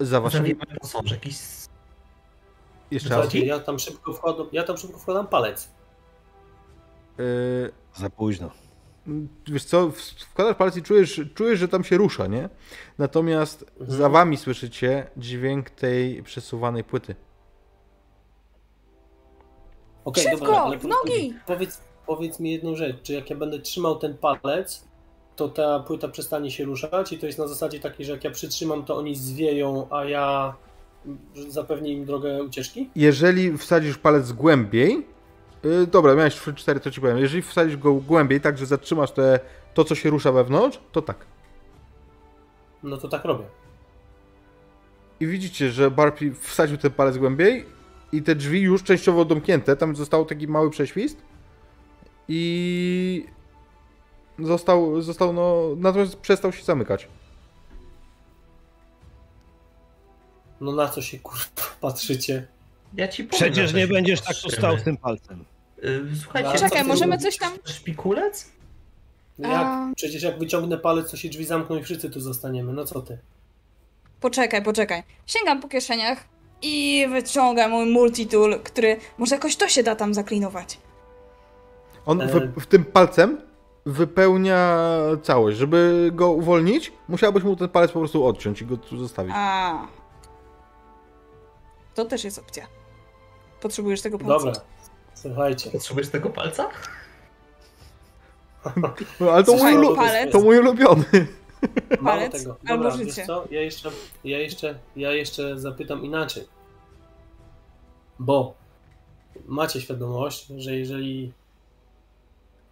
[0.00, 0.50] za waszymi...
[1.24, 1.68] I s-
[2.90, 3.34] Jeszcze raz.
[3.34, 5.70] Ja tam szybko wkładam, ja tam szybko wkładam palec.
[7.18, 8.50] Yy, Za późno.
[9.46, 9.90] wiesz co,
[10.30, 12.48] wkładasz palec i czujesz, czujesz, że tam się rusza, nie?
[12.98, 13.90] Natomiast Mhm.
[13.98, 17.14] za wami słyszycie dźwięk tej przesuwanej płyty.
[20.04, 21.34] Okej, Szybko, dobra, ale nogi!
[21.46, 21.80] Powiedz,
[22.10, 24.84] powiedz mi jedną rzecz, czy jak ja będę trzymał ten palec,
[25.36, 28.30] to ta płyta przestanie się ruszać i to jest na zasadzie takiej, że jak ja
[28.30, 30.54] przytrzymam, to oni zwieją, a ja
[31.48, 32.90] zapewnię im drogę ucieczki?
[32.96, 35.06] Jeżeli wsadzisz palec głębiej,
[35.64, 37.18] yy, dobra, miałeś 4, to ci powiem.
[37.18, 39.40] Jeżeli wsadzisz go głębiej, tak że zatrzymasz te,
[39.74, 41.16] to, co się rusza wewnątrz, to tak.
[42.82, 43.44] No to tak robię.
[45.20, 47.64] I widzicie, że Barpi wsadził ten palec głębiej
[48.12, 51.29] i te drzwi już częściowo domknięte, tam został taki mały prześwist
[52.32, 53.24] i
[54.38, 57.08] został, został no, natomiast przestał się zamykać.
[60.60, 61.44] No na co się kurwa
[61.80, 62.46] patrzycie?
[62.94, 64.56] Ja ci powiem, Przecież nie będziesz tak tu patrzymy.
[64.56, 65.44] stał z tym palcem.
[65.84, 68.48] Y, Słuchajcie, Czekaj, co ty możemy coś tam- Szpikulec?
[69.38, 69.62] No Jak?
[69.62, 69.92] A.
[69.96, 72.72] Przecież jak wyciągnę palec, to się drzwi zamkną i wszyscy tu zostaniemy.
[72.72, 73.18] No co ty?
[74.20, 75.02] Poczekaj, poczekaj.
[75.26, 76.24] Sięgam po kieszeniach
[76.62, 80.78] i wyciągam mój multitool, który może jakoś to się da tam zaklinować.
[82.06, 82.26] On E.
[82.26, 83.40] w, w tym palcem
[83.86, 84.78] wypełnia
[85.22, 85.58] całość.
[85.58, 89.32] Żeby go uwolnić, musiałbyś mu ten palec po prostu odciąć i go tu zostawić.
[89.36, 89.86] A.
[91.94, 92.66] To też jest opcja.
[93.60, 94.44] Potrzebujesz tego palca.
[94.46, 94.60] Dobra.
[95.14, 95.70] Słuchajcie.
[95.70, 96.68] Potrzebujesz tego palca?
[99.20, 100.32] No, ale to mój, Słuchaj, palec.
[100.32, 101.04] to mój ulubiony.
[102.00, 102.56] Mało Palec tego.
[102.68, 103.26] albo Dobra, wiesz życie.
[103.26, 103.44] co?
[103.50, 103.90] Ja jeszcze,
[104.24, 106.48] ja, jeszcze, ja jeszcze zapytam inaczej.
[108.18, 108.54] Bo
[109.46, 111.32] macie świadomość, że jeżeli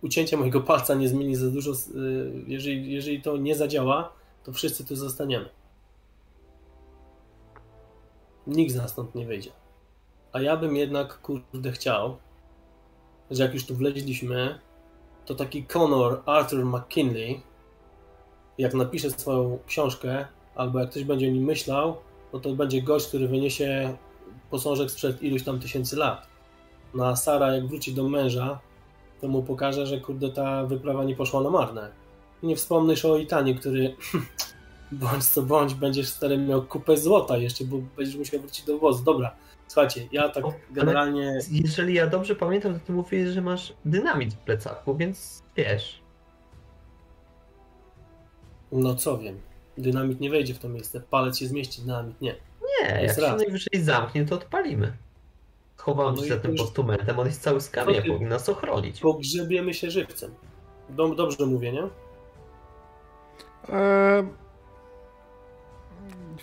[0.03, 4.13] ucięcie mojego palca nie zmieni za dużo, y, jeżeli, jeżeli to nie zadziała,
[4.45, 5.49] to wszyscy tu zostaniemy.
[8.47, 9.51] Nikt z nas stąd nie wyjdzie.
[10.33, 12.17] A ja bym jednak, kurde, chciał,
[13.31, 14.59] że jak już tu wleźliśmy,
[15.27, 17.41] to taki Conor Arthur McKinley,
[18.59, 21.97] jak napisze swoją książkę, albo jak ktoś będzie o nim myślał,
[22.33, 23.97] no to będzie gość, który wyniesie
[24.51, 26.27] posążek sprzed iluś tam tysięcy lat.
[26.95, 28.61] No a Sara, jak wróci do męża,
[29.21, 31.91] to mu pokaże, że kurde ta wyprawa nie poszła na marne.
[32.43, 33.97] Nie wspomnisz o Itanie, który
[34.93, 39.05] bądź co bądź będziesz stary miał kupę złota jeszcze, bo będziesz musiał wrócić do wozu.
[39.05, 39.35] Dobra,
[39.69, 41.39] słuchajcie, ja tak O, generalnie...
[41.51, 46.01] Jeżeli ja dobrze pamiętam, to ty mówiłeś, że masz dynamit w plecaku, więc wiesz.
[48.73, 49.41] No co wiem,
[49.79, 52.35] dynamit nie wejdzie w to miejsce, palec się zmieści, dynamit nie.
[52.81, 53.41] Nie, jak Jest się raz.
[53.41, 54.93] najwyżej zamknie, to odpalimy.
[55.89, 59.01] Schowałem No się za tym już- postumentem, on jest cały z kamienia, powinien nas ochronić.
[59.01, 60.35] Pogrzebiemy się żywcem.
[60.91, 61.83] Dom- Dobrze mówię, nie?
[63.69, 64.29] Eee,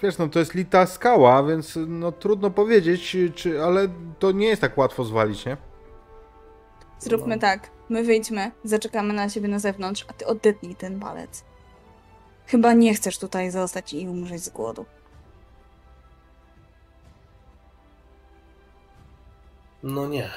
[0.04, 3.88] wiesz, no to jest lita skała, więc no trudno powiedzieć, czy, ale
[4.20, 5.58] to nie jest tak łatwo zwalić, nie?
[7.00, 7.42] Zróbmy No.
[7.42, 7.70] tak.
[7.90, 11.44] My wyjdźmy, zaczekamy na ciebie na zewnątrz, a ty odetnij ten palec.
[12.48, 14.86] Chyba nie chcesz tutaj zostać i umrzeć z głodu.
[19.88, 20.30] No nie.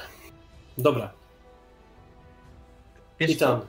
[0.77, 1.11] Dobra,
[3.19, 3.61] Wiesz i tam.
[3.61, 3.67] co,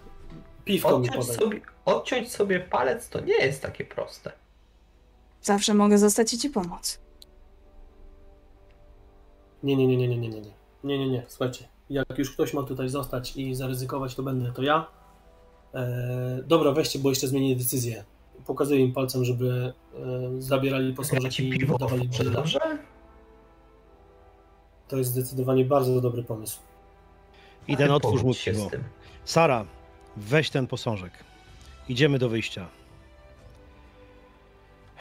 [0.64, 1.36] Piwko mi odciąć podaj.
[1.44, 4.32] sobie, odciąć sobie palec to nie jest takie proste.
[5.42, 7.00] Zawsze mogę zostać i ci pomóc.
[9.62, 10.52] Nie, nie, nie, nie, nie, nie, nie, nie.
[10.84, 11.22] Nie, nie, nie.
[11.28, 14.86] Słuchajcie, jak już ktoś ma tutaj zostać i zaryzykować, to będę to ja.
[15.74, 15.82] Eee,
[16.46, 18.04] dobra, weźcie, bo jeszcze zmienię decyzję.
[18.46, 22.30] Pokazuję im palcem, żeby e, zabierali posążek i piwo dawali brzyla.
[22.30, 22.58] dobrze?
[24.90, 26.58] To jest zdecydowanie bardzo dobry pomysł.
[27.68, 28.68] I ten Ale otwórz mu piwo.
[28.68, 28.84] z tym.
[29.24, 29.64] Sara,
[30.16, 31.12] weź ten posążek.
[31.88, 32.68] Idziemy do wyjścia.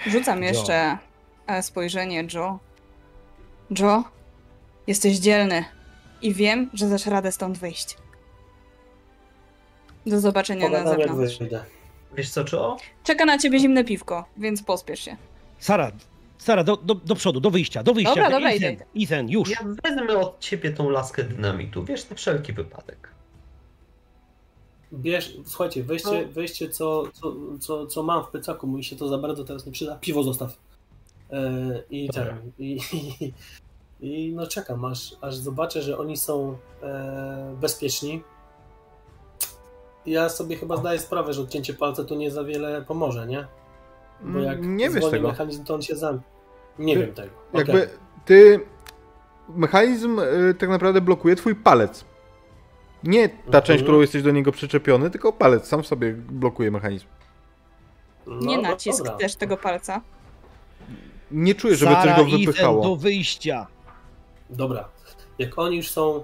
[0.08, 0.98] Rzucam jeszcze
[1.48, 2.60] e, spojrzenie Joe.
[3.80, 4.04] Joe,
[4.88, 5.66] jesteś dzielny
[6.22, 7.98] i wiem, że dasz radę stąd wyjść.
[10.06, 11.40] Do zobaczenia na Pogadam jak zewnątrz.
[12.14, 12.78] Wiesz co, Joe?
[13.04, 15.18] Czeka na ciebie zimne piwko, więc pospiesz się.
[15.60, 15.92] Sara,
[16.40, 18.16] Sara, do, do, do przodu, do wyjścia, do wyjścia.
[18.16, 19.16] Dobra, dobra, Ethan, idę, idę.
[19.16, 19.50] Ethan, już.
[19.50, 23.10] Ja wezmę od ciebie tą laskę dynamitu, wiesz, na wszelki wypadek.
[24.94, 29.18] Bierz, słuchajcie, weźcie, weźcie co, co, co, co mam w plecaku, mi się to za
[29.18, 29.96] bardzo teraz nie przyda.
[29.96, 30.58] Piwo zostaw.
[31.32, 32.26] E, I Dobra.
[32.26, 32.52] ten.
[32.60, 32.80] I,
[34.02, 38.24] i, I no czekam, aż, aż zobaczę, że oni są e, bezpieczni.
[40.06, 43.48] Ja sobie chyba zdaję sprawę, że odcięcie palca tu nie za wiele pomoże, nie?
[44.24, 45.28] Bo jak Mm, nie wiesz tego.
[45.28, 46.26] mechanizm, to on się zamknie.
[46.80, 47.30] Nie Ty- wiem tego.
[47.54, 47.88] Jakby Okej.
[48.26, 48.60] ty.
[49.50, 52.06] Mechanizm y, tak naprawdę blokuje twój palec.
[53.04, 53.64] Nie ta Mhm.
[53.64, 57.06] część, którą jesteś do niego przyczepiony, tylko palec sam w sobie blokuje mechanizm.
[58.28, 59.14] No, Nie no nacisk dobra.
[59.18, 60.02] też tego palca.
[61.32, 62.84] Nie czuję, żeby Sara, coś go wypychało.
[62.84, 63.68] do wyjścia.
[64.50, 64.90] Dobra.
[65.40, 66.24] Jak oni już są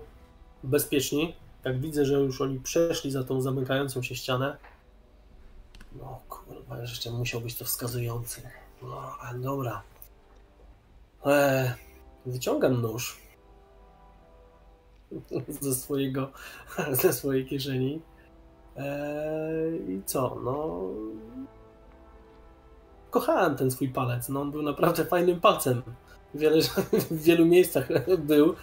[0.64, 4.58] bezpieczni, jak widzę, że już oni przeszli za tą zamykającą się ścianę.
[6.00, 8.42] No kurwa, jeszcze musiał być to wskazujący.
[8.82, 9.82] No, ale dobra.
[11.26, 11.72] Eee,
[12.26, 13.22] wyciągam nóż
[15.62, 16.32] ze swojego,
[17.02, 18.02] ze swojej kieszeni
[18.78, 20.80] Eee, I co, no...
[23.10, 25.82] Kochałem ten swój palec, no on był naprawdę fajnym palcem.
[26.34, 26.62] Wiele,
[27.12, 28.56] w wielu miejscach był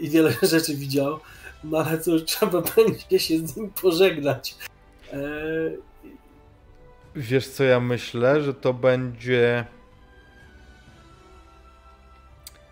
[0.00, 1.18] i wiele rzeczy widział,
[1.64, 4.56] no ale cóż, trzeba będzie się z nim pożegnać.
[5.12, 5.78] Eee,
[7.18, 9.64] Wiesz co ja myślę, że to będzie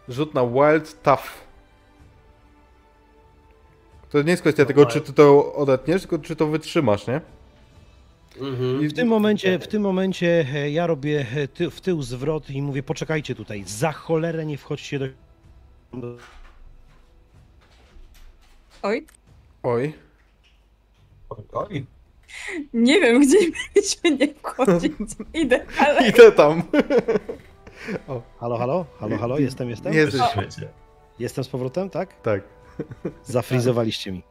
[0.08, 1.24] rzut na Wild Tough.
[4.10, 7.06] To nie jest kwestia No, tego, ale- czy ty to odetniesz, tylko czy to wytrzymasz,
[7.06, 7.20] nie?
[8.40, 8.82] mhm.
[8.82, 12.50] I w tym momencie, w tym momencie e, ja robię e, ty, w tył zwrot
[12.50, 15.06] i mówię, poczekajcie tutaj, za cholerę nie wchodźcie do...
[18.82, 19.06] Oj,
[19.62, 19.94] Oj.
[21.52, 21.86] Oj,
[22.72, 24.92] nie wiem, gdzie mieliśmy nie wchodzić.
[25.42, 26.08] Idę, ale...
[26.08, 26.62] Idę tam.
[28.40, 29.92] Halo, halo, halo, halo, jestem, jestem?
[29.92, 30.20] Nie jesteś.
[30.30, 30.68] Świecie.
[31.18, 32.20] Jestem z powrotem, tak?
[32.20, 32.40] Tak.
[33.24, 34.22] Zafrizowaliście mi.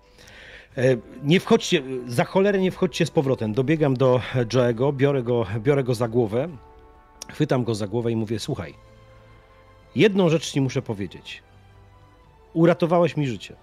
[0.78, 3.54] E, Nie wchodźcie, za cholerę nie wchodźcie z powrotem.
[3.54, 4.22] Dobiegam do
[4.54, 6.50] Joego, biorę go, biorę go za głowę,
[7.32, 8.74] chwytam go za głowę i mówię, słuchaj,
[9.96, 11.44] jedną rzecz ci muszę powiedzieć.
[12.54, 13.56] Uratowałeś mi życie.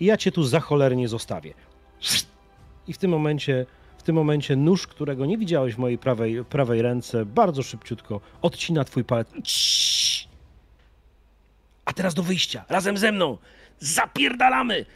[0.00, 1.54] I ja cię tu za cholerę nie zostawię.
[2.88, 3.66] I w tym momencie,
[3.98, 8.84] w tym momencie nóż, którego nie widziałeś w mojej prawej, prawej ręce, bardzo szybciutko odcina
[8.84, 9.28] twój palec.
[9.44, 10.28] Ciii.
[11.84, 13.38] A teraz do wyjścia, razem ze mną.
[13.78, 14.86] Zapierdalamy!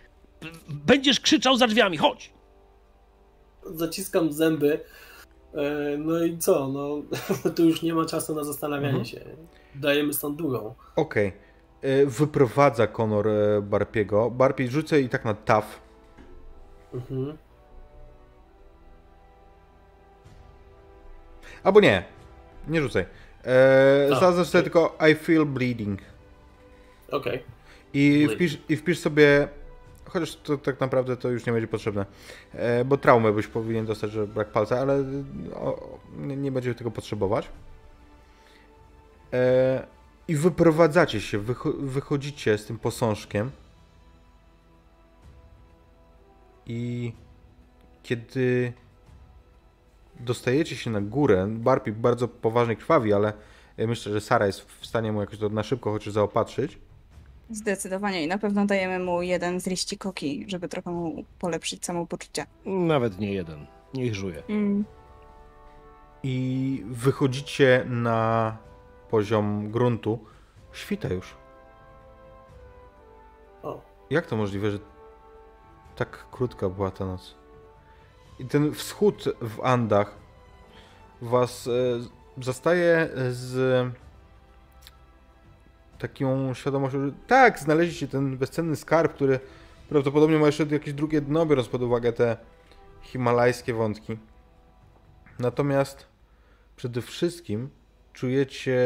[0.68, 2.32] Będziesz krzyczał za drzwiami, chodź!
[3.66, 4.80] Zaciskam zęby.
[5.54, 6.68] E, No i co?
[6.68, 7.02] No,
[7.56, 9.04] tu już nie ma czasu na zastanawianie Mhm.
[9.04, 9.20] się.
[9.74, 10.74] Dajemy stąd długą.
[10.96, 11.32] Okej.
[11.82, 14.30] E, Wyprowadza Conor e, Barpiego.
[14.30, 15.80] Barpi rzucę i tak na tough.
[16.94, 17.36] Mhm.
[21.68, 22.04] Albo nie.
[22.68, 23.06] Nie rzucaj.
[23.44, 26.00] E, A, Zaznacz sobie tylko I feel bleeding.
[27.10, 27.42] Okej.
[27.94, 28.32] I Bleeding.
[28.32, 29.48] wpisz, I wpisz sobie.
[30.04, 32.06] Chociaż to tak naprawdę to już nie będzie potrzebne.
[32.52, 35.04] E, bo traumę byś powinien dostać, że brak palca, ale
[35.54, 37.48] o, nie, nie będziemy tego potrzebować.
[39.32, 39.86] E,
[40.28, 43.50] I wyprowadzacie się, wycho wychodzicie z tym posążkiem.
[46.66, 47.12] I
[48.02, 48.72] kiedy
[50.20, 53.32] dostajecie się na górę, Barpi bardzo poważnie krwawi, ale
[53.78, 56.78] myślę, że Sara jest w stanie mu jakoś to na szybko chociaż zaopatrzyć.
[57.50, 62.46] Zdecydowanie i na pewno dajemy mu jeden z liści koki, żeby trochę mu polepszyć samopoczucie.
[62.64, 63.66] Nawet nie jeden.
[63.94, 64.42] Niech żuje.
[64.48, 64.84] Mm.
[66.22, 68.56] i wychodzicie na
[69.10, 70.18] poziom gruntu.
[70.72, 71.34] Świta już.
[73.62, 73.80] O.
[74.10, 74.78] Jak to możliwe, że
[75.96, 77.34] tak krótka była ta noc?
[78.38, 80.14] I ten wschód w Andach
[81.22, 81.70] was e,
[82.44, 83.92] zastaje z
[85.98, 89.40] taką świadomością, że tak, znaleźliście ten bezcenny skarb, który
[89.88, 92.36] prawdopodobnie ma jeszcze jakieś drugie dno, biorąc pod uwagę te
[93.00, 94.18] himalajskie wątki.
[95.38, 96.06] Natomiast
[96.76, 97.70] przede wszystkim
[98.12, 98.80] czujecie,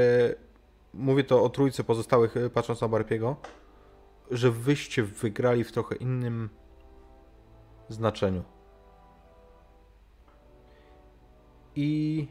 [0.94, 3.36] mówię to o trójce pozostałych, e, patrząc na Barpiego,
[4.30, 6.48] że wyście wygrali w trochę innym
[7.88, 8.51] znaczeniu.
[11.76, 12.26] I.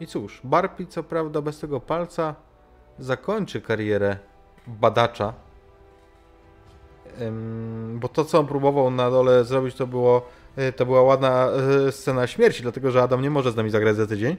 [0.00, 2.34] I cóż, Barpi, co prawda, bez tego palca
[2.98, 4.16] zakończy karierę
[4.66, 5.34] badacza.
[7.94, 10.26] Bo to, co on próbował na dole zrobić, to było.
[10.56, 11.48] e, To była ładna
[11.88, 14.36] e, scena śmierci, dlatego że Adam nie może z nami zagrać za tydzień.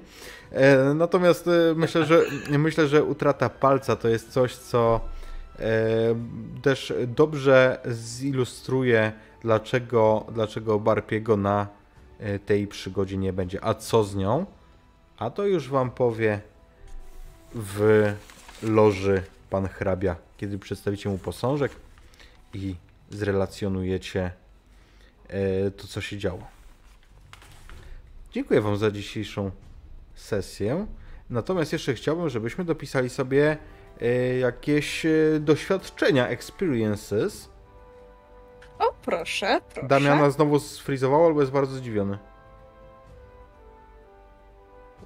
[0.52, 5.00] E, Natomiast myślę, że myślę, że utrata palca to jest coś, co
[6.62, 11.68] też dobrze zilustruje, dlaczego, dlaczego Barpiego na
[12.20, 13.64] e, tej przygodzie nie będzie.
[13.64, 14.46] A co z nią?
[15.18, 16.42] A to już wam powie
[17.56, 18.12] w
[18.64, 21.72] loży pan hrabia, kiedy przedstawicie mu posążek
[22.54, 22.76] i
[23.10, 24.32] zrelacjonujecie
[25.28, 26.48] e, to, co się działo.
[28.32, 29.52] Dziękuję wam za dzisiejszą
[30.16, 30.88] sesję.
[31.30, 33.58] Natomiast jeszcze chciałbym, żebyśmy dopisali sobie e,
[34.40, 37.50] jakieś e, doświadczenia, experiences.
[38.80, 39.88] O, proszę, proszę.
[39.88, 42.18] Damiana znowu sfrizował, albo jest bardzo zdziwiony.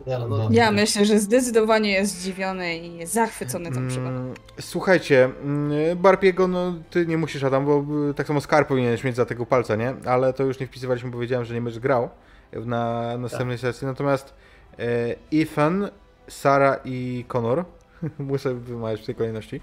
[0.06, 0.50] Ja, no.
[0.52, 4.10] Ja myślę, że zdecydowanie jest zdziwiony i jest zachwycony tą przygodą.
[4.10, 9.04] Mm, Słuchajcie, mm, Barpiego, no ty nie musisz Adam, bo y, tak samo Scar powinieneś
[9.04, 9.94] mieć za tego palca, nie?
[10.06, 12.10] Ale to już nie wpisywaliśmy, bo wiedziałem, że nie będziesz grał
[12.54, 13.88] na następnej sesji.
[13.88, 14.34] Natomiast
[14.80, 15.90] e, Ethan,
[16.28, 17.66] Sara i Connor,
[18.20, 19.62] muszę wymawiać w tej kolejności,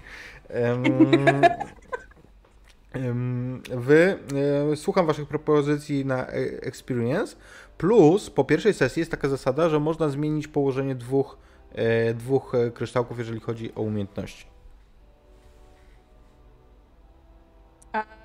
[3.69, 4.19] wy,
[4.75, 6.31] słucham waszych propozycji na e,
[6.61, 7.35] Experience,
[7.77, 11.37] plus po pierwszej sesji jest taka zasada, że można zmienić położenie dwóch
[11.71, 14.47] e, dwóch e, kryształków, jeżeli chodzi o umiejętności.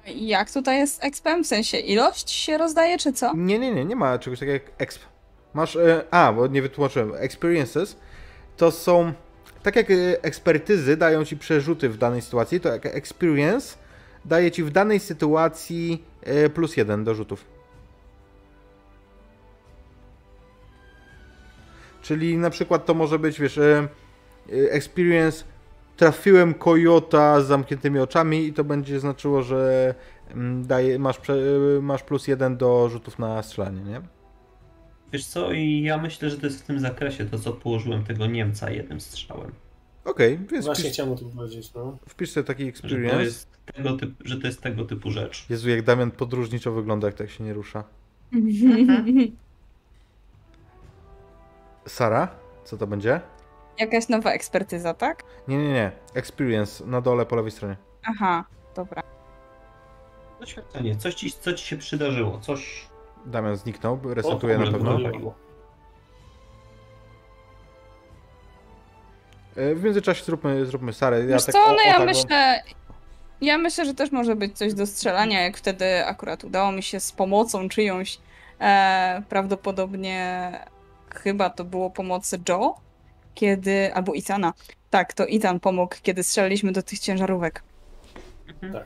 [0.06, 1.44] Jak tutaj jest expem?
[1.44, 3.32] W sensie ilość się rozdaje, czy co?
[3.36, 5.02] Nie, nie, nie, nie ma czegoś takiego jak exp.
[5.54, 5.78] Masz,
[6.10, 7.96] a, bo nie wytłumaczyłem, experiences
[8.56, 9.12] to są,
[9.62, 13.76] tak jak e, ekspertyzy dają ci przerzuty w danej sytuacji, to jak experience
[14.24, 17.44] daje ci w danej sytuacji e, plus jeden do rzutów.
[22.02, 23.88] Czyli na przykład to może być, wiesz, e,
[24.48, 25.44] experience
[25.96, 29.94] trafiłem kojota z zamkniętymi oczami i to będzie znaczyło, że
[30.30, 31.20] mm, daje, masz,
[31.82, 34.19] masz plus jeden do rzutów na strzelanie, nie?
[35.12, 38.26] Wiesz co, i ja myślę, że to jest w tym zakresie to, co położyłem tego
[38.26, 39.52] Niemca jednym strzałem.
[40.04, 41.98] Okej, więc Właśnie wpisz, chciałem o tym powiedzieć, no.
[42.08, 43.16] wpisz sobie taki Że experience.
[43.16, 45.46] to, jest tego typu, że to jest tego typu rzecz.
[45.50, 47.84] Jezu, jak Damian podróżniczo wygląda, jak tak się nie rusza.
[51.86, 52.28] Sara,
[52.64, 53.20] co to będzie?
[53.78, 55.22] Jakaś nowa ekspertyza, tak?
[55.48, 55.92] Nie, nie, nie.
[56.14, 57.76] Experience na dole po lewej stronie.
[58.04, 58.44] Aha,
[58.76, 59.02] dobra.
[60.40, 62.89] Doświadczenie, coś ci, co ci się przydarzyło, coś...
[63.26, 64.98] Damian zniknął, resetuje na pewno.
[69.56, 71.20] E, W międzyczasie zróbmy, zróbmy Sarę.
[71.20, 72.62] Ja Wiesz tak, co, no o, ja tak myślę...
[73.40, 77.00] Ja myślę, że też może być coś do strzelania, jak wtedy akurat udało mi się
[77.00, 78.18] z pomocą czyjąś
[78.60, 80.52] e, prawdopodobnie
[81.14, 82.74] chyba to było pomocy Joe,
[83.34, 84.52] kiedy, albo Ithana.
[84.90, 87.62] Tak, to Ethan pomógł, kiedy strzelaliśmy do tych ciężarówek,
[88.48, 88.72] Mhm.
[88.72, 88.84] Tak.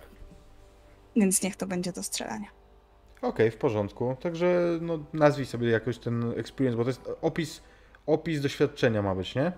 [1.16, 2.48] więc niech to będzie do strzelania.
[3.24, 4.16] Okej, w porządku.
[4.20, 7.62] Także no, nazwij sobie jakoś ten experience, bo to jest opis,
[8.06, 9.52] opis doświadczenia ma być, nie?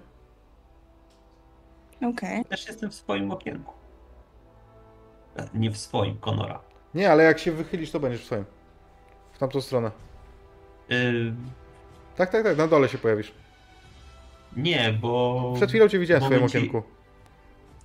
[2.08, 2.44] Okej.
[2.44, 3.72] Też jestem w swoim okienku.
[5.54, 6.60] Nie w swoim, Konora.
[6.94, 8.44] Nie, ale jak się wychylisz, to będziesz w swoim.
[9.32, 9.90] W tamtą stronę.
[10.88, 11.34] Yy,
[12.16, 13.32] Tak, tak, tak, na dole się pojawisz.
[14.56, 15.52] nie, bo...
[15.56, 16.60] Przed chwilą cię widziałem w swoim Momencik.
[16.60, 16.82] okienku.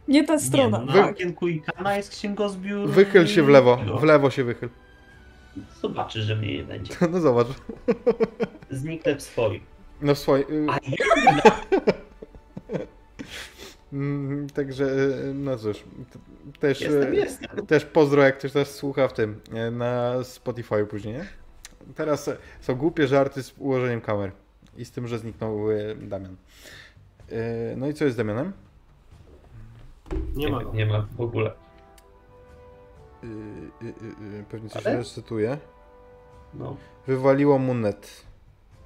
[0.07, 0.77] Nie ta Nie, strona.
[0.79, 2.89] no, na Wy- okienku Ikana jest księgozbiór...
[2.89, 4.69] Wychyl się w lewo, w lewo się wychyl.
[5.81, 6.93] Zobaczysz, że mnie nie będzie.
[7.11, 7.47] No zobacz.
[8.69, 9.61] Zniknę w swoim.
[10.01, 10.69] No w swoim.
[10.69, 10.77] A
[13.93, 15.83] Mm, Także, y, no cóż,
[16.59, 17.65] też, Jestem, y, jestem.
[17.65, 21.25] też pozdro, jak ktoś nas słucha w tym, y, na Spotify później, nie?
[21.95, 22.30] Teraz
[22.61, 24.31] są głupie żarty z ułożeniem kamer
[24.77, 25.59] i z tym, że zniknął
[26.01, 26.35] Damian.
[27.77, 28.53] No i co jest z Damianem?
[30.35, 30.73] Nie ma go.
[30.73, 31.51] Nie ma w ogóle.
[33.24, 34.98] Y, y, y, y, Pewnie coś Ale?
[34.98, 35.58] recytuję.
[36.53, 36.75] No.
[37.08, 38.24] Wywaliło mu net.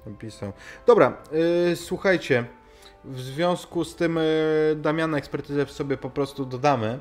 [0.06, 0.52] Napisał.
[0.86, 1.16] Dobra,
[1.74, 2.44] słuchajcie.
[3.04, 4.18] W związku z tym
[4.76, 6.98] Damiana ekspertyzę sobie po prostu dodamy.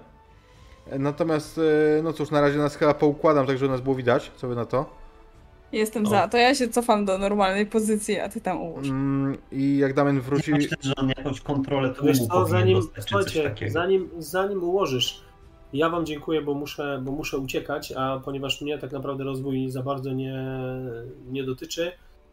[0.99, 1.59] Natomiast,
[2.03, 4.31] no cóż, na razie nas chyba poukładam, tak żeby nas było widać.
[4.35, 4.89] Co wy na to?
[5.71, 6.09] Jestem O.
[6.09, 6.27] za.
[6.27, 8.87] To ja się cofam do normalnej pozycji, a ty tam ułóż.
[8.87, 10.51] Mm, I jak Damian wróci...
[10.51, 13.49] Ja myślę, że on jakąś kontrolę tłumu Wiesz co, powinien zanim, dostać, czy coś słuchajcie,
[13.49, 13.71] takiego.
[13.71, 15.24] zanim, zanim ułożysz,
[15.77, 19.83] ja wam dziękuję, bo muszę, bo muszę uciekać, a ponieważ mnie tak naprawdę rozwój za
[19.83, 20.45] bardzo nie,
[21.31, 21.91] nie dotyczy,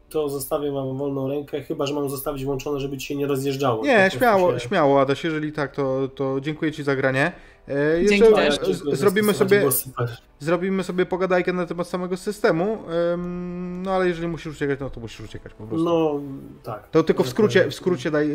[0.08, 3.84] to zostawię wam wolną rękę, chyba, że mam zostawić włączone, żeby ci się nie rozjeżdżało.
[3.84, 7.32] Nie, prostu śmiało, się- śmiało, Adaś, jeżeli tak, to, to dziękuję Ci za granie.
[7.68, 9.62] E, Dzięki Jeszcze z- za zrobimy sobie,
[10.38, 12.78] zrobimy sobie pogadajkę na temat samego systemu,
[13.12, 15.84] em, no ale jeżeli musisz uciekać, no to musisz uciekać po prostu.
[15.84, 16.20] No,
[16.62, 16.88] tak.
[16.90, 17.70] To tylko w skrócie, Dokładnie.
[17.72, 18.34] w skrócie daj, yy,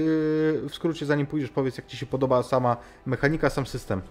[0.69, 4.02] w skrócie zanim pójdziesz powiedz jak Ci się podoba sama mechanika, sam system.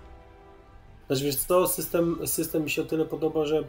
[1.07, 3.65] Znaczy wiesz co, system, system mi się o tyle podoba, że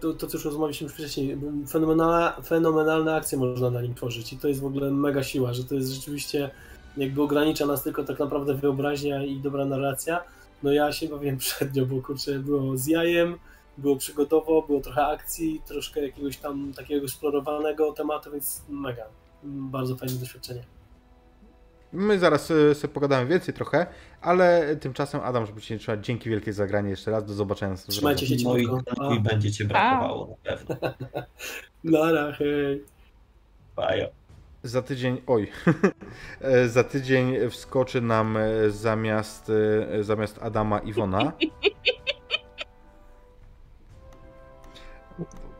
[0.00, 1.38] to, to co już rozmawialiśmy wcześniej,
[1.68, 5.64] fenomenalne, fenomenalne akcje można na nim tworzyć i to jest w ogóle mega siła, że
[5.64, 6.50] to jest rzeczywiście
[6.96, 10.24] jakby ogranicza nas tylko tak naprawdę wyobraźnia i dobra narracja.
[10.62, 13.38] No ja się bawiłem przednio, bo kurczę, było z jajem,
[13.78, 19.04] było przygotowo, było trochę akcji, troszkę jakiegoś tam takiego eksplorowanego tematu, więc mega.
[19.44, 20.75] Bardzo fajne doświadczenie.
[21.96, 23.86] My zaraz y, sobie pogadamy więcej trochę,
[24.20, 27.74] ale tymczasem Adam, żeby Cię nie trzymać, dzięki wielkie za granie jeszcze raz, do zobaczenia.
[27.88, 29.14] Trzymajcie się No i, ciepłego.
[29.14, 30.76] i będzie cię brakowało na pewno.
[31.84, 32.84] Nara, hej.
[33.76, 34.08] Bajo.
[34.62, 35.50] Za tydzień, oj,
[36.40, 39.52] E, za tydzień wskoczy nam e, zamiast,
[39.98, 41.32] e, zamiast Adama Iwona.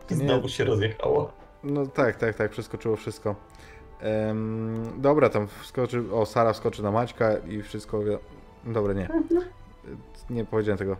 [0.08, 1.32] Znowu się rozjechało.
[1.64, 3.34] No tak, tak, tak, przeskoczyło wszystko.
[4.00, 8.00] Em, dobra, tam wskoczy, o, Sara wskoczy na Maćka i wszystko,
[8.64, 9.08] dobra, nie.
[10.30, 10.96] Nie powiedziałem tego.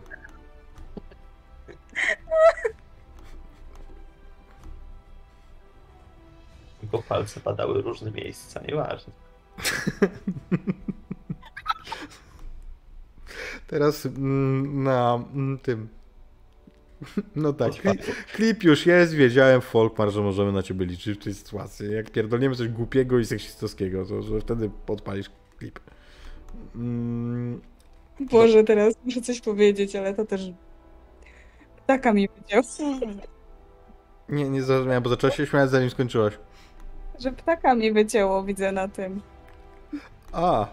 [6.81, 9.13] Tylko palce padały w różne miejsca, nieważne.
[13.67, 15.96] Teraz mm, na mm, tym.
[17.35, 18.01] No tak, klip,
[18.33, 21.93] klip już jest, wiedziałem, Folkmar, że możemy na ciebie liczyć w tej sytuacji.
[21.93, 25.79] Jak pierdolniemy coś głupiego i seksistowskiego, to że wtedy podpalisz klip.
[26.75, 27.61] Mm,
[28.19, 30.51] Boże, teraz muszę coś powiedzieć, ale to też.
[31.87, 32.63] Taka mi wyciął.
[34.29, 36.33] Nie, nie zrozumiałem, bo zaczęłaś się śmiać zanim skończyłaś.
[37.19, 39.21] Że ptaka mi wycięło, widzę na tym.
[40.31, 40.67] A.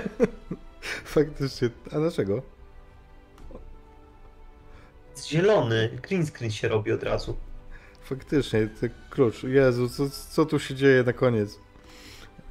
[1.04, 1.70] Faktycznie.
[1.92, 2.53] A dlaczego?
[5.18, 7.36] Zielony, green screen się robi od razu.
[8.02, 9.42] Faktycznie, ten klucz.
[9.42, 11.58] Jezu, co, co tu się dzieje na koniec?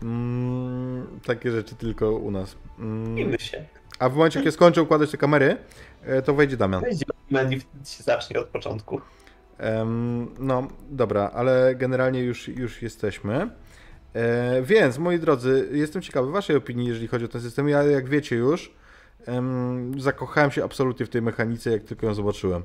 [0.01, 2.55] Mm, takie rzeczy tylko u nas.
[2.79, 3.65] Mm, się.
[3.99, 5.57] a w momencie, kiedy skończę układać te kamery,
[6.03, 6.81] e, to wejdzie Damian.
[6.81, 9.01] Będzie menu się zacznie od początku.
[9.57, 13.49] Em, no, dobra, ale generalnie już, już jesteśmy.
[14.13, 17.69] E, więc, moi drodzy, jestem ciekawy waszej opinii, jeżeli chodzi o ten system.
[17.69, 18.73] Ja, jak wiecie już,
[19.97, 22.63] zakochałem się absolutnie w tej mechanice, jak tylko ją zobaczyłem.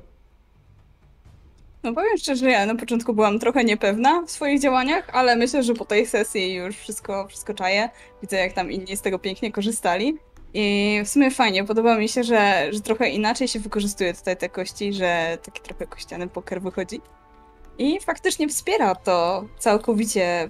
[1.83, 5.73] No powiem szczerze, ja na początku byłam trochę niepewna w swoich działaniach, ale myślę, że
[5.73, 7.89] po tej sesji już wszystko, wszystko czaję.
[8.21, 10.17] Widzę, jak tam inni z tego pięknie korzystali.
[10.53, 14.49] I w sumie fajnie, podoba mi się, że, że trochę inaczej się wykorzystuje tutaj te
[14.49, 17.01] kości, że taki trochę kościany poker wychodzi.
[17.77, 20.49] I faktycznie wspiera to całkowicie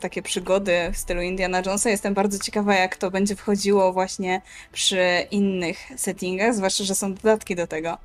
[0.00, 1.90] takie przygody w stylu Indiana Jonesa.
[1.90, 4.42] Jestem bardzo ciekawa, jak to będzie wchodziło właśnie
[4.72, 7.98] przy innych settingach, zwłaszcza, że są dodatki do tego.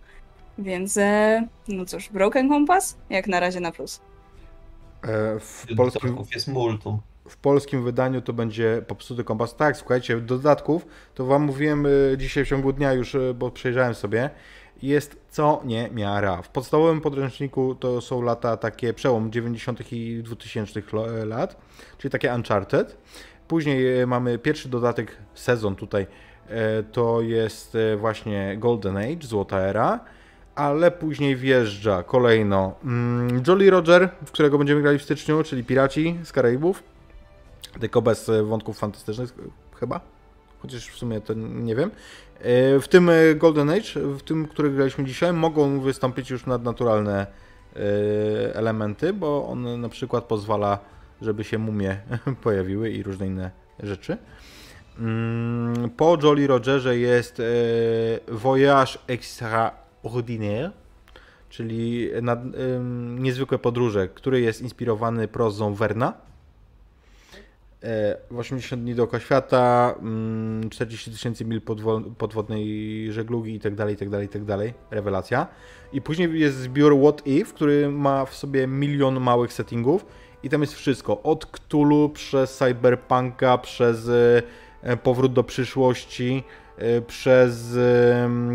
[0.58, 2.98] Więc, e, no cóż, Broken Compass?
[3.10, 4.02] Jak na razie na plus.
[5.04, 7.00] E, w, polskim, jest multum.
[7.30, 9.56] w polskim wydaniu to będzie popsuty kompas.
[9.56, 14.30] Tak, słuchajcie, dodatków, to wam mówiłem y, dzisiaj w ciągu dnia już, bo przejrzałem sobie,
[14.84, 16.42] jest co nie miara.
[16.42, 19.92] W podstawowym podręczniku to są lata takie, przełom 90.
[19.94, 21.62] i 2000 lo- lat,
[21.98, 22.98] czyli takie Uncharted.
[23.48, 26.08] Później y, mamy pierwszy dodatek, sezon tutaj,
[26.48, 30.00] e, to jest e, właśnie Golden Age, Złota Era,
[30.56, 36.20] ale później wjeżdża kolejno mm, Jolly Roger, w którego będziemy grali w styczniu, czyli Piraci
[36.24, 36.84] z Karaibów.
[37.80, 40.02] Tylko bez e, wątków fantastycznych, e, chyba.
[40.62, 41.92] Chociaż w sumie to nie wiem.
[42.40, 47.28] E, W tym e, Golden Age, w tym, który graliśmy dzisiaj, mogą wystąpić już nadnaturalne
[47.76, 47.80] e,
[48.56, 50.80] elementy, bo on na przykład pozwala,
[51.22, 51.98] żeby się mumie
[52.44, 53.52] pojawiły i różne inne
[53.84, 54.18] rzeczy.
[55.00, 57.42] Mm, Po Jolly Rogerze jest
[58.28, 60.72] Voyage Extraordinaire,
[61.50, 62.10] czyli
[63.20, 66.14] niezwykłe podróże, który jest inspirowany prozą Werna.
[67.84, 74.22] E, W 80 dni dookoła świata, mm, 40 tysięcy mil podwo- podwodnej żeglugi itd., itd.,
[74.22, 74.58] itd.
[74.92, 75.48] Rewelacja.
[75.94, 80.06] I później jest zbiór What If, który ma w sobie milion małych settingów
[80.44, 81.22] i tam jest wszystko.
[81.24, 84.10] Od Cthulhu przez Cyberpunka, przez
[84.84, 86.44] e, Powrót do przyszłości,
[86.78, 87.78] e, przez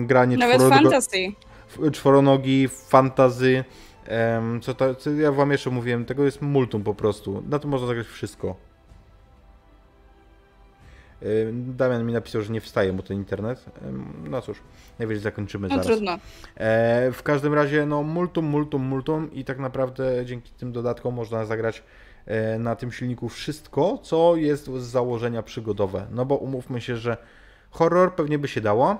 [0.07, 1.33] granie Nawet czworonogo- fantasy.
[1.93, 3.65] czworonogi, fantazy.
[4.63, 7.43] co, to, co ja wam jeszcze mówiłem, tego jest multum po prostu.
[7.49, 8.66] Na to można zagrać wszystko.
[11.23, 13.65] Ym, Damian mi napisał, że nie wstaje mu ten internet.
[13.86, 14.62] Ym, No cóż,
[14.99, 15.86] najwyżej zakończymy No zaraz.
[15.86, 16.12] trudno.
[16.57, 21.45] E, w każdym razie, no multum, multum, multum i tak naprawdę dzięki tym dodatkom można
[21.45, 21.83] zagrać
[22.27, 26.07] e, na tym silniku wszystko, co jest z założenia przygodowe.
[26.11, 27.17] No bo umówmy się, że
[27.70, 28.97] horror pewnie by się dało.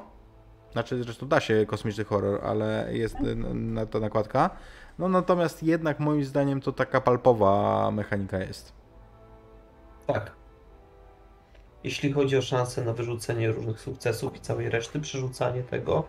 [0.73, 4.51] Znaczy, zresztą da się kosmiczny horror, ale jest e, na ta nakładka.
[4.99, 8.73] No natomiast jednak moim zdaniem to taka palpowa mechanika jest.
[10.07, 10.31] Tak.
[11.87, 16.05] Jeśli chodzi o szansę na wyrzucenie różnych sukcesów i całej reszty, przerzucanie tego,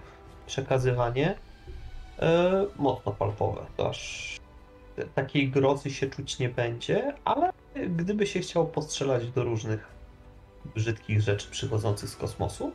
[0.47, 1.35] przekazywanie,
[2.19, 3.65] e, mocno palpowe.
[3.77, 4.37] To aż
[5.15, 7.53] takiej grozy się czuć nie będzie, ale
[7.89, 9.87] gdyby się chciał postrzelać do różnych
[10.75, 12.71] brzydkich rzeczy przychodzących z kosmosu,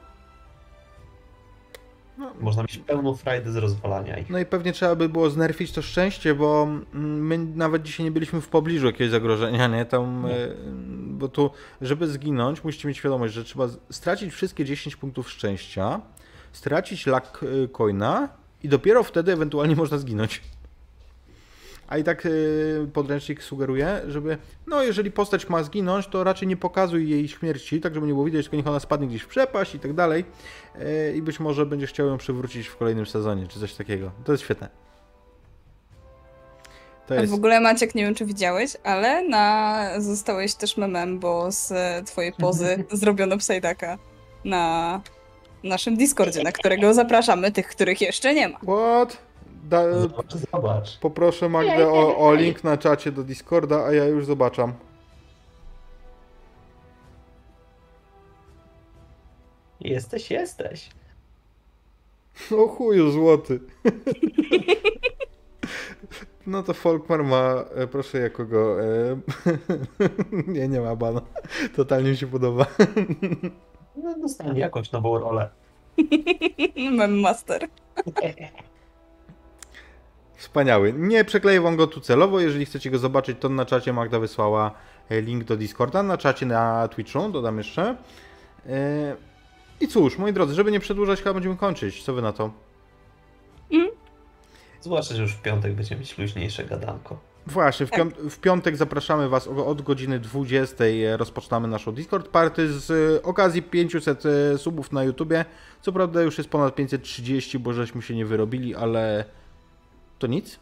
[2.19, 4.31] No, można mieć pełną frajdę z rozwalania ich.
[4.31, 8.11] No i pewnie trzeba by było znerfić to szczęście, bo mm, my nawet dzisiaj nie
[8.11, 9.85] byliśmy w pobliżu jakiegoś zagrożenia, nie?
[9.85, 10.35] Tam, Nie.
[10.35, 10.55] e,
[11.07, 11.51] bo tu,
[11.81, 16.01] żeby zginąć, musicie mieć świadomość, że trzeba stracić wszystkie 10 punktów szczęścia,
[16.53, 18.29] stracić luck e, coina
[18.63, 20.43] i dopiero wtedy ewentualnie można zginąć.
[21.93, 22.31] A i tak e,
[22.93, 27.95] podręcznik sugeruje, żeby, no jeżeli postać ma zginąć, to raczej nie pokazuj jej śmierci, tak
[27.95, 30.25] żeby nie było widać, tylko niech ona spadnie gdzieś w przepaść i tak dalej.
[30.79, 34.11] E, I być może będziesz chciał ją przywrócić w kolejnym sezonie, czy coś takiego.
[34.25, 34.69] To jest świetne.
[37.07, 37.33] To jest.
[37.33, 40.01] w ogóle Maciek, nie wiem czy widziałeś, ale na...
[40.01, 41.73] zostałeś też memem, bo z
[42.07, 43.99] twojej pozy zrobiono psajdaka
[44.45, 45.01] na
[45.65, 48.59] naszym Discordzie, na którego zapraszamy tych, których jeszcze nie ma.
[48.59, 49.32] What?
[49.63, 50.99] Da, Zobacz, zobacz.
[50.99, 54.73] poproszę Magdę o, o link na czacie do Discorda, a ja już zobaczam.
[59.81, 60.91] Jesteś, jesteś.
[62.51, 63.61] O chuju złoty.
[66.47, 68.51] No to Folkmar ma, e, proszę jakogo.
[68.51, 68.83] go.
[68.83, 69.17] E,
[70.53, 71.21] nie, nie ma bana.
[71.77, 72.67] Totalnie mi się podoba.
[73.97, 75.51] No, dostanie jakąś nową rolę.
[76.97, 77.69] Mem master.
[80.43, 80.93] Wspaniały.
[80.93, 82.41] Nie przekleję wam go tu celowo.
[82.41, 84.71] Jeżeli chcecie go zobaczyć, to na czacie Magda wysłała
[85.09, 86.03] e, link do Discorda.
[86.03, 87.97] Na czacie na Twitchu, dodam jeszcze.
[88.67, 89.17] E,
[89.81, 92.03] I cóż, moi drodzy, żeby nie przedłużać, chyba będziemy kończyć.
[92.05, 92.51] Co wy na to?
[94.81, 97.19] Zwłaszcza, że już w piątek będziemy mieć luźniejsze gadanko.
[97.47, 100.85] Właśnie, w, pią- w piątek zapraszamy Was od godziny 20.
[101.17, 105.45] Rozpoczynamy naszą Discord Party z e, okazji 500 e, subów na YouTubie.
[105.81, 109.25] Co prawda już jest ponad 530, bo żeśmy się nie wyrobili, ale
[110.23, 110.61] to nic.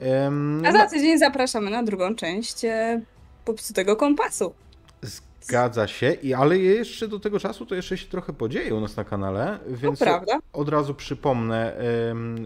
[0.00, 3.00] Em, A za tydzień zapraszamy na drugą część e,
[3.44, 4.54] popsutego kompasu.
[5.40, 8.96] Zgadza się, i ale jeszcze do tego czasu to jeszcze się trochę podzieje u nas
[8.96, 10.00] na kanale, więc
[10.52, 11.76] od razu przypomnę,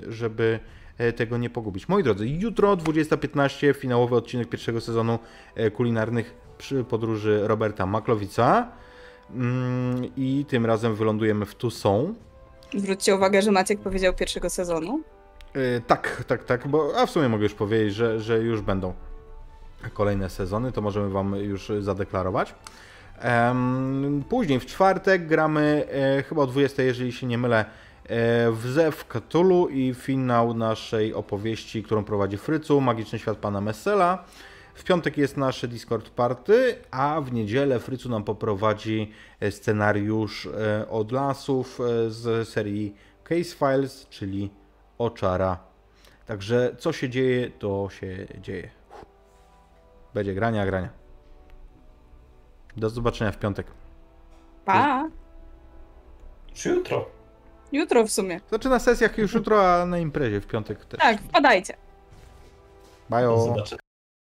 [0.08, 0.58] żeby
[0.98, 1.89] e, tego nie pogubić.
[1.89, 5.18] Moi drodzy, jutro 20.15 finałowy odcinek pierwszego sezonu
[5.55, 8.73] e, kulinarnych przy podróży Roberta Maklowica
[9.31, 12.18] Mm, i tym razem wylądujemy w Toussaint.
[12.74, 15.02] Zwróćcie uwagę, że Maciek powiedział pierwszego sezonu.
[15.58, 18.94] E, Tak, tak, tak, bo a w sumie mogę już powiedzieć, że, że już będą
[19.94, 22.54] kolejne sezony, to możemy Wam już zadeklarować.
[23.18, 27.66] Em, Później w czwartek gramy e, chyba o 20, jeżeli się nie mylę, e,
[28.50, 34.24] w Zew Cthulhu i finał naszej opowieści, którą prowadzi Frycu, Magiczny Świat Pana Messela.
[34.74, 39.12] W piątek jest nasze Discord Party, a w niedzielę Frycu nam poprowadzi
[39.50, 44.50] scenariusz e, od lasów e, z serii Case Files, czyli
[44.99, 45.59] Oczara.
[46.27, 48.70] Także co się dzieje, to się dzieje.
[50.15, 50.89] Będzie grania, grania.
[52.77, 53.67] Do zobaczenia w piątek.
[54.65, 55.09] Pa!
[56.51, 57.07] Już jutro.
[57.73, 58.41] Jutro w sumie.
[58.49, 61.01] Znaczy na sesjach już jutro, a na imprezie w piątek też.
[61.01, 61.77] Tak, wpadajcie.
[63.10, 63.88] Zobaczenia.